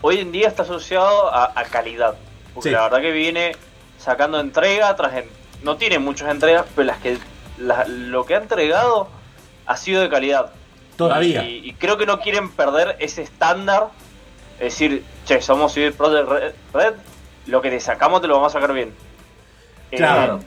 Hoy 0.00 0.18
en 0.18 0.32
día 0.32 0.48
está 0.48 0.62
asociado 0.62 1.32
a, 1.32 1.52
a 1.54 1.64
calidad. 1.64 2.14
Porque 2.54 2.68
Sí. 2.70 2.74
la 2.74 2.82
verdad 2.82 3.00
que 3.00 3.10
viene 3.12 3.56
sacando 3.98 4.38
entrega 4.40 4.94
tras. 4.96 5.14
en- 5.16 5.28
no 5.62 5.76
tiene 5.76 5.98
muchas 6.00 6.28
entregas, 6.30 6.66
pero 6.74 6.86
las 6.86 6.98
que 6.98 7.18
la- 7.58 7.84
lo 7.86 8.24
que 8.26 8.34
ha 8.34 8.38
entregado 8.38 9.08
ha 9.66 9.76
sido 9.76 10.00
de 10.02 10.08
calidad. 10.08 10.50
Todavía. 10.96 11.44
Y, 11.44 11.68
y 11.68 11.72
creo 11.74 11.96
que 11.98 12.06
no 12.06 12.20
quieren 12.20 12.50
perder 12.50 12.96
ese 12.98 13.22
estándar. 13.22 13.88
Es 14.58 14.72
decir, 14.74 15.04
che, 15.24 15.40
somos 15.40 15.72
CD 15.72 15.92
Projekt 15.92 16.28
Red, 16.28 16.52
Red, 16.74 16.94
lo 17.46 17.60
que 17.62 17.70
te 17.70 17.80
sacamos 17.80 18.20
te 18.20 18.26
lo 18.28 18.34
vamos 18.34 18.54
a 18.54 18.60
sacar 18.60 18.72
bien. 18.74 18.92
Eh, 19.90 19.96
Claro. 19.96 20.40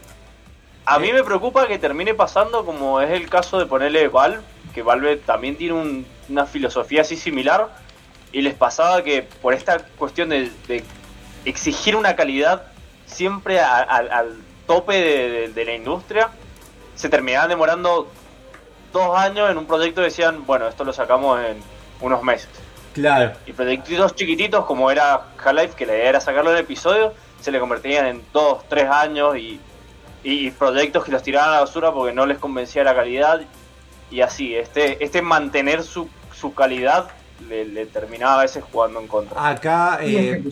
A 0.86 0.98
mí 0.98 1.12
me 1.12 1.22
preocupa 1.24 1.66
que 1.66 1.78
termine 1.78 2.14
pasando 2.14 2.64
como 2.64 3.00
es 3.00 3.10
el 3.10 3.28
caso 3.28 3.58
de 3.58 3.66
ponerle 3.66 4.08
Valve, 4.08 4.40
que 4.74 4.82
Valve 4.82 5.16
también 5.16 5.56
tiene 5.56 5.74
un- 5.74 6.06
una 6.28 6.46
filosofía 6.46 7.02
así 7.02 7.16
similar, 7.16 7.68
y 8.32 8.42
les 8.42 8.54
pasaba 8.54 9.02
que 9.02 9.22
por 9.42 9.52
esta 9.54 9.78
cuestión 9.98 10.28
de, 10.28 10.50
de 10.68 10.84
exigir 11.44 11.96
una 11.96 12.14
calidad 12.16 12.62
siempre 13.06 13.60
a- 13.60 13.78
a- 13.78 13.96
al 14.18 14.36
tope 14.66 14.94
de, 14.94 15.30
de- 15.30 15.48
de 15.48 15.64
la 15.64 15.74
industria, 15.74 16.30
se 16.94 17.08
terminaban 17.08 17.48
demorando 17.48 18.08
dos 18.92 19.16
años 19.16 19.50
en 19.50 19.58
un 19.58 19.66
proyecto 19.66 20.00
y 20.00 20.04
decían, 20.04 20.44
bueno, 20.46 20.66
esto 20.68 20.84
lo 20.84 20.92
sacamos 20.92 21.40
en 21.44 21.58
unos 22.00 22.22
meses. 22.22 22.48
Claro. 22.94 23.32
Y 23.46 23.52
proyectitos 23.52 24.14
chiquititos 24.14 24.64
como 24.64 24.90
era 24.90 25.22
Half-Life, 25.44 25.74
que 25.76 25.84
la 25.86 25.94
idea 25.94 26.08
era 26.08 26.20
sacarlo 26.20 26.50
en 26.52 26.58
episodio, 26.58 27.12
se 27.40 27.50
le 27.52 27.60
convertían 27.60 28.06
en 28.06 28.22
dos, 28.32 28.64
tres 28.68 28.88
años 28.90 29.36
y, 29.36 29.60
y 30.28 30.50
proyectos 30.50 31.04
que 31.04 31.12
los 31.12 31.22
tiraban 31.22 31.50
a 31.50 31.52
la 31.52 31.60
basura 31.60 31.92
porque 31.92 32.12
no 32.12 32.26
les 32.26 32.38
convencía 32.38 32.82
la 32.82 32.94
calidad. 32.96 33.42
Y 34.10 34.20
así, 34.22 34.54
este, 34.56 35.02
este 35.04 35.22
mantener 35.22 35.82
su, 35.84 36.08
su 36.34 36.52
calidad 36.52 37.08
le, 37.48 37.64
le 37.64 37.86
terminaba 37.86 38.40
a 38.40 38.42
veces 38.42 38.64
jugando 38.72 38.98
en 39.00 39.06
contra. 39.06 39.48
Acá. 39.48 40.00
Y 40.04 40.16
eh, 40.16 40.42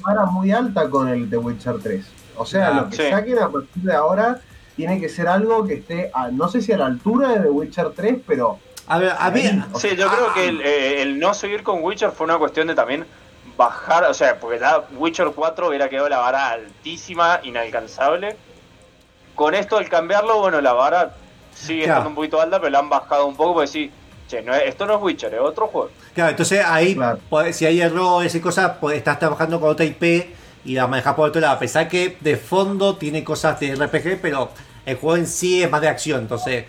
vara 0.00 0.24
muy 0.26 0.50
alta 0.50 0.90
con 0.90 1.08
el 1.08 1.30
The 1.30 1.36
Witcher 1.36 1.76
3. 1.80 2.04
O 2.36 2.44
sea, 2.44 2.68
Ah, 2.68 2.70
lo 2.72 2.88
que 2.90 2.96
sí. 2.96 3.02
saquen 3.10 3.38
a 3.38 3.48
partir 3.48 3.82
de 3.84 3.94
ahora 3.94 4.40
tiene 4.74 5.00
que 5.00 5.08
ser 5.08 5.28
algo 5.28 5.64
que 5.64 5.74
esté, 5.74 6.10
a- 6.12 6.28
no 6.30 6.48
sé 6.48 6.60
si 6.60 6.72
a 6.72 6.78
la 6.78 6.86
altura 6.86 7.28
de 7.28 7.40
The 7.40 7.50
Witcher 7.50 7.90
3, 7.94 8.16
pero 8.26 8.58
a 8.88 8.98
ver, 8.98 9.10
a. 9.10 9.26
Ahí. 9.26 9.62
Sí, 9.76 9.90
yo 9.96 10.08
creo 10.08 10.34
que 10.34 10.48
el, 10.48 10.60
eh, 10.62 11.02
el 11.02 11.20
no 11.20 11.34
seguir 11.34 11.62
con 11.62 11.84
Witcher 11.84 12.10
fue 12.10 12.24
una 12.24 12.38
cuestión 12.38 12.66
de 12.66 12.74
también 12.74 13.04
bajar, 13.56 14.04
o 14.04 14.14
sea, 14.14 14.40
porque 14.40 14.58
ya 14.58 14.82
Witcher 14.96 15.30
4 15.34 15.68
hubiera 15.68 15.88
quedado 15.88 16.08
la 16.08 16.18
vara 16.18 16.48
altísima, 16.50 17.38
inalcanzable. 17.44 18.36
Con 19.40 19.54
esto, 19.54 19.78
al 19.78 19.88
cambiarlo, 19.88 20.38
bueno, 20.38 20.60
la 20.60 20.74
vara 20.74 21.14
sigue 21.54 21.84
Claro. 21.84 22.00
estando 22.00 22.08
un 22.10 22.14
poquito 22.14 22.38
alta, 22.42 22.58
pero 22.60 22.68
la 22.68 22.80
han 22.80 22.90
bajado 22.90 23.24
un 23.26 23.34
poco 23.34 23.54
porque 23.54 23.68
sí, 23.68 23.90
che, 24.28 24.42
no 24.42 24.54
es- 24.54 24.64
esto 24.66 24.84
no 24.84 24.96
es 24.96 25.02
Witcher, 25.02 25.32
es 25.32 25.40
otro 25.40 25.66
juego. 25.68 25.88
Claro, 26.14 26.28
entonces 26.32 26.62
ahí, 26.62 26.94
Claro. 26.94 27.18
pues, 27.30 27.56
si 27.56 27.64
hay 27.64 27.80
errores 27.80 28.34
y 28.34 28.40
cosas, 28.42 28.72
pues 28.78 28.98
estás 28.98 29.18
trabajando 29.18 29.58
con 29.58 29.70
otra 29.70 29.86
IP 29.86 30.34
y 30.66 30.74
la 30.74 30.86
manejas 30.86 31.14
por 31.14 31.30
otro 31.30 31.40
lado. 31.40 31.54
A 31.54 31.58
pesar 31.58 31.88
que 31.88 32.18
de 32.20 32.36
fondo 32.36 32.96
tiene 32.96 33.24
cosas 33.24 33.58
de 33.58 33.74
RPG, 33.76 34.18
pero 34.20 34.50
el 34.84 34.96
juego 34.98 35.16
en 35.16 35.26
sí 35.26 35.62
es 35.62 35.70
más 35.70 35.80
de 35.80 35.88
acción. 35.88 36.20
Entonces, 36.20 36.66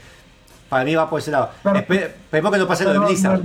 para 0.69 0.85
mí 0.85 0.95
va 0.95 1.09
por 1.09 1.19
ese 1.19 1.31
lado. 1.31 1.49
Claro. 1.63 1.77
Espe- 1.77 2.05
Esperemos 2.05 2.53
que 2.53 2.57
no 2.57 2.67
pase 2.69 2.85
lo 2.85 2.93
de 2.93 2.99
Blizzard. 2.99 3.41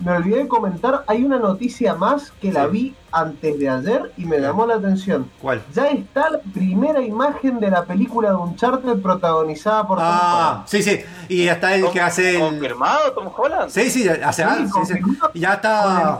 Me 0.00 0.12
olvidé 0.12 0.38
de 0.44 0.48
comentar, 0.48 1.02
hay 1.06 1.24
una 1.24 1.38
noticia 1.38 1.94
más 1.94 2.30
que 2.40 2.52
la 2.52 2.66
vi 2.66 2.94
antes 3.10 3.58
de 3.58 3.68
ayer 3.68 4.12
y 4.16 4.24
me 4.26 4.38
llamó 4.38 4.64
la 4.66 4.76
atención. 4.76 5.28
¿Cuál? 5.40 5.62
Ya 5.74 5.86
está 5.88 6.30
la 6.30 6.40
primera 6.54 7.00
imagen 7.02 7.58
de 7.58 7.70
la 7.70 7.84
película 7.84 8.30
de 8.30 8.36
Uncharted 8.36 9.00
protagonizada 9.02 9.86
por 9.86 9.98
Tom 9.98 10.06
Ah, 10.08 10.50
Holland. 10.64 10.68
sí, 10.68 10.82
sí. 10.82 11.00
Y 11.28 11.44
ya 11.46 11.52
está 11.54 11.74
el 11.74 11.90
que 11.90 12.00
hace 12.00 12.34
el. 12.36 12.40
¿Confirmado 12.40 13.12
Tom 13.12 13.28
Holland? 13.36 13.70
Sí, 13.70 13.90
sí, 13.90 14.08
hace 14.08 14.44
Sí, 14.44 14.94
Ya 15.34 15.48
el 15.50 15.54
está. 15.56 16.18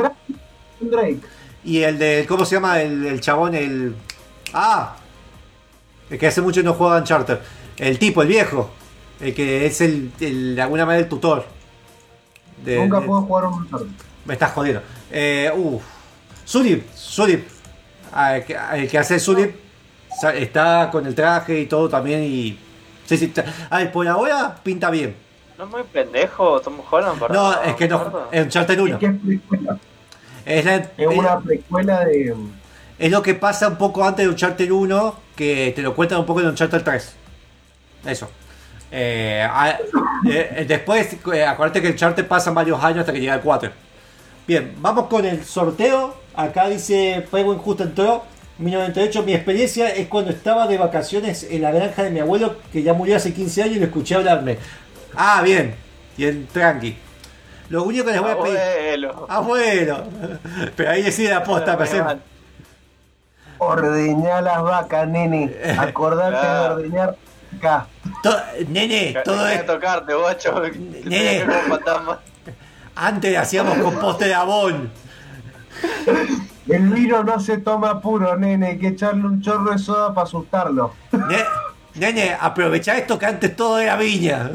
Drake. 0.81 1.21
Y 1.65 1.83
el 1.83 1.99
de. 1.99 2.25
¿Cómo 2.29 2.45
se 2.45 2.57
llama? 2.57 2.81
El, 2.81 3.07
el 3.07 3.21
chabón, 3.21 3.55
el. 3.55 3.95
Ah, 4.53 4.97
el 6.11 6.19
que 6.19 6.27
hace 6.27 6.41
mucho 6.41 6.63
no 6.63 6.75
juega 6.75 6.97
Uncharted. 6.99 7.39
El 7.77 7.99
tipo, 7.99 8.23
el 8.23 8.29
viejo. 8.29 8.71
El 9.21 9.35
que 9.35 9.67
es 9.67 9.81
el, 9.81 10.11
el 10.21 10.57
de 10.57 10.63
alguna 10.63 10.87
manera 10.87 11.03
el 11.05 11.09
tutor. 11.09 11.45
De- 12.65 12.77
Nunca 12.77 13.01
de- 13.01 13.07
puedo 13.07 13.23
jugar 13.23 13.45
un 13.47 13.55
Uncharted. 13.55 13.87
Me 14.25 14.35
estás 14.35 14.53
jodiendo. 14.53 14.83
Eh, 15.11 15.51
uf. 15.57 15.83
Sulip, 16.45 16.87
Sulip. 16.95 17.47
Ah, 18.13 18.37
El 18.37 18.89
que, 18.89 18.99
hace 18.99 19.19
Sulip 19.21 19.55
sa- 20.21 20.35
está 20.35 20.89
con 20.91 21.07
el 21.07 21.15
traje 21.15 21.61
y 21.61 21.67
todo 21.67 21.89
también. 21.89 22.23
Y. 22.25 22.59
Sí, 23.07 23.17
sí. 23.17 23.27
está- 23.27 23.45
A 23.71 23.79
ver, 23.79 23.93
por 23.93 24.07
ahora 24.09 24.57
pinta 24.63 24.91
bien. 24.91 25.15
No 25.57 25.65
es 25.65 25.71
muy 25.71 25.83
pendejo 25.85 26.61
Tom 26.61 26.75
Holland 26.91 27.19
para. 27.19 27.35
No, 27.35 27.63
es 27.63 27.75
que 27.75 27.89
no. 27.89 28.29
Es 28.31 28.45
Uncharted 28.45 28.79
1. 28.81 28.95
Es 28.95 29.01
que 29.01 29.07
es 29.07 29.13
precuela. 29.25 29.79
Es, 30.45 30.65
la- 30.65 30.75
Es 30.77 31.07
una 31.19 31.41
precuela 31.41 32.05
de. 32.05 32.35
es 32.99 33.11
lo 33.11 33.23
que 33.23 33.35
pasa 33.35 33.69
un 33.69 33.77
poco 33.77 34.05
antes 34.05 34.25
de 34.25 34.31
Uncharted 34.31 34.71
1, 34.71 35.17
que 35.37 35.73
te 35.75 35.83
lo 35.83 35.95
cuentan 35.95 36.21
un 36.21 36.27
poco 36.27 36.41
en 36.41 36.47
Uncharted 36.49 36.83
3. 36.83 37.15
Eso. 38.07 38.31
Eh, 38.91 39.47
a- 39.51 39.79
eh, 40.29 40.65
después, 40.67 41.17
eh, 41.35 41.45
acuérdate 41.45 41.83
que 41.83 41.89
Uncharted 41.89 42.27
pasa 42.27 42.51
varios 42.53 42.83
años 42.83 43.01
hasta 43.01 43.13
que 43.13 43.21
llega 43.21 43.35
el 43.35 43.41
4. 43.41 43.71
Bien, 44.47 44.75
vamos 44.79 45.07
con 45.09 45.25
el 45.27 45.45
sorteo. 45.45 46.15
Acá 46.35 46.69
dice 46.69 47.27
Penguin 47.31 47.59
justo 47.59 47.83
entró. 47.83 48.25
1998, 48.59 49.23
mi 49.23 49.35
experiencia 49.35 49.89
es 49.91 50.09
cuando 50.09 50.31
estaba 50.33 50.67
de 50.67 50.79
vacaciones 50.79 51.45
en 51.49 51.63
la 51.63 51.71
granja 51.71 52.03
de 52.03 52.11
mi 52.11 52.19
abuelo, 52.21 52.57
que 52.73 52.83
ya 52.83 52.93
murió 52.93 53.17
hace 53.17 53.33
15 53.33 53.63
años 53.63 53.77
y 53.77 53.81
lo 53.81 53.87
escuché 53.87 54.17
hablarme. 54.17 54.59
Ah, 55.15 55.43
bien, 55.45 55.75
bien, 56.17 56.49
tranqui. 56.53 56.97
Lo 57.69 57.85
único 57.85 58.05
que 58.07 58.13
les 58.13 58.21
voy 58.21 58.31
a 58.31 58.39
pedir. 58.43 58.59
Abuelo. 58.59 59.27
Abuelo. 59.29 60.05
Pero 60.77 60.91
ahí 60.91 61.03
decide 61.03 61.31
la 61.31 61.45
posta, 61.45 61.79
Ordeñar 63.59 64.43
las 64.43 64.63
vacas, 64.63 65.09
nene. 65.09 65.53
Acordate 65.79 66.31
de 66.37 66.41
Claro. 66.41 66.75
ordeñar 66.75 67.09
acá. 67.11 67.19
To- 68.23 68.37
nene, 68.69 69.17
todo 69.25 69.47
esto. 69.49 69.75
tocarte, 69.75 70.13
te 70.13 70.79
Nene. 71.09 71.47
Antes 72.95 73.37
hacíamos 73.37 73.79
composte 73.79 74.27
de 74.27 74.35
abón. 74.35 74.91
El 76.69 76.89
vino 76.91 77.23
no 77.23 77.39
se 77.41 77.59
toma 77.59 78.01
puro, 78.01 78.37
nene. 78.37 78.67
Hay 78.69 78.79
que 78.79 78.89
echarle 78.89 79.25
un 79.25 79.41
chorro 79.41 79.71
de 79.73 79.79
soda 79.79 80.13
para 80.13 80.27
asustarlo. 80.27 80.95
Ne- 81.13 81.45
nene, 81.95 82.37
aprovecha 82.39 82.97
esto 82.99 83.19
que 83.19 83.27
antes 83.27 83.55
todo 83.57 83.79
era 83.79 83.97
viña. 83.97 84.51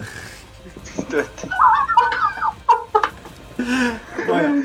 Bueno, 4.28 4.64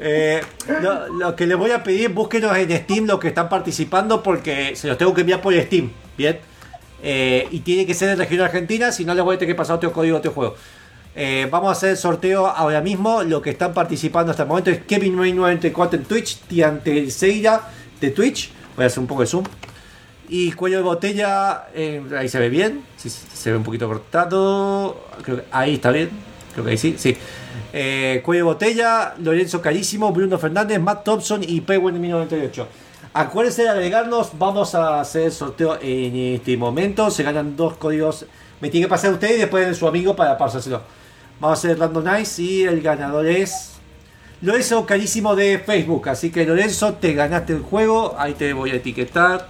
eh, 0.00 0.42
lo, 0.80 1.08
lo 1.08 1.36
que 1.36 1.46
les 1.46 1.56
voy 1.56 1.70
a 1.70 1.82
pedir, 1.82 2.10
búsquenos 2.10 2.56
en 2.56 2.70
Steam 2.84 3.06
los 3.06 3.18
que 3.20 3.28
están 3.28 3.48
participando 3.48 4.22
porque 4.22 4.74
se 4.76 4.88
los 4.88 4.98
tengo 4.98 5.14
que 5.14 5.20
enviar 5.22 5.40
por 5.40 5.54
Steam. 5.54 5.90
Bien. 6.16 6.40
Eh, 7.02 7.48
y 7.50 7.60
tiene 7.60 7.86
que 7.86 7.94
ser 7.94 8.10
en 8.10 8.18
región 8.18 8.40
argentina, 8.40 8.92
si 8.92 9.04
no 9.04 9.14
les 9.14 9.24
voy 9.24 9.36
a 9.36 9.38
tener 9.38 9.54
que 9.54 9.58
pasar 9.58 9.76
otro 9.76 9.92
código 9.92 10.16
otro 10.16 10.32
juego. 10.32 10.54
Eh, 11.14 11.48
vamos 11.50 11.68
a 11.70 11.72
hacer 11.72 11.90
el 11.90 11.96
sorteo 11.96 12.46
ahora 12.46 12.80
mismo. 12.80 13.22
Lo 13.22 13.42
que 13.42 13.50
están 13.50 13.74
participando 13.74 14.30
hasta 14.30 14.44
el 14.44 14.48
momento 14.48 14.70
es 14.70 14.82
Kevin 14.84 15.16
994 15.16 15.98
en 15.98 16.04
Twitch, 16.04 16.38
Tiante 16.42 17.10
Seira 17.10 17.68
de 18.00 18.10
Twitch. 18.10 18.50
Voy 18.76 18.84
a 18.84 18.86
hacer 18.86 19.00
un 19.00 19.06
poco 19.06 19.22
de 19.22 19.26
zoom. 19.26 19.44
Y 20.28 20.52
cuello 20.52 20.76
de 20.76 20.82
botella, 20.84 21.66
eh, 21.74 22.02
ahí 22.16 22.28
se 22.28 22.38
ve 22.38 22.48
bien. 22.48 22.84
Sí, 22.96 23.10
se 23.10 23.50
ve 23.50 23.56
un 23.56 23.64
poquito 23.64 23.88
cortado. 23.88 25.08
Creo 25.22 25.38
que 25.38 25.44
ahí 25.50 25.74
está 25.74 25.90
bien. 25.90 26.10
Creo 26.52 26.64
que 26.64 26.70
ahí 26.70 26.78
sí, 26.78 26.94
sí. 26.96 27.16
Eh, 27.72 28.22
cuello 28.24 28.44
de 28.44 28.52
botella, 28.52 29.14
Lorenzo 29.18 29.60
Carísimo, 29.60 30.12
Bruno 30.12 30.38
Fernández, 30.38 30.80
Matt 30.80 31.04
Thompson 31.04 31.42
y 31.42 31.60
Peguen 31.60 32.00
1998. 32.00 32.68
Acuérdense 33.12 33.64
de 33.64 33.68
agregarnos, 33.68 34.38
vamos 34.38 34.76
a 34.76 35.00
hacer 35.00 35.22
el 35.22 35.32
sorteo 35.32 35.76
en 35.82 36.14
este 36.14 36.56
momento. 36.56 37.10
Se 37.10 37.24
ganan 37.24 37.56
dos 37.56 37.76
códigos. 37.76 38.24
Me 38.60 38.70
tiene 38.70 38.86
que 38.86 38.90
pasar 38.90 39.12
usted 39.12 39.34
y 39.34 39.38
después 39.38 39.76
su 39.76 39.88
amigo 39.88 40.14
para 40.14 40.38
pasárselo. 40.38 40.82
Vamos 41.40 41.58
a 41.58 41.58
hacer 41.58 41.78
randomize 41.78 42.40
y 42.40 42.62
el 42.62 42.80
ganador 42.80 43.26
es 43.26 43.72
Lorenzo 44.42 44.86
Carísimo 44.86 45.34
de 45.34 45.58
Facebook. 45.58 46.08
Así 46.08 46.30
que 46.30 46.46
Lorenzo, 46.46 46.94
te 46.94 47.12
ganaste 47.14 47.52
el 47.54 47.62
juego. 47.62 48.14
Ahí 48.16 48.34
te 48.34 48.52
voy 48.52 48.70
a 48.70 48.74
etiquetar. 48.74 49.48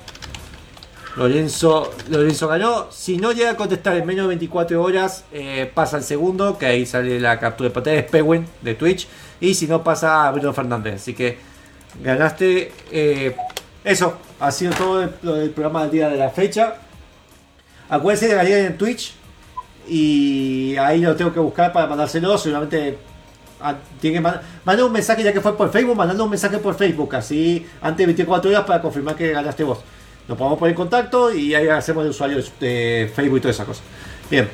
Lorenzo, 1.16 1.92
Lorenzo 2.08 2.48
ganó. 2.48 2.90
Si 2.90 3.18
no 3.18 3.32
llega 3.32 3.50
a 3.50 3.56
contestar 3.56 3.94
en 3.94 4.06
menos 4.06 4.24
de 4.24 4.28
24 4.28 4.82
horas, 4.82 5.24
eh, 5.32 5.70
pasa 5.74 5.98
al 5.98 6.04
segundo, 6.04 6.56
que 6.56 6.64
ahí 6.64 6.86
sale 6.86 7.20
la 7.20 7.38
captura 7.38 7.68
de 7.68 7.74
pantalla, 7.74 8.00
es 8.00 8.10
Pewin 8.10 8.46
de 8.62 8.74
Twitch. 8.74 9.06
Y 9.38 9.52
si 9.52 9.66
no, 9.66 9.84
pasa 9.84 10.26
a 10.26 10.30
Bruno 10.30 10.54
Fernández. 10.54 10.94
Así 10.94 11.12
que 11.12 11.49
ganaste. 12.02 12.72
eh, 12.90 13.36
eso, 13.84 14.18
ha 14.38 14.50
sido 14.50 14.72
todo 14.72 15.02
el, 15.02 15.50
programa 15.50 15.82
del 15.82 15.90
día 15.90 16.08
de 16.08 16.16
la 16.16 16.30
fecha. 16.30 16.74
Acuérdense 17.88 18.28
de 18.28 18.34
ganar 18.34 18.52
en 18.52 18.78
Twitch. 18.78 19.14
Y 19.88 20.76
ahí 20.76 21.00
lo 21.00 21.16
tengo 21.16 21.32
que 21.32 21.40
buscar 21.40 21.72
para 21.72 21.86
mandárselo. 21.86 22.36
Seguramente 22.36 22.98
ah, 23.60 23.76
tiene 24.00 24.18
que 24.18 24.20
mandar 24.20 24.84
un 24.84 24.92
mensaje 24.92 25.22
ya 25.22 25.32
que 25.32 25.40
fue 25.40 25.56
por 25.56 25.70
Facebook. 25.70 25.96
Mandando 25.96 26.24
un 26.24 26.30
mensaje 26.30 26.58
por 26.58 26.74
Facebook. 26.74 27.14
Así 27.14 27.66
antes 27.80 27.98
de 27.98 28.06
24 28.06 28.50
horas 28.50 28.64
para 28.64 28.82
confirmar 28.82 29.16
que 29.16 29.32
ganaste 29.32 29.64
vos. 29.64 29.78
Nos 30.28 30.36
podemos 30.38 30.58
poner 30.58 30.72
en 30.72 30.76
contacto 30.76 31.32
y 31.32 31.54
ahí 31.54 31.68
hacemos 31.68 32.04
el 32.04 32.10
usuario 32.10 32.42
de 32.60 33.10
Facebook 33.14 33.38
y 33.38 33.40
todas 33.40 33.56
esas 33.56 33.66
cosas. 33.66 33.82
Bien. 34.30 34.48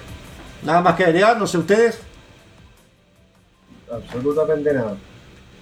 Nada 0.62 0.80
más 0.80 0.94
que 0.94 1.04
agregar, 1.04 1.36
no 1.36 1.46
sé 1.46 1.58
ustedes. 1.58 2.00
Absolutamente 3.92 4.72
nada. 4.72 4.96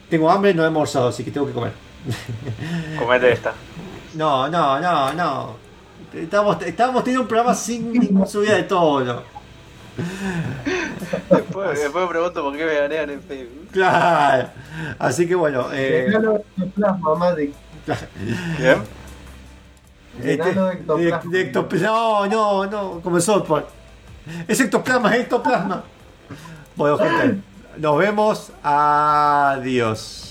Tengo 0.09 0.31
hambre, 0.31 0.55
no 0.55 0.63
he 0.63 0.67
almorzado, 0.67 1.09
así 1.09 1.25
que 1.25 1.31
tengo 1.31 1.47
que 1.47 1.53
comer. 1.53 1.73
Comete 2.99 3.33
esta. 3.33 3.53
No, 4.15 4.49
no, 4.49 4.79
no, 4.81 5.13
no. 5.13 5.57
Estábamos, 6.13 6.63
estábamos 6.63 7.03
teniendo 7.03 7.23
un 7.23 7.29
programa 7.29 7.55
sin 7.55 7.93
ninguna 7.93 8.27
subida 8.27 8.55
de 8.55 8.63
tono. 8.65 9.23
Después, 11.31 11.81
después 11.81 12.05
me 12.05 12.11
pregunto 12.11 12.43
por 12.43 12.57
qué 12.57 12.65
me 12.65 12.75
ganean 12.75 13.11
en 13.11 13.23
Facebook. 13.23 13.69
Claro. 13.73 14.49
Así 14.99 15.27
que 15.27 15.35
bueno. 15.35 15.67
Eh, 15.73 16.09
de 16.11 16.37
ectoplasma, 16.65 17.15
Maddy. 17.17 17.53
¿Bien? 18.59 18.83
este, 20.23 20.37
de 20.37 20.37
de- 20.55 20.73
ectoplasma. 20.73 21.31
de 21.31 21.41
ectoplasma. 21.41 21.89
No, 21.89 22.27
no, 22.27 22.67
no. 22.67 23.01
Como 23.01 23.17
el 23.17 23.23
softball. 23.23 23.65
Es 24.47 24.61
ectoplasma, 24.61 25.15
es 25.17 25.23
ectoplasma. 25.23 25.83
Bueno, 26.77 26.99
gente. 26.99 27.41
Nos 27.79 27.99
vemos. 27.99 28.53
Adiós. 28.63 30.31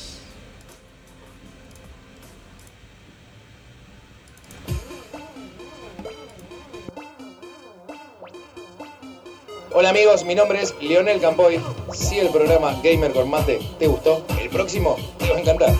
Hola 9.75 9.89
amigos, 9.89 10.23
mi 10.23 10.35
nombre 10.35 10.61
es 10.61 10.75
Leonel 10.81 11.19
Campoy. 11.19 11.59
Si 11.93 12.19
el 12.19 12.29
programa 12.29 12.79
Gamer 12.83 13.11
con 13.11 13.27
Mate 13.29 13.59
te 13.79 13.87
gustó, 13.87 14.23
el 14.39 14.49
próximo 14.49 14.97
te 15.17 15.29
va 15.31 15.37
a 15.37 15.39
encantar. 15.39 15.73